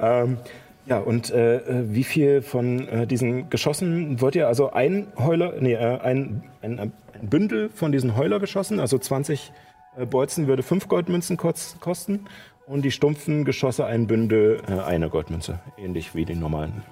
ähm, 0.00 0.38
ja, 0.86 0.98
und 0.98 1.30
äh, 1.30 1.60
wie 1.92 2.04
viel 2.04 2.42
von 2.42 2.86
äh, 2.88 3.06
diesen 3.06 3.50
Geschossen 3.50 4.20
wollt 4.20 4.34
ihr? 4.36 4.46
Also 4.48 4.72
ein 4.72 5.08
Heuler, 5.18 5.54
nee, 5.60 5.74
äh, 5.74 5.98
ein, 6.00 6.44
ein, 6.60 6.78
ein 6.78 6.92
Bündel 7.22 7.70
von 7.70 7.92
diesen 7.92 8.16
Heulergeschossen, 8.16 8.80
also 8.80 8.98
20 8.98 9.52
äh, 9.96 10.06
Bolzen 10.06 10.46
würde 10.46 10.62
5 10.62 10.88
Goldmünzen 10.88 11.36
kos- 11.38 11.78
kosten 11.80 12.26
und 12.66 12.84
die 12.84 12.90
stumpfen 12.90 13.44
Geschosse 13.44 13.84
ein 13.86 14.06
Bündel 14.08 14.60
äh, 14.68 14.80
eine 14.80 15.08
Goldmünze, 15.08 15.60
ähnlich 15.76 16.14
wie 16.16 16.24
die 16.24 16.34
normalen. 16.34 16.82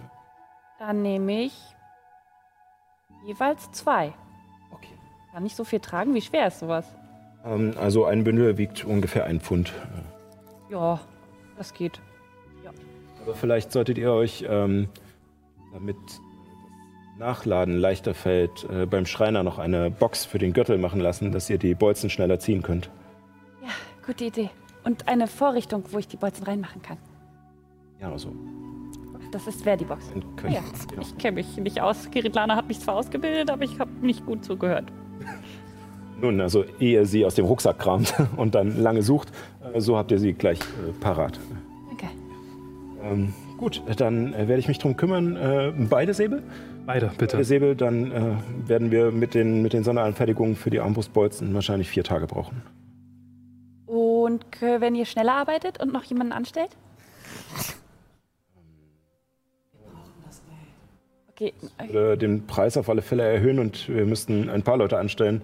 Dann 0.81 1.03
nehme 1.03 1.43
ich 1.43 1.53
jeweils 3.27 3.71
zwei. 3.71 4.15
Okay. 4.73 4.95
Kann 5.31 5.43
nicht 5.43 5.55
so 5.55 5.63
viel 5.63 5.79
tragen. 5.79 6.15
Wie 6.15 6.23
schwer 6.23 6.47
ist 6.47 6.61
sowas? 6.61 6.87
Ähm, 7.45 7.75
also 7.79 8.07
ein 8.07 8.25
Bündel 8.25 8.57
wiegt 8.57 8.87
ungefähr 8.87 9.27
ein 9.27 9.41
Pfund. 9.41 9.75
Ja, 10.71 10.99
das 11.59 11.75
geht. 11.75 12.01
Aber 13.23 13.35
vielleicht 13.35 13.73
solltet 13.73 13.99
ihr 13.99 14.11
euch, 14.11 14.47
ähm, 14.49 14.89
damit 15.75 15.97
das 16.07 16.21
Nachladen 17.19 17.77
leichter 17.77 18.15
fällt, 18.15 18.67
äh, 18.71 18.87
beim 18.87 19.05
Schreiner 19.05 19.43
noch 19.43 19.59
eine 19.59 19.91
Box 19.91 20.25
für 20.25 20.39
den 20.39 20.55
Gürtel 20.55 20.79
machen 20.79 21.01
lassen, 21.01 21.31
dass 21.31 21.51
ihr 21.51 21.59
die 21.59 21.75
Bolzen 21.75 22.09
schneller 22.09 22.39
ziehen 22.39 22.63
könnt. 22.63 22.89
Ja, 23.63 23.69
gute 24.07 24.25
Idee. 24.25 24.49
Und 24.85 25.09
eine 25.09 25.27
Vorrichtung, 25.27 25.85
wo 25.91 25.99
ich 25.99 26.09
die 26.09 26.17
Bolzen 26.17 26.45
reinmachen 26.45 26.81
kann. 26.81 26.97
Ja, 28.01 28.11
also. 28.11 28.35
Das 29.31 29.47
ist 29.47 29.63
Verdi-Box. 29.63 30.13
Können, 30.37 30.55
Ja, 30.55 30.61
ich 31.01 31.17
kenne 31.19 31.37
mich 31.37 31.57
nicht 31.57 31.81
aus. 31.81 32.11
Kiritlana 32.11 32.57
hat 32.57 32.67
mich 32.69 32.81
zwar 32.81 32.97
ausgebildet, 32.97 33.51
aber 33.51 33.63
ich 33.65 33.79
habe 33.79 33.91
nicht 34.03 34.27
gut 34.27 34.45
zugehört. 34.45 34.87
Nun, 36.21 36.41
also 36.41 36.65
ehe 36.81 36.99
ihr 37.01 37.07
sie 37.07 37.25
aus 37.25 37.35
dem 37.37 37.47
Rucksack 37.47 37.79
kramt 37.79 38.13
und 38.37 38.55
dann 38.55 38.83
lange 38.83 39.03
sucht, 39.03 39.29
äh, 39.73 39.81
so 39.81 39.97
habt 39.97 40.11
ihr 40.11 40.19
sie 40.19 40.33
gleich 40.33 40.59
äh, 40.61 40.93
parat. 41.01 41.39
Danke. 41.89 42.09
Ähm, 43.03 43.33
gut, 43.57 43.83
dann 43.97 44.35
äh, 44.35 44.49
werde 44.49 44.59
ich 44.59 44.69
mich 44.69 44.79
drum 44.79 44.97
kümmern. 44.97 45.37
Äh, 45.37 45.73
beide 45.89 46.13
Säbel? 46.13 46.43
Beide, 46.85 47.11
bitte. 47.17 47.37
Beide 47.37 47.45
Säbel, 47.45 47.77
dann 47.77 48.11
äh, 48.11 48.35
werden 48.67 48.91
wir 48.91 49.13
mit 49.13 49.35
den, 49.35 49.63
mit 49.63 49.73
den 49.73 49.85
Sonderanfertigungen 49.85 50.57
für 50.57 50.71
die 50.71 50.81
Armbrustbolzen 50.81 51.55
wahrscheinlich 51.55 51.89
vier 51.89 52.05
Tage 52.05 52.27
brauchen. 52.27 52.63
Und 53.87 54.51
k- 54.53 54.81
wenn 54.81 54.95
ihr 54.95 55.07
schneller 55.07 55.35
arbeitet 55.35 55.81
und 55.81 55.93
noch 55.93 56.03
jemanden 56.05 56.33
anstellt? 56.33 56.71
Würde 61.91 62.19
den 62.19 62.47
Preis 62.47 62.77
auf 62.77 62.89
alle 62.89 63.03
Fälle 63.03 63.23
erhöhen 63.23 63.59
und 63.59 63.89
wir 63.89 64.05
müssten 64.07 64.49
ein 64.51 64.63
paar 64.63 64.77
Leute 64.77 64.99
anstellen, 64.99 65.43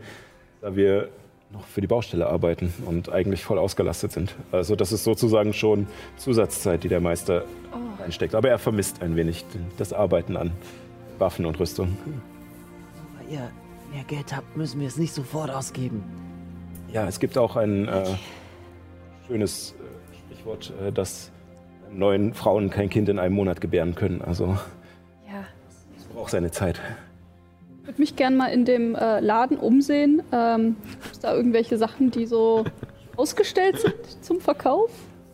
da 0.60 0.76
wir 0.76 1.08
noch 1.52 1.64
für 1.64 1.80
die 1.80 1.86
Baustelle 1.86 2.26
arbeiten 2.26 2.72
und 2.86 3.08
eigentlich 3.10 3.44
voll 3.44 3.58
ausgelastet 3.58 4.12
sind. 4.12 4.34
Also 4.52 4.74
das 4.76 4.92
ist 4.92 5.04
sozusagen 5.04 5.52
schon 5.52 5.86
Zusatzzeit, 6.16 6.82
die 6.84 6.88
der 6.88 7.00
Meister 7.00 7.44
Oh. 7.72 8.02
einsteckt. 8.02 8.34
Aber 8.34 8.48
er 8.48 8.58
vermisst 8.58 9.02
ein 9.02 9.16
wenig 9.16 9.44
das 9.78 9.92
Arbeiten 9.92 10.36
an 10.36 10.52
Waffen 11.18 11.46
und 11.46 11.58
Rüstung. 11.58 11.96
Weil 13.18 13.32
ihr 13.34 13.50
mehr 13.92 14.04
Geld 14.06 14.34
habt, 14.34 14.56
müssen 14.56 14.80
wir 14.80 14.88
es 14.88 14.96
nicht 14.96 15.14
sofort 15.14 15.50
ausgeben. 15.50 16.02
Ja, 16.92 17.06
es 17.06 17.20
gibt 17.20 17.38
auch 17.38 17.56
ein 17.56 17.88
äh, 17.88 18.04
schönes 19.26 19.74
äh, 19.78 20.16
Sprichwort, 20.32 20.72
äh, 20.84 20.92
dass 20.92 21.30
neun 21.92 22.34
Frauen 22.34 22.70
kein 22.70 22.90
Kind 22.90 23.08
in 23.08 23.18
einem 23.18 23.34
Monat 23.34 23.60
gebären 23.60 23.94
können. 23.94 24.20
Also 24.22 24.58
braucht 26.16 26.30
seine 26.30 26.50
Zeit. 26.50 26.80
Ich 27.82 27.86
würde 27.88 28.00
mich 28.00 28.16
gerne 28.16 28.36
mal 28.36 28.46
in 28.48 28.64
dem 28.64 28.94
äh, 28.94 29.20
Laden 29.20 29.58
umsehen. 29.58 30.22
Ähm, 30.32 30.76
Gibt 31.02 31.12
es 31.12 31.20
da 31.20 31.34
irgendwelche 31.34 31.76
Sachen, 31.76 32.10
die 32.10 32.26
so 32.26 32.64
ausgestellt 33.16 33.78
sind 33.78 33.94
zum 34.22 34.40
Verkauf? 34.40 34.90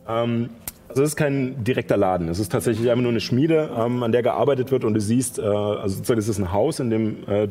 Ähm, 0.08 0.50
also 0.88 1.02
es 1.04 1.10
ist 1.10 1.16
kein 1.16 1.62
direkter 1.64 1.96
Laden. 1.96 2.28
Es 2.28 2.38
ist 2.38 2.52
tatsächlich 2.52 2.90
einfach 2.90 3.00
nur 3.02 3.12
eine 3.12 3.20
Schmiede, 3.20 3.70
ähm, 3.78 4.02
an 4.02 4.12
der 4.12 4.22
gearbeitet 4.22 4.70
wird 4.72 4.84
und 4.84 4.94
du 4.94 5.00
siehst, 5.00 5.38
äh, 5.38 5.42
also 5.42 5.96
sozusagen 5.96 6.18
es 6.18 6.28
ist 6.28 6.38
ein 6.38 6.52
Haus, 6.52 6.80
in 6.80 6.90
dem 6.90 7.16
äh, 7.28 7.48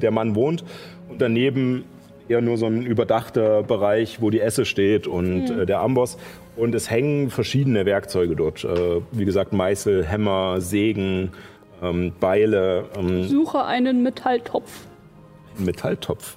der 0.00 0.10
Mann 0.10 0.34
wohnt 0.34 0.64
und 1.08 1.20
daneben 1.20 1.84
eher 2.28 2.40
nur 2.40 2.56
so 2.56 2.66
ein 2.66 2.82
überdachter 2.82 3.62
Bereich, 3.62 4.22
wo 4.22 4.30
die 4.30 4.40
Esse 4.40 4.64
steht 4.64 5.06
und 5.06 5.50
Mhm. 5.50 5.60
äh, 5.60 5.66
der 5.66 5.80
Amboss. 5.80 6.16
Und 6.56 6.74
es 6.74 6.90
hängen 6.90 7.30
verschiedene 7.30 7.86
Werkzeuge 7.86 8.34
dort. 8.36 8.64
Äh, 8.64 9.00
wie 9.12 9.24
gesagt, 9.24 9.52
Meißel, 9.52 10.04
Hämmer, 10.04 10.60
Sägen, 10.60 11.30
ähm, 11.82 12.12
Beile, 12.20 12.84
ähm, 12.96 13.24
Suche 13.24 13.64
einen 13.64 14.02
Metalltopf. 14.02 14.86
Metalltopf. 15.58 16.36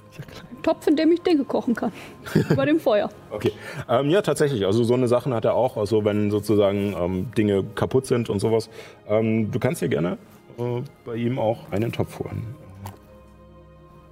Ein 0.50 0.62
Topf, 0.62 0.86
in 0.86 0.96
dem 0.96 1.12
ich 1.12 1.22
Dinge 1.22 1.44
kochen 1.44 1.74
kann. 1.74 1.92
Über 2.50 2.66
dem 2.66 2.80
Feuer. 2.80 3.10
Okay. 3.30 3.52
Ähm, 3.88 4.10
ja, 4.10 4.22
tatsächlich. 4.22 4.66
Also 4.66 4.84
so 4.84 4.94
eine 4.94 5.08
Sachen 5.08 5.34
hat 5.34 5.44
er 5.44 5.54
auch. 5.54 5.76
Also 5.76 6.04
wenn 6.04 6.30
sozusagen 6.30 6.94
ähm, 6.98 7.32
Dinge 7.36 7.64
kaputt 7.74 8.06
sind 8.06 8.30
und 8.30 8.40
sowas. 8.40 8.68
Ähm, 9.08 9.50
du 9.50 9.58
kannst 9.58 9.82
dir 9.82 9.88
gerne 9.88 10.18
äh, 10.58 10.82
bei 11.04 11.16
ihm 11.16 11.38
auch 11.38 11.70
einen 11.70 11.92
Topf 11.92 12.18
holen. 12.20 12.54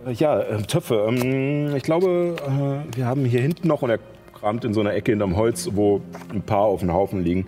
Äh, 0.06 0.12
ja, 0.12 0.40
äh, 0.40 0.62
Töpfe. 0.62 1.06
Ähm, 1.08 1.74
ich 1.76 1.82
glaube, 1.82 2.36
äh, 2.38 2.96
wir 2.96 3.06
haben 3.06 3.24
hier 3.24 3.40
hinten 3.40 3.68
noch 3.68 3.82
und 3.82 3.90
er 3.90 3.98
kramt 4.34 4.64
in 4.64 4.74
so 4.74 4.80
einer 4.80 4.94
Ecke 4.94 5.12
hinterm 5.12 5.36
Holz, 5.36 5.70
wo 5.72 6.00
ein 6.32 6.42
paar 6.42 6.64
auf 6.64 6.80
dem 6.80 6.92
Haufen 6.92 7.22
liegen. 7.22 7.46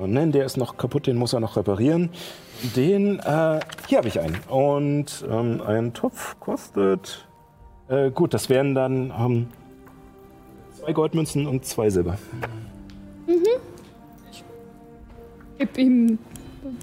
Äh, 0.00 0.06
nein, 0.06 0.32
der 0.32 0.44
ist 0.44 0.56
noch 0.56 0.76
kaputt, 0.76 1.06
den 1.06 1.16
muss 1.16 1.32
er 1.32 1.40
noch 1.40 1.56
reparieren. 1.56 2.10
Den, 2.76 3.18
äh, 3.20 3.60
hier 3.88 3.98
habe 3.98 4.08
ich 4.08 4.20
einen. 4.20 4.38
Und 4.48 5.24
ähm, 5.30 5.60
ein 5.66 5.92
Topf 5.92 6.38
kostet, 6.40 7.26
äh, 7.88 8.10
gut, 8.10 8.32
das 8.34 8.48
wären 8.48 8.74
dann 8.74 9.12
ähm, 9.18 9.48
zwei 10.72 10.92
Goldmünzen 10.92 11.46
und 11.46 11.64
zwei 11.64 11.90
Silber. 11.90 12.16
Mhm. 13.26 13.44
Ich 14.30 14.44
gebe 15.58 15.80
ihm 15.80 16.18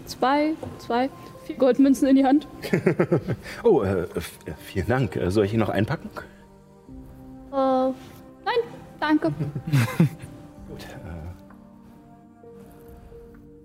Zwei, 0.06 0.54
zwei, 0.78 1.10
vier 1.46 1.56
Goldmünzen 1.56 2.08
in 2.08 2.16
die 2.16 2.26
Hand. 2.26 2.48
Oh, 3.64 3.82
äh, 3.82 4.02
äh, 4.04 4.08
vielen 4.60 4.88
Dank. 4.88 5.16
Äh, 5.16 5.32
Soll 5.32 5.46
ich 5.46 5.54
ihn 5.54 5.60
noch 5.60 5.70
einpacken? 5.70 6.10
Äh, 7.52 7.56
nein, 7.56 7.94
danke. 9.00 9.28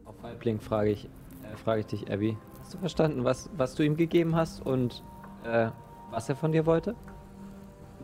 Auf 0.05 0.15
Halbling 0.23 0.61
frage 0.61 0.91
ich, 0.91 1.05
äh, 1.05 1.09
frage 1.59 1.81
ich 1.81 1.87
dich, 1.87 2.11
Abby. 2.11 2.37
Hast 2.61 2.75
du 2.75 2.79
verstanden, 2.79 3.25
was, 3.25 3.49
was 3.57 3.75
du 3.75 3.83
ihm 3.85 3.97
gegeben 3.97 4.35
hast 4.37 4.65
und 4.65 5.03
äh, 5.45 5.69
was 6.11 6.29
er 6.29 6.37
von 6.37 6.53
dir 6.53 6.67
wollte? 6.67 6.95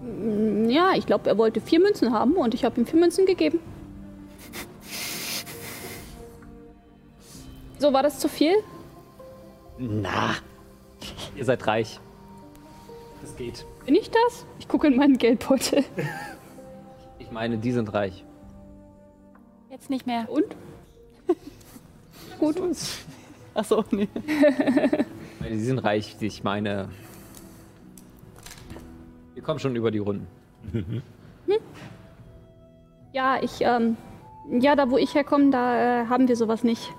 Mm, 0.00 0.68
Ja, 0.68 0.92
ich 0.94 1.06
glaube, 1.06 1.28
er 1.28 1.38
wollte 1.38 1.60
vier 1.60 1.80
Münzen 1.80 2.12
haben 2.12 2.34
und 2.36 2.54
ich 2.54 2.64
habe 2.64 2.80
ihm 2.80 2.86
vier 2.86 3.00
Münzen 3.00 3.26
gegeben. 3.26 3.58
So, 7.78 7.92
war 7.92 8.02
das 8.02 8.18
zu 8.20 8.28
viel? 8.28 8.54
Na. 9.78 10.36
Ihr 11.34 11.44
seid 11.44 11.66
reich. 11.66 11.98
Das 13.20 13.34
geht. 13.36 13.66
Bin 13.86 13.94
ich 13.96 14.10
das? 14.10 14.46
Ich 14.60 14.68
gucke 14.68 14.86
in 14.86 14.96
meinen 14.96 15.18
Geldbeutel. 15.18 15.84
Ich 17.18 17.30
meine, 17.32 17.58
die 17.58 17.72
sind 17.72 17.92
reich. 17.92 18.24
Jetzt 19.70 19.90
nicht 19.90 20.06
mehr. 20.06 20.28
Und? 20.30 20.44
Gut. 22.38 22.56
Achso, 23.54 23.84
nee. 23.90 24.08
Ich 25.40 25.48
die 25.48 25.58
sind 25.60 25.78
reich. 25.80 26.16
Ich 26.20 26.42
meine, 26.44 26.88
wir 29.34 29.42
kommen 29.42 29.58
schon 29.58 29.74
über 29.76 29.90
die 29.90 29.98
Runden. 29.98 30.26
Ja, 33.12 33.38
ich, 33.42 33.60
ähm, 33.60 33.96
ja, 34.60 34.74
da 34.76 34.88
wo 34.90 34.96
ich 34.96 35.14
herkomme, 35.14 35.50
da 35.50 36.02
äh, 36.02 36.06
haben 36.06 36.28
wir 36.28 36.36
sowas 36.36 36.62
nicht. 36.64 36.94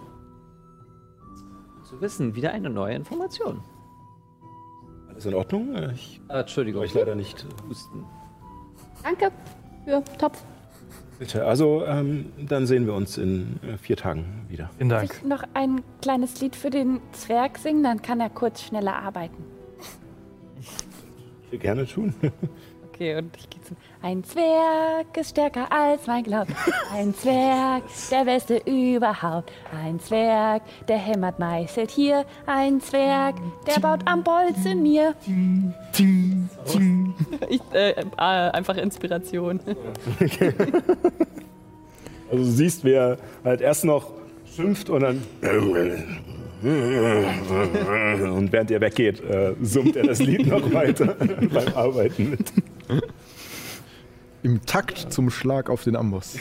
Zu 1.85 1.99
wissen, 2.01 2.35
wieder 2.35 2.51
eine 2.51 2.69
neue 2.69 2.95
Information. 2.95 3.61
Alles 5.09 5.25
in 5.25 5.34
Ordnung? 5.34 5.73
Äh, 5.75 5.93
Ich 5.93 6.21
Äh, 6.30 6.41
Entschuldigung. 6.41 6.84
euch 6.84 6.93
leider 6.93 7.15
nicht. 7.15 7.45
Husten. 7.67 8.05
Danke 9.01 9.31
für 9.85 10.03
Topf. 10.17 10.43
Bitte, 11.23 11.45
also 11.45 11.85
ähm, 11.85 12.33
dann 12.37 12.67
sehen 12.67 12.85
wir 12.85 12.93
uns 12.93 13.17
in 13.17 13.57
äh, 13.63 13.77
vier 13.77 13.95
Tagen 13.95 14.25
wieder. 14.49 14.69
Vielen 14.75 14.89
Darf 14.89 15.03
ich 15.03 15.23
noch 15.23 15.45
ein 15.53 15.81
kleines 16.01 16.41
Lied 16.41 16.53
für 16.53 16.69
den 16.69 16.99
Zwerg 17.13 17.59
singen? 17.59 17.81
Dann 17.81 18.01
kann 18.01 18.19
er 18.19 18.29
kurz 18.29 18.61
schneller 18.61 18.95
arbeiten. 18.95 19.41
Ich 20.59 21.49
will 21.49 21.59
gerne 21.59 21.87
tun. 21.87 22.13
Okay, 22.94 23.15
und 23.15 23.36
ich 23.36 23.49
gehe 23.49 23.61
zu. 23.64 23.76
Ein 24.03 24.24
Zwerg 24.24 25.18
ist 25.18 25.32
stärker 25.32 25.72
als 25.72 26.06
mein 26.06 26.24
Glaub. 26.24 26.48
Ein 26.94 27.15
Zwerg, 27.15 27.84
der 28.11 28.26
Beste 28.26 28.61
überhaupt. 28.65 29.52
Ein 29.84 29.99
Zwerg, 29.99 30.61
der 30.88 30.98
hämmert, 30.98 31.40
meißelt 31.40 31.90
hier. 31.90 32.26
Ein 32.45 32.82
Zwerg, 32.82 33.36
der 33.65 33.80
baut 33.80 34.02
am 34.06 34.24
Bolz 34.24 34.64
in 34.65 34.84
mir. 34.84 35.15
Ich, 37.49 37.61
äh, 37.74 37.91
äh, 37.91 38.03
einfach 38.18 38.78
Inspiration. 38.78 39.60
Also 42.32 42.45
du 42.45 42.49
siehst, 42.49 42.84
wer 42.84 43.20
halt 43.44 43.61
erst 43.61 43.86
noch 43.86 44.10
schimpft 44.56 44.90
und 44.90 45.02
dann 45.02 45.22
und 46.64 48.52
während 48.52 48.72
ihr 48.72 48.80
weggeht, 48.80 49.22
äh, 49.22 49.53
summt 49.61 49.98
er 49.98 50.03
das 50.03 50.19
Lied 50.19 50.48
noch 50.48 50.72
weiter 50.73 51.07
beim 51.18 51.73
Arbeiten 51.76 52.30
mit. 52.30 52.53
Im 54.44 54.65
Takt 54.65 55.11
zum 55.11 55.30
Schlag 55.30 55.69
auf 55.69 55.84
den 55.84 55.98
Amboss. 55.98 56.38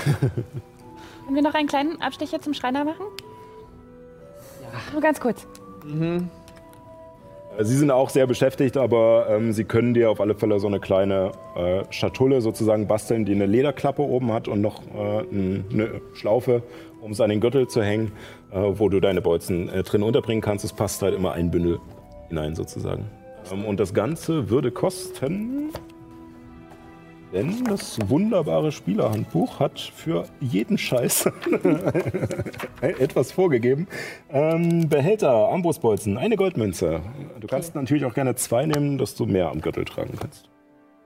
Können 1.25 1.35
wir 1.35 1.43
noch 1.43 1.55
einen 1.55 1.67
kleinen 1.67 2.01
Abstecher 2.01 2.41
zum 2.41 2.55
Schreiner 2.55 2.85
machen? 2.85 3.07
Ja. 4.61 4.93
Nur 4.93 5.01
ganz 5.01 5.19
kurz. 5.19 5.47
Sie 7.61 7.77
sind 7.77 7.91
auch 7.91 8.09
sehr 8.09 8.27
beschäftigt, 8.27 8.77
aber 8.77 9.27
ähm, 9.29 9.53
Sie 9.53 9.65
können 9.65 9.93
dir 9.93 10.11
auf 10.11 10.21
alle 10.21 10.35
Fälle 10.35 10.59
so 10.59 10.69
eine 10.69 10.81
kleine 10.81 11.33
äh, 11.55 11.83
Schatulle 11.91 12.41
sozusagen 12.41 12.87
basteln, 12.87 13.25
die 13.25 13.33
eine 13.33 13.47
Lederklappe 13.47 14.03
oben 14.03 14.33
hat 14.33 14.49
und 14.49 14.61
noch 14.61 14.83
äh, 14.83 15.25
eine 15.31 16.01
Schlaufe, 16.15 16.63
um 17.01 17.13
es 17.13 17.21
an 17.21 17.29
den 17.29 17.41
Gürtel 17.41 17.69
zu 17.69 17.83
hängen, 17.83 18.13
äh, 18.13 18.42
wo 18.53 18.89
du 18.89 19.01
deine 19.01 19.21
Bolzen 19.21 19.69
äh, 19.69 19.83
drin 19.83 20.03
unterbringen 20.03 20.43
kannst. 20.43 20.65
Es 20.65 20.73
passt 20.73 21.03
halt 21.03 21.15
immer 21.15 21.33
ein 21.33 21.51
Bündel 21.51 21.81
hinein 22.29 22.55
sozusagen. 22.55 23.07
Ähm, 23.51 23.65
und 23.65 23.81
das 23.81 23.95
Ganze 23.95 24.51
würde 24.51 24.71
kosten, 24.71 25.71
denn 27.33 27.65
das 27.65 27.99
wunderbare 28.09 28.73
Spielerhandbuch 28.73 29.59
hat 29.59 29.81
für 29.81 30.25
jeden 30.41 30.77
Scheiß 30.77 31.31
etwas 32.83 33.33
vorgegeben. 33.33 33.89
Ähm, 34.31 34.89
Behälter, 34.89 35.31
Armbrustbolzen, 35.31 36.19
eine 36.19 36.37
Goldmünze. 36.37 37.01
Du 37.41 37.47
kannst 37.47 37.75
natürlich 37.75 38.05
auch 38.05 38.13
gerne 38.13 38.35
zwei 38.35 38.67
nehmen, 38.67 38.99
dass 38.99 39.15
du 39.15 39.25
mehr 39.25 39.49
am 39.49 39.63
Gürtel 39.63 39.87
tragen 39.87 40.15
kannst. 40.21 40.51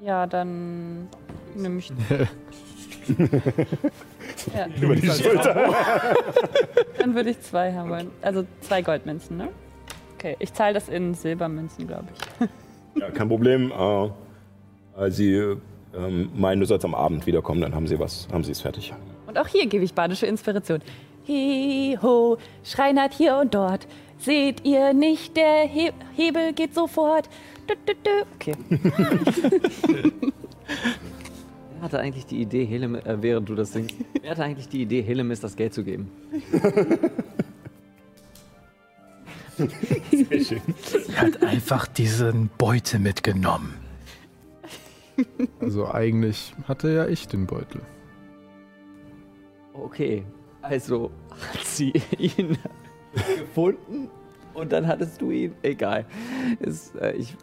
Ja, 0.01 0.27
dann 0.27 1.09
nehme 1.55 1.79
ich. 1.79 1.93
ja. 3.09 4.67
Über 4.81 4.97
die 4.97 5.09
Schulter. 5.09 5.75
Dann 6.99 7.15
würde 7.15 7.31
ich 7.31 7.41
zwei 7.41 7.73
haben 7.73 7.91
wollen. 7.91 8.11
Also 8.23 8.45
zwei 8.61 8.83
Goldmünzen, 8.83 9.37
ne? 9.37 9.49
Okay, 10.17 10.37
ich 10.39 10.53
zahle 10.53 10.75
das 10.75 10.89
in 10.89 11.15
Silbermünzen, 11.15 11.87
glaube 11.87 12.07
ich. 12.15 12.49
Ja, 12.99 13.11
kein 13.11 13.29
Problem. 13.29 13.71
Äh, 13.71 14.07
äh, 15.05 15.11
sie 15.11 15.35
ähm, 15.95 16.31
meinen, 16.35 16.61
du 16.61 16.67
sollst 16.67 16.83
am 16.87 16.95
Abend 16.95 17.27
wiederkommen, 17.27 17.61
dann 17.61 17.75
haben 17.75 17.87
sie 17.87 17.99
was, 17.99 18.27
haben 18.33 18.43
sie 18.43 18.53
es 18.53 18.63
fertig. 18.63 18.95
Und 19.27 19.37
auch 19.37 19.49
hier 19.49 19.67
gebe 19.67 19.85
ich 19.85 19.93
badische 19.93 20.25
Inspiration. 20.25 20.81
Hi 21.29 21.99
ho, 22.03 22.39
schreinert 22.65 23.13
hier 23.13 23.37
und 23.37 23.55
dort. 23.55 23.87
Seht 24.19 24.65
ihr 24.65 24.95
nicht, 24.95 25.37
der 25.37 25.65
He 25.65 25.91
Hebel 26.15 26.55
geht 26.55 26.75
sofort. 26.75 27.29
Okay. 28.37 28.55
Wer 31.77 31.83
hatte 31.83 32.01
eigentlich 32.01 32.25
die 32.25 32.41
Idee, 32.41 32.65
Helem, 32.65 32.95
äh, 32.95 33.23
während 33.23 33.51
du 33.51 33.55
das 33.55 33.73
singst, 33.73 33.95
wer 34.23 34.31
hatte 34.31 34.45
eigentlich 34.45 34.69
die 34.69 34.81
Idee, 34.83 35.03
Helemis 35.03 35.41
das 35.41 35.57
Geld 35.57 35.75
zu 35.75 35.85
geben? 35.85 36.11
Sehr 39.57 40.45
schön. 40.45 40.61
Er 41.15 41.21
hat 41.21 41.43
einfach 41.43 41.87
diesen 41.87 42.49
Beute 42.57 42.99
mitgenommen. 42.99 43.75
Also 45.61 45.91
eigentlich 45.91 46.55
hatte 46.67 46.91
ja 46.91 47.07
ich 47.07 47.29
den 47.29 47.47
Beutel. 47.47 47.83
Okay, 49.75 50.25
also 50.63 51.11
hat 51.31 51.65
sie 51.65 51.93
ihn 52.19 52.57
gefunden 53.39 54.09
und 54.55 54.73
dann 54.73 54.87
hattest 54.87 55.21
du 55.21 55.31
ihn. 55.31 55.55
Egal. 55.63 56.07
Es, 56.61 56.95
äh, 56.95 57.13
ich 57.13 57.37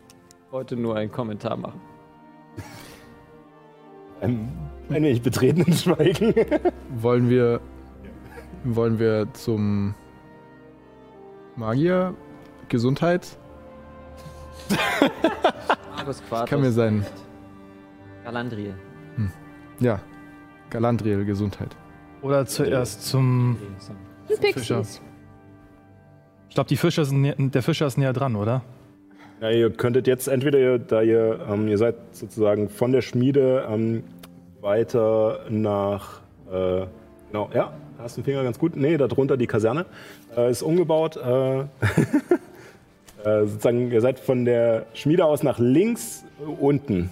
wollte 0.50 0.76
nur 0.76 0.96
einen 0.96 1.12
Kommentar 1.12 1.56
machen. 1.56 1.80
Ein, 4.24 4.50
ein 4.90 5.04
wenig 5.04 5.22
betretenen 5.22 5.74
Schweigen. 5.74 6.34
Wollen 6.96 7.30
wir, 7.30 7.60
wollen 8.64 8.98
wir 8.98 9.28
zum 9.34 9.96
Magier? 11.58 12.16
Gesundheit? 12.70 13.38
Markus 15.96 16.24
Quartus. 16.28 16.50
Kann 16.50 16.62
mir 16.62 16.72
sein. 16.72 17.06
Galandriel. 18.24 18.74
Ja, 19.80 20.00
Galandriel, 20.70 21.26
Gesundheit. 21.26 21.76
Oder 22.22 22.46
zuerst 22.46 23.06
zum 23.06 23.58
Fischer. 24.28 24.42
Pixies. 24.42 25.02
Ich 26.48 26.56
glaube, 26.56 26.70
die 26.70 26.78
Fischer 26.78 27.04
sind 27.04 27.54
der 27.54 27.62
Fischer 27.62 27.88
ist 27.88 27.98
näher 27.98 28.14
dran, 28.14 28.38
oder? 28.38 28.64
Ja, 29.44 29.50
ihr 29.50 29.72
könntet 29.72 30.08
jetzt 30.08 30.30
entweder, 30.30 30.80
da 30.80 31.02
ihr, 31.02 31.38
ähm, 31.52 31.68
ihr 31.68 31.78
seid 31.78 31.96
sozusagen 32.14 32.70
von 32.70 32.94
der 32.94 33.02
Schmiede 33.02 33.68
ähm, 33.70 34.06
weiter 34.62 35.42
nach, 35.50 36.22
äh, 36.50 36.86
genau, 37.28 37.50
ja, 37.54 37.74
hast 37.98 38.16
den 38.16 38.24
Finger 38.24 38.42
ganz 38.44 38.58
gut. 38.58 38.78
Nee, 38.78 38.96
darunter 38.96 39.36
die 39.36 39.48
Kaserne 39.48 39.86
äh, 40.38 40.50
ist 40.50 40.62
umgebaut. 40.62 41.18
Äh, 41.18 41.60
äh, 41.60 41.66
sozusagen, 43.46 43.92
ihr 43.92 44.00
seid 44.00 44.20
von 44.20 44.46
der 44.46 44.86
Schmiede 44.94 45.26
aus 45.26 45.44
nach 45.44 45.60
links 45.60 46.24
äh, 46.40 46.46
unten. 46.46 47.12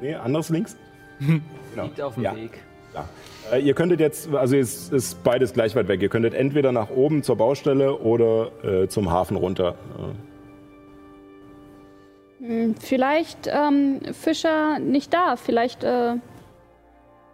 Nee, 0.00 0.16
anderes 0.16 0.48
links? 0.48 0.76
Genau. 1.70 1.84
Liegt 1.84 2.00
auf 2.00 2.14
dem 2.14 2.24
Ja. 2.24 2.34
Weg. 2.34 2.58
Ja. 2.92 3.08
Äh, 3.52 3.60
ihr 3.60 3.74
könntet 3.74 4.00
jetzt, 4.00 4.34
also 4.34 4.56
es 4.56 4.88
ist 4.88 5.22
beides 5.22 5.52
gleich 5.52 5.76
weit 5.76 5.86
weg. 5.86 6.02
Ihr 6.02 6.08
könntet 6.08 6.34
entweder 6.34 6.72
nach 6.72 6.90
oben 6.90 7.22
zur 7.22 7.36
Baustelle 7.36 7.94
oder 7.98 8.50
zum 8.88 9.12
Hafen 9.12 9.36
runter. 9.36 9.76
Hm, 12.38 12.74
Vielleicht 12.76 13.46
ähm, 13.48 14.00
Fischer 14.12 14.78
nicht 14.78 15.12
da, 15.12 15.36
vielleicht 15.36 15.84
äh, 15.84 16.14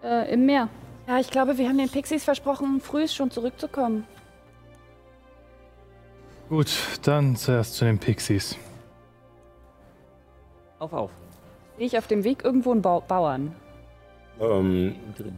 äh, 0.03 0.33
im 0.33 0.47
Meer. 0.47 0.69
Ja, 1.07 1.19
ich 1.19 1.31
glaube, 1.31 1.59
wir 1.59 1.69
haben 1.69 1.79
den 1.79 1.91
Pixies 1.91 2.25
versprochen, 2.25 2.81
früh 2.81 3.07
schon 3.09 3.31
zurückzukommen. 3.31 4.07
Gut, 6.49 6.71
dann 7.03 7.37
zuerst 7.37 7.75
zu 7.75 7.85
den 7.85 7.99
Pixies. 7.99 8.57
Auf, 10.79 10.93
auf. 10.93 11.11
Sehe 11.77 11.87
ich 11.87 11.99
auf 11.99 12.07
dem 12.07 12.25
Weg 12.25 12.45
irgendwo 12.45 12.73
einen 12.73 12.83
Bau 12.83 13.01
Bauern, 13.01 13.55
ähm, 14.41 14.95
Drin. 15.17 15.37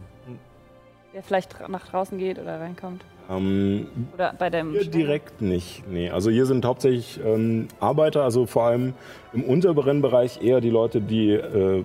der 1.13 1.23
vielleicht 1.23 1.67
nach 1.67 1.87
draußen 1.87 2.17
geht 2.17 2.39
oder 2.39 2.59
reinkommt. 2.59 3.03
Ähm, 3.29 3.87
Oder 4.13 4.33
bei 4.37 4.49
dem 4.49 4.71
hier 4.71 4.85
direkt 4.85 5.41
nicht. 5.41 5.83
Nee, 5.89 6.09
also 6.09 6.29
hier 6.29 6.45
sind 6.45 6.65
hauptsächlich 6.65 7.19
ähm, 7.25 7.67
Arbeiter, 7.79 8.23
also 8.23 8.45
vor 8.45 8.63
allem 8.63 8.93
im 9.33 9.43
unteren 9.43 10.01
Bereich 10.01 10.41
eher 10.41 10.61
die 10.61 10.69
Leute, 10.69 11.01
die 11.01 11.31
äh, 11.31 11.83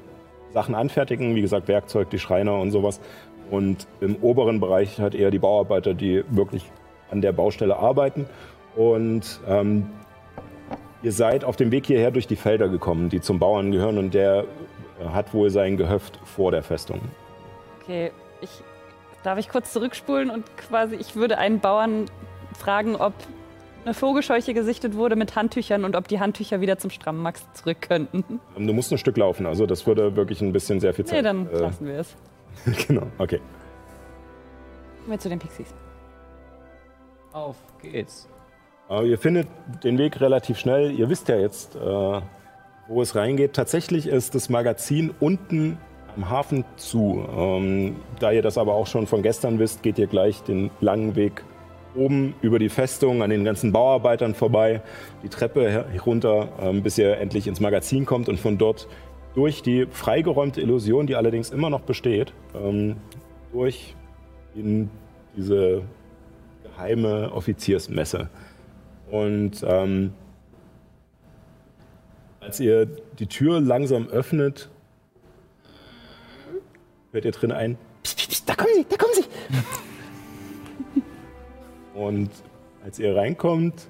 Sachen 0.52 0.74
anfertigen, 0.74 1.34
wie 1.34 1.40
gesagt 1.40 1.68
Werkzeug, 1.68 2.10
die 2.10 2.18
Schreiner 2.18 2.58
und 2.58 2.70
sowas. 2.70 3.00
Und 3.50 3.86
im 4.00 4.16
oberen 4.16 4.60
Bereich 4.60 5.00
halt 5.00 5.14
eher 5.14 5.30
die 5.30 5.38
Bauarbeiter, 5.38 5.94
die 5.94 6.24
wirklich 6.30 6.70
an 7.10 7.20
der 7.20 7.32
Baustelle 7.32 7.76
arbeiten. 7.76 8.26
Und 8.76 9.40
ähm, 9.46 9.90
ihr 11.02 11.12
seid 11.12 11.44
auf 11.44 11.56
dem 11.56 11.70
Weg 11.70 11.86
hierher 11.86 12.10
durch 12.10 12.26
die 12.26 12.36
Felder 12.36 12.68
gekommen, 12.68 13.08
die 13.08 13.20
zum 13.20 13.38
Bauern 13.38 13.72
gehören 13.72 13.98
und 13.98 14.14
der 14.14 14.44
hat 15.12 15.34
wohl 15.34 15.50
sein 15.50 15.76
Gehöft 15.76 16.18
vor 16.24 16.50
der 16.52 16.62
Festung. 16.62 17.00
Okay, 17.80 18.12
ich, 18.40 18.62
darf 19.22 19.38
ich 19.38 19.48
kurz 19.48 19.72
zurückspulen 19.72 20.30
und 20.30 20.44
quasi, 20.56 20.96
ich 20.96 21.16
würde 21.16 21.38
einen 21.38 21.60
Bauern 21.60 22.06
fragen, 22.58 22.96
ob 22.96 23.14
eine 23.84 23.94
Vogelscheuche 23.94 24.54
gesichtet 24.54 24.94
wurde 24.94 25.16
mit 25.16 25.34
Handtüchern 25.34 25.84
und 25.84 25.96
ob 25.96 26.06
die 26.06 26.20
Handtücher 26.20 26.60
wieder 26.60 26.78
zum 26.78 26.90
strammen 26.90 27.22
Max 27.22 27.44
zurück 27.54 27.78
könnten. 27.80 28.40
Ähm, 28.56 28.66
Du 28.66 28.72
musst 28.72 28.92
ein 28.92 28.98
Stück 28.98 29.16
laufen, 29.16 29.46
also 29.46 29.66
das 29.66 29.86
würde 29.86 30.14
wirklich 30.16 30.40
ein 30.40 30.52
bisschen 30.52 30.80
sehr 30.80 30.94
viel 30.94 31.04
Zeit. 31.04 31.18
Nee, 31.18 31.22
dann 31.22 31.48
äh, 31.48 31.58
lassen 31.58 31.86
wir 31.86 31.98
es. 31.98 32.16
genau, 32.86 33.06
okay. 33.18 33.40
Kommen 34.98 35.12
wir 35.12 35.18
zu 35.18 35.28
den 35.28 35.38
Pixies. 35.38 35.74
Auf 37.32 37.56
geht's. 37.80 38.28
Aber 38.88 39.04
ihr 39.04 39.18
findet 39.18 39.48
den 39.82 39.98
Weg 39.98 40.20
relativ 40.20 40.58
schnell. 40.58 40.92
Ihr 40.92 41.08
wisst 41.08 41.28
ja 41.28 41.36
jetzt, 41.38 41.74
äh, 41.76 42.20
wo 42.88 43.02
es 43.02 43.16
reingeht. 43.16 43.54
Tatsächlich 43.54 44.06
ist 44.06 44.34
das 44.34 44.48
Magazin 44.48 45.14
unten 45.18 45.78
am 46.16 46.28
Hafen 46.28 46.64
zu. 46.76 47.26
Ähm, 47.36 47.96
da 48.20 48.32
ihr 48.32 48.42
das 48.42 48.58
aber 48.58 48.74
auch 48.74 48.86
schon 48.86 49.06
von 49.06 49.22
gestern 49.22 49.58
wisst, 49.58 49.82
geht 49.82 49.98
ihr 49.98 50.06
gleich 50.06 50.42
den 50.42 50.70
langen 50.80 51.16
Weg 51.16 51.44
oben 51.94 52.34
über 52.40 52.58
die 52.58 52.68
Festung 52.68 53.22
an 53.22 53.30
den 53.30 53.44
ganzen 53.44 53.72
Bauarbeitern 53.72 54.34
vorbei, 54.34 54.82
die 55.22 55.28
Treppe 55.28 55.70
her- 55.70 55.86
runter, 56.06 56.48
ähm, 56.60 56.82
bis 56.82 56.96
ihr 56.98 57.18
endlich 57.18 57.46
ins 57.46 57.60
Magazin 57.60 58.06
kommt 58.06 58.28
und 58.28 58.40
von 58.40 58.56
dort 58.58 58.88
durch 59.34 59.62
die 59.62 59.86
freigeräumte 59.90 60.60
Illusion, 60.60 61.06
die 61.06 61.16
allerdings 61.16 61.50
immer 61.50 61.70
noch 61.70 61.82
besteht, 61.82 62.32
ähm, 62.54 62.96
durch 63.52 63.94
in 64.54 64.90
diese 65.36 65.82
geheime 66.62 67.32
Offiziersmesse. 67.32 68.28
Und 69.10 69.64
ähm, 69.66 70.12
als 72.40 72.60
ihr 72.60 72.86
die 73.18 73.26
Tür 73.26 73.60
langsam 73.60 74.08
öffnet, 74.08 74.70
hört 77.12 77.24
ihr 77.24 77.30
drin 77.30 77.52
ein. 77.52 77.78
Psst, 78.02 78.16
psst, 78.16 78.30
psst, 78.30 78.48
da 78.48 78.54
kommen 78.54 78.74
sie, 78.74 78.86
da 78.88 78.96
kommen 78.96 79.12
sie. 79.14 79.24
Und 81.98 82.30
als 82.84 82.98
ihr 82.98 83.14
reinkommt, 83.14 83.86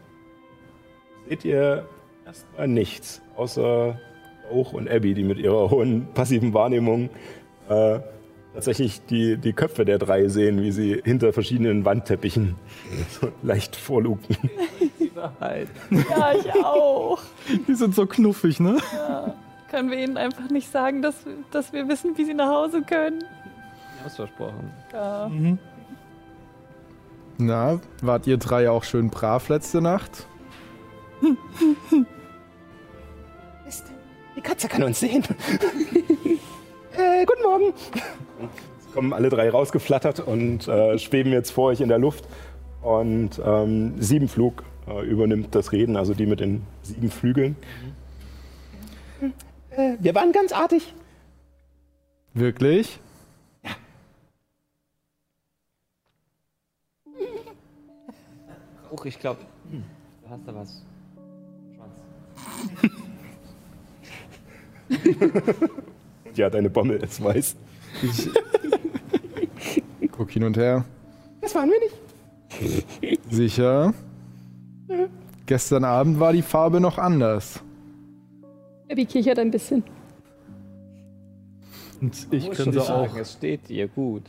seht 1.28 1.44
ihr 1.44 1.86
erstmal 2.26 2.68
nichts, 2.68 3.22
außer 3.36 3.98
Rauch 4.50 4.72
und 4.72 4.90
Abby, 4.90 5.14
die 5.14 5.22
mit 5.22 5.38
ihrer 5.38 5.70
hohen 5.70 6.08
passiven 6.12 6.52
Wahrnehmung 6.52 7.08
äh, 7.68 8.00
tatsächlich 8.52 9.00
die, 9.06 9.38
die 9.38 9.52
Köpfe 9.52 9.84
der 9.84 9.98
drei 9.98 10.28
sehen, 10.28 10.60
wie 10.60 10.72
sie 10.72 11.00
hinter 11.04 11.32
verschiedenen 11.32 11.84
Wandteppichen 11.84 12.56
so 13.20 13.28
leicht 13.42 13.76
Wahrheit. 15.14 15.68
Ja, 15.90 16.32
ich 16.34 16.52
auch. 16.64 17.20
Die 17.68 17.74
sind 17.74 17.94
so 17.94 18.06
knuffig, 18.06 18.60
ne? 18.60 18.78
Ja. 18.92 19.34
Können 19.72 19.90
wir 19.90 19.98
ihnen 19.98 20.18
einfach 20.18 20.50
nicht 20.50 20.70
sagen, 20.70 21.00
dass, 21.00 21.24
dass 21.50 21.72
wir 21.72 21.88
wissen, 21.88 22.18
wie 22.18 22.26
sie 22.26 22.34
nach 22.34 22.48
Hause 22.48 22.82
können? 22.82 23.20
Wir 23.20 24.00
haben 24.00 24.06
es 24.06 24.16
versprochen. 24.16 24.70
Ja. 24.92 25.30
Na, 27.38 27.80
wart 28.02 28.26
ihr 28.26 28.36
drei 28.36 28.68
auch 28.68 28.84
schön 28.84 29.08
brav 29.08 29.48
letzte 29.48 29.80
Nacht? 29.80 30.26
Die 34.36 34.40
Katze 34.42 34.68
kann 34.68 34.82
uns 34.82 35.00
sehen. 35.00 35.22
äh, 36.96 37.24
guten 37.24 37.42
Morgen. 37.42 37.72
Es 38.78 38.92
kommen 38.92 39.14
alle 39.14 39.30
drei 39.30 39.48
rausgeflattert 39.48 40.20
und 40.20 40.68
äh, 40.68 40.98
schweben 40.98 41.32
jetzt 41.32 41.50
vor 41.50 41.66
euch 41.66 41.80
in 41.80 41.88
der 41.88 41.98
Luft. 41.98 42.26
Und 42.82 43.40
ähm, 43.42 43.94
Siebenflug 44.02 44.64
äh, 44.86 45.06
übernimmt 45.06 45.54
das 45.54 45.72
Reden, 45.72 45.96
also 45.96 46.12
die 46.12 46.26
mit 46.26 46.40
den 46.40 46.66
sieben 46.82 47.10
Flügeln. 47.10 47.56
Äh, 49.76 49.96
wir 50.00 50.14
waren 50.14 50.32
ganz 50.32 50.52
artig. 50.52 50.94
Wirklich? 52.34 52.98
Huch, 58.90 59.04
ich 59.06 59.18
glaube, 59.18 59.40
du 59.70 60.30
hast 60.30 60.40
da 60.46 60.54
was. 60.54 60.82
Ja, 66.34 66.48
deine 66.48 66.70
Bommel 66.70 66.96
ist 67.02 67.22
weiß. 67.22 67.56
Ich 70.00 70.10
guck 70.10 70.30
hin 70.30 70.44
und 70.44 70.56
her. 70.56 70.84
Das 71.42 71.54
waren 71.54 71.70
wir 71.70 71.78
nicht. 71.80 71.94
Sicher. 73.30 73.92
Gestern 75.46 75.84
Abend 75.84 76.20
war 76.20 76.32
die 76.32 76.42
Farbe 76.42 76.80
noch 76.80 76.96
anders. 76.98 77.62
Abby 78.92 79.06
kichert 79.06 79.38
ein 79.38 79.50
bisschen. 79.50 79.82
Und 82.00 82.26
ich 82.30 82.46
Muss 82.46 82.56
könnte 82.56 82.72
schon 82.74 82.82
auch. 82.82 83.06
sagen, 83.08 83.18
Es 83.18 83.32
steht 83.32 83.68
dir 83.68 83.88
gut. 83.88 84.24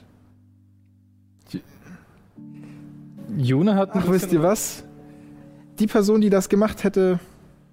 June 3.38 3.76
hat. 3.76 3.90
Ach, 3.94 4.08
wisst 4.10 4.32
ihr 4.32 4.44
was? 4.44 4.84
Die 5.80 5.88
Person, 5.88 6.22
die 6.22 6.30
das 6.30 6.50
gemacht 6.50 6.84
hätte, 6.84 7.20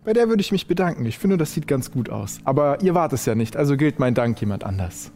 bei 0.05 0.15
der 0.15 0.29
würde 0.29 0.41
ich 0.41 0.53
mich 0.53 0.67
bedanken. 0.67 1.05
Ich 1.05 1.19
finde, 1.19 1.37
das 1.37 1.53
sieht 1.53 1.67
ganz 1.67 1.91
gut 1.91 2.09
aus. 2.09 2.39
Aber 2.45 2.81
ihr 2.83 2.95
wart 2.95 3.13
es 3.13 3.27
ja 3.27 3.35
nicht, 3.35 3.57
also 3.57 3.77
gilt 3.77 3.99
mein 3.99 4.15
Dank 4.15 4.41
jemand 4.41 4.65
anders. 4.65 5.13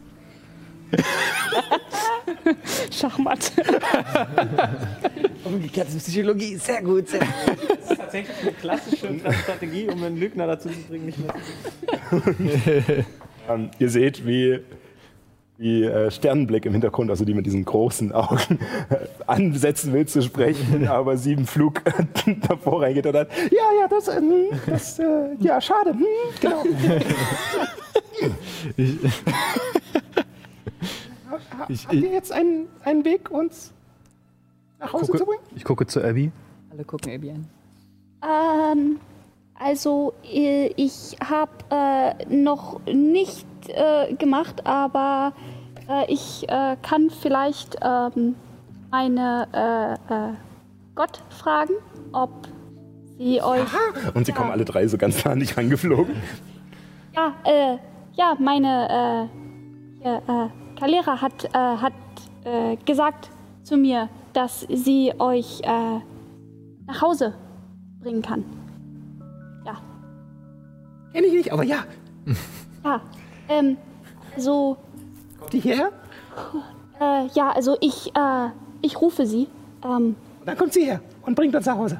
Schachmatt. 2.91 3.51
Umgekehrte 5.43 5.97
Psychologie, 5.97 6.55
sehr 6.55 6.81
gut, 6.81 7.07
sehr 7.07 7.19
gut. 7.19 7.29
Das 7.81 7.91
ist 7.91 7.97
tatsächlich 7.97 8.37
eine 8.41 8.51
klassische 8.51 9.19
Strategie, 9.43 9.87
um 9.89 10.03
einen 10.03 10.17
Lügner 10.17 10.47
dazu 10.47 10.69
zu 10.69 10.79
bringen, 10.89 11.05
nicht 11.05 11.19
mehr 11.19 11.33
zu 12.09 13.05
Ähm, 13.47 13.69
ihr 13.77 13.89
seht, 13.89 14.25
wie, 14.25 14.59
wie 15.57 15.83
äh, 15.83 16.09
Sternenblick 16.09 16.65
im 16.65 16.71
Hintergrund, 16.71 17.11
also 17.11 17.25
die 17.25 17.35
mit 17.35 17.45
diesen 17.45 17.63
großen 17.63 18.11
Augen, 18.11 18.59
ansetzen 19.27 19.93
will 19.93 20.07
zu 20.07 20.23
sprechen, 20.23 20.87
aber 20.87 21.15
Siebenflug 21.17 21.81
davor 22.47 22.81
reingeht 22.81 23.05
und 23.05 23.13
dann, 23.13 23.27
Ja, 23.51 23.81
ja, 23.81 23.87
das, 23.87 24.07
ähm, 24.07 24.33
das, 24.65 24.97
äh, 24.97 25.35
ja, 25.39 25.61
schade. 25.61 25.91
Hm, 25.91 26.05
genau. 26.41 26.63
Ich, 28.77 28.97
Ich- 31.67 31.85
Habt 31.85 31.93
ihr 31.95 32.11
jetzt 32.11 32.31
einen, 32.31 32.67
einen 32.83 33.05
Weg, 33.05 33.31
uns 33.31 33.73
nach 34.79 34.93
Hause 34.93 35.05
gucke, 35.05 35.17
zu 35.19 35.25
bringen? 35.25 35.41
ich 35.55 35.63
gucke 35.63 35.87
zu 35.87 36.03
Abby. 36.03 36.31
Alle 36.71 36.83
gucken 36.83 37.13
Abby 37.13 37.31
an. 37.31 37.47
Ähm, 38.23 38.99
also 39.57 40.13
äh, 40.23 40.67
ich 40.75 41.15
habe 41.23 41.51
äh, 41.69 42.25
noch 42.33 42.81
nicht 42.85 43.45
äh, 43.69 44.13
gemacht, 44.15 44.65
aber 44.65 45.33
äh, 45.89 46.11
ich 46.11 46.43
äh, 46.49 46.75
kann 46.81 47.09
vielleicht 47.09 47.77
ähm, 47.81 48.35
meine 48.91 49.47
äh, 50.09 50.13
äh, 50.13 50.33
Gott 50.95 51.21
fragen, 51.29 51.73
ob 52.13 52.31
sie 53.17 53.41
euch... 53.41 53.61
und 54.13 54.25
sie 54.25 54.31
kommen 54.33 54.51
alle 54.51 54.65
drei 54.65 54.87
so 54.87 54.97
ganz 54.97 55.23
nah 55.25 55.31
an 55.31 55.39
dich 55.39 55.57
angeflogen. 55.57 56.15
Ja, 57.15 57.33
äh, 57.45 57.77
ja, 58.13 58.35
meine 58.39 59.29
äh, 59.29 60.01
hier, 60.03 60.21
äh, 60.27 60.64
Kalera 60.77 61.21
hat, 61.21 61.45
äh, 61.45 61.57
hat 61.57 61.93
äh, 62.43 62.75
gesagt 62.85 63.29
zu 63.63 63.77
mir, 63.77 64.09
dass 64.33 64.61
sie 64.69 65.13
euch 65.19 65.61
äh, 65.63 65.99
nach 66.87 67.01
Hause 67.01 67.33
bringen 68.01 68.21
kann. 68.21 68.43
Ja, 69.65 69.77
Kenn 71.13 71.23
ich 71.23 71.33
nicht, 71.33 71.53
aber 71.53 71.63
ja. 71.63 71.77
ja. 72.83 73.01
Ähm, 73.49 73.77
also, 74.35 74.77
Kommt 75.39 75.53
die 75.53 75.59
hierher? 75.61 75.91
äh, 76.99 77.27
ja, 77.33 77.51
also 77.51 77.77
ich, 77.79 78.11
äh, 78.15 78.49
ich 78.81 78.99
rufe 79.01 79.25
sie. 79.25 79.47
Ähm, 79.83 80.15
Und 80.39 80.45
dann 80.47 80.57
kommt 80.57 80.73
sie 80.73 80.85
her 80.85 80.99
und 81.25 81.35
bringt 81.35 81.55
uns 81.55 81.65
nach 81.65 81.77
Hause. 81.77 81.99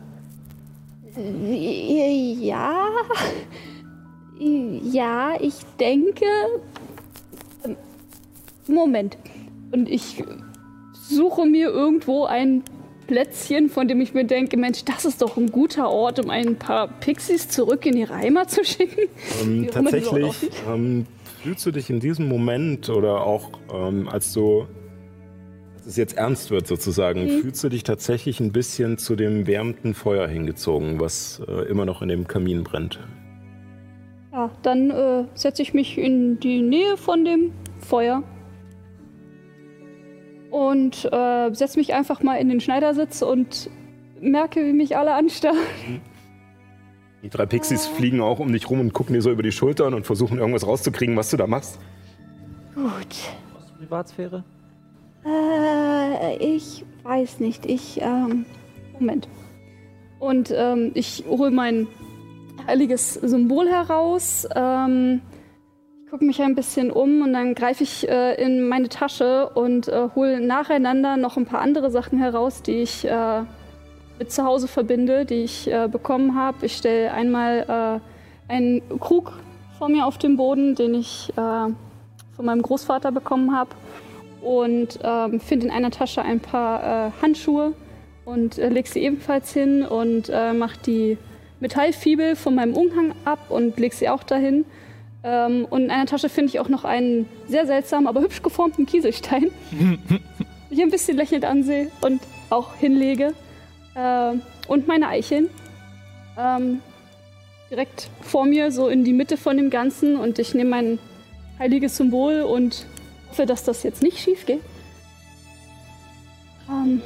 äh, 1.16 2.34
ja, 2.34 2.74
ja, 4.38 5.34
ich 5.40 5.56
denke. 5.80 6.26
Moment. 8.74 9.18
Und 9.72 9.90
ich 9.90 10.24
suche 10.94 11.46
mir 11.46 11.70
irgendwo 11.70 12.26
ein 12.26 12.64
Plätzchen, 13.08 13.70
von 13.70 13.88
dem 13.88 14.02
ich 14.02 14.14
mir 14.14 14.26
denke, 14.26 14.58
Mensch, 14.58 14.84
das 14.86 15.06
ist 15.06 15.22
doch 15.22 15.38
ein 15.38 15.52
guter 15.52 15.90
Ort, 15.90 16.20
um 16.20 16.30
ein 16.32 16.56
paar 16.56 16.88
Pixies 16.88 17.50
zurück 17.50 17.86
in 17.86 17.96
ihre 17.98 18.16
Heimat 18.16 18.50
zu 18.50 18.64
schicken. 18.64 19.08
Ähm, 19.44 19.68
tatsächlich 19.72 20.50
ähm, 20.68 21.06
fühlst 21.44 21.66
du 21.66 21.72
dich 21.72 21.90
in 21.92 22.00
diesem 22.00 22.28
Moment 22.28 22.90
oder 22.90 23.22
auch 23.26 23.52
ähm, 23.72 24.08
als 24.10 24.34
du 24.34 24.66
es 25.86 25.98
jetzt 25.98 26.18
ernst 26.18 26.50
wird 26.50 26.66
sozusagen, 26.66 27.26
Mhm. 27.26 27.42
fühlst 27.42 27.64
du 27.64 27.70
dich 27.70 27.84
tatsächlich 27.84 28.40
ein 28.40 28.52
bisschen 28.52 28.98
zu 28.98 29.16
dem 29.16 29.46
wärmenden 29.46 29.94
Feuer 29.94 30.28
hingezogen, 30.28 31.00
was 31.00 31.44
äh, 31.48 31.70
immer 31.70 31.86
noch 31.86 32.02
in 32.02 32.08
dem 32.10 32.28
Kamin 32.28 32.64
brennt. 32.64 33.00
Ja, 34.34 34.50
dann 34.64 34.90
äh, 34.90 35.26
setze 35.36 35.62
ich 35.62 35.76
mich 35.76 36.00
in 36.00 36.40
die 36.40 36.62
Nähe 36.64 36.98
von 36.98 37.24
dem 37.24 37.52
Feuer 37.80 38.24
und 40.56 41.04
äh, 41.12 41.54
setze 41.54 41.78
mich 41.78 41.94
einfach 41.94 42.24
mal 42.24 42.36
in 42.36 42.48
den 42.48 42.62
Schneidersitz 42.62 43.22
und 43.22 43.70
merke, 44.22 44.66
wie 44.66 44.72
mich 44.72 44.96
alle 44.96 45.14
anstarren. 45.14 45.58
Die 47.24 47.30
drei 47.30 47.46
Pixies 47.46 47.88
fliegen 47.88 48.22
auch 48.22 48.40
um 48.40 48.54
dich 48.54 48.70
rum 48.70 48.80
und 48.80 48.94
gucken 48.94 49.16
dir 49.16 49.22
so 49.22 49.32
über 49.32 49.44
die 49.44 49.52
Schultern 49.52 49.94
und 49.96 50.06
versuchen 50.06 50.38
irgendwas 50.38 50.66
rauszukriegen, 50.66 51.18
was 51.18 51.32
du 51.32 51.38
da 51.38 51.48
machst. 51.48 51.80
Gut. 52.76 53.16
Privatsphäre? 53.80 54.44
Äh, 55.26 56.38
ich 56.38 56.86
weiß 57.04 57.40
nicht. 57.40 57.66
Ich, 57.66 58.00
ähm. 58.00 58.46
Moment. 58.94 59.28
Und 60.20 60.54
ähm, 60.56 60.92
ich 60.94 61.26
hole 61.28 61.52
mein 61.52 61.88
heiliges 62.68 63.16
Symbol 63.16 63.68
heraus, 63.68 64.48
ähm, 64.56 65.22
gucke 66.16 66.24
mich 66.24 66.42
ein 66.42 66.56
bisschen 66.56 66.92
um 66.92 67.24
und 67.24 67.34
dann 67.34 67.56
greife 67.56 67.84
ich 67.84 68.08
äh, 68.08 68.42
in 68.42 68.70
meine 68.70 68.88
Tasche 68.88 69.50
und 69.50 69.90
äh, 69.90 70.08
hole 70.16 70.40
nacheinander 70.40 71.18
noch 71.18 71.36
ein 71.36 71.46
paar 71.46 71.60
andere 71.60 71.92
Sachen 71.92 72.18
heraus, 72.18 72.62
die 72.62 72.84
ich 72.84 73.06
äh, 73.06 73.42
mit 74.18 74.32
zu 74.32 74.46
Hause 74.46 74.70
verbinde, 74.70 75.26
die 75.26 75.44
ich 75.44 75.70
äh, 75.70 75.90
bekommen 75.92 76.36
habe. 76.36 76.68
Ich 76.68 76.78
stelle 76.78 77.12
einmal 77.12 78.00
äh, 78.48 78.50
einen 78.54 78.82
Krug 79.02 79.34
vor 79.78 79.90
mir 79.90 80.06
auf 80.06 80.18
den 80.18 80.38
Boden, 80.38 80.76
den 80.76 80.94
ich 80.94 81.34
äh, 81.36 81.36
von 81.36 82.46
meinem 82.46 82.62
Großvater 82.62 83.12
bekommen 83.12 83.54
habe 83.54 83.72
und 84.42 84.98
ähm, 85.04 85.42
finde 85.42 85.66
in 85.66 85.72
einer 85.74 85.92
Tasche 85.92 86.22
ein 86.22 86.40
paar 86.40 87.12
Handschuhe 87.22 87.74
und 88.24 88.58
äh, 88.58 88.70
leg 88.70 88.88
sie 88.88 89.02
ebenfalls 89.02 89.52
hin 89.52 89.84
und 89.84 90.30
mache 90.30 90.80
die 90.86 91.18
Metallfibel 91.60 92.38
von 92.38 92.56
meinem 92.56 92.74
Umhang 92.74 93.14
ab 93.26 93.48
und 93.50 93.78
leg 93.78 93.92
sie 93.92 94.08
auch 94.08 94.24
dahin. 94.24 94.64
Ähm, 95.26 95.66
und 95.72 95.86
in 95.86 95.92
einer 95.92 96.06
Tasche 96.06 96.30
finde 96.30 96.50
ich 96.50 96.60
auch 96.60 96.70
noch 96.70 96.84
einen 96.86 97.28
sehr 97.48 97.66
seltsamen, 97.66 98.08
aber 98.08 98.22
hübsch 98.22 98.44
geformten 98.44 98.86
Kieselstein, 98.86 99.50
den 99.72 100.10
ich 100.70 100.82
ein 100.82 100.92
bisschen 100.92 101.18
lächelnd 101.18 101.46
ansehe 101.46 101.90
und 102.02 102.22
auch 102.52 102.76
hinlege. 102.76 103.34
Ähm, 103.96 104.44
und 104.68 104.88
meine 104.88 105.08
Eicheln. 105.08 105.50
Ähm, 106.38 106.82
direkt 107.72 108.10
vor 108.22 108.46
mir, 108.46 108.72
so 108.72 108.88
in 108.88 109.04
die 109.04 109.14
Mitte 109.14 109.36
von 109.36 109.58
dem 109.58 109.72
Ganzen. 109.72 110.16
Und 110.16 110.38
ich 110.38 110.54
nehme 110.54 110.70
mein 110.70 111.00
heiliges 111.58 111.98
Symbol 111.98 112.42
und 112.42 112.86
hoffe, 113.30 113.48
dass 113.48 113.64
das 113.64 113.82
jetzt 113.82 114.04
nicht 114.04 114.20
schief 114.20 114.46
geht. 114.46 114.62
Ähm, 116.70 117.02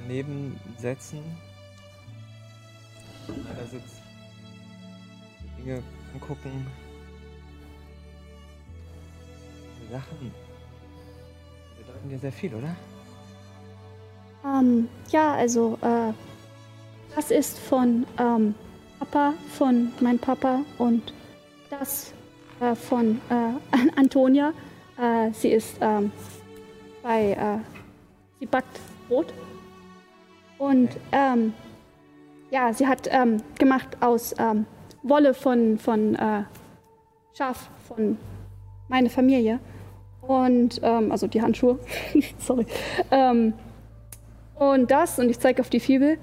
daneben 0.00 0.60
setzen. 0.78 1.18
Einer 3.26 3.66
sitzt. 3.66 4.02
Dinge 5.58 5.82
angucken. 6.14 6.66
Die 9.82 9.92
Sachen 9.92 10.18
die 10.20 11.82
bedeuten 11.84 12.08
dir 12.08 12.18
sehr 12.18 12.32
viel, 12.32 12.54
oder? 12.54 12.74
Ähm, 14.44 14.88
ja, 15.10 15.34
also, 15.34 15.78
äh, 15.82 16.12
das 17.14 17.30
ist 17.30 17.58
von, 17.58 18.06
ähm, 18.18 18.54
Papa, 18.98 19.34
von 19.50 19.92
meinem 20.00 20.18
Papa 20.18 20.60
und 20.78 21.12
das 21.70 22.12
äh, 22.60 22.74
von 22.74 23.20
äh, 23.30 23.78
Antonia. 23.96 24.52
Äh, 24.98 25.32
sie 25.32 25.48
ist 25.48 25.76
ähm, 25.80 26.12
bei, 27.02 27.32
äh, 27.32 27.58
sie 28.38 28.46
backt 28.46 28.80
Brot. 29.08 29.32
Und 30.58 30.90
ähm, 31.12 31.52
ja, 32.50 32.72
sie 32.72 32.86
hat 32.86 33.08
ähm, 33.10 33.42
gemacht 33.58 33.96
aus 34.00 34.34
ähm, 34.38 34.66
Wolle 35.04 35.34
von, 35.34 35.78
von 35.78 36.16
äh, 36.16 36.42
Schaf 37.36 37.68
von 37.86 38.16
meiner 38.88 39.10
Familie. 39.10 39.60
Und, 40.22 40.80
ähm, 40.82 41.12
also 41.12 41.26
die 41.26 41.42
Handschuhe. 41.42 41.78
Sorry. 42.38 42.66
Ähm, 43.10 43.52
und 44.56 44.90
das, 44.90 45.18
und 45.18 45.28
ich 45.28 45.38
zeige 45.38 45.60
auf 45.60 45.68
die 45.68 45.80
Fibel, 45.80 46.18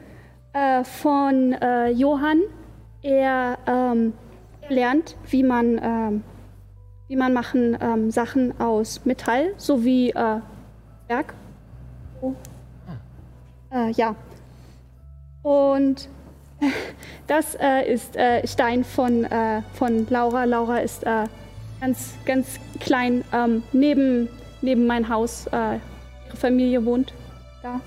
äh, 0.53 0.83
von 0.83 1.53
äh, 1.53 1.89
Johann. 1.91 2.41
Er, 3.03 3.57
ähm, 3.67 4.13
er 4.61 4.71
lernt, 4.71 5.15
wie 5.29 5.43
man, 5.43 5.79
ähm, 5.81 6.23
wie 7.07 7.15
man 7.15 7.33
machen 7.33 7.77
ähm, 7.81 8.11
Sachen 8.11 8.59
aus 8.59 9.05
Metall 9.05 9.53
sowie 9.57 10.09
äh, 10.09 10.39
Berg. 11.07 11.33
Oh. 12.21 12.33
Äh, 13.71 13.91
ja. 13.91 14.15
Und 15.43 16.09
das 17.27 17.55
äh, 17.55 17.91
ist 17.91 18.15
äh, 18.15 18.45
Stein 18.47 18.83
von, 18.83 19.23
äh, 19.25 19.61
von 19.73 20.07
Laura. 20.09 20.45
Laura 20.45 20.77
ist 20.79 21.03
äh, 21.03 21.25
ganz, 21.79 22.13
ganz 22.25 22.59
klein 22.79 23.23
ähm, 23.33 23.63
neben, 23.73 24.29
neben 24.61 24.85
mein 24.85 25.09
Haus. 25.09 25.47
Äh, 25.47 25.79
ihre 26.27 26.37
Familie 26.37 26.85
wohnt 26.85 27.13
da. 27.63 27.81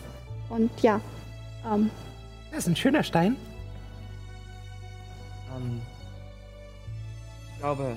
Und 0.49 0.71
ja. 0.83 1.01
Ähm, 1.73 1.91
Das 2.51 2.61
ist 2.61 2.69
ein 2.69 2.77
schöner 2.77 3.03
Stein. 3.03 3.37
Ähm, 5.57 5.81
ich 7.53 7.59
glaube, 7.61 7.97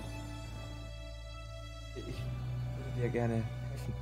ich 1.95 2.03
würde 2.05 3.01
dir 3.01 3.09
gerne 3.09 3.33
helfen. 3.33 3.93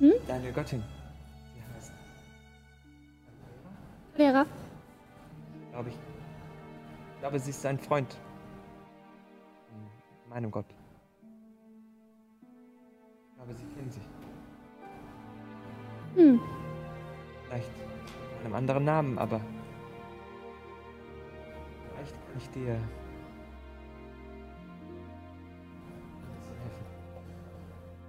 Hm? 0.00 0.12
Deine 0.26 0.52
Göttin. 0.52 0.82
Lehrer? 4.16 4.46
Glaube 5.76 5.90
ich. 5.90 5.96
Ich 7.14 7.20
glaube, 7.20 7.38
sie 7.38 7.50
ist 7.50 7.66
ein 7.66 7.78
Freund. 7.78 8.16
Von 10.22 10.30
meinem 10.30 10.50
Gott. 10.50 10.64
Ich 12.40 13.36
glaube, 13.36 13.52
sie 13.52 13.66
kennen 13.74 13.90
sich. 13.90 14.02
Hm. 16.14 16.40
Vielleicht 17.46 17.70
mit 17.76 18.46
einem 18.46 18.54
anderen 18.54 18.84
Namen, 18.84 19.18
aber 19.18 19.42
vielleicht 21.90 22.14
kann 22.14 22.36
ich 22.38 22.50
dir 22.50 22.80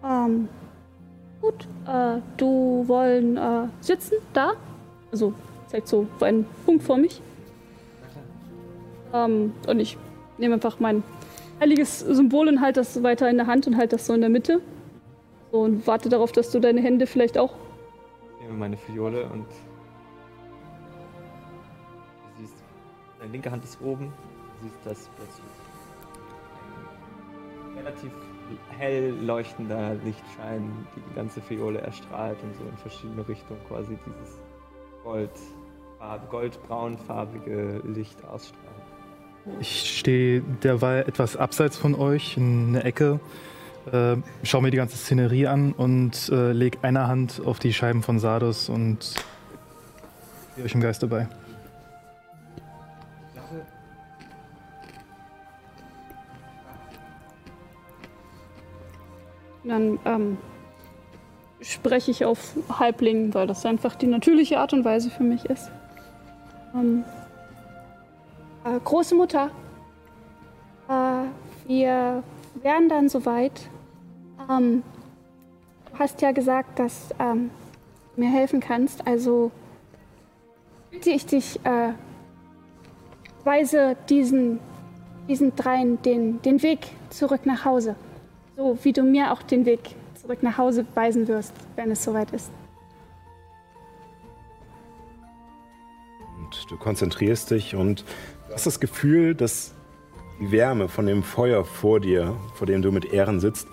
Ähm, 0.06 0.48
gut, 1.42 1.68
äh, 1.86 2.22
du 2.38 2.86
wollen 2.88 3.36
äh, 3.36 3.68
sitzen 3.82 4.16
da? 4.32 4.54
Also 5.12 5.34
zeigt 5.66 5.90
so 5.90 6.08
einen 6.22 6.46
Punkt 6.66 6.84
vor 6.84 6.96
mich. 6.98 7.22
Ähm, 9.26 9.54
und 9.68 9.80
ich 9.80 9.98
nehme 10.38 10.56
einfach 10.56 10.80
mein 10.80 11.04
heiliges 11.60 12.00
Symbol 12.00 12.48
und 12.48 12.62
halte 12.62 12.82
das 12.82 13.02
weiter 13.04 13.30
in 13.30 13.38
der 13.38 13.48
Hand 13.48 13.68
und 13.68 13.78
halte 13.78 13.96
das 13.96 14.06
so 14.06 14.14
in 14.14 14.22
der 14.22 14.30
Mitte. 14.30 14.62
So, 15.52 15.62
und 15.62 15.88
warte 15.88 16.10
darauf, 16.10 16.32
dass 16.32 16.52
du 16.52 16.60
deine 16.60 16.82
Hände 16.82 17.08
vielleicht 17.08 17.38
auch. 17.38 17.54
Ich 18.36 18.46
nehme 18.46 18.58
meine 18.58 18.78
Fiole 18.78 19.24
und 19.26 19.46
du 22.36 22.42
siehst, 22.42 22.56
deine 23.20 23.32
linke 23.32 23.50
Hand 23.52 23.64
ist 23.64 23.82
oben. 23.82 24.12
Du 24.60 24.68
siehst, 24.68 24.86
dass 24.86 25.10
plötzlich 25.16 25.46
ein 27.74 27.78
relativ 27.78 28.12
hell 28.78 29.14
leuchtender 29.22 29.96
Lichtschein 30.04 30.88
die 30.96 31.16
ganze 31.16 31.42
Fiole 31.42 31.80
erstrahlt 31.80 32.38
und 32.44 32.56
so 32.56 32.64
in 32.64 32.78
verschiedene 32.78 33.28
Richtungen 33.28 33.60
quasi 33.68 33.98
dieses 34.06 34.40
Gold, 35.04 35.32
goldbraunfarbige 36.30 37.82
Licht 37.86 38.24
ausstrahlt. 38.26 38.67
Ich 39.60 39.98
stehe 39.98 40.42
derweil 40.64 41.06
etwas 41.08 41.36
abseits 41.36 41.78
von 41.78 41.96
euch 41.96 42.38
in 42.38 42.74
der 42.74 42.86
Ecke, 42.86 43.20
äh, 43.92 44.18
schaue 44.44 44.62
mir 44.62 44.72
die 44.72 44.78
ganze 44.78 44.98
Szenerie 44.98 45.48
an 45.48 45.74
und 45.74 46.30
äh, 46.30 46.52
lege 46.52 46.80
eine 46.82 47.08
Hand 47.08 47.42
auf 47.44 47.60
die 47.60 47.74
Scheiben 47.74 48.04
von 48.04 48.20
Sardos 48.20 48.70
und 48.70 49.16
stehe 50.52 50.66
euch 50.66 50.76
im 50.76 50.82
Geist 50.82 51.02
dabei. 51.04 51.28
Dann 59.64 60.00
ähm, 60.06 60.38
spreche 61.62 62.12
ich 62.12 62.24
auf 62.24 62.56
Halbling, 62.80 63.34
weil 63.34 63.48
das 63.48 63.66
einfach 63.66 63.96
die 63.96 64.08
natürliche 64.08 64.60
Art 64.60 64.72
und 64.74 64.86
Weise 64.86 65.10
für 65.10 65.24
mich 65.24 65.46
ist. 65.46 65.72
Ähm, 66.74 67.04
Äh, 68.68 68.80
große 68.84 69.16
Mutter, 69.16 69.50
äh, 70.90 71.68
wir 71.68 72.24
wären 72.62 72.90
dann 72.90 73.08
soweit. 73.08 73.70
Ähm, 74.50 74.84
du 75.92 76.00
hast 76.00 76.22
ja 76.22 76.32
gesagt, 76.32 76.78
dass 76.78 77.12
ähm, 77.18 77.50
du 78.16 78.22
mir 78.22 78.30
helfen 78.30 78.60
kannst, 78.60 79.08
also 79.08 79.52
bitte 80.92 81.12
ich 81.12 81.26
dich, 81.26 81.64
äh, 81.64 81.94
weise 83.46 83.96
diesen, 84.10 84.60
diesen 85.30 85.56
dreien 85.56 86.02
den, 86.02 86.42
den 86.42 86.62
Weg 86.62 86.90
zurück 87.10 87.46
nach 87.46 87.64
Hause. 87.64 87.96
So 88.58 88.78
wie 88.84 88.92
du 88.92 89.04
mir 89.04 89.32
auch 89.32 89.44
den 89.44 89.66
Weg 89.66 89.96
zurück 90.16 90.44
nach 90.44 90.58
Hause 90.58 90.86
weisen 90.94 91.30
wirst, 91.30 91.54
wenn 91.78 91.90
es 91.92 92.04
soweit 92.04 92.32
ist. 92.32 92.52
Und 96.38 96.70
du 96.70 96.78
konzentrierst 96.78 97.52
dich 97.52 97.76
und 97.76 98.04
hast 98.58 98.66
das 98.66 98.80
Gefühl, 98.80 99.36
dass 99.36 99.72
die 100.40 100.52
Wärme 100.52 100.88
von 100.88 101.06
dem 101.06 101.22
Feuer 101.22 101.64
vor 101.64 102.00
dir, 102.00 102.36
vor 102.56 102.66
dem 102.66 102.82
du 102.82 102.92
mit 102.92 103.06
Ehren 103.06 103.40
sitzt, 103.40 103.68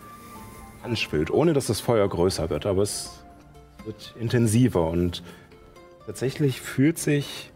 anschwillt, 0.82 1.30
ohne 1.30 1.54
dass 1.54 1.68
das 1.68 1.80
Feuer 1.80 2.06
größer 2.06 2.50
wird. 2.50 2.66
Aber 2.66 2.82
es 2.82 3.24
wird 3.86 4.14
intensiver 4.20 4.86
und 4.90 5.22
tatsächlich 6.04 6.60
fühlt 6.60 6.98
sich 6.98 7.50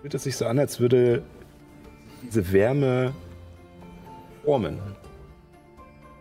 fühlt 0.00 0.14
es 0.14 0.22
sich 0.22 0.38
so 0.38 0.46
an, 0.46 0.58
als 0.58 0.80
würde 0.80 1.22
diese 2.22 2.52
Wärme 2.52 3.12
formen 4.46 4.78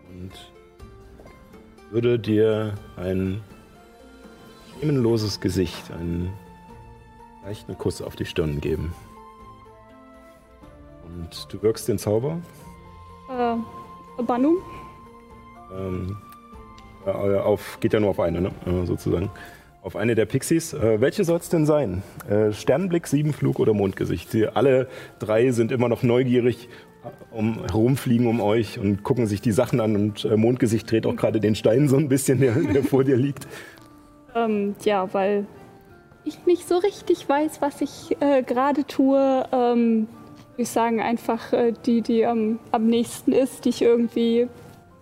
und 0.10 0.32
würde 1.92 2.20
dir 2.20 2.76
ein 2.98 3.42
schemenloses 4.74 5.40
Gesicht, 5.40 5.92
einen 5.92 6.34
leichten 7.46 7.78
Kuss 7.78 8.02
auf 8.02 8.18
die 8.18 8.26
Stirn 8.26 8.60
geben. 8.60 8.94
Und 11.06 11.48
du 11.52 11.62
wirkst 11.62 11.88
den 11.88 11.98
Zauber. 11.98 12.40
Äh, 13.30 13.56
Verbannung? 14.16 14.58
Ähm, 15.74 16.18
äh, 17.06 17.10
auf, 17.10 17.80
geht 17.80 17.94
ja 17.94 18.00
nur 18.00 18.10
auf 18.10 18.20
eine, 18.20 18.42
ne? 18.42 18.52
Äh, 18.66 18.86
sozusagen. 18.86 19.30
Auf 19.82 19.96
eine 19.96 20.16
der 20.16 20.26
Pixies. 20.26 20.74
Äh, 20.74 21.00
welche 21.02 21.24
soll 21.24 21.38
es 21.38 21.50
denn 21.50 21.66
sein? 21.66 22.02
Äh, 22.30 22.52
Sternblick, 22.54 23.08
Siebenflug 23.08 23.60
oder 23.60 23.74
Mondgesicht? 23.74 24.32
Sie 24.32 24.48
alle 24.48 24.88
drei 25.20 25.52
sind 25.52 25.72
immer 25.72 25.90
noch 25.90 26.02
neugierig, 26.02 26.70
äh, 27.04 27.36
um, 27.36 27.64
herumfliegen 27.66 28.28
um 28.28 28.42
euch 28.42 28.80
und 28.80 29.04
gucken 29.04 29.28
sich 29.28 29.42
die 29.42 29.52
Sachen 29.52 29.80
an. 29.80 29.96
Und 29.96 30.26
äh, 30.26 30.38
Mondgesicht 30.38 30.90
dreht 30.90 31.06
auch 31.06 31.16
gerade 31.16 31.40
den 31.40 31.56
Stein 31.56 31.88
so 31.88 31.98
ein 31.98 32.10
bisschen, 32.10 32.40
der, 32.40 32.54
der 32.56 32.84
vor 32.84 33.04
dir 33.04 33.18
liegt. 33.18 33.48
Ähm, 34.36 34.76
ja, 34.84 35.14
weil 35.14 35.46
ich 36.24 36.46
nicht 36.46 36.68
so 36.68 36.78
richtig 36.78 37.30
weiß, 37.30 37.62
was 37.62 37.82
ich 37.82 38.18
äh, 38.20 38.42
gerade 38.42 38.86
tue. 38.86 39.46
Ähm, 39.52 40.08
ich 40.58 40.70
sagen, 40.70 41.02
einfach 41.02 41.54
äh, 41.54 41.74
die, 41.86 42.02
die 42.02 42.26
am 42.26 42.60
am 42.72 42.88
nächsten 42.88 43.32
ist, 43.32 43.66
die 43.66 43.70
ich 43.70 43.82
irgendwie 43.82 44.48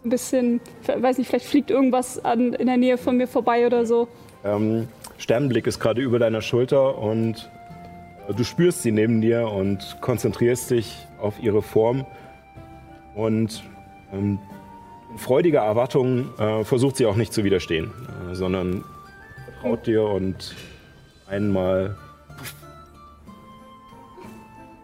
ein 0.04 0.10
bisschen, 0.10 0.62
weiß 0.86 1.18
nicht, 1.18 1.28
vielleicht 1.28 1.46
fliegt 1.46 1.72
irgendwas 1.72 2.24
an, 2.24 2.54
in 2.54 2.68
der 2.68 2.78
Nähe 2.78 2.98
von 2.98 3.18
mir 3.18 3.28
vorbei 3.28 3.66
oder 3.66 3.86
so. 3.86 4.08
Ähm, 4.44 4.88
Sternblick 5.18 5.68
ist 5.68 5.80
gerade 5.80 6.02
über 6.02 6.20
deiner 6.20 6.42
Schulter 6.42 6.98
und 6.98 7.50
äh, 8.28 8.34
du 8.34 8.44
spürst 8.44 8.82
sie 8.82 8.92
neben 8.92 9.22
dir 9.22 9.48
und 9.48 9.98
konzentrierst 10.02 10.72
dich 10.72 11.08
auf 11.22 11.42
ihre 11.42 11.62
Form. 11.62 12.06
Und 13.16 13.64
ähm, 14.12 14.40
in 15.12 15.18
freudiger 15.18 15.62
Erwartung 15.62 16.38
äh, 16.40 16.64
versucht 16.64 16.98
sie 16.98 17.06
auch 17.06 17.16
nicht 17.16 17.34
zu 17.34 17.44
widerstehen, 17.44 17.92
äh, 18.32 18.36
sondern 18.36 18.84
vertraut 19.46 19.86
dir 19.86 20.04
und 20.04 20.56
einmal 21.28 21.96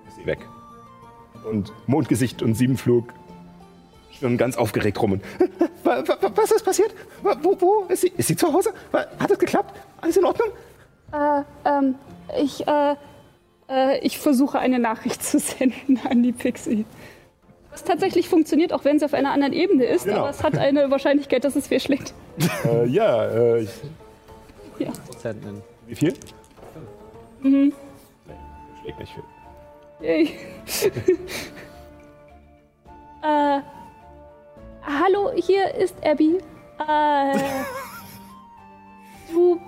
ist 0.08 0.16
sie 0.18 0.26
weg. 0.26 0.40
Und 1.46 1.72
Mondgesicht 1.88 2.42
und 2.42 2.54
Siebenflug 2.56 3.14
schwimmen 4.18 4.38
ganz 4.38 4.58
aufgeregt 4.58 5.02
rum. 5.02 5.14
Und, 5.14 5.24
Wa- 5.84 6.04
wa- 6.08 6.18
wa- 6.22 6.32
Was 6.36 6.52
ist 6.52 6.64
passiert? 6.66 6.94
Wo, 7.24 7.56
wo? 7.60 7.86
Ist 7.88 8.02
sie, 8.02 8.12
ist 8.18 8.28
sie 8.28 8.36
zu 8.36 8.52
Hause? 8.52 8.72
Hat 8.92 9.32
es 9.32 9.40
geklappt? 9.40 9.74
Alles 10.02 10.18
in 10.18 10.26
Ordnung? 10.26 10.50
Äh, 11.14 11.42
ähm, 11.66 11.96
ich, 12.40 12.68
äh, 12.68 12.96
äh, 13.70 14.00
ich 14.06 14.20
versuche 14.20 14.60
eine 14.60 14.78
Nachricht 14.80 15.24
zu 15.24 15.40
senden 15.40 16.00
an 16.10 16.22
die 16.24 16.32
Pixie. 16.34 16.86
Was 17.72 17.84
tatsächlich 17.84 18.28
funktioniert, 18.30 18.74
auch 18.74 18.84
wenn 18.84 19.00
sie 19.00 19.06
auf 19.06 19.14
einer 19.14 19.32
anderen 19.32 19.54
Ebene 19.54 19.86
ist, 19.86 20.06
Genau. 20.06 20.20
aber 20.20 20.30
es 20.32 20.44
hat 20.44 20.58
eine 20.58 20.90
Wahrscheinlichkeit, 20.92 21.44
dass 21.44 21.56
es 21.56 21.68
fehlschlägt. 21.68 22.14
äh, 22.66 22.86
ja, 22.88 23.26
äh, 23.26 23.62
ich, 23.64 23.70
Ja. 24.80 24.92
Prozenten. 25.08 25.62
wie 25.88 25.96
viel? 25.96 26.14
Mhm. 27.42 27.74
Schlägt 28.84 29.00
nicht 29.00 29.14
viel. 29.14 29.24
Yay. 30.02 30.38
äh, 33.22 33.62
hallo, 34.82 35.32
hier 35.36 35.76
ist 35.76 35.96
Abby. 36.06 36.38
Äh, 36.88 37.38
du 39.30 39.60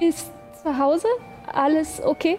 bist 0.00 0.32
zu 0.62 0.78
Hause? 0.78 1.08
Alles 1.52 2.02
okay? 2.02 2.38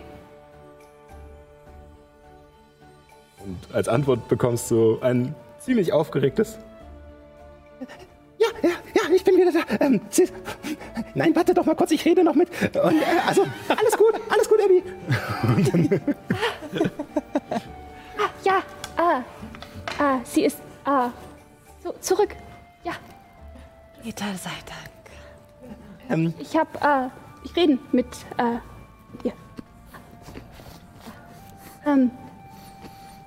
Und 3.40 3.60
als 3.72 3.88
Antwort 3.88 4.28
bekommst 4.28 4.72
du 4.72 5.00
ein 5.02 5.36
ziemlich 5.60 5.94
aufgeregtes. 5.94 6.58
Ja, 8.40 8.48
ja, 8.62 8.70
ja, 8.94 9.16
ich 9.16 9.24
bin 9.24 9.36
wieder 9.36 9.52
da. 9.52 9.62
Ähm, 9.80 10.02
sie, 10.10 10.28
nein, 11.16 11.36
warte 11.36 11.54
doch 11.54 11.66
mal 11.66 11.76
kurz, 11.76 11.92
ich 11.92 12.06
rede 12.06 12.24
noch 12.24 12.36
mit. 12.36 12.50
Und, 12.50 13.02
äh, 13.02 13.06
also, 13.26 13.46
alles 13.68 13.98
gut, 13.98 14.14
alles 14.30 14.48
gut, 14.50 14.60
Abby. 14.64 14.84
Ah, 18.20 18.30
ja, 18.44 18.64
ah, 18.98 19.24
ah, 20.00 20.20
sie 20.24 20.46
ist, 20.46 20.58
ah, 20.86 21.12
so, 21.84 21.94
zurück. 22.02 22.36
Ja, 22.84 22.94
Gitter 24.04 24.34
sei 24.42 24.50
Dank. 24.66 24.90
Ähm, 26.10 26.34
ich 26.40 26.56
hab, 26.56 26.84
ah, 26.84 27.12
ich 27.44 27.56
reden 27.56 27.80
mit, 27.92 28.08
äh, 28.38 28.54
mit 29.14 29.26
ihr. 29.26 29.34
Ähm, 31.86 32.12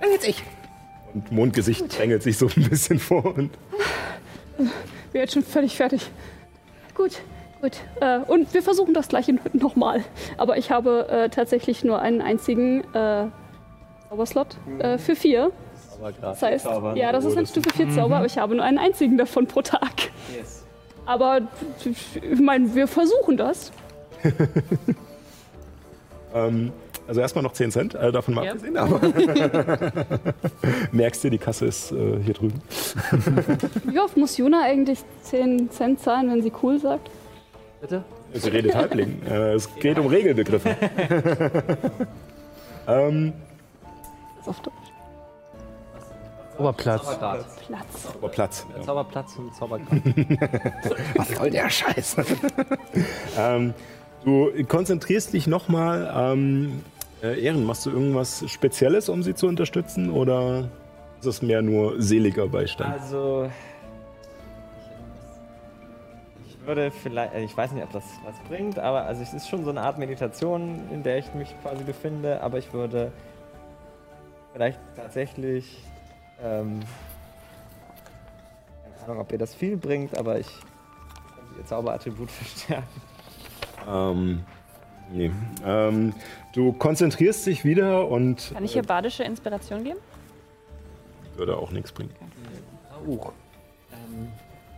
dann 0.00 0.10
jetzt 0.10 0.26
ich. 0.26 0.42
Und 1.14 1.32
Mondgesicht 1.32 1.96
drängelt 1.96 2.22
sich 2.22 2.38
so 2.38 2.46
ein 2.46 2.68
bisschen 2.68 2.98
vor 2.98 3.24
und 3.36 3.50
Wir 5.12 5.22
jetzt 5.22 5.34
schon 5.34 5.42
völlig 5.42 5.76
fertig. 5.76 6.10
Gut, 6.94 7.20
gut. 7.60 7.78
Äh, 8.00 8.18
und 8.20 8.52
wir 8.54 8.62
versuchen 8.62 8.94
das 8.94 9.08
gleiche 9.08 9.36
nochmal. 9.52 10.04
Aber 10.36 10.56
ich 10.56 10.70
habe 10.70 11.08
äh, 11.08 11.28
tatsächlich 11.28 11.84
nur 11.84 12.00
einen 12.00 12.20
einzigen 12.20 12.82
äh, 12.94 13.26
Zauberslot 14.08 14.56
äh, 14.78 14.98
für 14.98 15.16
vier. 15.16 15.52
Das 16.20 16.42
heißt, 16.42 16.66
ja, 16.94 17.12
das 17.12 17.26
ist 17.26 17.36
ein 17.36 17.46
Stufe 17.46 17.68
4 17.76 17.90
Zauber, 17.90 18.16
aber 18.16 18.26
ich 18.26 18.38
habe 18.38 18.54
nur 18.54 18.64
einen 18.64 18.78
einzigen 18.78 19.18
davon 19.18 19.46
pro 19.46 19.60
Tag. 19.60 20.10
Yes. 20.34 20.64
Aber 21.04 21.42
ich 21.82 22.40
meine, 22.40 22.74
wir 22.74 22.86
versuchen 22.86 23.36
das. 23.36 23.70
ähm, 26.34 26.72
also 27.10 27.20
erstmal 27.22 27.42
noch 27.42 27.52
10 27.54 27.72
Cent, 27.72 27.94
äh, 27.96 28.12
davon 28.12 28.34
mal 28.34 28.44
Ja. 28.44 28.52
abgesehen, 28.52 28.76
aber 28.76 29.00
merkst 30.92 31.24
du, 31.24 31.30
die 31.30 31.38
Kasse 31.38 31.66
ist 31.66 31.90
äh, 31.90 32.20
hier 32.24 32.34
drüben. 32.34 32.62
Wie 33.84 33.98
oft 33.98 34.16
muss 34.16 34.36
Juna 34.36 34.62
eigentlich 34.62 35.00
10 35.24 35.72
Cent 35.72 36.00
zahlen, 36.00 36.30
wenn 36.30 36.40
sie 36.40 36.52
cool 36.62 36.78
sagt? 36.78 37.10
Bitte? 37.80 38.04
Sie 38.32 38.48
redet 38.48 38.76
Halbling. 38.76 39.22
Äh, 39.28 39.54
es 39.54 39.74
geht 39.74 39.98
um 39.98 40.06
Regelbegriffe. 40.06 40.76
ähm, 42.86 43.32
Das 44.36 44.42
ist 44.42 44.48
auf 44.48 44.60
Deutsch. 44.60 44.74
Oberplatz. 46.58 47.02
Zaubergrad. 47.02 47.44
Platz. 47.66 47.86
aber 48.14 48.28
Platz. 48.28 48.66
Ja. 48.76 48.82
Zauberplatz 48.84 49.36
und 49.36 49.52
Zaubergrad. 49.56 50.00
Was 51.16 51.28
soll 51.30 51.50
der 51.50 51.68
Scheiß? 51.70 52.16
ähm, 53.36 53.74
du 54.24 54.52
konzentrierst 54.68 55.32
dich 55.32 55.48
nochmal. 55.48 56.08
Ähm, 56.14 56.82
äh, 57.22 57.40
Ehren, 57.40 57.64
machst 57.64 57.86
du 57.86 57.90
irgendwas 57.90 58.44
Spezielles, 58.50 59.08
um 59.08 59.22
sie 59.22 59.34
zu 59.34 59.46
unterstützen? 59.46 60.10
Oder 60.10 60.68
ist 61.20 61.26
es 61.26 61.42
mehr 61.42 61.62
nur 61.62 62.00
seliger 62.00 62.46
Beistand? 62.48 62.92
Also. 62.92 63.50
Ich, 66.46 66.54
ich 66.54 66.66
würde 66.66 66.90
vielleicht. 66.90 67.34
äh, 67.34 67.42
Ich 67.44 67.56
weiß 67.56 67.72
nicht, 67.72 67.84
ob 67.84 67.92
das 67.92 68.04
was 68.24 68.34
bringt, 68.48 68.78
aber 68.78 69.04
also 69.04 69.22
es 69.22 69.32
ist 69.34 69.48
schon 69.48 69.64
so 69.64 69.70
eine 69.70 69.82
Art 69.82 69.98
Meditation, 69.98 70.80
in 70.90 71.02
der 71.02 71.18
ich 71.18 71.32
mich 71.34 71.54
quasi 71.62 71.84
befinde, 71.84 72.40
aber 72.42 72.58
ich 72.58 72.72
würde 72.72 73.12
vielleicht 74.52 74.78
tatsächlich. 74.96 75.82
Ähm, 76.42 76.80
keine 78.82 79.04
Ahnung, 79.04 79.20
ob 79.20 79.32
ihr 79.32 79.38
das 79.38 79.54
viel 79.54 79.76
bringt, 79.76 80.16
aber 80.16 80.38
ich 80.38 80.46
könnte 80.46 81.58
ihr 81.58 81.66
Zauberattribut 81.66 82.30
verstärken. 82.30 82.86
Ähm, 83.88 84.44
nee. 85.12 85.30
Ähm, 85.64 86.12
du 86.54 86.72
konzentrierst 86.72 87.46
dich 87.46 87.64
wieder 87.64 88.08
und 88.08 88.50
Kann 88.54 88.64
ich 88.64 88.72
hier 88.72 88.82
badische 88.82 89.24
Inspiration 89.24 89.84
geben? 89.84 89.98
würde 91.36 91.56
auch 91.56 91.70
nichts 91.70 91.90
bringen. 91.90 92.10
Rauch. 92.92 93.32
Ähm, 93.92 94.28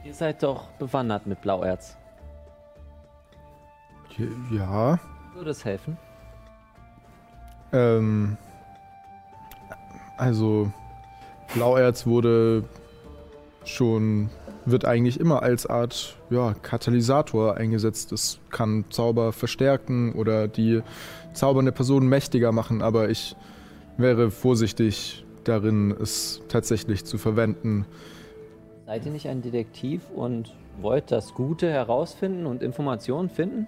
ihr 0.04 0.14
seid 0.14 0.42
doch 0.42 0.68
bewandert 0.78 1.26
mit 1.26 1.40
Blauerz. 1.42 1.96
Ja. 4.50 4.98
Würde 5.34 5.50
es 5.50 5.64
helfen? 5.64 5.96
Ähm, 7.72 8.36
also 10.18 10.70
Blauerz 11.54 12.06
wurde 12.06 12.64
schon, 13.64 14.30
wird 14.64 14.84
eigentlich 14.84 15.18
immer 15.18 15.42
als 15.42 15.66
Art 15.66 16.16
ja, 16.30 16.54
Katalysator 16.54 17.56
eingesetzt. 17.56 18.12
Es 18.12 18.38
kann 18.50 18.84
Zauber 18.90 19.32
verstärken 19.32 20.12
oder 20.12 20.48
die 20.48 20.82
zaubernde 21.32 21.72
Person 21.72 22.06
mächtiger 22.06 22.52
machen, 22.52 22.82
aber 22.82 23.10
ich 23.10 23.36
wäre 23.96 24.30
vorsichtig 24.30 25.24
darin, 25.44 25.94
es 26.00 26.42
tatsächlich 26.48 27.04
zu 27.04 27.18
verwenden. 27.18 27.86
Seid 28.86 29.06
ihr 29.06 29.12
nicht 29.12 29.28
ein 29.28 29.42
Detektiv 29.42 30.02
und 30.14 30.54
wollt 30.80 31.10
das 31.10 31.34
Gute 31.34 31.70
herausfinden 31.70 32.46
und 32.46 32.62
Informationen 32.62 33.28
finden? 33.28 33.66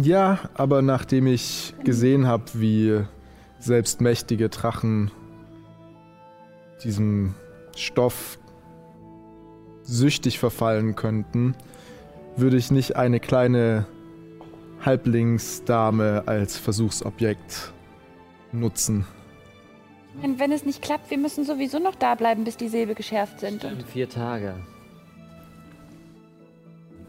Ja, 0.00 0.38
aber 0.54 0.82
nachdem 0.82 1.26
ich 1.26 1.74
gesehen 1.84 2.26
habe, 2.26 2.44
wie 2.54 3.00
selbst 3.58 4.00
mächtige 4.00 4.48
Drachen 4.48 5.10
diesem 6.82 7.34
Stoff 7.76 8.38
süchtig 9.84 10.38
verfallen 10.38 10.96
könnten, 10.96 11.54
würde 12.36 12.56
ich 12.56 12.70
nicht 12.70 12.96
eine 12.96 13.20
kleine 13.20 13.86
Halblingsdame 14.80 16.24
als 16.26 16.58
Versuchsobjekt 16.58 17.72
nutzen. 18.52 19.06
Wenn, 20.20 20.38
wenn 20.38 20.52
es 20.52 20.64
nicht 20.64 20.82
klappt, 20.82 21.10
wir 21.10 21.18
müssen 21.18 21.44
sowieso 21.44 21.78
noch 21.78 21.94
da 21.94 22.14
bleiben, 22.14 22.44
bis 22.44 22.56
die 22.56 22.68
Säbel 22.68 22.94
geschärft 22.94 23.40
sind. 23.40 23.64
Und 23.64 23.82
Vier 23.82 24.08
Tage. 24.08 24.54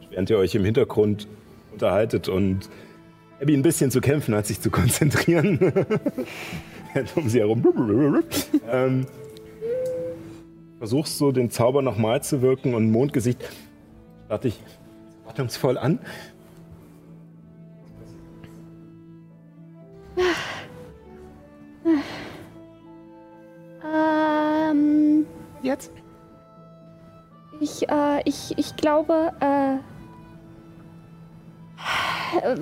Während 0.09 0.29
ihr 0.29 0.37
euch 0.37 0.55
im 0.55 0.65
Hintergrund 0.65 1.27
unterhaltet 1.71 2.29
und 2.29 2.69
Abby 3.41 3.53
ein 3.53 3.61
bisschen 3.61 3.91
zu 3.91 4.01
kämpfen 4.01 4.33
hat, 4.33 4.47
sich 4.47 4.61
zu 4.61 4.71
konzentrieren. 4.71 5.59
um 7.15 7.29
sie 7.29 7.39
herum. 7.39 7.63
ähm, 8.71 9.05
versuchst 10.85 11.19
du 11.19 11.31
den 11.31 11.49
Zauber 11.49 11.81
nochmal 11.81 12.21
zu 12.21 12.43
wirken 12.43 12.75
und 12.75 12.91
Mondgesicht 12.91 13.39
starrt 14.27 14.43
dich 14.43 14.61
wartungsvoll 15.25 15.79
an. 15.79 15.97
Ähm, 23.83 25.25
Jetzt? 25.63 25.91
ich, 27.59 27.89
äh, 27.89 28.21
ich, 28.25 28.55
ich 28.55 28.75
glaube, 28.75 29.33
äh, 29.41 29.77
äh, 32.47 32.57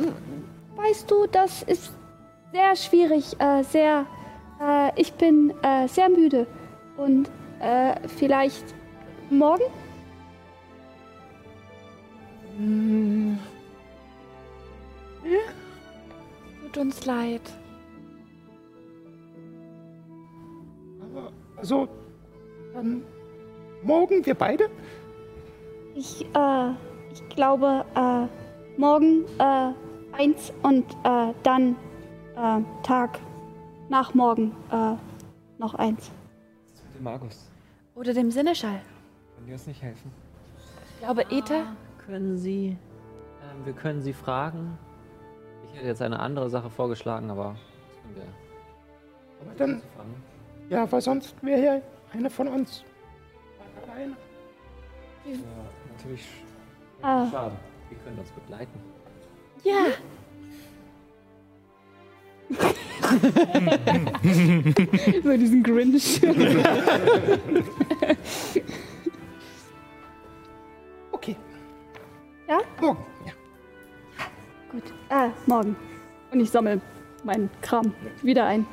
weißt 0.78 1.12
du, 1.12 1.28
das 1.30 1.64
ist 1.64 1.92
sehr 2.54 2.74
schwierig, 2.78 3.38
äh, 3.42 3.64
sehr, 3.64 4.06
äh, 4.62 4.92
ich 4.96 5.12
bin 5.12 5.54
äh, 5.62 5.90
sehr 5.90 6.08
müde 6.08 6.48
und 6.96 7.30
äh, 7.64 8.08
vielleicht 8.08 8.76
morgen? 9.30 9.64
Hm. 12.58 13.40
Tut 16.62 16.78
uns 16.78 17.06
leid. 17.06 17.42
Also, 21.56 21.88
dann 22.74 23.04
morgen 23.84 24.26
wir 24.26 24.36
beide? 24.36 24.70
Ich, 25.96 26.26
äh, 26.36 26.70
ich 27.12 27.30
glaube, 27.30 27.86
äh, 27.96 28.80
morgen 28.80 29.24
äh, 29.40 29.72
eins 30.12 30.52
und 30.64 30.86
äh, 31.04 31.34
dann 31.44 31.76
äh, 32.36 32.62
Tag 32.84 33.20
nach 33.90 34.14
morgen 34.14 34.52
äh, 34.72 34.96
noch 35.60 35.76
eins. 35.76 36.12
Magus, 37.00 37.53
Oder 37.96 38.14
dem 38.14 38.32
Sinneschall. 38.32 38.82
können 39.36 39.48
die 39.48 39.54
uns 39.54 39.68
nicht 39.68 39.82
helfen? 39.82 40.12
Ich 40.94 41.00
glaube, 41.06 41.24
Ether. 41.30 41.66
Ah, 41.68 41.76
Können 42.06 42.38
Sie. 42.38 42.78
Ähm, 43.42 43.66
wir 43.66 43.74
können 43.74 44.02
Sie 44.02 44.14
fragen. 44.14 44.78
Ich 45.72 45.78
hätte 45.78 45.88
jetzt 45.88 46.02
eine 46.02 46.20
andere 46.20 46.50
Sache 46.50 46.70
vorgeschlagen, 46.70 47.30
aber 47.30 47.56
das 47.88 48.02
können 48.02 48.16
wir. 48.16 49.48
Aber 49.48 49.58
dann, 49.58 49.82
ja, 50.70 50.92
weil 50.92 51.02
sonst 51.02 51.36
wäre 51.44 51.60
hier 51.60 51.82
eine 52.14 52.30
von 52.30 52.48
uns 52.48 52.84
alleine. 53.88 54.16
Ja, 55.26 55.38
natürlich. 55.98 56.28
Ah. 57.02 57.28
Schade. 57.30 57.56
Wir 57.90 57.98
können 58.00 58.20
uns 58.20 58.30
begleiten. 58.32 58.80
Ja. 59.64 59.86
So 65.24 65.38
diesen 65.38 65.64
Grinch. 65.64 66.22
Okay, 71.12 71.36
Ja? 72.48 72.60
morgen. 72.82 73.06
Ja. 73.26 73.32
Gut. 74.72 74.84
Äh, 75.10 75.30
morgen. 75.46 75.76
Und 76.32 76.40
ich 76.40 76.50
sammle 76.50 76.82
meinen 77.24 77.50
Kram 77.62 77.94
wieder 78.22 78.46
ein. 78.46 78.66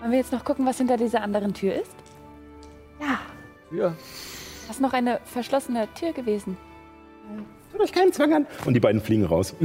Wollen 0.00 0.10
wir 0.12 0.18
jetzt 0.18 0.32
noch 0.32 0.44
gucken, 0.44 0.66
was 0.66 0.78
hinter 0.78 0.96
dieser 0.96 1.22
anderen 1.22 1.54
Tür 1.54 1.74
ist? 1.74 1.94
Ja. 3.00 3.20
Tür. 3.70 3.94
Das 4.66 4.76
ist 4.76 4.80
noch 4.80 4.92
eine 4.92 5.20
verschlossene 5.24 5.88
Tür 5.94 6.12
gewesen. 6.12 6.56
Tut 7.72 7.80
euch 7.80 7.92
keinen 7.92 8.12
Zwang 8.12 8.34
an. 8.34 8.46
Und 8.66 8.74
die 8.74 8.80
beiden 8.80 9.00
fliegen 9.00 9.24
raus. 9.24 9.54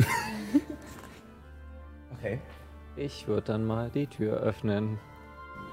Okay. 2.26 2.40
Ich 2.96 3.28
würde 3.28 3.44
dann 3.44 3.68
mal 3.68 3.92
die 3.94 4.08
Tür 4.08 4.38
öffnen. 4.38 4.98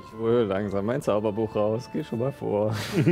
Ich 0.05 0.19
hole 0.19 0.45
langsam 0.45 0.85
mein 0.85 1.01
Zauberbuch 1.01 1.57
raus. 1.57 1.89
Geh 1.93 2.05
schon 2.05 2.19
mal 2.19 2.33
vor. 2.33 2.77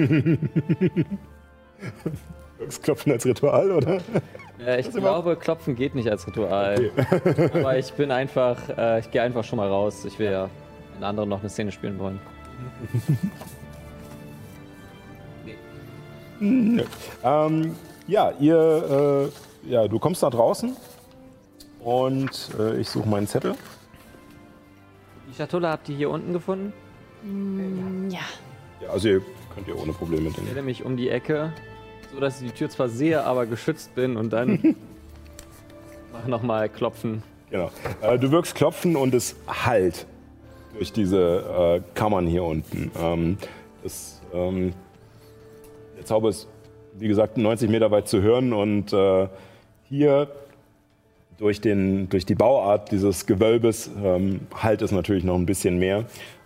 Klopfen 2.82 3.12
als 3.12 3.24
Ritual, 3.24 3.70
oder? 3.70 4.00
Äh, 4.58 4.80
ich 4.80 4.90
glaube, 4.90 5.36
Klopfen 5.36 5.74
geht 5.74 5.94
nicht 5.94 6.10
als 6.10 6.26
Ritual. 6.26 6.90
Aber 7.54 7.78
ich 7.78 7.90
bin 7.94 8.10
einfach, 8.10 8.58
äh, 8.76 9.00
ich 9.00 9.10
gehe 9.10 9.22
einfach 9.22 9.44
schon 9.44 9.56
mal 9.56 9.68
raus. 9.68 10.04
Ich 10.04 10.18
will 10.18 10.30
ja 10.30 10.50
in 10.98 11.04
anderen 11.04 11.30
noch 11.30 11.40
eine 11.40 11.48
Szene 11.48 11.72
spielen 11.72 11.98
wollen. 11.98 12.20
Nö. 16.40 16.84
ähm, 17.24 17.74
ja, 18.06 18.32
ihr, 18.38 19.30
äh, 19.64 19.70
ja, 19.70 19.88
du 19.88 19.98
kommst 19.98 20.20
nach 20.20 20.30
draußen 20.30 20.76
und 21.82 22.50
äh, 22.58 22.78
ich 22.80 22.88
suche 22.88 23.08
meinen 23.08 23.26
Zettel. 23.26 23.54
Die 25.28 25.34
Schatulle 25.34 25.68
habt 25.68 25.88
ihr 25.88 25.96
hier 25.96 26.10
unten 26.10 26.32
gefunden? 26.32 26.72
Mm, 27.22 28.10
ja. 28.10 28.20
Ja, 28.82 28.90
also 28.90 29.08
ihr 29.08 29.22
könnt 29.54 29.68
ihr 29.68 29.78
ohne 29.78 29.92
Probleme 29.92 30.28
Ich 30.28 30.34
den. 30.36 30.46
stelle 30.46 30.62
mich 30.62 30.84
um 30.84 30.96
die 30.96 31.08
Ecke, 31.10 31.52
so 32.12 32.20
dass 32.20 32.40
ich 32.40 32.50
die 32.50 32.56
Tür 32.56 32.70
zwar 32.70 32.88
sehe, 32.88 33.24
aber 33.24 33.46
geschützt 33.46 33.94
bin 33.94 34.16
und 34.16 34.30
dann 34.32 34.76
mach 36.12 36.26
nochmal 36.26 36.68
klopfen. 36.68 37.22
Genau. 37.50 37.70
Äh, 38.00 38.18
du 38.18 38.30
wirkst 38.30 38.54
klopfen 38.54 38.96
und 38.96 39.14
es 39.14 39.36
hallt 39.46 40.06
durch 40.74 40.92
diese 40.92 41.82
äh, 41.84 41.94
Kammern 41.94 42.26
hier 42.26 42.44
unten. 42.44 42.90
Ähm, 42.98 43.38
das, 43.82 44.20
ähm, 44.32 44.72
der 45.96 46.04
Zauber 46.04 46.28
ist, 46.30 46.48
wie 46.94 47.08
gesagt, 47.08 47.36
90 47.36 47.68
Meter 47.70 47.90
weit 47.90 48.08
zu 48.08 48.22
hören 48.22 48.52
und 48.52 48.92
äh, 48.92 49.28
hier 49.88 50.28
durch, 51.40 51.62
den, 51.62 52.10
durch 52.10 52.26
die 52.26 52.34
Bauart 52.34 52.92
dieses 52.92 53.24
Gewölbes 53.24 53.90
ähm, 54.04 54.46
halt 54.54 54.82
es 54.82 54.92
natürlich 54.92 55.24
noch 55.24 55.36
ein 55.36 55.46
bisschen 55.46 55.78
mehr. 55.78 56.04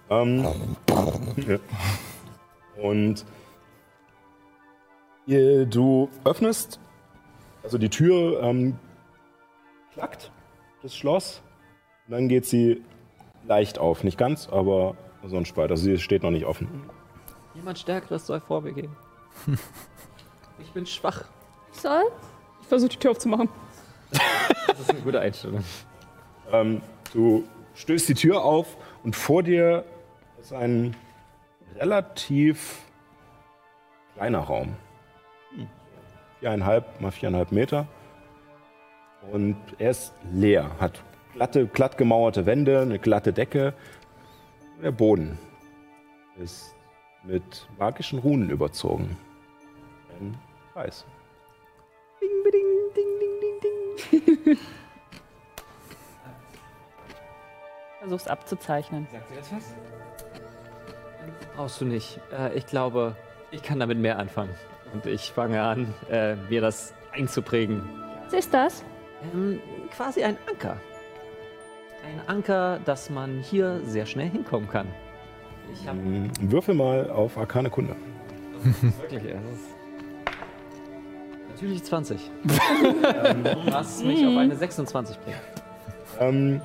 Ähm, 0.08 0.46
ja. 1.48 1.58
Und 2.80 3.24
ihr, 5.26 5.66
du 5.66 6.08
öffnest, 6.24 6.78
also 7.64 7.76
die 7.76 7.88
Tür 7.88 8.40
ähm, 8.40 8.78
klackt, 9.92 10.30
das 10.82 10.96
Schloss. 10.96 11.42
Und 12.06 12.12
dann 12.12 12.28
geht 12.28 12.46
sie 12.46 12.80
leicht 13.48 13.80
auf. 13.80 14.04
Nicht 14.04 14.16
ganz, 14.16 14.48
aber 14.48 14.94
so 15.26 15.36
ein 15.36 15.44
Spalt. 15.44 15.72
Also 15.72 15.82
sie 15.84 15.98
steht 15.98 16.22
noch 16.22 16.30
nicht 16.30 16.44
offen. 16.44 16.68
Jemand 17.54 17.80
Stärkeres 17.80 18.26
soll 18.26 18.40
vor 18.40 18.62
mir 18.62 18.72
gehen. 18.72 18.94
Ich 20.60 20.70
bin 20.70 20.86
schwach. 20.86 21.24
Soll? 21.72 22.04
Ich 22.62 22.68
versuche 22.68 22.90
die 22.90 22.96
Tür 22.96 23.10
aufzumachen. 23.10 23.48
Das 24.74 24.80
ist 24.80 24.90
eine 24.90 25.02
gute 25.02 25.20
Einstellung. 25.20 25.62
Ähm, 26.50 26.82
du 27.12 27.44
stößt 27.76 28.08
die 28.08 28.14
Tür 28.14 28.42
auf 28.42 28.76
und 29.04 29.14
vor 29.14 29.44
dir 29.44 29.84
ist 30.40 30.52
ein 30.52 30.96
relativ 31.76 32.80
kleiner 34.16 34.40
Raum. 34.40 34.74
Viereinhalb 36.40 37.00
mal 37.00 37.12
viereinhalb 37.12 37.52
Meter. 37.52 37.86
Und 39.30 39.56
er 39.78 39.92
ist 39.92 40.12
leer, 40.32 40.68
hat 40.80 41.04
glatte, 41.34 41.68
glatt 41.68 41.96
gemauerte 41.96 42.44
Wände, 42.44 42.80
eine 42.80 42.98
glatte 42.98 43.32
Decke. 43.32 43.74
Der 44.82 44.90
Boden 44.90 45.38
ist 46.36 46.74
mit 47.22 47.68
magischen 47.78 48.18
Runen 48.18 48.50
überzogen. 48.50 49.16
Ein 50.18 50.36
Kreis. 50.72 51.06
Versuch's 58.00 58.26
abzuzeichnen. 58.26 59.06
Sagt 59.12 59.30
ihr 59.30 59.36
das 59.38 59.52
was? 59.52 59.74
Brauchst 61.56 61.80
du 61.80 61.86
nicht. 61.86 62.20
Äh, 62.36 62.54
ich 62.54 62.66
glaube, 62.66 63.16
ich 63.50 63.62
kann 63.62 63.80
damit 63.80 63.98
mehr 63.98 64.18
anfangen. 64.18 64.54
Und 64.92 65.06
ich 65.06 65.32
fange 65.32 65.62
an, 65.62 65.94
äh, 66.10 66.36
mir 66.48 66.60
das 66.60 66.92
einzuprägen. 67.12 67.82
Was 68.24 68.34
ist 68.34 68.52
das? 68.52 68.84
Ähm, 69.32 69.60
quasi 69.96 70.22
ein 70.22 70.36
Anker. 70.48 70.76
Ein 72.04 72.20
Anker, 72.28 72.78
dass 72.84 73.08
man 73.08 73.40
hier 73.40 73.80
sehr 73.84 74.04
schnell 74.06 74.28
hinkommen 74.28 74.68
kann. 74.68 74.86
Ich 75.72 75.86
Ähm, 75.88 76.30
Würfel 76.40 76.74
mal 76.74 77.08
auf 77.10 77.38
Arkane 77.38 77.70
Kunde. 77.70 77.96
wirklich. 78.82 79.22
Das 79.32 79.42
ist 79.54 79.73
Natürlich 81.64 81.84
20. 81.84 82.30
Was 83.72 84.04
mich 84.04 84.26
auf 84.26 84.36
eine 84.36 84.54
26 84.54 85.16
bringt. 85.20 85.38
Ähm, 86.20 86.60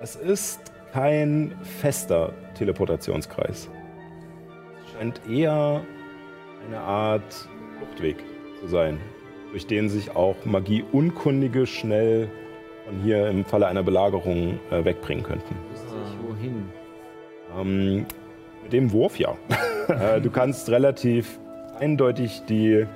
es 0.00 0.16
ist 0.16 0.60
kein 0.92 1.56
fester 1.62 2.34
Teleportationskreis. 2.58 3.70
Es 4.84 4.92
scheint 4.92 5.22
eher 5.26 5.80
eine 6.66 6.78
Art 6.78 7.48
Fluchtweg 7.78 8.16
zu 8.60 8.68
sein, 8.68 8.98
durch 9.52 9.66
den 9.66 9.88
sich 9.88 10.14
auch 10.14 10.36
Magieunkundige 10.44 11.66
schnell 11.66 12.28
von 12.84 13.00
hier 13.00 13.28
im 13.28 13.46
Falle 13.46 13.66
einer 13.68 13.82
Belagerung 13.82 14.60
äh, 14.70 14.84
wegbringen 14.84 15.24
könnten. 15.24 15.56
Wohin? 16.26 16.68
Ähm, 17.58 18.06
mit 18.62 18.74
dem 18.74 18.92
Wurf 18.92 19.18
ja. 19.18 19.34
Äh, 19.88 20.20
du 20.20 20.28
kannst 20.28 20.68
relativ 20.68 21.40
eindeutig 21.80 22.42
die, 22.46 22.86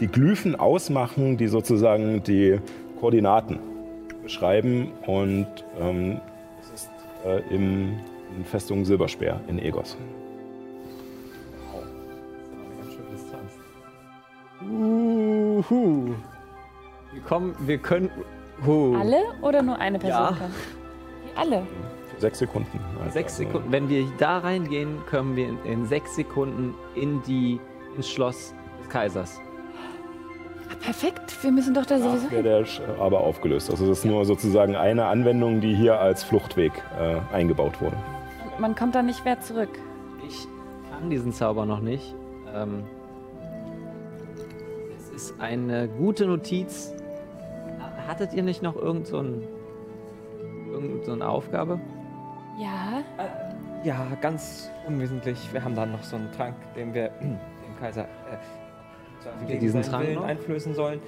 die 0.00 0.06
Glyphen 0.08 0.56
ausmachen, 0.56 1.36
die 1.36 1.46
sozusagen 1.48 2.22
die 2.22 2.58
Koordinaten 3.00 3.58
beschreiben. 4.22 4.92
Und 5.06 5.46
ähm, 5.80 6.20
es 6.60 6.70
ist 6.82 6.90
äh, 7.24 7.40
im, 7.54 7.98
in 8.36 8.44
Festung 8.44 8.84
Silberspeer 8.84 9.40
in 9.48 9.58
Egos. 9.58 9.96
Uhu. 14.62 16.14
Wir 17.12 17.22
kommen, 17.22 17.54
wir 17.66 17.78
können. 17.78 18.10
Huh. 18.64 18.96
Alle 18.96 19.22
oder 19.42 19.62
nur 19.62 19.78
eine 19.78 19.98
Person 19.98 20.20
Ja. 20.20 20.36
kann? 20.38 20.50
Alle. 21.34 21.66
Sechs 22.18 22.38
Sekunden. 22.38 22.78
Also, 23.00 23.12
Sechs 23.12 23.36
Sekunden. 23.36 23.72
Wenn 23.72 23.88
wir 23.88 24.06
da 24.18 24.38
reingehen, 24.38 24.98
können 25.06 25.34
wir 25.34 25.48
in, 25.48 25.58
in 25.64 25.86
sechs 25.86 26.14
Sekunden 26.14 26.74
in 26.94 27.20
die, 27.22 27.58
ins 27.96 28.08
Schloss 28.08 28.54
Kaisers. 28.92 29.40
Ah, 30.70 30.74
perfekt, 30.84 31.42
wir 31.42 31.50
müssen 31.50 31.74
doch 31.74 31.86
da 31.86 31.98
sowieso 31.98 32.30
wäre 32.30 32.42
der 32.42 32.66
Sch- 32.66 32.80
aber 33.00 33.20
aufgelöst. 33.20 33.70
Also 33.70 33.88
das 33.88 33.98
ist 34.00 34.04
nur 34.04 34.24
sozusagen 34.24 34.76
eine 34.76 35.06
Anwendung, 35.06 35.60
die 35.60 35.74
hier 35.74 35.98
als 35.98 36.22
Fluchtweg 36.22 36.72
äh, 37.00 37.34
eingebaut 37.34 37.80
wurde. 37.80 37.96
Man 38.58 38.74
kommt 38.74 38.94
da 38.94 39.02
nicht 39.02 39.24
mehr 39.24 39.40
zurück. 39.40 39.70
Ich 40.28 40.46
kann 40.90 41.08
diesen 41.10 41.32
Zauber 41.32 41.64
noch 41.66 41.80
nicht. 41.80 42.14
Ähm, 42.54 42.84
es 44.98 45.08
ist 45.10 45.40
eine 45.40 45.88
gute 45.88 46.26
Notiz. 46.26 46.92
Hattet 48.06 48.34
ihr 48.34 48.42
nicht 48.42 48.62
noch 48.62 48.76
irgend 48.76 49.06
so, 49.06 49.16
irgend 50.70 51.04
so 51.04 51.12
eine 51.12 51.26
Aufgabe? 51.28 51.80
Ja. 52.60 53.02
Ja, 53.84 54.06
ganz 54.20 54.70
unwesentlich. 54.86 55.38
Wir 55.52 55.64
haben 55.64 55.74
da 55.74 55.86
noch 55.86 56.02
so 56.02 56.16
einen 56.16 56.30
Trank, 56.32 56.54
den 56.76 56.92
wir 56.94 57.08
dem 57.22 57.38
Kaiser 57.80 58.02
äh, 58.04 58.36
wir 59.40 59.46
gegen 59.48 59.60
diesen 59.60 59.82
Trank 59.82 60.04
Willen 60.06 60.14
noch? 60.16 60.24
einflößen 60.24 60.74
sollen. 60.74 61.00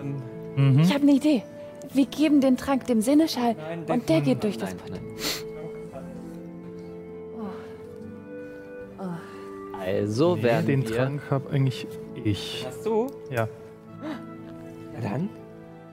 Ähm, 0.00 0.16
Mhm. 0.54 0.80
Ich 0.80 0.92
habe 0.92 1.02
eine 1.04 1.12
Idee. 1.12 1.42
Wir 1.94 2.04
geben 2.04 2.42
den 2.42 2.58
Trank 2.58 2.86
dem 2.86 3.00
Sinneschall 3.00 3.54
Nein, 3.56 3.84
und 3.88 4.08
der 4.10 4.20
geht 4.20 4.44
durch 4.44 4.58
das 4.58 4.70
Nein, 4.74 4.78
Portal. 4.78 5.00
Also 9.80 10.36
Nee, 10.36 10.42
werden 10.42 10.66
den 10.66 10.88
wir. 10.88 10.96
Trank 10.96 11.22
habe 11.30 11.50
eigentlich 11.50 11.86
ich. 12.24 12.64
hast 12.66 12.86
du? 12.86 13.08
Ja. 13.30 13.48
Ja 14.94 15.00
dann. 15.00 15.28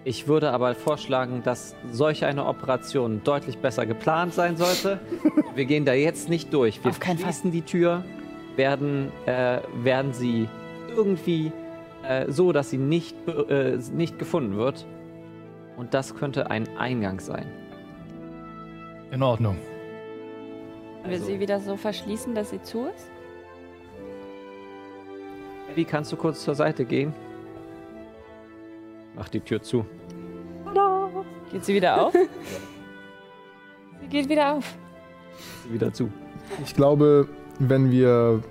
Ich 0.06 0.28
würde 0.28 0.52
aber 0.52 0.76
vorschlagen, 0.76 1.42
dass 1.44 1.76
solch 1.92 2.24
eine 2.26 2.46
Operation 2.46 3.22
deutlich 3.24 3.58
besser 3.58 3.86
geplant 3.86 4.34
sein 4.34 4.56
sollte. 4.58 5.00
Wir 5.56 5.66
gehen 5.66 5.86
da 5.86 5.94
jetzt 5.94 6.30
nicht 6.30 6.54
durch. 6.54 6.84
Wir 6.84 6.92
Auf 6.92 7.00
keinen 7.00 7.18
Fall. 7.18 7.34
schließen 7.34 7.52
die 7.52 7.62
Tür, 7.64 8.04
werden, 8.56 9.12
äh, 9.26 9.60
werden 9.84 10.14
sie 10.14 10.48
irgendwie 10.96 11.52
äh, 12.10 12.32
so, 12.32 12.52
dass 12.52 12.72
sie 12.72 12.80
nicht, 12.80 13.16
äh, 13.28 13.78
nicht 13.94 14.18
gefunden 14.18 14.58
wird. 14.58 14.86
Und 15.78 15.94
das 15.94 16.16
könnte 16.16 16.50
ein 16.50 16.68
Eingang 16.78 17.20
sein. 17.20 17.46
In 19.12 19.22
Ordnung. 19.22 19.58
Können 21.02 21.12
wir 21.12 21.20
sie 21.20 21.40
wieder 21.40 21.60
so 21.60 21.78
verschließen, 21.78 22.34
dass 22.34 22.50
sie 22.50 22.62
zu 22.64 22.88
ist? 22.88 23.12
Eddie, 25.72 25.86
kannst 25.86 26.12
du 26.12 26.18
kurz 26.18 26.44
zur 26.44 26.56
Seite 26.56 26.84
gehen? 26.84 27.14
Mach 29.16 29.30
die 29.30 29.40
Tür 29.40 29.62
zu. 29.62 29.86
Geht 31.52 31.66
sie 31.66 31.76
wieder 31.76 32.02
auf? 32.02 32.14
Sie 34.02 34.08
geht 34.08 34.30
wieder 34.30 34.54
auf. 34.54 34.78
Sie 35.64 35.74
wieder 35.74 35.92
zu. 35.92 36.10
Ich 36.64 36.74
glaube, 36.74 37.28
wenn 37.60 37.92
wir 37.92 38.42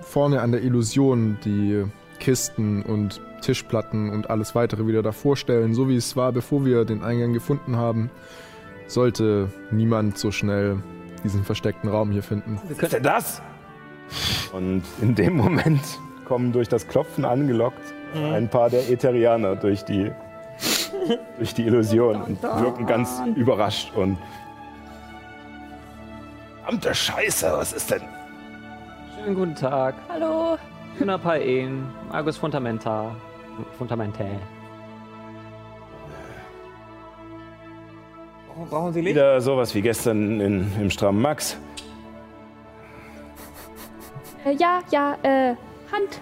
vorne 0.00 0.42
an 0.42 0.52
der 0.52 0.62
Illusion 0.62 1.38
die 1.44 1.84
Kisten 2.18 2.82
und 2.82 3.20
Tischplatten 3.40 4.10
und 4.10 4.30
alles 4.30 4.54
weitere 4.54 4.86
wieder 4.86 5.02
davor 5.02 5.36
stellen, 5.36 5.74
so 5.74 5.88
wie 5.88 5.96
es 5.96 6.16
war, 6.16 6.32
bevor 6.32 6.64
wir 6.64 6.84
den 6.84 7.02
Eingang 7.02 7.32
gefunden 7.32 7.76
haben, 7.76 8.10
sollte 8.86 9.48
niemand 9.70 10.18
so 10.18 10.30
schnell 10.30 10.82
diesen 11.24 11.44
versteckten 11.44 11.90
Raum 11.90 12.10
hier 12.10 12.22
finden. 12.22 12.60
Was 12.68 12.78
ist 12.78 12.92
denn 12.92 13.02
das? 13.02 13.42
Und 14.52 14.82
in 15.00 15.14
dem 15.14 15.36
Moment 15.36 15.82
kommen 16.24 16.52
durch 16.52 16.68
das 16.68 16.86
Klopfen 16.88 17.24
angelockt 17.24 17.94
ein 18.14 18.48
paar 18.48 18.70
der 18.70 18.88
Ätherianer 18.88 19.56
durch 19.56 19.84
die, 19.84 20.10
durch 21.36 21.54
die 21.54 21.66
Illusion 21.66 22.22
und 22.22 22.42
wirken 22.42 22.86
ganz 22.86 23.20
überrascht 23.36 23.92
und. 23.94 24.18
Verdammte 26.62 26.94
Scheiße, 26.94 27.52
was 27.52 27.72
ist 27.72 27.90
denn? 27.90 28.02
Schönen 29.16 29.34
guten 29.34 29.54
Tag. 29.54 29.94
Hallo. 30.08 30.58
Juna 30.96 31.18
Paen, 31.18 31.86
Argus 32.10 32.36
Fundamenta. 32.36 33.14
Fundamental. 33.76 34.38
Warum 38.48 38.68
brauchen 38.68 38.92
Sie 38.92 39.00
Licht? 39.00 39.16
Wieder 39.16 39.40
sowas 39.40 39.74
wie 39.74 39.82
gestern 39.82 40.40
in, 40.40 40.72
im 40.80 40.90
strammen 40.90 41.20
Max. 41.20 41.56
Äh, 44.44 44.52
ja, 44.54 44.80
ja, 44.92 45.16
äh, 45.22 45.54
Hand 45.92 46.20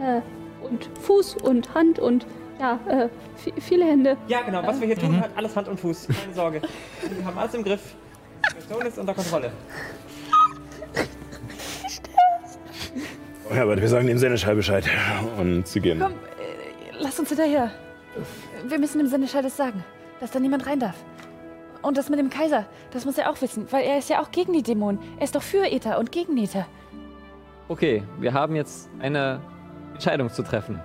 äh, 0.00 0.20
und 0.66 0.88
Fuß 1.02 1.36
und 1.42 1.74
Hand 1.74 1.98
und 1.98 2.26
ja, 2.58 2.78
äh, 2.88 3.08
vi- 3.44 3.60
viele 3.60 3.84
Hände. 3.84 4.16
Ja, 4.28 4.40
genau. 4.42 4.66
Was 4.66 4.80
wir 4.80 4.86
hier 4.86 4.98
tun, 4.98 5.20
hat 5.20 5.30
alles 5.36 5.54
Hand 5.54 5.68
und 5.68 5.78
Fuß. 5.78 6.08
Keine 6.08 6.34
Sorge. 6.34 6.62
Wir 7.16 7.24
haben 7.26 7.36
alles 7.38 7.52
im 7.54 7.64
Griff. 7.64 7.94
Die 8.56 8.60
Situation 8.62 8.86
ist 8.86 8.98
unter 8.98 9.12
Kontrolle. 9.14 9.52
Ja, 13.54 13.62
aber 13.62 13.80
wir 13.80 13.88
sagen 13.88 14.06
dem 14.06 14.18
Seneschall 14.18 14.54
Bescheid. 14.54 14.84
Und 15.38 15.66
sie 15.66 15.80
gehen. 15.80 16.00
Komm, 16.00 16.12
äh, 16.12 16.14
lass 16.98 17.18
uns 17.18 17.28
hinterher. 17.28 17.70
Wir 18.66 18.78
müssen 18.78 18.98
dem 18.98 19.06
Sinneschall 19.06 19.42
das 19.42 19.56
sagen, 19.56 19.84
dass 20.20 20.30
da 20.30 20.40
niemand 20.40 20.66
rein 20.66 20.80
darf. 20.80 20.96
Und 21.82 21.96
das 21.96 22.08
mit 22.10 22.18
dem 22.18 22.28
Kaiser, 22.28 22.66
das 22.90 23.04
muss 23.04 23.18
er 23.18 23.30
auch 23.30 23.40
wissen, 23.40 23.66
weil 23.70 23.84
er 23.84 23.98
ist 23.98 24.10
ja 24.10 24.20
auch 24.20 24.32
gegen 24.32 24.52
die 24.52 24.62
Dämonen. 24.62 24.98
Er 25.16 25.24
ist 25.24 25.34
doch 25.36 25.42
für 25.42 25.70
Äther 25.70 25.98
und 25.98 26.10
gegen 26.10 26.36
Äther. 26.36 26.66
Okay, 27.68 28.02
wir 28.18 28.32
haben 28.32 28.56
jetzt 28.56 28.90
eine 28.98 29.40
Entscheidung 29.94 30.28
zu 30.30 30.42
treffen. 30.42 30.80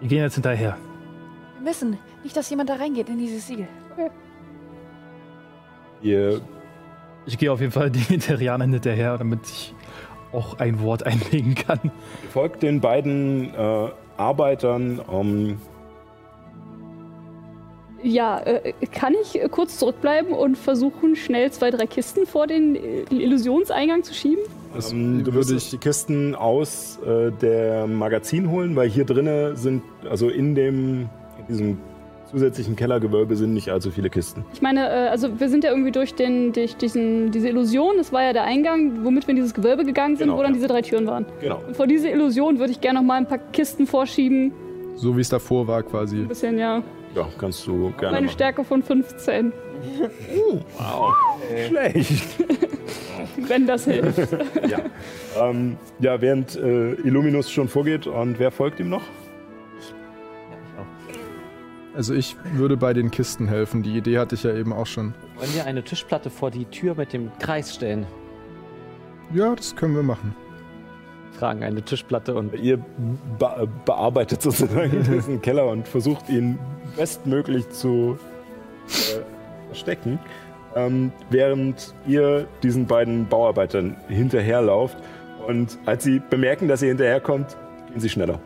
Wir 0.00 0.08
gehen 0.08 0.22
jetzt 0.22 0.34
hinterher. 0.34 0.76
Wir 1.58 1.64
müssen. 1.64 1.98
Nicht, 2.22 2.36
dass 2.36 2.48
jemand 2.48 2.70
da 2.70 2.76
reingeht 2.76 3.08
in 3.10 3.18
dieses 3.18 3.46
Siegel. 3.46 3.68
Ihr 6.00 6.40
Ich 7.26 7.36
gehe 7.36 7.52
auf 7.52 7.60
jeden 7.60 7.72
Fall 7.72 7.90
den 7.90 8.06
Interianern 8.08 8.72
hinterher, 8.72 9.18
damit 9.18 9.40
ich 9.44 9.74
auch 10.34 10.58
ein 10.58 10.80
Wort 10.80 11.06
einlegen 11.06 11.54
kann. 11.54 11.90
folgt 12.32 12.62
den 12.62 12.80
beiden 12.80 13.54
äh, 13.54 13.88
Arbeitern 14.16 15.00
um 15.00 15.58
Ja, 18.02 18.40
äh, 18.40 18.72
kann 18.92 19.14
ich 19.22 19.40
äh, 19.40 19.48
kurz 19.48 19.78
zurückbleiben 19.78 20.32
und 20.32 20.58
versuchen, 20.58 21.16
schnell 21.16 21.50
zwei, 21.52 21.70
drei 21.70 21.86
Kisten 21.86 22.26
vor 22.26 22.46
den 22.46 22.76
äh, 22.76 23.04
Illusionseingang 23.10 24.02
zu 24.02 24.14
schieben? 24.14 24.42
Ähm, 24.90 25.24
du 25.24 25.32
würdest 25.32 25.72
die 25.72 25.78
Kisten 25.78 26.34
aus 26.34 26.98
äh, 27.06 27.30
der 27.30 27.86
Magazin 27.86 28.50
holen, 28.50 28.76
weil 28.76 28.88
hier 28.88 29.04
drinnen 29.04 29.56
sind, 29.56 29.82
also 30.08 30.28
in 30.28 30.54
dem 30.54 31.08
in 31.38 31.46
diesem 31.48 31.78
zusätzlichen 32.34 32.74
Kellergewölbe 32.76 33.36
sind 33.36 33.54
nicht 33.54 33.70
allzu 33.70 33.90
viele 33.90 34.10
Kisten. 34.10 34.44
Ich 34.52 34.60
meine, 34.60 34.88
äh, 34.88 35.08
also 35.08 35.38
wir 35.40 35.48
sind 35.48 35.62
ja 35.64 35.70
irgendwie 35.70 35.92
durch, 35.92 36.14
den, 36.14 36.52
durch 36.52 36.76
diesen, 36.76 37.30
diese 37.30 37.48
Illusion, 37.48 37.96
das 37.96 38.12
war 38.12 38.22
ja 38.24 38.32
der 38.32 38.44
Eingang, 38.44 39.04
womit 39.04 39.26
wir 39.26 39.30
in 39.30 39.36
dieses 39.36 39.54
Gewölbe 39.54 39.84
gegangen 39.84 40.16
sind, 40.16 40.26
Genau, 40.26 40.38
wo 40.38 40.42
dann 40.42 40.52
ja. 40.52 40.56
diese 40.56 40.66
drei 40.68 40.82
Türen 40.82 41.06
waren. 41.06 41.26
Genau. 41.40 41.60
Und 41.66 41.76
vor 41.76 41.86
diese 41.86 42.08
Illusion 42.08 42.58
würde 42.58 42.72
ich 42.72 42.80
gerne 42.80 42.98
noch 42.98 43.06
mal 43.06 43.16
ein 43.16 43.26
paar 43.28 43.38
Kisten 43.38 43.86
vorschieben. 43.86 44.52
So 44.96 45.16
wie 45.16 45.20
es 45.20 45.28
davor 45.28 45.66
war 45.68 45.82
quasi. 45.82 46.18
Ein 46.18 46.28
bisschen, 46.28 46.58
ja. 46.58 46.82
Ja, 47.14 47.28
kannst 47.38 47.64
du 47.66 47.92
gerne 47.98 48.14
Meine 48.14 48.26
machen. 48.26 48.28
Stärke 48.30 48.64
von 48.64 48.82
15. 48.82 49.52
Wow. 50.78 51.14
Schlecht. 51.68 52.24
Wenn 53.48 53.66
das 53.66 53.84
hilft. 53.84 54.32
ja. 54.68 54.78
Ähm, 55.40 55.76
ja, 56.00 56.20
während 56.20 56.56
äh, 56.56 56.92
Illuminus 56.94 57.50
schon 57.50 57.68
vorgeht 57.68 58.06
und 58.06 58.38
wer 58.38 58.50
folgt 58.50 58.80
ihm 58.80 58.88
noch? 58.88 59.02
Also 61.96 62.12
ich 62.12 62.36
würde 62.54 62.76
bei 62.76 62.92
den 62.92 63.10
Kisten 63.10 63.46
helfen. 63.46 63.82
Die 63.82 63.96
Idee 63.96 64.18
hatte 64.18 64.34
ich 64.34 64.42
ja 64.42 64.52
eben 64.52 64.72
auch 64.72 64.86
schon. 64.86 65.14
Wollen 65.36 65.54
wir 65.54 65.64
eine 65.64 65.82
Tischplatte 65.84 66.28
vor 66.28 66.50
die 66.50 66.64
Tür 66.64 66.94
mit 66.96 67.12
dem 67.12 67.30
Kreis 67.38 67.74
stellen? 67.74 68.06
Ja, 69.32 69.54
das 69.54 69.74
können 69.76 69.94
wir 69.94 70.02
machen. 70.02 70.34
tragen 71.38 71.62
eine 71.62 71.82
Tischplatte 71.82 72.34
und. 72.34 72.54
Ihr 72.54 72.78
be 73.38 73.68
bearbeitet 73.84 74.42
sozusagen 74.42 75.02
diesen 75.12 75.40
Keller 75.40 75.66
und 75.68 75.86
versucht 75.86 76.28
ihn 76.28 76.58
bestmöglich 76.96 77.68
zu 77.70 78.18
äh, 78.88 79.66
verstecken, 79.68 80.18
ähm, 80.74 81.12
während 81.30 81.94
ihr 82.06 82.46
diesen 82.62 82.86
beiden 82.86 83.28
Bauarbeitern 83.28 83.96
hinterherlauft. 84.08 84.96
Und 85.46 85.78
als 85.86 86.04
sie 86.04 86.20
bemerken, 86.30 86.68
dass 86.68 86.82
ihr 86.82 86.88
hinterherkommt, 86.88 87.56
gehen 87.88 88.00
sie 88.00 88.08
schneller. 88.08 88.40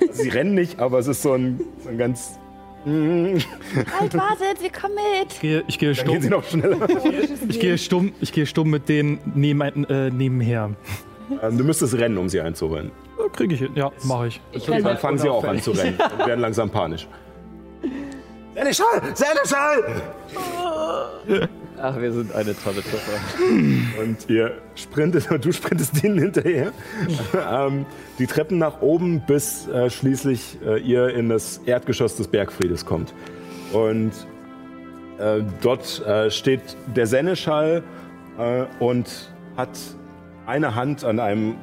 Also 0.00 0.22
sie 0.22 0.28
rennen 0.28 0.54
nicht, 0.54 0.78
aber 0.78 0.98
es 0.98 1.06
ist 1.06 1.22
so 1.22 1.32
ein, 1.32 1.60
so 1.82 1.88
ein 1.88 1.96
ganz. 1.98 2.38
Halt, 2.86 4.14
wartet, 4.14 4.62
wir 4.62 4.70
kommen 4.70 4.94
mit. 4.94 5.32
Ich 5.32 5.40
gehe, 5.40 5.64
ich 5.66 5.78
gehe 5.78 5.88
Dann 5.88 5.96
stumm. 5.96 6.12
gehen 6.12 6.22
sie 6.22 6.30
noch 6.30 6.44
schneller. 6.44 6.86
Ich 7.48 7.58
gehe 7.58 7.76
stumm, 7.78 8.12
ich 8.20 8.32
gehe 8.32 8.46
stumm 8.46 8.70
mit 8.70 8.88
denen 8.88 9.18
neben, 9.34 9.84
äh, 9.84 10.10
nebenher. 10.10 10.70
Ähm, 11.42 11.58
du 11.58 11.64
müsstest 11.64 11.94
rennen, 11.98 12.16
um 12.16 12.28
sie 12.28 12.40
einzurennen. 12.40 12.92
Ja, 13.18 13.28
Kriege 13.28 13.54
ich 13.54 13.60
hin. 13.60 13.72
Ja, 13.74 13.90
mache 14.04 14.28
ich. 14.28 14.40
Ich 14.52 14.66
Dann 14.66 14.98
fangen 14.98 15.18
sie 15.18 15.28
auch 15.28 15.42
an 15.44 15.60
zu 15.60 15.72
rennen 15.72 15.98
und 15.98 16.26
werden 16.26 16.40
langsam 16.40 16.70
panisch. 16.70 17.08
Seneschal! 18.54 19.02
Seneschal! 19.14 20.00
Ach, 21.80 22.00
wir 22.00 22.12
sind 22.12 22.34
eine 22.34 22.54
tolle 22.56 22.82
Truppe. 22.82 23.12
Und 24.02 24.30
ihr 24.30 24.52
sprintet, 24.74 25.30
und 25.30 25.44
du 25.44 25.52
sprintest 25.52 26.02
ihnen 26.02 26.18
hinterher. 26.18 26.72
ähm, 27.50 27.84
die 28.18 28.26
Treppen 28.26 28.58
nach 28.58 28.80
oben, 28.80 29.22
bis 29.26 29.68
äh, 29.68 29.90
schließlich 29.90 30.58
äh, 30.64 30.80
ihr 30.80 31.08
in 31.14 31.28
das 31.28 31.58
Erdgeschoss 31.66 32.16
des 32.16 32.28
Bergfriedes 32.28 32.86
kommt. 32.86 33.12
Und 33.72 34.12
äh, 35.18 35.42
dort 35.60 36.04
äh, 36.06 36.30
steht 36.30 36.60
der 36.94 37.06
Seneschall 37.06 37.82
äh, 38.38 38.64
und 38.82 39.30
hat 39.56 39.78
eine 40.46 40.74
Hand 40.74 41.04
an 41.04 41.20
einem 41.20 41.56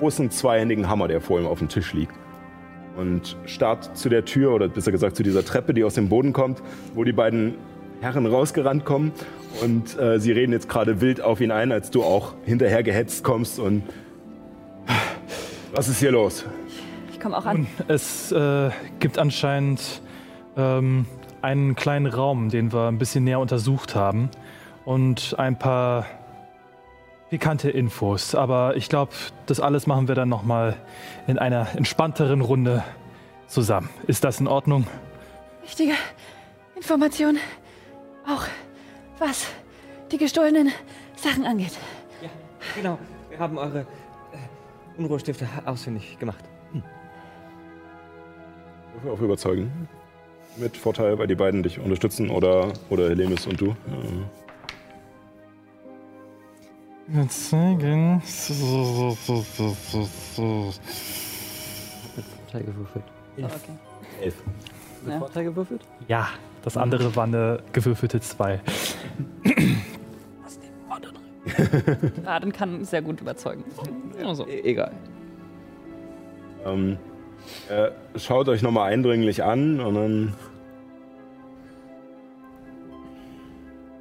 großen 0.00 0.30
zweihändigen 0.30 0.88
Hammer, 0.88 1.08
der 1.08 1.20
vor 1.20 1.38
ihm 1.40 1.46
auf 1.46 1.60
dem 1.60 1.68
Tisch 1.68 1.94
liegt. 1.94 2.14
Und 2.96 3.36
starrt 3.46 3.96
zu 3.96 4.08
der 4.08 4.24
Tür, 4.24 4.52
oder 4.52 4.68
besser 4.68 4.92
gesagt 4.92 5.16
zu 5.16 5.22
dieser 5.22 5.44
Treppe, 5.44 5.74
die 5.74 5.82
aus 5.82 5.94
dem 5.94 6.08
Boden 6.08 6.32
kommt, 6.32 6.62
wo 6.94 7.04
die 7.04 7.12
beiden 7.12 7.54
Herren 8.04 8.26
rausgerannt 8.26 8.84
kommen. 8.84 9.12
Und 9.62 9.98
äh, 9.98 10.20
sie 10.20 10.30
reden 10.30 10.52
jetzt 10.52 10.68
gerade 10.68 11.00
wild 11.00 11.22
auf 11.22 11.40
ihn 11.40 11.50
ein, 11.50 11.72
als 11.72 11.90
du 11.90 12.04
auch 12.04 12.34
hinterher 12.44 12.82
gehetzt 12.82 13.24
kommst. 13.24 13.58
Und 13.58 13.82
was 15.72 15.88
ist 15.88 16.00
hier 16.00 16.12
los? 16.12 16.44
Ich 17.10 17.18
komme 17.18 17.36
auch 17.36 17.46
an. 17.46 17.66
Es 17.88 18.30
äh, 18.30 18.70
gibt 19.00 19.18
anscheinend 19.18 20.02
ähm, 20.56 21.06
einen 21.40 21.76
kleinen 21.76 22.06
Raum, 22.06 22.50
den 22.50 22.72
wir 22.72 22.88
ein 22.88 22.98
bisschen 22.98 23.24
näher 23.24 23.40
untersucht 23.40 23.94
haben. 23.94 24.28
Und 24.84 25.34
ein 25.38 25.58
paar 25.58 26.04
pikante 27.30 27.70
Infos. 27.70 28.34
Aber 28.34 28.76
ich 28.76 28.90
glaube, 28.90 29.12
das 29.46 29.60
alles 29.60 29.86
machen 29.86 30.08
wir 30.08 30.14
dann 30.14 30.28
nochmal 30.28 30.76
in 31.26 31.38
einer 31.38 31.68
entspannteren 31.74 32.42
Runde 32.42 32.84
zusammen. 33.46 33.88
Ist 34.06 34.24
das 34.24 34.40
in 34.40 34.46
Ordnung? 34.46 34.86
Wichtige 35.62 35.94
Information. 36.76 37.38
Auch 38.26 38.46
was 39.18 39.46
die 40.10 40.18
gestohlenen 40.18 40.72
Sachen 41.16 41.44
angeht. 41.44 41.72
Ja, 42.22 42.28
genau. 42.76 42.98
Wir 43.30 43.38
haben 43.38 43.58
eure 43.58 43.80
äh, 43.80 44.96
Unruhestifter 44.98 45.46
ausfindig 45.64 46.18
gemacht. 46.18 46.44
Würfel 48.94 49.10
Auf 49.10 49.20
Überzeugen. 49.20 49.88
Mit 50.56 50.76
Vorteil, 50.76 51.18
weil 51.18 51.26
die 51.26 51.34
beiden 51.34 51.62
dich 51.62 51.78
unterstützen 51.80 52.30
oder, 52.30 52.72
oder 52.88 53.08
Helemis 53.08 53.46
und 53.46 53.60
du. 53.60 53.74
Ja. 57.12 57.28
Zeigen. 57.28 58.14
Mit 58.14 58.24
Vorteil 62.24 62.62
gewürfelt. 62.62 63.04
Okay. 63.36 63.78
Elf. 64.22 64.34
Mit 65.02 65.12
Ja. 65.12 65.18
Vorteil 65.18 65.44
gewürfelt? 65.44 65.82
Ja, 66.08 66.28
das 66.64 66.78
andere 66.78 67.14
war 67.14 67.24
eine 67.24 67.58
gewürfelte 67.74 68.20
2. 68.20 68.58
Raden 72.24 72.52
kann 72.54 72.84
sehr 72.86 73.02
gut 73.02 73.20
überzeugen. 73.20 73.64
Also. 74.24 74.46
E 74.46 74.60
egal. 74.62 74.92
Ähm, 76.64 76.96
äh, 77.68 77.90
schaut 78.18 78.48
euch 78.48 78.62
nochmal 78.62 78.90
eindringlich 78.90 79.44
an 79.44 79.78
und 79.78 79.94
dann. 79.94 80.32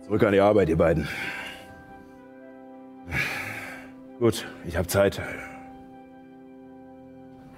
Zurück 0.03 0.24
an 0.24 0.32
die 0.32 0.40
Arbeit, 0.40 0.69
ihr 0.69 0.77
beiden. 0.77 1.08
Gut, 4.19 4.48
ich 4.66 4.77
habe 4.77 4.88
Zeit. 4.88 5.22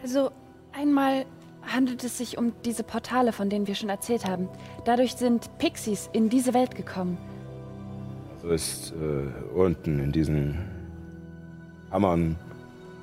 Also 0.01 0.31
einmal 0.71 1.25
handelt 1.73 2.03
es 2.03 2.17
sich 2.17 2.37
um 2.37 2.53
diese 2.63 2.83
Portale, 2.83 3.31
von 3.31 3.49
denen 3.49 3.67
wir 3.67 3.75
schon 3.75 3.89
erzählt 3.89 4.25
haben. 4.25 4.47
Dadurch 4.85 5.15
sind 5.15 5.49
Pixies 5.57 6.09
in 6.13 6.29
diese 6.29 6.53
Welt 6.53 6.75
gekommen. 6.75 7.17
So 8.41 8.49
ist 8.49 8.93
äh, 8.93 9.55
unten 9.55 9.99
in 9.99 10.11
diesen 10.11 10.57
Hammern 11.91 12.35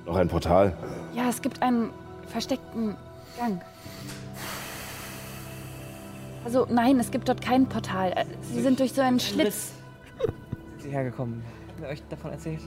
noch 0.07 0.16
ein 0.16 0.28
Portal. 0.28 0.76
Ja, 1.15 1.28
es 1.28 1.42
gibt 1.42 1.62
einen 1.62 1.91
versteckten 2.26 2.97
Gang. 3.39 3.60
Also 6.44 6.66
nein, 6.70 6.99
es 6.99 7.10
gibt 7.10 7.28
dort 7.28 7.41
kein 7.41 7.66
Portal. 7.68 8.12
Äh, 8.12 8.24
Sie 8.42 8.62
sind 8.62 8.81
durch 8.81 8.92
so 8.92 9.00
einen 9.00 9.20
Schlitz. 9.20 9.73
Sind 10.78 10.82
Sie 10.82 10.91
hergekommen? 10.91 11.42
Haben 11.68 11.82
wir 11.82 11.89
euch 11.89 12.02
davon 12.08 12.32
erzählt? 12.32 12.60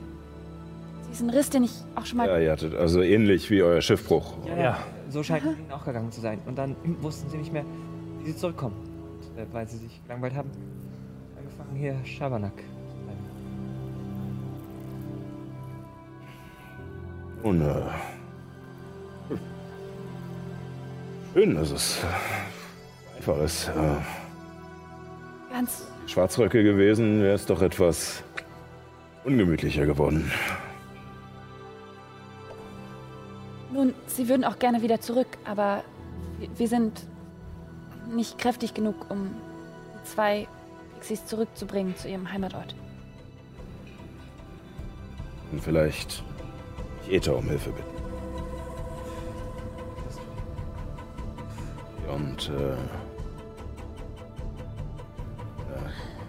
Diesen 1.15 1.29
Riss, 1.29 1.49
den 1.49 1.63
ich 1.63 1.71
auch 1.95 2.05
schon 2.05 2.17
mal... 2.17 2.27
Ja, 2.27 2.37
ihr 2.39 2.51
hattet 2.51 2.75
also 2.75 3.01
ähnlich 3.01 3.49
wie 3.49 3.63
euer 3.63 3.79
Schiffbruch. 3.79 4.33
Ja, 4.45 4.57
ja. 4.57 4.77
So 5.07 5.23
scheint 5.23 5.45
es 5.45 5.57
ihnen 5.57 5.71
auch 5.71 5.85
gegangen 5.85 6.11
zu 6.11 6.19
sein. 6.19 6.41
Und 6.45 6.57
dann 6.57 6.75
wussten 6.99 7.29
sie 7.29 7.37
nicht 7.37 7.53
mehr, 7.53 7.63
wie 8.19 8.25
sie 8.25 8.35
zurückkommen. 8.35 8.75
Und, 8.75 9.39
äh, 9.41 9.45
weil 9.53 9.65
sie 9.65 9.77
sich 9.77 10.03
gelangweilt 10.03 10.35
haben, 10.35 10.51
angefangen 11.37 11.73
hier 11.77 11.95
Schabernack. 12.03 12.57
zu 12.57 12.63
treiben. 13.05 13.23
Nun, 17.43 17.61
äh, 17.61 17.75
schön, 21.33 21.55
dass 21.55 21.71
es 21.71 21.99
einfach 23.15 23.37
ist. 23.37 23.69
Äh, 23.69 23.71
Ganz... 25.49 25.87
Schwarzröcke 26.07 26.61
gewesen, 26.61 27.21
wäre 27.21 27.35
es 27.35 27.45
doch 27.45 27.61
etwas 27.61 28.21
ungemütlicher 29.23 29.85
geworden. 29.85 30.29
Nun, 33.75 33.93
Sie 34.07 34.29
würden 34.29 34.45
auch 34.45 34.57
gerne 34.57 34.81
wieder 34.81 35.01
zurück, 35.01 35.27
aber 35.43 35.83
wir- 36.39 36.47
sind 36.69 37.03
nicht 38.09 38.37
kräftig 38.37 38.73
genug, 38.73 38.95
um 39.11 39.31
die 39.95 40.03
zwei 40.05 40.47
Pixies 40.93 41.25
zurückzubringen 41.25 41.93
zu 41.97 42.07
ihrem 42.07 42.31
Heimatort. 42.31 42.73
Und 45.51 45.61
vielleicht 45.61 46.23
ich 47.05 47.11
Ether 47.15 47.35
um 47.35 47.49
Hilfe 47.49 47.71
bitten. 47.71 47.95
Und 52.13 52.49
äh, 52.49 52.71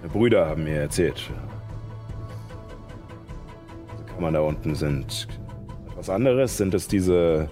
äh, 0.04 0.08
Brüder 0.12 0.48
haben 0.48 0.64
mir 0.64 0.80
erzählt, 0.80 1.30
diese 3.92 4.04
Kammern 4.14 4.34
da 4.34 4.40
unten 4.40 4.74
sind 4.74 5.28
etwas 5.96 6.10
anderes. 6.10 6.58
Sind 6.58 6.74
es 6.74 6.88
diese 6.88 7.48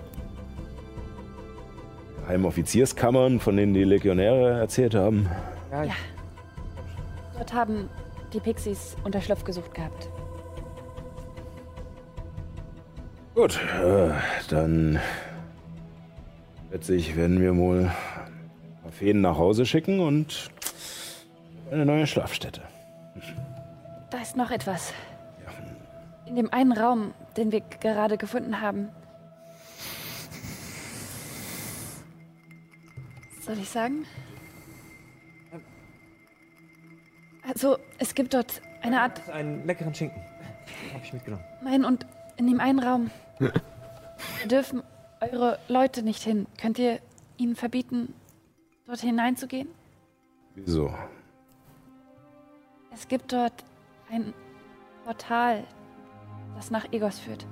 geheimen 2.20 2.44
Offizierskammern, 2.44 3.40
von 3.40 3.56
denen 3.56 3.73
die 3.73 3.84
Legionäre 3.84 4.60
erzählt 4.60 4.94
haben? 4.94 5.28
Ja, 5.70 5.84
Ja. 5.84 5.94
Dort 7.39 7.52
haben 7.55 7.89
die 8.32 8.39
Pixies 8.39 8.97
Unterschlupf 9.02 9.44
gesucht 9.44 9.74
gehabt. 9.74 10.08
Gut, 13.34 13.58
äh, 13.82 14.10
dann 14.50 15.00
schätze 16.70 16.94
ich, 16.94 17.16
werden 17.16 17.40
wir 17.40 17.56
wohl 17.56 17.86
ein 17.86 18.82
paar 18.82 18.92
Feen 18.92 19.20
nach 19.23 19.36
Hause 19.39 19.66
schicken 19.66 19.98
und 20.00 20.50
eine 21.73 21.84
neue 21.84 22.06
Schlafstätte. 22.06 22.60
Da 24.10 24.18
ist 24.18 24.36
noch 24.36 24.52
etwas. 24.52 24.92
In 26.26 26.36
dem 26.36 26.52
einen 26.52 26.73
Raum, 26.73 27.12
den 27.37 27.53
wir 27.53 27.61
gerade 27.61 28.19
gefunden 28.19 28.61
haben. 28.61 28.91
Soll 33.41 33.59
ich 33.59 33.69
sagen? 33.69 34.07
Also, 37.47 37.77
es 37.99 38.15
gibt 38.15 38.33
dort 38.33 38.63
eine 38.81 39.03
Art. 39.03 39.29
Einen 39.29 39.67
leckeren 39.67 39.95
Schinken. 39.95 40.23
Habe 40.95 41.05
ich 41.05 41.13
mitgenommen. 41.13 41.45
Nein, 41.63 41.85
und 41.85 42.07
in 42.37 42.47
dem 42.47 42.59
einen 42.59 42.79
Raum 42.79 43.11
dürfen 44.51 44.83
eure 45.21 45.59
Leute 45.69 46.03
nicht 46.03 46.23
hin. 46.23 46.47
Könnt 46.59 46.79
ihr 46.79 47.01
ihnen 47.37 47.55
verbieten, 47.55 48.15
dort 48.87 49.01
hineinzugehen? 49.01 49.69
Wieso? 50.55 50.95
Es 52.93 53.09
gibt 53.09 53.33
dort 53.33 53.65
ein 54.11 54.33
Portal, 55.05 55.65
das 56.55 56.70
nach 56.70 56.92
Egos 56.92 57.18
führt. 57.18 57.47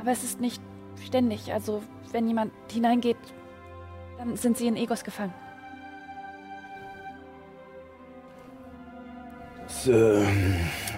Aber 0.00 0.10
es 0.10 0.24
ist 0.24 0.40
nicht 0.40 0.62
ständig. 1.04 1.52
Also, 1.52 1.82
wenn 2.12 2.26
jemand 2.26 2.52
hineingeht, 2.70 3.16
dann 4.18 4.36
sind 4.36 4.56
sie 4.56 4.66
in 4.66 4.76
Egos 4.76 5.04
gefangen. 5.04 5.34
Das 9.62 9.86
äh, 9.86 10.24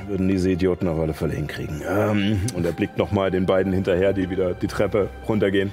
würden 0.06 0.28
diese 0.28 0.50
Idioten 0.50 0.88
auf 0.88 0.98
alle 0.98 1.14
Fälle 1.14 1.34
hinkriegen. 1.34 1.82
Ähm, 1.86 2.40
und 2.54 2.64
er 2.64 2.72
blickt 2.72 2.96
nochmal 2.96 3.30
den 3.30 3.46
beiden 3.46 3.72
hinterher, 3.72 4.12
die 4.12 4.30
wieder 4.30 4.54
die 4.54 4.66
Treppe 4.66 5.10
runtergehen. 5.28 5.70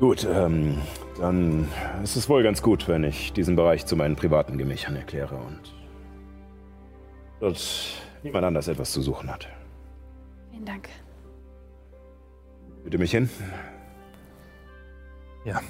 Gut, 0.00 0.26
ähm, 0.30 0.78
dann 1.18 1.68
ist 2.02 2.16
es 2.16 2.28
wohl 2.28 2.42
ganz 2.42 2.60
gut, 2.60 2.88
wenn 2.88 3.04
ich 3.04 3.32
diesen 3.32 3.56
Bereich 3.56 3.86
zu 3.86 3.96
meinen 3.96 4.16
privaten 4.16 4.58
Gemächern 4.58 4.96
erkläre 4.96 5.36
und 5.36 5.60
dort 7.44 7.60
niemand 8.22 8.44
anders 8.44 8.68
etwas 8.68 8.92
zu 8.92 9.02
suchen 9.02 9.30
hat. 9.30 9.48
Vielen 10.50 10.64
Dank. 10.64 10.88
Bitte 12.82 12.98
mich 12.98 13.10
hin. 13.10 13.28
Ja. 15.44 15.60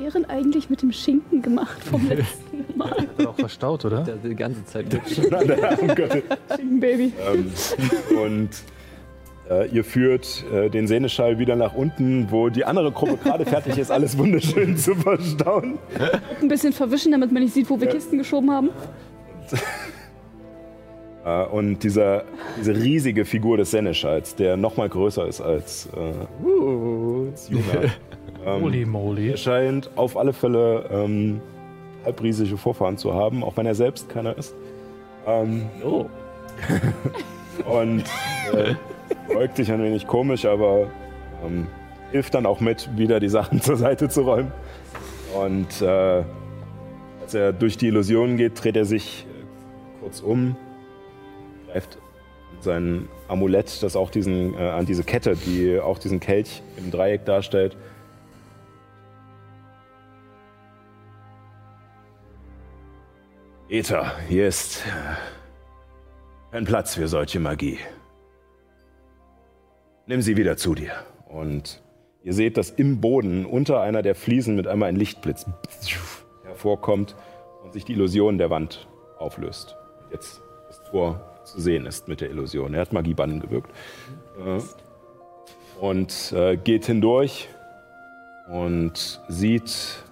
Ehren 0.00 0.24
eigentlich 0.26 0.70
mit 0.70 0.82
dem 0.82 0.92
Schinken 0.92 1.42
gemacht 1.42 1.82
vom 1.82 2.06
letzten 2.08 2.76
Mal. 2.76 2.90
Hat 3.18 3.26
auch 3.26 3.34
verstaut, 3.34 3.84
oder? 3.84 4.04
Der 4.04 4.16
die 4.16 4.36
ganze 4.36 4.64
Zeit 4.64 4.92
mit. 4.92 5.02
oh. 5.02 6.54
Schinkenbaby. 6.54 7.12
Ähm, 7.26 7.52
und 8.22 8.50
äh, 9.50 9.68
ihr 9.70 9.82
führt 9.82 10.44
äh, 10.52 10.68
den 10.68 10.86
Seneschall 10.86 11.38
wieder 11.38 11.56
nach 11.56 11.74
unten, 11.74 12.30
wo 12.30 12.48
die 12.48 12.64
andere 12.64 12.92
Gruppe 12.92 13.16
gerade 13.16 13.44
fertig 13.44 13.78
ist, 13.78 13.90
alles 13.90 14.16
wunderschön 14.16 14.76
zu 14.76 14.94
verstauen. 14.94 15.78
Ein 16.40 16.48
bisschen 16.48 16.72
verwischen, 16.72 17.10
damit 17.10 17.32
man 17.32 17.42
nicht 17.42 17.54
sieht, 17.54 17.68
wo 17.68 17.80
wir 17.80 17.88
Kisten 17.88 18.18
geschoben 18.18 18.50
haben. 18.50 18.70
Äh, 21.24 21.44
und 21.44 21.82
dieser, 21.82 22.24
diese 22.58 22.74
riesige 22.74 23.24
Figur 23.24 23.56
des 23.56 23.70
Seneschalls, 23.70 24.34
der 24.34 24.56
noch 24.56 24.76
mal 24.76 24.88
größer 24.88 25.26
ist 25.26 25.40
als, 25.40 25.88
äh, 25.96 27.30
als 27.30 27.48
Juna, 27.48 27.92
ähm, 28.46 28.62
Holy 28.62 28.84
moly. 28.84 29.36
scheint 29.36 29.90
auf 29.96 30.16
alle 30.16 30.32
Fälle 30.32 30.88
ähm, 30.90 31.40
halbriesige 32.04 32.56
Vorfahren 32.56 32.96
zu 32.98 33.14
haben, 33.14 33.44
auch 33.44 33.56
wenn 33.56 33.66
er 33.66 33.74
selbst 33.74 34.08
keiner 34.08 34.36
ist. 34.36 34.54
Ähm, 35.26 35.66
Oh. 35.84 36.06
und 37.70 38.04
äh, 38.52 38.74
beugt 39.32 39.56
sich 39.56 39.70
ein 39.72 39.82
wenig 39.82 40.06
komisch, 40.06 40.44
aber 40.44 40.86
ähm, 41.44 41.66
hilft 42.10 42.34
dann 42.34 42.46
auch 42.46 42.60
mit, 42.60 42.88
wieder 42.96 43.20
die 43.20 43.28
Sachen 43.28 43.60
zur 43.62 43.76
Seite 43.76 44.08
zu 44.08 44.22
räumen. 44.22 44.52
Und 45.34 45.80
äh, 45.80 46.22
als 47.22 47.34
er 47.34 47.52
durch 47.52 47.78
die 47.78 47.86
Illusion 47.86 48.36
geht, 48.36 48.62
dreht 48.62 48.76
er 48.76 48.84
sich 48.84 49.26
äh, 49.30 50.00
kurz 50.00 50.20
um, 50.20 50.56
greift 51.72 51.98
sein 52.60 53.08
Amulett, 53.28 53.82
das 53.82 53.96
auch 53.96 54.10
diesen, 54.10 54.54
äh, 54.54 54.58
an 54.58 54.86
diese 54.86 55.04
Kette, 55.04 55.36
die 55.36 55.80
auch 55.80 55.98
diesen 55.98 56.20
Kelch 56.20 56.62
im 56.76 56.90
Dreieck 56.90 57.24
darstellt. 57.24 57.76
Ether, 63.68 64.18
hier 64.28 64.46
ist 64.46 64.84
äh, 64.86 66.52
kein 66.52 66.64
Platz 66.66 66.94
für 66.94 67.08
solche 67.08 67.40
Magie. 67.40 67.78
Nimm 70.06 70.20
sie 70.20 70.36
wieder 70.36 70.56
zu 70.58 70.74
dir. 70.74 70.92
Und 71.26 71.82
ihr 72.22 72.34
seht, 72.34 72.58
dass 72.58 72.68
im 72.70 73.00
Boden 73.00 73.46
unter 73.46 73.80
einer 73.80 74.02
der 74.02 74.14
Fliesen 74.14 74.56
mit 74.56 74.66
einmal 74.66 74.90
ein 74.90 74.96
Lichtblitz 74.96 75.46
hervorkommt 76.44 77.16
und 77.64 77.72
sich 77.72 77.86
die 77.86 77.94
Illusion 77.94 78.36
der 78.36 78.50
Wand 78.50 78.86
auflöst. 79.18 79.74
Jetzt 80.12 80.42
das 80.68 80.84
Tor 80.90 81.31
zu 81.44 81.60
sehen 81.60 81.86
ist 81.86 82.08
mit 82.08 82.20
der 82.20 82.30
Illusion. 82.30 82.74
Er 82.74 82.80
hat 82.82 82.92
Magiebannen 82.92 83.40
gewirkt. 83.40 83.70
Äh, 84.38 84.60
Und 85.80 86.32
äh, 86.32 86.56
geht 86.56 86.86
hindurch 86.86 87.48
und 88.48 89.20
sieht 89.28 90.04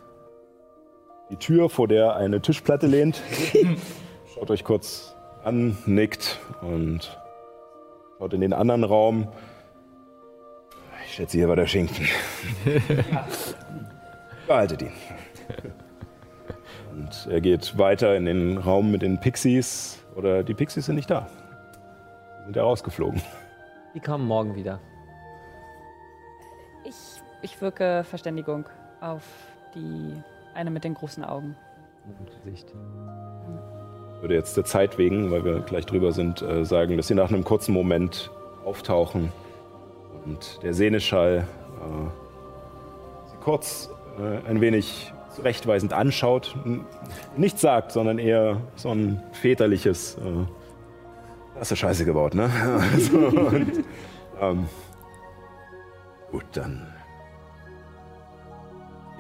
die 1.31 1.37
Tür, 1.37 1.69
vor 1.69 1.87
der 1.87 2.17
eine 2.17 2.41
Tischplatte 2.41 2.87
lehnt. 2.87 3.21
Schaut 4.35 4.51
euch 4.51 4.65
kurz 4.65 5.15
an, 5.45 5.77
nickt 5.87 6.41
und 6.61 7.17
schaut 8.19 8.33
in 8.35 8.41
den 8.41 8.53
anderen 8.53 8.85
Raum. 8.85 9.29
Ich 11.07 11.15
schätze, 11.15 11.39
hier 11.39 11.49
war 11.49 11.57
der 11.57 11.67
Schinken. 11.67 12.07
Behaltet 14.47 14.83
ihn. 14.83 14.93
Und 16.93 17.29
er 17.31 17.41
geht 17.41 17.79
weiter 17.79 18.17
in 18.17 18.25
den 18.27 18.59
Raum 18.59 18.91
mit 18.91 19.03
den 19.03 19.21
Pixies. 19.21 20.00
Oder 20.17 20.43
die 20.43 20.55
Pixies 20.55 20.87
sind 20.87 20.97
nicht 20.97 21.11
da. 21.11 21.29
Sie 22.39 22.45
sind 22.45 22.57
ja 22.57 22.63
rausgeflogen. 22.63 23.21
Die 23.95 24.01
kommen 24.01 24.27
morgen 24.27 24.55
wieder. 24.55 24.81
Ich, 26.85 26.95
ich 27.43 27.61
wirke 27.61 28.05
Verständigung 28.05 28.67
auf 29.01 29.23
die 29.75 30.15
eine 30.55 30.71
mit 30.71 30.85
den 30.85 30.95
großen 30.95 31.25
Augen. 31.25 31.57
Gesicht. 32.45 32.73
Ich 34.17 34.23
würde 34.23 34.35
jetzt 34.35 34.57
der 34.57 34.65
Zeit 34.65 34.99
wegen, 34.99 35.31
weil 35.31 35.45
wir 35.45 35.61
gleich 35.61 35.87
drüber 35.87 36.13
sind, 36.13 36.43
äh, 36.43 36.65
sagen, 36.65 36.97
dass 36.97 37.09
sie 37.09 37.15
nach 37.15 37.29
einem 37.29 37.45
kurzen 37.45 37.73
Moment 37.73 38.31
auftauchen 38.65 39.33
und 40.25 40.63
der 40.63 40.75
Seneschall 40.75 41.47
äh, 41.81 43.31
sie 43.31 43.37
kurz 43.43 43.91
äh, 44.19 44.49
ein 44.49 44.61
wenig 44.61 45.13
zurechtweisend 45.35 45.93
anschaut, 45.93 46.57
nichts 47.37 47.61
sagt, 47.61 47.93
sondern 47.93 48.19
eher 48.19 48.61
so 48.77 48.91
ein 48.91 49.23
väterliches, 49.33 50.17
äh, 50.19 51.59
hast 51.59 51.71
du 51.71 51.77
Scheiße 51.77 52.05
gebaut, 52.05 52.35
ne? 52.35 52.51
so, 52.99 53.19
und, 53.19 53.85
ähm, 54.41 54.69
gut, 56.31 56.45
dann 56.53 56.87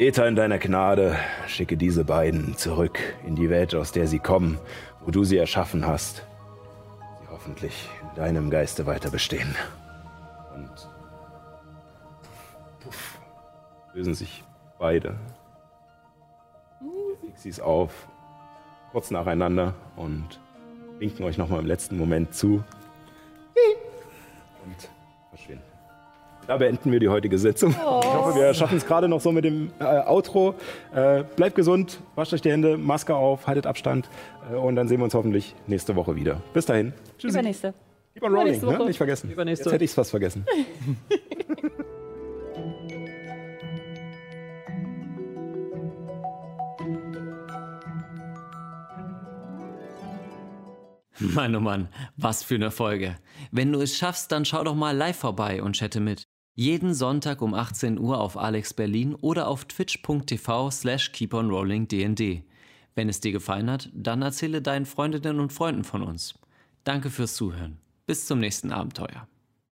Ether 0.01 0.27
in 0.27 0.35
deiner 0.35 0.59
Gnade, 0.59 1.15
schicke 1.47 1.77
diese 1.77 2.05
beiden 2.05 2.57
zurück 2.57 2.99
in 3.27 3.37
die 3.37 3.51
Welt, 3.51 3.75
aus 3.75 3.93
der 3.93 4.07
sie 4.07 4.19
kommen, 4.19 4.59
wo 5.05 5.11
du 5.11 5.25
sie 5.25 5.37
erschaffen 5.37 5.87
hast. 5.87 6.25
Sie 7.21 7.29
hoffentlich 7.31 7.91
in 8.01 8.15
deinem 8.17 8.49
Geiste 8.49 8.87
weiter 8.87 9.11
bestehen. 9.11 9.55
Und 10.55 10.71
puff, 12.83 13.19
lösen 13.93 14.15
sich 14.15 14.43
beide. 14.79 15.17
Pixies 17.41 17.61
auf, 17.61 18.07
kurz 18.93 19.11
nacheinander 19.11 19.75
und 19.97 20.39
winken 20.99 21.25
euch 21.25 21.39
nochmal 21.39 21.61
im 21.61 21.67
letzten 21.67 21.97
Moment 21.97 22.35
zu. 22.35 22.63
Und 24.67 24.91
verschwinden. 25.31 25.65
Da 26.47 26.59
beenden 26.59 26.93
wir 26.93 27.01
die 27.01 27.09
heutige 27.09 27.39
Sitzung. 27.39 27.71
Ich 27.71 27.79
hoffe, 27.79 28.39
wir 28.39 28.53
schaffen 28.53 28.77
es 28.77 28.85
gerade 28.85 29.09
noch 29.09 29.23
so 29.23 29.33
mit 29.33 29.47
dem 29.47 29.71
äh, 29.79 29.85
Outro. 29.85 30.55
Äh, 30.95 31.25
bleibt 31.35 31.55
gesund, 31.55 32.01
wascht 32.15 32.35
euch 32.35 32.43
die 32.43 32.51
Hände, 32.51 32.77
Maske 32.77 33.15
auf, 33.15 33.47
haltet 33.47 33.67
Abstand 33.67 34.11
äh, 34.53 34.57
und 34.57 34.77
dann 34.77 34.87
sehen 34.87 35.01
wir 35.01 35.05
uns 35.05 35.15
hoffentlich 35.15 35.55
nächste 35.67 35.97
Woche 35.97 36.17
wieder. 36.17 36.43
Bis 36.53 36.67
dahin. 36.67 36.93
Tschüss. 37.17 37.33
Übernächste. 37.33 37.73
Keep 38.13 38.23
on 38.25 38.35
rolling, 38.35 38.43
Übernächste 38.43 38.67
ne? 38.67 38.79
Woche. 38.79 38.87
nicht 38.87 38.99
vergessen. 38.99 39.31
Übernächste. 39.31 39.65
Jetzt 39.65 39.73
hätte 39.73 39.85
ich 39.85 39.91
es 39.93 39.95
fast 39.95 40.11
vergessen. 40.11 40.45
Mann, 51.35 51.55
oh 51.55 51.61
Mann, 51.61 51.89
was 52.17 52.43
für 52.43 52.55
eine 52.55 52.71
Folge. 52.71 53.17
Wenn 53.51 53.73
du 53.73 53.81
es 53.81 53.97
schaffst, 53.97 54.33
dann 54.33 54.45
schau 54.45 54.65
doch 54.65 54.75
mal 54.75 54.97
live 54.97 55.19
vorbei 55.19 55.63
und 55.63 55.77
chatte 55.77 56.01
mit. 56.01 56.23
Jeden 56.55 56.95
Sonntag 56.95 57.43
um 57.43 57.55
18 57.55 57.99
Uhr 57.99 58.21
auf 58.21 58.37
Alex 58.37 58.75
Berlin 58.75 59.15
oder 59.15 59.49
auf 59.49 59.67
twitch.tv 59.67 60.71
slash 60.71 61.13
keeponrollingdnd. 61.13 62.43
Wenn 62.95 63.09
es 63.09 63.21
dir 63.21 63.33
gefallen 63.33 63.71
hat, 63.71 63.91
dann 63.93 64.23
erzähle 64.23 64.63
deinen 64.63 64.87
Freundinnen 64.87 65.41
und 65.41 65.53
Freunden 65.53 65.85
von 65.85 66.03
uns. 66.03 66.35
Danke 66.85 67.11
fürs 67.11 67.35
Zuhören. 67.35 67.79
Bis 68.07 68.27
zum 68.27 68.41
nächsten 68.41 68.73
Abenteuer. 68.73 69.29